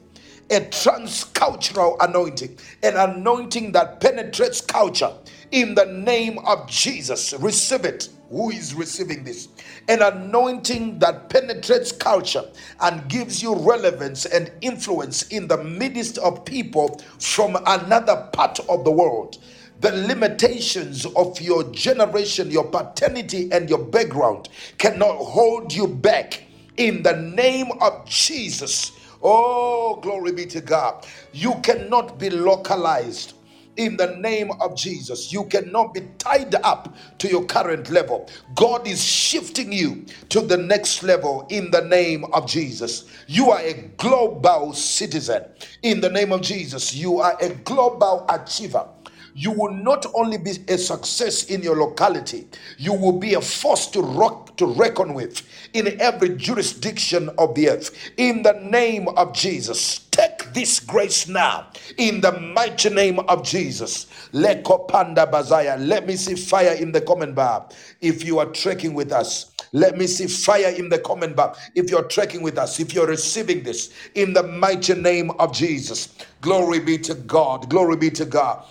A 0.51 0.61
transcultural 0.61 1.97
anointing. 2.01 2.59
An 2.83 2.97
anointing 2.97 3.73
that 3.73 4.01
penetrates 4.01 4.61
culture. 4.61 5.13
In 5.53 5.77
the 5.77 5.87
name 5.87 6.41
of 6.47 6.69
Jesus. 6.71 7.35
Receive 7.35 7.87
it. 7.87 8.11
Who 8.31 8.51
is 8.51 8.75
receiving 8.75 9.25
this? 9.25 9.49
An 9.89 10.03
anointing 10.03 11.01
that 11.01 11.31
penetrates 11.31 11.93
culture 11.93 12.45
and 12.81 13.09
gives 13.11 13.43
you 13.43 13.57
relevance 13.57 14.27
and 14.27 14.53
influence 14.63 15.25
in 15.25 15.49
the 15.49 15.63
midst 15.65 16.19
of 16.19 16.45
people 16.47 17.01
from 17.21 17.57
another 17.67 18.31
part 18.35 18.61
of 18.71 18.85
the 18.85 18.93
world 18.93 19.39
the 19.81 19.93
limitations 19.93 21.07
of 21.17 21.41
your 21.41 21.65
generation, 21.73 22.51
your 22.51 22.67
paternity, 22.67 23.51
and 23.53 23.71
your 23.71 23.79
background 23.85 24.51
cannot 24.79 25.17
hold 25.17 25.73
you 25.75 25.89
back 25.89 26.45
in 26.79 27.03
the 27.03 27.17
name 27.17 27.73
of 27.81 28.07
Jesus. 28.07 28.93
Oh, 29.23 29.99
glory 30.03 30.33
be 30.33 30.47
to 30.49 30.61
God. 30.63 31.07
You 31.33 31.55
cannot 31.63 32.19
be 32.19 32.31
localized. 32.31 33.35
In 33.77 33.97
the 33.97 34.17
name 34.17 34.51
of 34.61 34.77
Jesus, 34.77 35.33
you 35.33 35.45
cannot 35.47 35.95
be 35.95 36.03
tied 36.19 36.55
up 36.57 36.95
to 37.19 37.29
your 37.29 37.45
current 37.47 37.91
level. 37.91 38.29
God 38.55 38.87
is 38.87 39.03
shifting 39.03 39.73
you 39.73 40.05
to 40.31 40.43
the 40.43 40.59
next 40.59 41.03
level 41.03 41.47
in 41.51 41.71
the 41.71 41.83
name 41.83 42.25
of 42.33 42.47
Jesus. 42.49 43.05
You 43.27 43.51
are 43.51 43.61
a 43.61 43.75
global 43.97 44.75
citizen. 44.75 45.45
In 45.83 46.01
the 46.01 46.11
name 46.11 46.33
of 46.33 46.43
Jesus, 46.43 46.95
you 46.95 47.19
are 47.21 47.37
a 47.41 47.51
global 47.51 48.27
achiever 48.29 48.87
you 49.35 49.51
will 49.53 49.73
not 49.73 50.07
only 50.15 50.39
be 50.39 50.53
a 50.69 50.79
success 50.79 51.45
in 51.47 51.63
your 51.63 51.77
locality, 51.77 52.47
you 52.79 52.93
will 52.93 53.19
be 53.19 53.35
a 53.35 53.41
force 53.41 53.87
to 53.89 54.01
rock 54.01 54.57
to 54.59 54.67
reckon 54.67 55.15
with 55.15 55.43
in 55.73 56.01
every 56.01 56.31
jurisdiction 56.37 57.31
of 57.39 57.55
the 57.55 57.69
earth. 57.71 57.91
In 58.17 58.43
the 58.43 58.53
name 58.55 59.09
of 59.09 59.33
Jesus, 59.35 60.01
take 60.13 60.32
this 60.55 60.81
grace 60.81 61.29
now. 61.29 61.69
In 61.99 62.21
the 62.21 62.33
mighty 62.41 62.91
name 62.91 63.19
of 63.21 63.45
Jesus, 63.45 64.07
Lekopanda 64.33 65.31
Bazaya. 65.31 65.77
Let 65.79 66.07
me 66.07 66.17
see 66.17 66.35
fire 66.35 66.75
in 66.75 66.93
the 66.93 67.01
comment 67.01 67.35
bar. 67.35 67.69
If 68.01 68.25
you 68.25 68.39
are 68.39 68.47
trekking 68.47 68.95
with 68.95 69.13
us, 69.13 69.53
let 69.73 69.97
me 69.97 70.07
see 70.07 70.27
fire 70.27 70.75
in 70.77 70.89
the 70.89 70.99
comment 70.99 71.37
bar. 71.37 71.55
If 71.75 71.91
you're 71.91 72.05
trekking 72.05 72.43
with 72.43 72.59
us, 72.59 72.81
if 72.81 72.95
you're 72.95 73.07
receiving 73.07 73.63
this 73.63 73.91
in 74.15 74.33
the 74.33 74.43
mighty 74.43 74.95
name 74.95 75.31
of 75.33 75.53
Jesus, 75.55 76.09
glory 76.41 76.81
be 76.81 76.99
to 76.99 77.15
God. 77.15 77.71
Glory 77.71 77.97
be 77.97 78.11
to 78.11 78.25
God. 78.25 78.65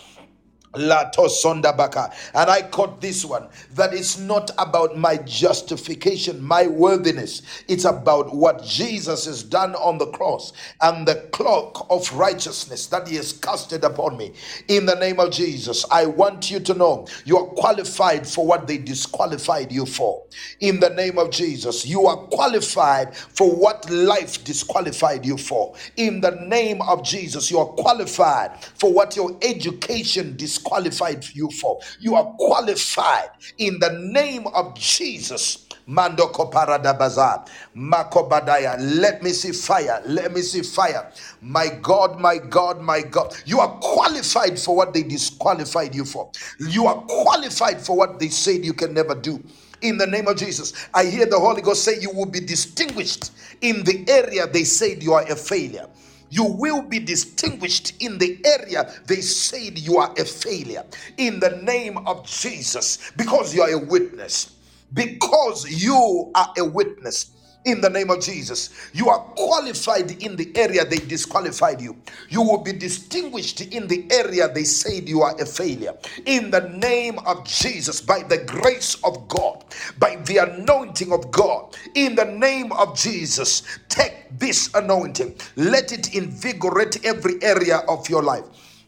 La 0.76 1.12
tosonda 1.12 1.76
baka. 1.76 2.12
And 2.34 2.50
I 2.50 2.62
caught 2.62 3.02
this 3.02 3.26
one 3.26 3.50
that 3.74 3.94
it's 3.94 4.18
not 4.18 4.52
about 4.58 4.98
my 4.98 5.18
justification, 5.18 6.42
my 6.42 6.68
worthiness. 6.68 7.42
It's 7.68 7.84
about 7.84 8.34
what 8.34 8.64
Jesus 8.64 9.26
has 9.26 9.44
done 9.44 9.76
on 9.76 9.98
the 9.98 10.08
cross 10.08 10.54
and 10.82 11.06
the 11.06 11.28
cloak 11.34 11.86
of 11.90 12.10
righteousness 12.14 12.88
that 12.88 13.10
he 13.10 13.18
has 13.18 13.34
casted 13.34 13.84
upon 13.84 14.16
me. 14.16 14.32
In 14.70 14.86
the 14.86 14.96
name 14.96 15.20
of 15.20 15.32
Jesus, 15.32 15.86
I 15.92 16.06
want 16.06 16.50
you 16.50 16.62
to 16.62 16.74
know 16.74 17.06
you 17.26 17.38
are 17.38 17.48
qualified 17.48 18.26
for 18.26 18.46
what 18.46 18.66
they 18.66 18.78
disqualified 18.78 19.74
you 19.74 19.86
for. 19.86 20.24
In 20.62 20.80
the 20.80 20.92
name 20.92 21.18
of 21.18 21.32
Jesus, 21.32 21.86
you 21.86 22.08
are 22.08 22.18
qualified 22.28 23.14
for 23.14 23.54
what 23.54 23.90
life 23.90 24.42
disqualified 24.46 25.26
you 25.26 25.38
for. 25.38 25.76
In 25.98 26.22
the 26.22 26.32
name 26.32 26.82
of 26.84 27.04
Jesus, 27.04 27.52
you 27.52 27.60
are 27.60 27.66
qualified 27.66 28.64
for 28.64 28.94
what 28.94 29.18
your 29.18 29.38
education 29.42 30.38
disqualified 30.38 30.61
qualified 30.62 31.26
you 31.34 31.50
for. 31.52 31.80
You 32.00 32.16
are 32.16 32.26
qualified 32.38 33.30
in 33.58 33.80
the 33.80 33.92
name 34.14 34.48
of 34.48 34.76
Jesus. 34.78 35.68
Mando 35.88 36.28
koparada 36.28 36.98
bazar, 36.98 37.46
makobadaya. 37.76 38.78
Let 38.80 39.24
me 39.24 39.32
see 39.32 39.52
fire. 39.52 40.02
Let 40.06 40.32
me 40.34 40.42
see 40.42 40.62
fire. 40.62 41.12
My 41.42 41.68
God, 41.82 42.20
my 42.20 42.38
God, 42.38 42.82
my 42.82 43.02
God. 43.02 43.36
You 43.46 43.60
are 43.60 43.78
qualified 43.82 44.60
for 44.60 44.76
what 44.76 44.94
they 44.94 45.04
disqualified 45.04 45.94
you 45.96 46.06
for. 46.06 46.32
You 46.60 46.88
are 46.88 47.02
qualified 47.10 47.82
for 47.82 47.98
what 47.98 48.20
they 48.20 48.30
said 48.30 48.64
you 48.64 48.74
can 48.74 48.94
never 48.94 49.16
do 49.16 49.44
in 49.82 49.98
the 49.98 50.08
name 50.08 50.28
of 50.28 50.38
Jesus. 50.38 50.88
I 50.94 51.06
hear 51.06 51.26
the 51.26 51.40
Holy 51.40 51.62
Ghost 51.62 51.84
say 51.84 52.00
you 52.00 52.12
will 52.12 52.28
be 52.28 52.40
distinguished 52.40 53.32
in 53.62 53.84
the 53.84 54.06
area 54.08 54.48
they 54.48 54.64
said 54.64 55.04
you 55.04 55.14
are 55.14 55.24
a 55.24 55.36
failure 55.36 55.88
you 56.32 56.46
will 56.46 56.82
be 56.82 56.98
distinguished 56.98 57.94
in 58.00 58.18
the 58.18 58.40
area 58.46 58.92
they 59.06 59.22
said 59.22 59.78
you 59.78 59.98
are 59.98 60.12
a 60.18 60.26
failure. 60.26 60.84
In 61.18 61.40
the 61.40 61.62
name 61.62 62.00
of 62.08 62.26
Jesus, 62.26 63.12
because 63.18 63.54
you 63.54 63.62
are 63.62 63.72
a 63.72 63.78
witness. 63.78 64.56
Because 64.94 65.70
you 65.70 66.32
are 66.34 66.54
a 66.58 66.66
witness 66.66 67.32
in 67.66 67.82
the 67.82 67.90
name 67.90 68.10
of 68.10 68.22
Jesus. 68.22 68.72
You 68.94 69.10
are 69.10 69.20
qualified 69.20 70.24
in 70.24 70.36
the 70.36 70.52
area 70.56 70.86
they 70.86 70.98
disqualified 70.98 71.82
you. 71.82 71.96
You 72.30 72.42
will 72.42 72.60
be 72.64 72.74
distinguished 72.74 73.62
in 73.62 73.88
the 73.88 74.08
area 74.12 74.48
they 74.52 74.64
said 74.64 75.08
you 75.08 75.22
are 75.22 75.40
a 75.40 75.46
failure. 75.46 75.94
In 76.26 76.52
the 76.52 76.70
name 76.70 77.20
of 77.20 77.46
Jesus, 77.46 78.02
by 78.02 78.24
the 78.24 78.40
grace 78.40 78.96
of 79.04 79.28
God, 79.28 79.64
by 80.00 80.18
the 80.26 80.38
anointing 80.38 81.12
of 81.12 81.32
God, 81.32 81.76
in 81.96 82.16
the 82.16 82.26
name 82.26 82.72
of 82.74 82.98
Jesus, 82.98 83.64
take 83.90 84.28
this 84.40 84.74
anointing. 84.74 85.36
Let 85.56 85.92
it 85.92 86.16
invigorate 86.16 87.06
every 87.06 87.42
area 87.44 87.78
of 87.88 88.10
your 88.10 88.24
life. 88.24 88.46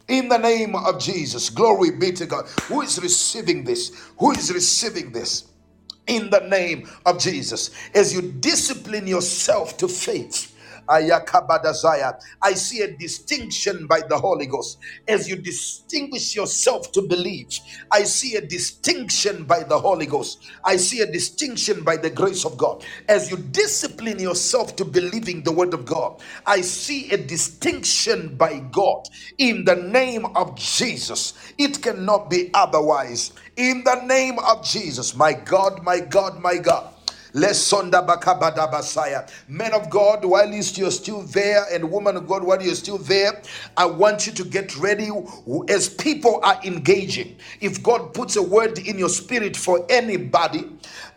In 0.08 0.28
the 0.30 0.38
name 0.38 0.76
of 0.76 1.00
Jesus, 1.00 1.50
glory 1.50 1.92
be 1.92 2.12
to 2.14 2.26
God. 2.26 2.48
Who 2.68 2.82
is 2.82 3.02
receiving 3.02 3.64
this? 3.64 3.92
Who 4.20 4.32
is 4.32 4.52
receiving 4.54 5.12
this? 5.12 5.53
In 6.08 6.30
the 6.30 6.42
name 6.42 6.90
of 7.06 7.20
Jesus. 7.20 7.72
As 7.94 8.14
you 8.14 8.22
discipline 8.22 9.08
yourself 9.08 9.78
to 9.78 9.88
faith, 9.88 10.53
I 10.90 12.54
see 12.56 12.82
a 12.82 12.98
distinction 12.98 13.88
by 13.88 14.02
the 14.10 14.18
Holy 14.18 14.48
Ghost. 14.48 14.78
As 15.08 15.30
you 15.30 15.38
distinguish 15.38 16.36
yourself 16.36 16.92
to 16.94 17.02
believe, 17.04 17.48
I 17.92 18.04
see 18.04 18.36
a 18.36 18.42
distinction 18.42 19.46
by 19.46 19.64
the 19.64 19.80
Holy 19.80 20.06
Ghost. 20.06 20.40
I 20.66 20.78
see 20.78 21.02
a 21.02 21.12
distinction 21.12 21.84
by 21.84 21.98
the 21.98 22.10
grace 22.10 22.46
of 22.46 22.58
God. 22.58 22.84
As 23.10 23.32
you 23.32 23.38
discipline 23.38 24.20
yourself 24.20 24.76
to 24.78 24.86
believing 24.86 25.44
the 25.44 25.52
word 25.52 25.74
of 25.74 25.86
God, 25.86 26.22
I 26.46 26.62
see 26.62 27.12
a 27.12 27.18
distinction 27.18 28.36
by 28.38 28.60
God 28.72 29.08
in 29.38 29.66
the 29.66 29.76
name 29.76 30.26
of 30.36 30.56
Jesus. 30.58 31.34
It 31.58 31.82
cannot 31.82 32.30
be 32.30 32.52
otherwise. 32.54 33.34
In 33.58 33.84
the 33.84 33.96
name 34.06 34.40
of 34.40 34.64
Jesus, 34.66 35.16
my 35.16 35.34
God, 35.34 35.84
my 35.84 36.00
God, 36.00 36.40
my 36.42 36.58
God. 36.58 36.93
Men 37.34 37.50
of 39.74 39.90
God, 39.90 40.24
while 40.26 40.50
you're 40.52 40.92
still 40.92 41.22
there, 41.24 41.66
and 41.72 41.92
woman 41.92 42.16
of 42.16 42.28
God, 42.28 42.44
while 42.44 42.62
you're 42.62 42.76
still 42.76 43.00
there, 43.00 43.42
I 43.76 43.86
want 43.86 44.28
you 44.28 44.34
to 44.34 44.44
get 44.44 44.78
ready 44.78 45.10
as 45.70 45.90
people 45.90 46.40
are 46.44 46.60
engaging. 46.64 47.38
If 47.60 47.82
God 47.82 48.14
puts 48.14 48.36
a 48.36 48.44
word 48.44 48.78
in 48.80 49.00
your 49.00 49.10
spirit 49.10 49.58
for 49.58 49.84
anybody, 49.90 50.70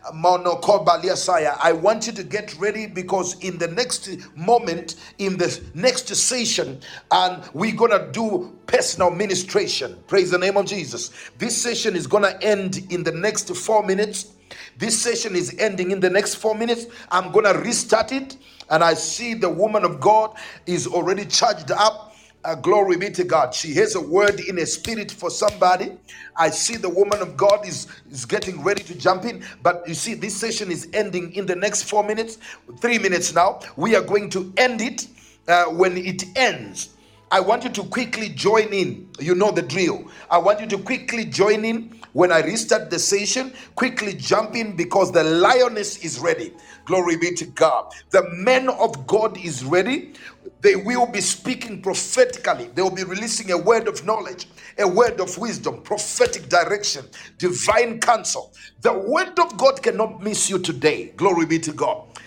I 0.03 1.71
want 1.73 2.07
you 2.07 2.13
to 2.13 2.23
get 2.23 2.57
ready 2.57 2.87
because 2.87 3.37
in 3.39 3.57
the 3.57 3.67
next 3.67 4.09
moment, 4.35 4.95
in 5.19 5.37
the 5.37 5.61
next 5.75 6.07
session, 6.15 6.79
and 7.11 7.43
we're 7.53 7.75
gonna 7.75 8.11
do 8.11 8.57
personal 8.67 9.11
ministration. 9.11 9.97
Praise 10.07 10.31
the 10.31 10.37
name 10.39 10.57
of 10.57 10.65
Jesus. 10.65 11.11
This 11.37 11.61
session 11.61 11.95
is 11.95 12.07
gonna 12.07 12.37
end 12.41 12.79
in 12.89 13.03
the 13.03 13.11
next 13.11 13.53
four 13.55 13.83
minutes. 13.83 14.33
This 14.77 15.01
session 15.01 15.35
is 15.35 15.55
ending 15.59 15.91
in 15.91 15.99
the 15.99 16.09
next 16.09 16.35
four 16.35 16.55
minutes. 16.55 16.87
I'm 17.11 17.31
going 17.31 17.45
to 17.45 17.59
restart 17.59 18.11
it. 18.11 18.37
And 18.69 18.83
I 18.83 18.93
see 18.93 19.33
the 19.33 19.49
woman 19.49 19.85
of 19.85 19.99
God 19.99 20.35
is 20.65 20.87
already 20.87 21.25
charged 21.25 21.71
up. 21.71 22.15
Uh, 22.43 22.55
glory 22.55 22.95
be 22.97 23.09
to 23.09 23.23
God. 23.23 23.53
She 23.53 23.73
has 23.75 23.95
a 23.95 24.01
word 24.01 24.39
in 24.39 24.59
a 24.59 24.65
spirit 24.65 25.11
for 25.11 25.29
somebody. 25.29 25.91
I 26.37 26.49
see 26.49 26.77
the 26.77 26.89
woman 26.89 27.19
of 27.21 27.35
God 27.35 27.67
is, 27.67 27.87
is 28.09 28.25
getting 28.25 28.63
ready 28.63 28.83
to 28.83 28.95
jump 28.95 29.25
in. 29.25 29.43
But 29.63 29.87
you 29.87 29.93
see, 29.93 30.13
this 30.13 30.37
session 30.37 30.71
is 30.71 30.87
ending 30.93 31.33
in 31.33 31.45
the 31.45 31.55
next 31.55 31.83
four 31.83 32.03
minutes, 32.03 32.37
three 32.79 32.99
minutes 32.99 33.33
now. 33.33 33.59
We 33.75 33.95
are 33.95 34.03
going 34.03 34.29
to 34.31 34.53
end 34.57 34.81
it 34.81 35.07
uh, 35.47 35.65
when 35.65 35.97
it 35.97 36.23
ends. 36.37 36.89
I 37.31 37.41
want 37.41 37.63
you 37.65 37.71
to 37.71 37.83
quickly 37.85 38.29
join 38.29 38.69
in. 38.73 39.09
You 39.19 39.35
know 39.35 39.51
the 39.51 39.61
drill. 39.63 40.05
I 40.31 40.37
want 40.39 40.61
you 40.61 40.67
to 40.67 40.77
quickly 40.79 41.25
join 41.25 41.65
in 41.65 42.01
when 42.13 42.31
I 42.31 42.41
restart 42.41 42.89
the 42.89 42.99
session, 42.99 43.53
quickly 43.75 44.13
jump 44.13 44.55
in 44.55 44.75
because 44.75 45.11
the 45.11 45.23
lioness 45.23 45.97
is 46.03 46.19
ready. 46.19 46.53
Glory 46.85 47.17
be 47.17 47.33
to 47.35 47.45
God. 47.45 47.91
The 48.11 48.27
men 48.31 48.69
of 48.69 49.07
God 49.07 49.37
is 49.37 49.65
ready. 49.65 50.13
They 50.61 50.75
will 50.77 51.07
be 51.07 51.21
speaking 51.21 51.81
prophetically. 51.83 52.69
They 52.73 52.81
will 52.81 52.95
be 52.95 53.03
releasing 53.03 53.51
a 53.51 53.57
word 53.57 53.87
of 53.87 54.05
knowledge, 54.05 54.47
a 54.79 54.87
word 54.87 55.21
of 55.21 55.37
wisdom, 55.37 55.81
prophetic 55.83 56.49
direction, 56.49 57.05
divine 57.37 57.99
counsel. 57.99 58.53
The 58.81 58.93
word 58.93 59.39
of 59.39 59.57
God 59.57 59.83
cannot 59.83 60.23
miss 60.23 60.49
you 60.49 60.59
today. 60.59 61.13
Glory 61.17 61.45
be 61.45 61.59
to 61.59 61.73
God 61.73 62.19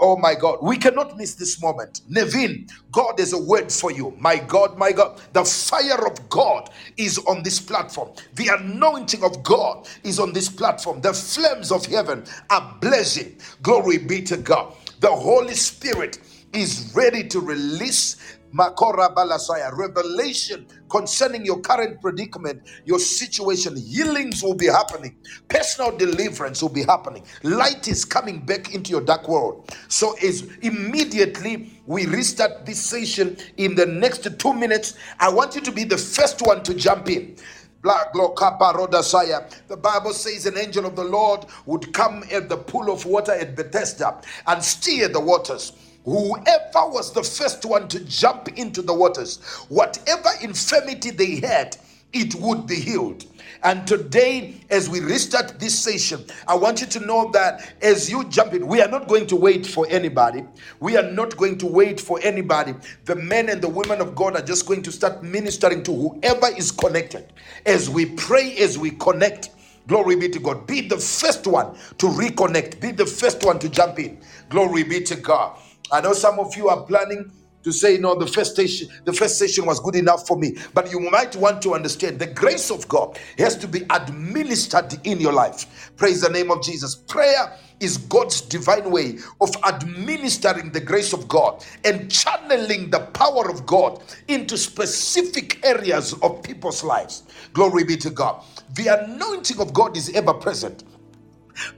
oh 0.00 0.16
my 0.16 0.34
God, 0.34 0.58
we 0.62 0.76
cannot 0.76 1.16
miss 1.16 1.34
this 1.34 1.60
moment. 1.62 2.02
Nevin, 2.08 2.68
God 2.92 3.18
has 3.18 3.32
a 3.32 3.38
word 3.38 3.72
for 3.72 3.92
you. 3.92 4.14
My 4.18 4.36
God, 4.38 4.78
my 4.78 4.92
God, 4.92 5.20
the 5.32 5.44
fire 5.44 6.06
of 6.06 6.28
God 6.28 6.70
is 6.96 7.18
on 7.26 7.42
this 7.42 7.60
platform. 7.60 8.10
The 8.34 8.48
anointing 8.48 9.24
of 9.24 9.42
God 9.42 9.88
is 10.04 10.18
on 10.20 10.32
this 10.32 10.48
platform. 10.48 11.00
The 11.00 11.12
flames 11.12 11.72
of 11.72 11.86
heaven 11.86 12.24
are 12.50 12.76
blazing. 12.80 13.38
Glory 13.62 13.98
be 13.98 14.22
to 14.22 14.36
God. 14.36 14.74
The 15.00 15.10
Holy 15.10 15.54
Spirit 15.54 16.18
is 16.52 16.92
ready 16.94 17.26
to 17.28 17.40
release 17.40 18.16
Makora 18.52 19.14
Balasaya. 19.14 19.76
Revelation 19.76 20.66
concerning 20.90 21.44
your 21.44 21.60
current 21.60 22.00
predicament, 22.00 22.62
your 22.84 22.98
situation. 22.98 23.76
Healings 23.76 24.42
will 24.42 24.54
be 24.54 24.66
happening. 24.66 25.16
Personal 25.48 25.96
deliverance 25.96 26.62
will 26.62 26.68
be 26.68 26.82
happening. 26.82 27.24
Light 27.42 27.88
is 27.88 28.04
coming 28.04 28.40
back 28.40 28.74
into 28.74 28.90
your 28.90 29.00
dark 29.00 29.28
world. 29.28 29.74
So 29.88 30.14
as 30.22 30.42
immediately 30.62 31.80
we 31.86 32.06
restart 32.06 32.66
this 32.66 32.80
session 32.80 33.36
in 33.56 33.74
the 33.74 33.86
next 33.86 34.28
two 34.38 34.52
minutes, 34.52 34.94
I 35.18 35.28
want 35.30 35.54
you 35.54 35.60
to 35.62 35.72
be 35.72 35.84
the 35.84 35.98
first 35.98 36.42
one 36.42 36.62
to 36.64 36.74
jump 36.74 37.08
in. 37.08 37.36
The 37.82 39.78
Bible 39.82 40.12
says 40.12 40.46
an 40.46 40.56
angel 40.56 40.86
of 40.86 40.94
the 40.94 41.02
Lord 41.02 41.46
would 41.66 41.92
come 41.92 42.22
at 42.30 42.48
the 42.48 42.56
pool 42.56 42.92
of 42.92 43.04
water 43.04 43.32
at 43.32 43.56
Bethesda 43.56 44.20
and 44.46 44.62
steer 44.62 45.08
the 45.08 45.18
waters. 45.18 45.72
Whoever 46.04 46.88
was 46.88 47.12
the 47.12 47.22
first 47.22 47.64
one 47.64 47.88
to 47.88 48.00
jump 48.04 48.48
into 48.58 48.82
the 48.82 48.94
waters, 48.94 49.38
whatever 49.68 50.30
infirmity 50.42 51.10
they 51.10 51.36
had, 51.36 51.76
it 52.12 52.34
would 52.36 52.66
be 52.66 52.76
healed. 52.76 53.24
And 53.62 53.86
today, 53.86 54.56
as 54.70 54.90
we 54.90 55.00
restart 55.00 55.60
this 55.60 55.78
session, 55.78 56.24
I 56.48 56.56
want 56.56 56.80
you 56.80 56.88
to 56.88 57.00
know 57.00 57.30
that 57.32 57.74
as 57.80 58.10
you 58.10 58.24
jump 58.28 58.54
in, 58.54 58.66
we 58.66 58.82
are 58.82 58.88
not 58.88 59.08
going 59.08 59.26
to 59.28 59.36
wait 59.36 59.66
for 59.66 59.86
anybody. 59.88 60.44
We 60.80 60.96
are 60.96 61.10
not 61.10 61.36
going 61.36 61.58
to 61.58 61.66
wait 61.66 62.00
for 62.00 62.18
anybody. 62.22 62.74
The 63.04 63.16
men 63.16 63.48
and 63.48 63.62
the 63.62 63.68
women 63.68 64.00
of 64.00 64.16
God 64.16 64.36
are 64.36 64.42
just 64.42 64.66
going 64.66 64.82
to 64.82 64.92
start 64.92 65.22
ministering 65.22 65.84
to 65.84 65.94
whoever 65.94 66.48
is 66.56 66.72
connected. 66.72 67.32
As 67.64 67.88
we 67.88 68.06
pray, 68.06 68.56
as 68.58 68.78
we 68.78 68.90
connect, 68.92 69.50
Glory 69.88 70.16
be 70.16 70.28
to 70.30 70.38
God. 70.38 70.66
Be 70.66 70.82
the 70.82 70.98
first 70.98 71.46
one 71.48 71.74
to 71.98 72.06
reconnect. 72.06 72.80
Be 72.80 72.92
the 72.92 73.06
first 73.06 73.44
one 73.44 73.58
to 73.58 73.68
jump 73.68 73.98
in. 73.98 74.20
Glory 74.48 74.84
be 74.84 75.02
to 75.02 75.16
God. 75.16 75.58
I 75.92 76.02
know 76.02 76.14
some 76.14 76.40
of 76.40 76.56
you 76.56 76.68
are 76.70 76.82
planning 76.84 77.32
to 77.64 77.72
say 77.72 77.98
no 77.98 78.14
the 78.16 78.26
first 78.26 78.52
station 78.54 78.88
the 79.04 79.12
first 79.12 79.38
session 79.38 79.66
was 79.66 79.80
good 79.80 79.96
enough 79.96 80.26
for 80.26 80.38
me 80.38 80.56
but 80.74 80.90
you 80.90 81.00
might 81.00 81.36
want 81.36 81.62
to 81.62 81.74
understand 81.74 82.18
the 82.18 82.26
grace 82.26 82.70
of 82.72 82.88
god 82.88 83.18
has 83.38 83.56
to 83.56 83.68
be 83.68 83.82
administered 83.90 84.98
in 85.06 85.20
your 85.20 85.32
life 85.34 85.92
praise 85.96 86.22
the 86.22 86.30
name 86.30 86.50
of 86.50 86.62
jesus 86.62 86.96
prayer 86.96 87.56
is 87.80 87.98
God's 87.98 88.40
divine 88.40 88.90
way 88.90 89.18
of 89.40 89.50
administering 89.64 90.70
the 90.72 90.80
grace 90.80 91.12
of 91.12 91.28
God 91.28 91.64
and 91.84 92.10
channeling 92.10 92.90
the 92.90 93.00
power 93.00 93.50
of 93.50 93.66
God 93.66 94.02
into 94.28 94.56
specific 94.56 95.64
areas 95.64 96.12
of 96.22 96.42
people's 96.42 96.84
lives. 96.84 97.24
Glory 97.52 97.84
be 97.84 97.96
to 97.98 98.10
God. 98.10 98.44
The 98.74 98.88
anointing 99.04 99.60
of 99.60 99.72
God 99.72 99.96
is 99.96 100.10
ever 100.10 100.32
present. 100.34 100.84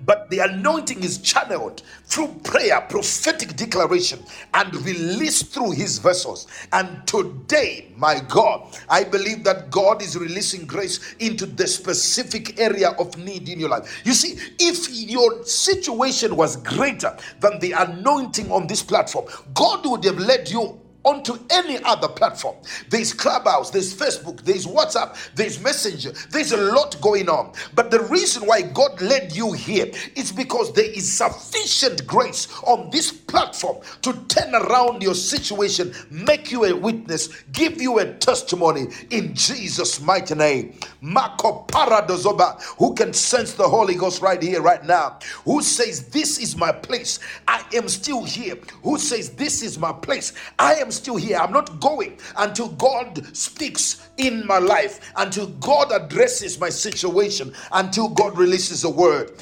But 0.05 0.31
the 0.31 0.41
anointing 0.41 1.03
is 1.03 1.19
channeled 1.19 1.83
through 2.05 2.29
prayer, 2.45 2.81
prophetic 2.83 3.57
declaration, 3.57 4.23
and 4.53 4.75
released 4.85 5.53
through 5.53 5.73
his 5.73 5.99
vessels. 5.99 6.47
And 6.73 7.07
today, 7.07 7.93
my 7.97 8.21
God, 8.29 8.77
I 8.89 9.05
believe 9.05 9.45
that 9.45 9.71
God 9.71 10.03
is 10.03 10.17
releasing 10.17 10.67
grace 10.67 11.15
into 11.19 11.47
the 11.47 11.67
specific 11.67 12.59
area 12.59 12.91
of 12.99 13.17
need 13.19 13.49
in 13.49 13.61
your 13.61 13.69
life. 13.69 14.03
You 14.05 14.13
see, 14.15 14.39
if 14.59 14.91
your 14.91 15.45
situation 15.45 16.37
was 16.37 16.57
greater 16.57 17.17
than 17.41 17.59
the 17.61 17.73
anointing 17.73 18.51
on 18.53 18.67
this 18.67 18.83
platform, 18.83 19.27
God 19.55 19.85
would 19.87 20.05
have 20.05 20.19
led 20.19 20.51
you 20.51 20.81
onto 21.05 21.39
any 21.51 21.83
other 21.85 22.09
platform. 22.09 22.57
There's 22.91 23.13
Clubhouse, 23.13 23.71
there's 23.71 23.95
Facebook, 23.95 24.43
there's 24.43 24.67
WhatsApp, 24.67 25.17
there's 25.35 25.61
Messenger, 25.63 26.13
there's 26.31 26.53
a 26.53 26.57
lot 26.73 27.01
going 27.01 27.29
on. 27.29 27.53
But 27.75 27.91
the 27.91 28.01
reason 28.05 28.47
why 28.47 28.63
God 28.63 29.01
led 29.01 29.35
you 29.37 29.53
here 29.53 29.91
is 30.17 30.33
because 30.33 30.73
there 30.73 30.91
is 30.91 31.11
sufficient 31.13 32.07
grace 32.07 32.49
on 32.65 32.91
this 32.91 33.13
platform 33.13 33.79
to 34.03 34.13
turn 34.29 34.55
around 34.55 35.03
your 35.03 35.15
situation, 35.15 35.95
make 36.11 36.51
you 36.53 36.65
a 36.65 36.75
witness, 36.77 37.29
give 37.53 37.81
you 37.81 37.99
a 37.99 38.13
testimony 38.15 38.87
in 39.11 39.35
Jesus' 39.35 40.01
mighty 40.01 40.35
name. 40.35 40.75
Marco 41.01 41.65
Paradozoba, 41.69 42.61
who 42.79 42.95
can 42.95 43.13
sense 43.13 43.53
the 43.55 43.69
Holy 43.69 43.95
Ghost 43.95 44.23
right 44.23 44.43
here, 44.43 44.63
right 44.63 44.85
now, 44.85 45.19
who 45.45 45.63
says, 45.63 46.09
This 46.09 46.39
is 46.39 46.57
my 46.57 46.73
place. 46.73 47.19
I 47.47 47.65
am 47.75 47.89
still 47.89 48.25
here. 48.25 48.57
Who 48.83 48.99
says, 48.99 49.31
This 49.31 49.63
is 49.63 49.79
my 49.79 49.93
place. 49.93 50.33
I 50.59 50.75
am 50.77 50.91
still 50.95 51.17
here. 51.17 51.39
I'm 51.39 51.53
not 51.53 51.81
going 51.81 52.19
until 52.37 52.69
God 52.69 53.37
speaks 53.37 54.09
in 54.17 54.47
my 54.47 54.59
life, 54.59 55.13
until 55.17 55.49
God 55.49 55.93
addresses 55.93 56.59
my 56.61 56.71
situation, 56.71 57.53
until 57.73 58.09
God 58.09 58.39
releases 58.39 58.85
a 58.85 58.91
word. 58.91 59.33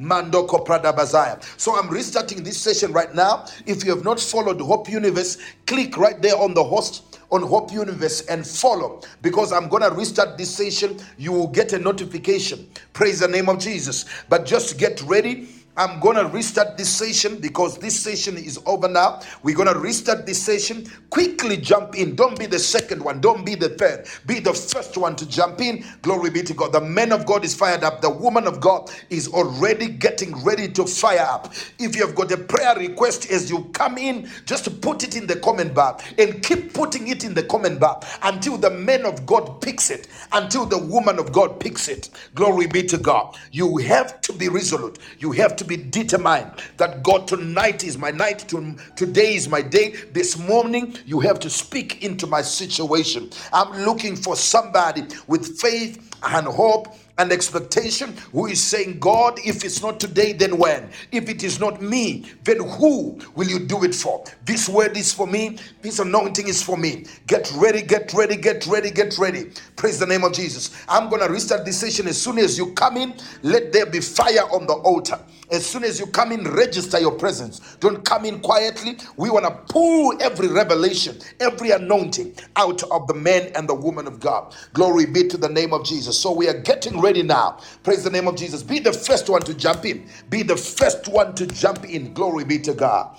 Mandoko 0.00 0.64
Prada 0.64 0.92
Bazaya. 0.92 1.42
So 1.60 1.78
I'm 1.78 1.88
restarting 1.90 2.42
this 2.42 2.58
session 2.58 2.92
right 2.92 3.14
now. 3.14 3.46
If 3.66 3.84
you 3.84 3.94
have 3.94 4.04
not 4.04 4.18
followed 4.20 4.60
Hope 4.60 4.88
Universe, 4.88 5.36
click 5.66 5.96
right 5.98 6.20
there 6.22 6.36
on 6.36 6.54
the 6.54 6.64
host 6.64 7.18
on 7.30 7.42
Hope 7.42 7.72
Universe 7.72 8.22
and 8.22 8.46
follow 8.46 9.02
because 9.22 9.52
I'm 9.52 9.68
going 9.68 9.82
to 9.82 9.90
restart 9.90 10.36
this 10.38 10.54
session. 10.54 10.98
You 11.18 11.32
will 11.32 11.48
get 11.48 11.72
a 11.72 11.78
notification. 11.78 12.68
Praise 12.92 13.20
the 13.20 13.28
name 13.28 13.48
of 13.48 13.58
Jesus. 13.58 14.04
But 14.28 14.46
just 14.46 14.78
get 14.78 15.00
ready 15.02 15.48
I'm 15.80 16.00
to 16.16 16.26
restart 16.26 16.76
this 16.76 16.90
session 16.90 17.38
because 17.40 17.78
this 17.78 17.98
session 17.98 18.36
is 18.36 18.60
over 18.66 18.88
now. 18.88 19.20
We're 19.42 19.56
to 19.72 19.80
restart 19.80 20.26
this 20.26 20.42
session. 20.42 20.86
Quickly 21.10 21.56
jump 21.56 21.96
in. 21.96 22.16
Don't 22.16 22.38
be 22.38 22.46
the 22.46 22.58
second 22.60 23.02
one. 23.02 23.20
Don't 23.20 23.46
be 23.46 23.54
the 23.56 23.70
third. 23.70 24.06
Be 24.26 24.40
the 24.40 24.54
first 24.54 24.96
one 24.98 25.16
to 25.16 25.26
jump 25.26 25.60
in. 25.62 25.84
Glory 26.02 26.30
be 26.30 26.42
to 26.42 26.54
God. 26.54 26.72
The 26.74 26.82
man 26.82 27.12
of 27.12 27.26
God 27.26 27.44
is 27.44 27.54
fired 27.54 27.84
up. 27.84 28.02
The 28.02 28.10
woman 28.10 28.46
of 28.46 28.60
God 28.60 28.90
is 29.10 29.28
already 29.28 29.88
getting 29.88 30.44
ready 30.44 30.68
to 30.72 30.86
fire 30.86 31.26
up. 31.30 31.54
If 31.78 31.96
you 31.96 32.06
have 32.06 32.14
got 32.14 32.30
a 32.32 32.36
prayer 32.36 32.76
request 32.76 33.30
as 33.30 33.50
you 33.50 33.64
come 33.72 33.98
in, 33.98 34.28
just 34.46 34.80
put 34.82 35.02
it 35.04 35.16
in 35.16 35.26
the 35.26 35.36
comment 35.36 35.74
bar 35.74 35.98
and 36.18 36.42
keep 36.42 36.74
putting 36.74 37.08
it 37.08 37.24
in 37.24 37.34
the 37.34 37.42
comment 37.44 37.80
bar 37.80 38.00
until 38.22 38.58
the 38.58 38.70
man 38.70 39.06
of 39.06 39.26
God 39.26 39.62
picks 39.62 39.90
it, 39.90 40.08
until 40.32 40.66
the 40.66 40.78
woman 40.78 41.18
of 41.18 41.32
God 41.32 41.58
picks 41.60 41.88
it. 41.88 42.10
Glory 42.34 42.66
be 42.66 42.82
to 42.84 42.98
God. 42.98 43.36
You 43.52 43.78
have 43.78 44.20
to 44.22 44.32
be 44.32 44.48
resolute. 44.48 44.98
You 45.18 45.32
have 45.32 45.56
to 45.56 45.64
be 45.70 45.76
determined 45.76 46.50
that 46.78 47.02
God, 47.02 47.28
tonight 47.28 47.84
is 47.84 47.96
my 47.96 48.10
night, 48.10 48.40
to, 48.48 48.76
today 48.96 49.34
is 49.36 49.48
my 49.48 49.62
day. 49.62 49.94
This 50.12 50.36
morning, 50.36 50.96
you 51.06 51.20
have 51.20 51.38
to 51.40 51.50
speak 51.50 52.02
into 52.02 52.26
my 52.26 52.42
situation. 52.42 53.30
I'm 53.52 53.84
looking 53.84 54.16
for 54.16 54.34
somebody 54.36 55.04
with 55.28 55.60
faith 55.60 56.10
and 56.24 56.46
hope 56.46 56.88
and 57.18 57.32
expectation 57.32 58.16
who 58.32 58.46
is 58.46 58.62
saying, 58.62 58.98
God, 58.98 59.38
if 59.44 59.64
it's 59.64 59.82
not 59.82 60.00
today, 60.00 60.32
then 60.32 60.58
when? 60.58 60.90
If 61.12 61.28
it 61.28 61.44
is 61.44 61.60
not 61.60 61.80
me, 61.82 62.24
then 62.44 62.58
who 62.60 63.18
will 63.34 63.46
you 63.46 63.60
do 63.60 63.84
it 63.84 63.94
for? 63.94 64.24
This 64.44 64.68
word 64.68 64.96
is 64.96 65.12
for 65.12 65.26
me, 65.26 65.58
this 65.82 65.98
anointing 65.98 66.48
is 66.48 66.62
for 66.62 66.76
me. 66.78 67.04
Get 67.26 67.52
ready, 67.56 67.82
get 67.82 68.12
ready, 68.14 68.36
get 68.36 68.66
ready, 68.66 68.90
get 68.90 69.18
ready. 69.18 69.50
Praise 69.76 69.98
the 69.98 70.06
name 70.06 70.24
of 70.24 70.32
Jesus. 70.32 70.82
I'm 70.88 71.08
going 71.10 71.22
to 71.22 71.28
restart 71.30 71.64
this 71.64 71.78
session 71.78 72.08
as 72.08 72.20
soon 72.20 72.38
as 72.38 72.56
you 72.58 72.72
come 72.72 72.96
in. 72.96 73.14
Let 73.42 73.72
there 73.72 73.86
be 73.86 74.00
fire 74.00 74.44
on 74.50 74.66
the 74.66 74.74
altar. 74.74 75.20
As 75.52 75.66
soon 75.66 75.84
as 75.84 76.00
you 76.00 76.06
come 76.06 76.32
in, 76.32 76.44
register 76.44 77.00
your 77.00 77.12
presence. 77.12 77.76
Don't 77.80 78.04
come 78.04 78.24
in 78.26 78.40
quietly. 78.40 78.98
We 79.16 79.30
want 79.30 79.46
to 79.46 79.52
pull 79.72 80.20
every 80.22 80.48
revelation, 80.48 81.18
every 81.40 81.70
anointing 81.72 82.34
out 82.56 82.82
of 82.84 83.06
the 83.08 83.14
man 83.14 83.52
and 83.56 83.68
the 83.68 83.74
woman 83.74 84.06
of 84.06 84.20
God. 84.20 84.54
Glory 84.74 85.06
be 85.06 85.28
to 85.28 85.36
the 85.38 85.48
name 85.48 85.72
of 85.72 85.84
Jesus. 85.86 86.18
So 86.18 86.32
we 86.32 86.48
are 86.48 86.60
getting 86.60 87.00
ready 87.00 87.22
now. 87.22 87.60
Praise 87.84 88.04
the 88.04 88.10
name 88.10 88.28
of 88.28 88.36
Jesus. 88.36 88.62
Be 88.62 88.78
the 88.80 88.92
first 88.92 89.28
one 89.30 89.42
to 89.42 89.54
jump 89.54 89.84
in. 89.86 90.08
Be 90.30 90.42
the 90.42 90.56
first 90.56 91.08
one 91.08 91.34
to 91.36 91.46
jump 91.46 91.84
in. 91.84 92.14
Glory 92.14 92.44
be 92.44 92.58
to 92.60 92.74
God. 92.74 93.16